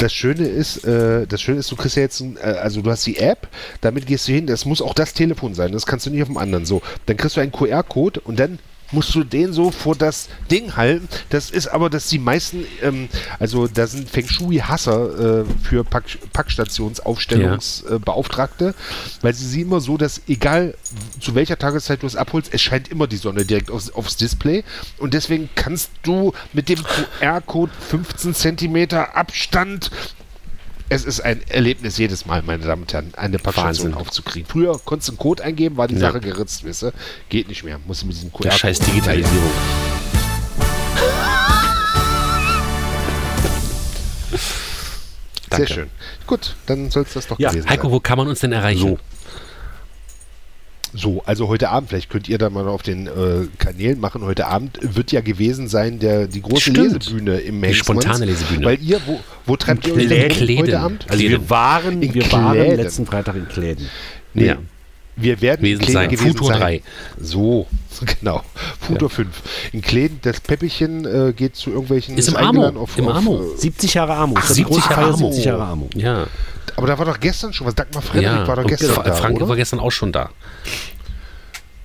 [0.03, 2.91] Das Schöne ist, äh, das Schöne ist, du kriegst ja jetzt, ein, äh, also du
[2.91, 3.49] hast die App,
[3.81, 6.29] damit gehst du hin, das muss auch das Telefon sein, das kannst du nicht auf
[6.29, 6.67] dem anderen.
[6.67, 8.59] So, dann kriegst du einen QR-Code und dann
[8.93, 11.09] musst du den so vor das Ding halten.
[11.31, 13.09] Das ist aber, dass die meisten, ähm,
[13.39, 18.75] also da sind Feng Shui-Hasser äh, für Pack Packstationsaufstellungsbeauftragte, äh, Beauftragte,
[19.23, 20.75] weil sie sehen immer so, dass egal
[21.21, 24.65] zu welcher Tageszeit du es abholst, es scheint immer die Sonne direkt aufs, aufs Display
[24.99, 29.91] und deswegen kannst du mit dem QR-Code 15 Zentimeter Abstand
[30.95, 33.95] es ist ein Erlebnis jedes Mal, meine Damen und Herren, eine Packstation Wahnsinn.
[34.07, 34.49] aufzukriegen.
[34.49, 36.01] Früher konntest du einen Code eingeben, war die Ja.
[36.01, 36.93] Sache geritzt, wisst ihr?
[37.29, 37.79] Geht nicht mehr.
[37.87, 38.49] Muss mit diesem QR-Code.
[38.51, 39.51] Der scheiß Digitalisierung.
[44.31, 45.73] Sehr Danke.
[45.75, 45.91] schön.
[46.27, 47.93] Gut, dann soll es das doch Ja, gewesen Heiko, sein.
[47.93, 48.81] wo kann man uns denn erreichen?
[48.81, 48.99] So,
[51.25, 53.11] also heute Abend, vielleicht könnt ihr da mal auf den äh,
[53.59, 54.23] Kanälen machen.
[54.23, 56.79] Heute Abend wird ja gewesen sein der, die große Stimmt.
[56.79, 58.05] Lesebühne im Die Hengstmanns.
[58.05, 58.65] spontane Lesebühne.
[58.67, 60.09] Weil ihr, wo, wo treibt ihr euch
[60.59, 60.81] heute.
[60.81, 61.07] Abend?
[61.09, 63.87] Also wir waren, In wir waren letzten Freitag in Kläden.
[64.35, 64.47] Nee.
[64.47, 64.59] Ja.
[65.15, 66.09] Wir werden Gewesen in Kläden sein.
[66.11, 66.61] gewesen Futur sein.
[66.61, 66.83] 3.
[67.21, 67.67] So,
[68.21, 68.43] genau.
[68.81, 69.29] Futur 5.
[69.73, 72.17] In Kläden, das Peppelchen äh, geht zu irgendwelchen...
[72.17, 72.87] Ist im Amo.
[72.97, 73.53] Im Amo.
[73.55, 74.35] äh, 70 Jahre Amo.
[74.39, 75.27] Ach, Das ist die 70 große Jahre Amo.
[75.29, 75.91] 70 Jahre Amo.
[75.95, 76.27] Ja,
[76.77, 77.75] aber da war doch gestern schon was.
[77.75, 78.47] Dagmar Frederik ja.
[78.49, 79.49] war doch Und gestern Fra- da, Frank oder?
[79.49, 80.31] war gestern auch schon da.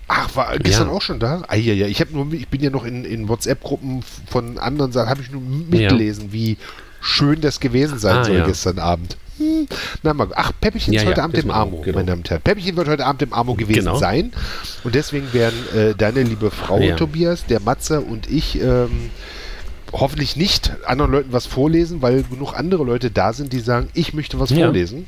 [0.08, 0.94] Ach, war gestern Ja.
[0.94, 1.44] auch schon da?
[1.50, 1.88] Ah, ja, ja.
[1.88, 5.42] Ich, nur, ich bin ja noch in, in WhatsApp-Gruppen von anderen Sachen, habe ich nur
[5.42, 6.56] mitgelesen, wie
[7.02, 8.46] schön das gewesen sein Ah, soll ja.
[8.46, 9.18] gestern Abend.
[9.38, 9.68] Hm.
[10.04, 11.98] Na mal, ach, Peppchen Ja, ist heute ja, Abend im Amo, genau.
[11.98, 12.42] meine Damen und Herren.
[12.42, 13.98] Peppchen wird heute Abend im Amo gewesen Genau.
[13.98, 14.32] sein.
[14.84, 16.96] Und deswegen werden äh, deine liebe Frau, Ja.
[16.96, 19.10] Tobias, der Matze und ich ähm,
[19.94, 24.14] hoffentlich nicht anderen Leuten was vorlesen, weil genug andere Leute da sind, die sagen, ich
[24.14, 25.08] möchte was vorlesen.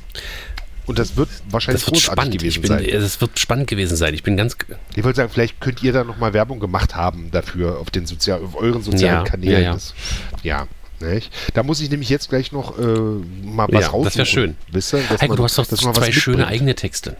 [0.86, 2.38] Und das wird wahrscheinlich Das wird spannend.
[2.38, 2.84] Gewesen bin, sein.
[2.84, 4.12] es wird spannend gewesen sein.
[4.14, 4.56] Ich bin ganz.
[4.96, 8.42] Ich wollte sagen, vielleicht könnt ihr da nochmal Werbung gemacht haben dafür auf, den Sozial
[8.42, 9.52] auf euren sozialen Ja, Kanälen.
[9.52, 9.72] ja, ja.
[9.74, 9.94] Das,
[10.42, 10.66] ja
[11.00, 11.32] nicht?
[11.54, 14.04] Da muss ich nämlich jetzt gleich noch äh, mal was Ja, raussuchen.
[14.04, 14.56] das wär schön.
[14.70, 17.16] Wisst ihr, Heiko, man- du hast doch zwei schöne eigene Texte.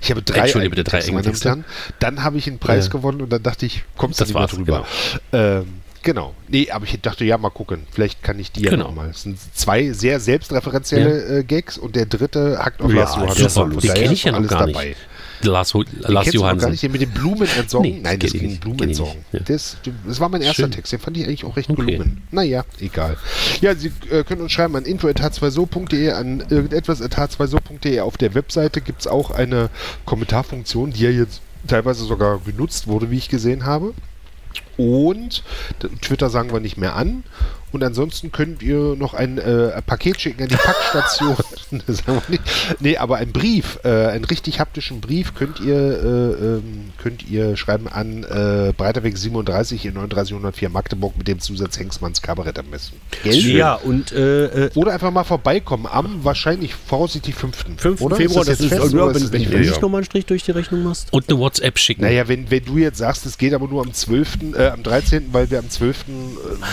[0.00, 1.64] Ich habe drei Entschuldige bitte, drei Texte, eigene und Herren.
[1.98, 2.92] Dann habe ich einen Preis Ja.
[2.92, 4.86] gewonnen und dann dachte ich, kommst du Das nicht mehr war's, drüber.
[5.32, 6.34] Ähm, genau.
[6.48, 7.86] Nee, aber ich dachte, ja, mal gucken.
[7.90, 8.84] Vielleicht kann ich die ja Genau.
[8.84, 9.10] nochmal.
[9.10, 13.14] Es sind zwei sehr selbstreferenzielle äh, Gags und der dritte hackt auf Ja, Lars.
[13.54, 14.96] Von Den daher kenne ich ja noch alles gar dabei.
[15.42, 17.90] Lars, Lars noch gar nicht, den mit den Blumen entsorgen?
[17.90, 19.24] Nee, Nein, das ging Blumen entsorgen.
[19.32, 19.40] ja.
[19.40, 20.70] Das, das war mein erster Schön.
[20.72, 21.84] Text, den fand ich eigentlich auch recht Okay.
[21.84, 22.22] gelungen.
[22.30, 23.16] Naja, egal.
[23.60, 28.00] Ja, Sie äh, können uns schreiben an info.h2so.de, an irgendetwas.h2so.de.
[28.00, 29.70] Auf der Webseite gibt es auch eine
[30.04, 33.94] Kommentarfunktion, die ja jetzt teilweise sogar genutzt wurde, wie ich gesehen habe.
[34.76, 35.42] Und
[36.02, 37.24] Twitter sagen wir nicht mehr an.
[37.72, 41.36] Und ansonsten könnt ihr noch ein äh, Paket schicken an die Packstation.
[41.86, 42.42] das sagen wir nicht.
[42.80, 47.56] Nee, aber ein Brief, äh, einen richtig haptischen Brief könnt ihr, äh, ähm, könnt ihr
[47.56, 52.66] schreiben an äh, Breiterweg 37 in 3904 Magdeburg mit dem Zusatz Hengstmanns Kabarett am.
[53.22, 53.34] Gell?
[53.34, 57.64] Ja, und äh, äh, Oder einfach mal vorbeikommen am wahrscheinlich voraussichtlich 5.
[57.76, 58.00] 5.
[58.00, 58.16] oder?
[58.16, 59.82] Februar, das jetzt ist, fest ja, oder wenn, ist wenn, das wenn nicht du fest?
[59.82, 61.12] nochmal einen Strich durch die Rechnung machst.
[61.12, 62.02] Und eine WhatsApp schicken.
[62.02, 65.32] Naja, wenn, wenn du jetzt sagst, es geht aber nur am 12., äh, am 13.,
[65.32, 66.02] weil wir am 12., äh,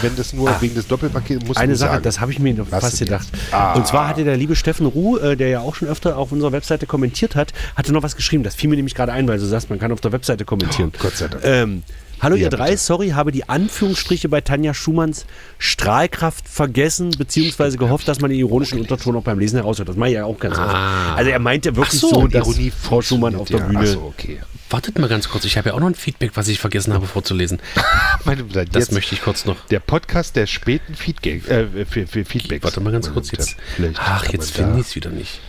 [0.01, 2.03] wenn das nur wegen des Doppelpakets, musst Eine du Sache, sagen.
[2.03, 3.27] das habe ich mir noch fast gedacht.
[3.51, 3.73] Ah.
[3.73, 6.51] Und zwar hatte der liebe Steffen Ruh, äh, der ja auch schon öfter auf unserer
[6.51, 8.43] Webseite kommentiert hat, hatte noch was geschrieben.
[8.43, 10.91] Das fiel mir nämlich gerade ein, weil du sagst, man kann auf der Webseite kommentieren.
[10.95, 11.43] Oh, Gott sei Dank.
[11.45, 11.83] Ähm,
[12.25, 12.77] Hallo Ja, ihr drei, bitte.
[12.79, 15.27] sorry, habe die Anführungsstriche bei Tanja Schumanns
[15.59, 19.89] Strahlkraft vergessen, beziehungsweise gehofft, dass man den ironischen Unterton auch beim Lesen heraushört.
[19.89, 20.63] Das mache ich ja auch ganz Ah.
[21.11, 21.17] oft.
[21.19, 23.79] Also er meinte wirklich Ach so, so, dass Ironie Frau Schumann auf der ja, Bühne
[23.81, 24.39] Ach so, okay.
[24.71, 27.05] Wartet mal ganz kurz, ich habe ja auch noch ein Feedback, was ich vergessen habe
[27.05, 27.59] vorzulesen.
[28.25, 29.67] Das jetzt möchte ich kurz noch.
[29.67, 32.63] der Podcast der späten Feedback, äh, Feedbacks.
[32.63, 33.55] Warte mal ganz kurz jetzt.
[33.99, 35.39] Ach, jetzt finde ich es wieder nicht.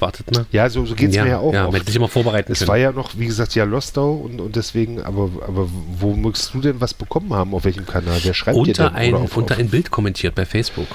[0.00, 0.46] Wartet mal.
[0.50, 1.52] Ja, so, so geht es mir ja auch.
[1.52, 2.68] Ja, man hätte sich immer vorbereiten Es können.
[2.68, 5.68] war ja noch, wie gesagt, ja Lostau und, und deswegen, aber, aber
[5.98, 7.52] wo möchtest du denn was bekommen haben?
[7.54, 8.18] Auf welchem Kanal?
[8.22, 8.96] Wer schreibt dir unter denn?
[8.96, 10.86] ein, auf, unter auf, ein Bild kommentiert bei Facebook.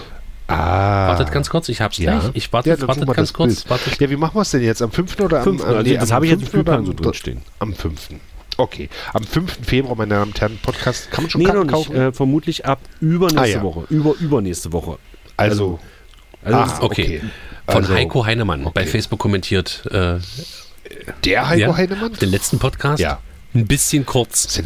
[0.47, 1.07] Ah.
[1.09, 2.19] Wartet ganz kurz, ich hab's ja.
[2.19, 2.31] gleich.
[2.35, 3.69] Ich warte, ja, wartet ganz das kurz.
[3.69, 3.99] Wartet.
[3.99, 4.81] Ja, wie machen wir es denn jetzt?
[4.81, 5.19] Am 5.
[5.21, 6.49] oder am, Fünften, am, also das am habe ich jetzt im 5.
[6.51, 7.41] Spielplan am so dr- drinstehen.
[7.59, 8.09] Am 5.
[8.57, 8.89] Okay.
[9.13, 9.59] Am 5.
[9.63, 11.09] Februar, meine Damen und Herren, Podcast.
[11.11, 11.71] Kann man schon Nee, Karten nicht.
[11.71, 11.95] kaufen?
[11.95, 13.63] Äh, vermutlich ab übernächste Ah, ja.
[13.63, 13.83] Woche.
[13.89, 14.97] Über übernächste Woche.
[15.35, 15.79] also,
[16.43, 17.21] Also ah, Okay.
[17.21, 17.21] okay.
[17.67, 18.85] Von Also, Heiko Heinemann bei okay.
[18.85, 19.85] Facebook kommentiert.
[19.91, 20.17] Äh,
[21.23, 22.13] Der Heiko ja, Heinemann?
[22.13, 22.99] Den letzten Podcast.
[22.99, 23.19] Ja.
[23.55, 24.59] Ein bisschen kurz.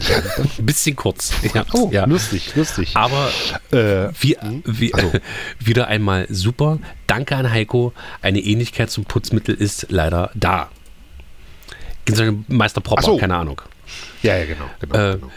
[0.57, 1.31] Ein bisschen kurz.
[1.53, 1.63] Ja.
[1.73, 2.05] Oh, ja.
[2.05, 2.91] lustig, lustig.
[2.95, 3.30] Aber
[3.71, 4.35] Äh, wie,
[4.65, 4.91] wie,
[5.59, 6.80] wieder einmal super.
[7.07, 7.93] Danke an Heiko.
[8.21, 10.69] Eine Ähnlichkeit zum Putzmittel ist leider da.
[12.47, 13.17] Meister Propper, so.
[13.17, 13.61] keine Ahnung.
[14.23, 14.65] ja, ja, genau.
[14.81, 15.31] genau, Äh, genau.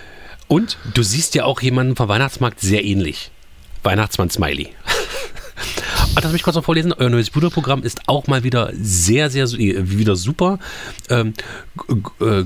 [0.49, 3.31] Und du siehst ja auch jemanden vom Weihnachtsmarkt sehr ähnlich.
[3.83, 4.71] Weihnachtsmann Smiley.
[6.15, 6.93] Und das möchte ich kurz noch vorlesen.
[6.93, 10.59] Euer neues Bruderprogramm ist auch mal wieder sehr, sehr äh, wieder super.
[11.09, 11.35] Ähm,
[12.21, 12.45] äh,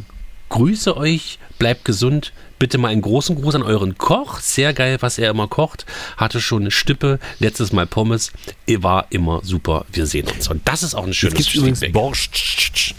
[0.49, 2.33] grüße euch, bleibt gesund.
[2.59, 4.41] Bitte mal einen großen Gruß an euren Koch.
[4.41, 5.85] Sehr geil, was er immer kocht.
[6.17, 8.33] Hatte schon eine Stippe, letztes Mal Pommes.
[8.67, 9.85] War immer super.
[9.93, 10.49] Wir sehen uns.
[10.49, 11.93] Und das ist auch ein Jetzt schönes gibt es übrigens Feedback.
[11.93, 12.95] Borscht.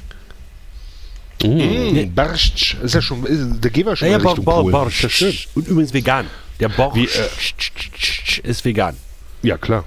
[1.43, 1.47] Mm.
[1.47, 4.71] Mm, Barsch, ist ja schon, ist, da gehen wir schon Ja, Richtung Bor Polen.
[4.71, 5.03] Borscht.
[5.03, 5.47] Das.
[5.55, 6.27] Und übrigens vegan.
[6.59, 8.97] Der Borscht Wie, äh, ist vegan.
[9.43, 9.85] Ja, klar.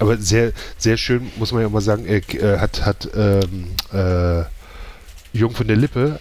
[0.00, 4.44] Aber sehr, sehr schön, muss man ja mal sagen, äh, äh, hat, hat ähm, äh,
[5.32, 6.18] Jung von der Lippe,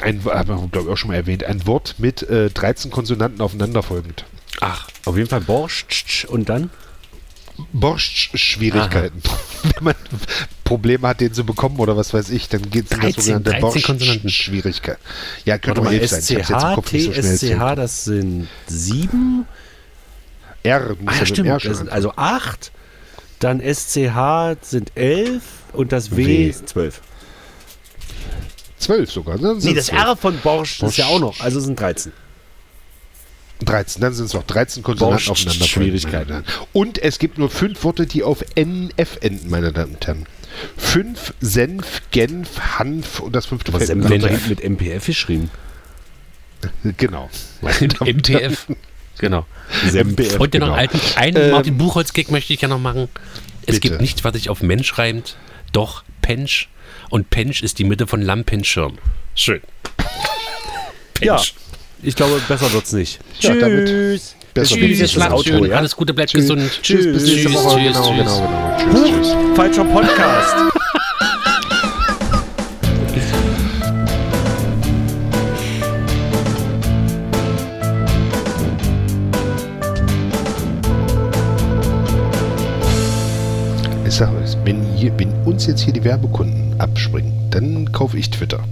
[0.00, 2.90] ein, ein haben wir, glaube ich, auch schon mal erwähnt, ein Wort mit äh, 13
[2.90, 4.24] Konsonanten aufeinanderfolgend.
[4.60, 6.70] Ach, auf jeden Fall Borscht und dann?
[7.72, 9.22] Borscht-Schwierigkeiten.
[9.62, 9.94] Wenn man
[10.64, 13.22] Probleme hat, den zu bekommen oder was weiß ich, dann geht es in das 13,
[13.22, 14.22] sogenannte 13 Konsonanten.
[14.22, 14.98] Borscht-Schwierigkeit.
[15.44, 16.20] Ja, könnte Warte mal sein.
[16.20, 17.78] Ich hab's jetzt im SCH, Kopf nicht so schnell erzählt.
[17.78, 19.46] das sind sieben.
[20.62, 21.48] R, muss Ah, ja stimmt.
[21.48, 22.72] R also acht.
[23.42, 25.42] Dann SCH sind elf
[25.72, 26.48] und das W, W.
[26.48, 27.00] ist zwölf.
[28.78, 29.36] Zwölf sogar.
[29.36, 29.42] ne?
[29.48, 30.02] Dann Nee, sind's das zwölf.
[30.04, 32.12] R von Borscht ist ja auch noch, also sind 13.
[33.64, 35.64] 13, dann sind es noch 13 Konsonanten aufeinander.
[35.64, 36.44] Schwierigkeiten.
[36.72, 40.26] Und es gibt nur fünf Worte, die auf NF enden, meine Damen und Herren.
[40.76, 45.50] Fünf, Senf, Genf, Hanf und das fünfte fällt Senf mit MPF geschrieben.
[46.96, 47.28] Genau.
[48.00, 48.66] MTF.
[49.18, 49.46] Genau.
[49.92, 50.78] MPF, Und den noch genau.
[50.78, 53.08] alten, einen Ähm, Martin Buchholz-Gag möchte ich ja noch machen.
[53.62, 53.80] Es bitte.
[53.80, 55.36] gibt nichts, was sich auf Mensch reimt,
[55.72, 56.68] doch Pensch.
[57.10, 58.98] Und Pensch ist die Mitte von Lampenschirm.
[59.34, 59.60] Schön.
[61.20, 61.54] Ja, Pensch.
[62.02, 63.20] ich glaube, besser wird's nicht.
[63.40, 64.34] Ja, damit- Tschüss.
[64.54, 65.64] Besser Tschüss, jetzt das Outro, schön.
[65.70, 65.76] ja?
[65.78, 66.42] Alles Gute, bleibt Tschüss.
[66.42, 66.70] gesund.
[66.82, 67.78] Tschüss, bis nächste Tschüss, Woche.
[67.80, 68.26] tschüss, genau, tschüss.
[68.26, 69.06] genau, genau.
[69.06, 69.56] Tschüss, tschüss.
[69.56, 70.54] Falscher Podcast.
[85.02, 88.62] hier, wenn uns jetzt hier die Werbekunden abspringen, dann kaufe ich Twitter.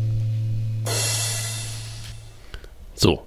[2.95, 3.27] So.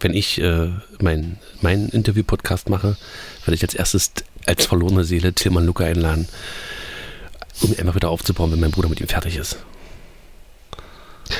[0.00, 0.68] Wenn ich äh,
[1.00, 2.98] meinen mein Interview-Podcast mache,
[3.46, 4.12] werde ich als erstes
[4.44, 6.28] als verlorene Seele Tilman Luca einladen,
[7.62, 9.56] um ihn einfach wieder aufzubauen, wenn mein Bruder mit ihm fertig ist.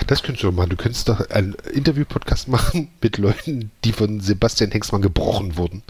[0.06, 0.70] Das könntest du doch machen.
[0.70, 5.82] Du könntest doch einen Interview-Podcast machen mit Leuten, die von Sebastian Hexmann gebrochen wurden.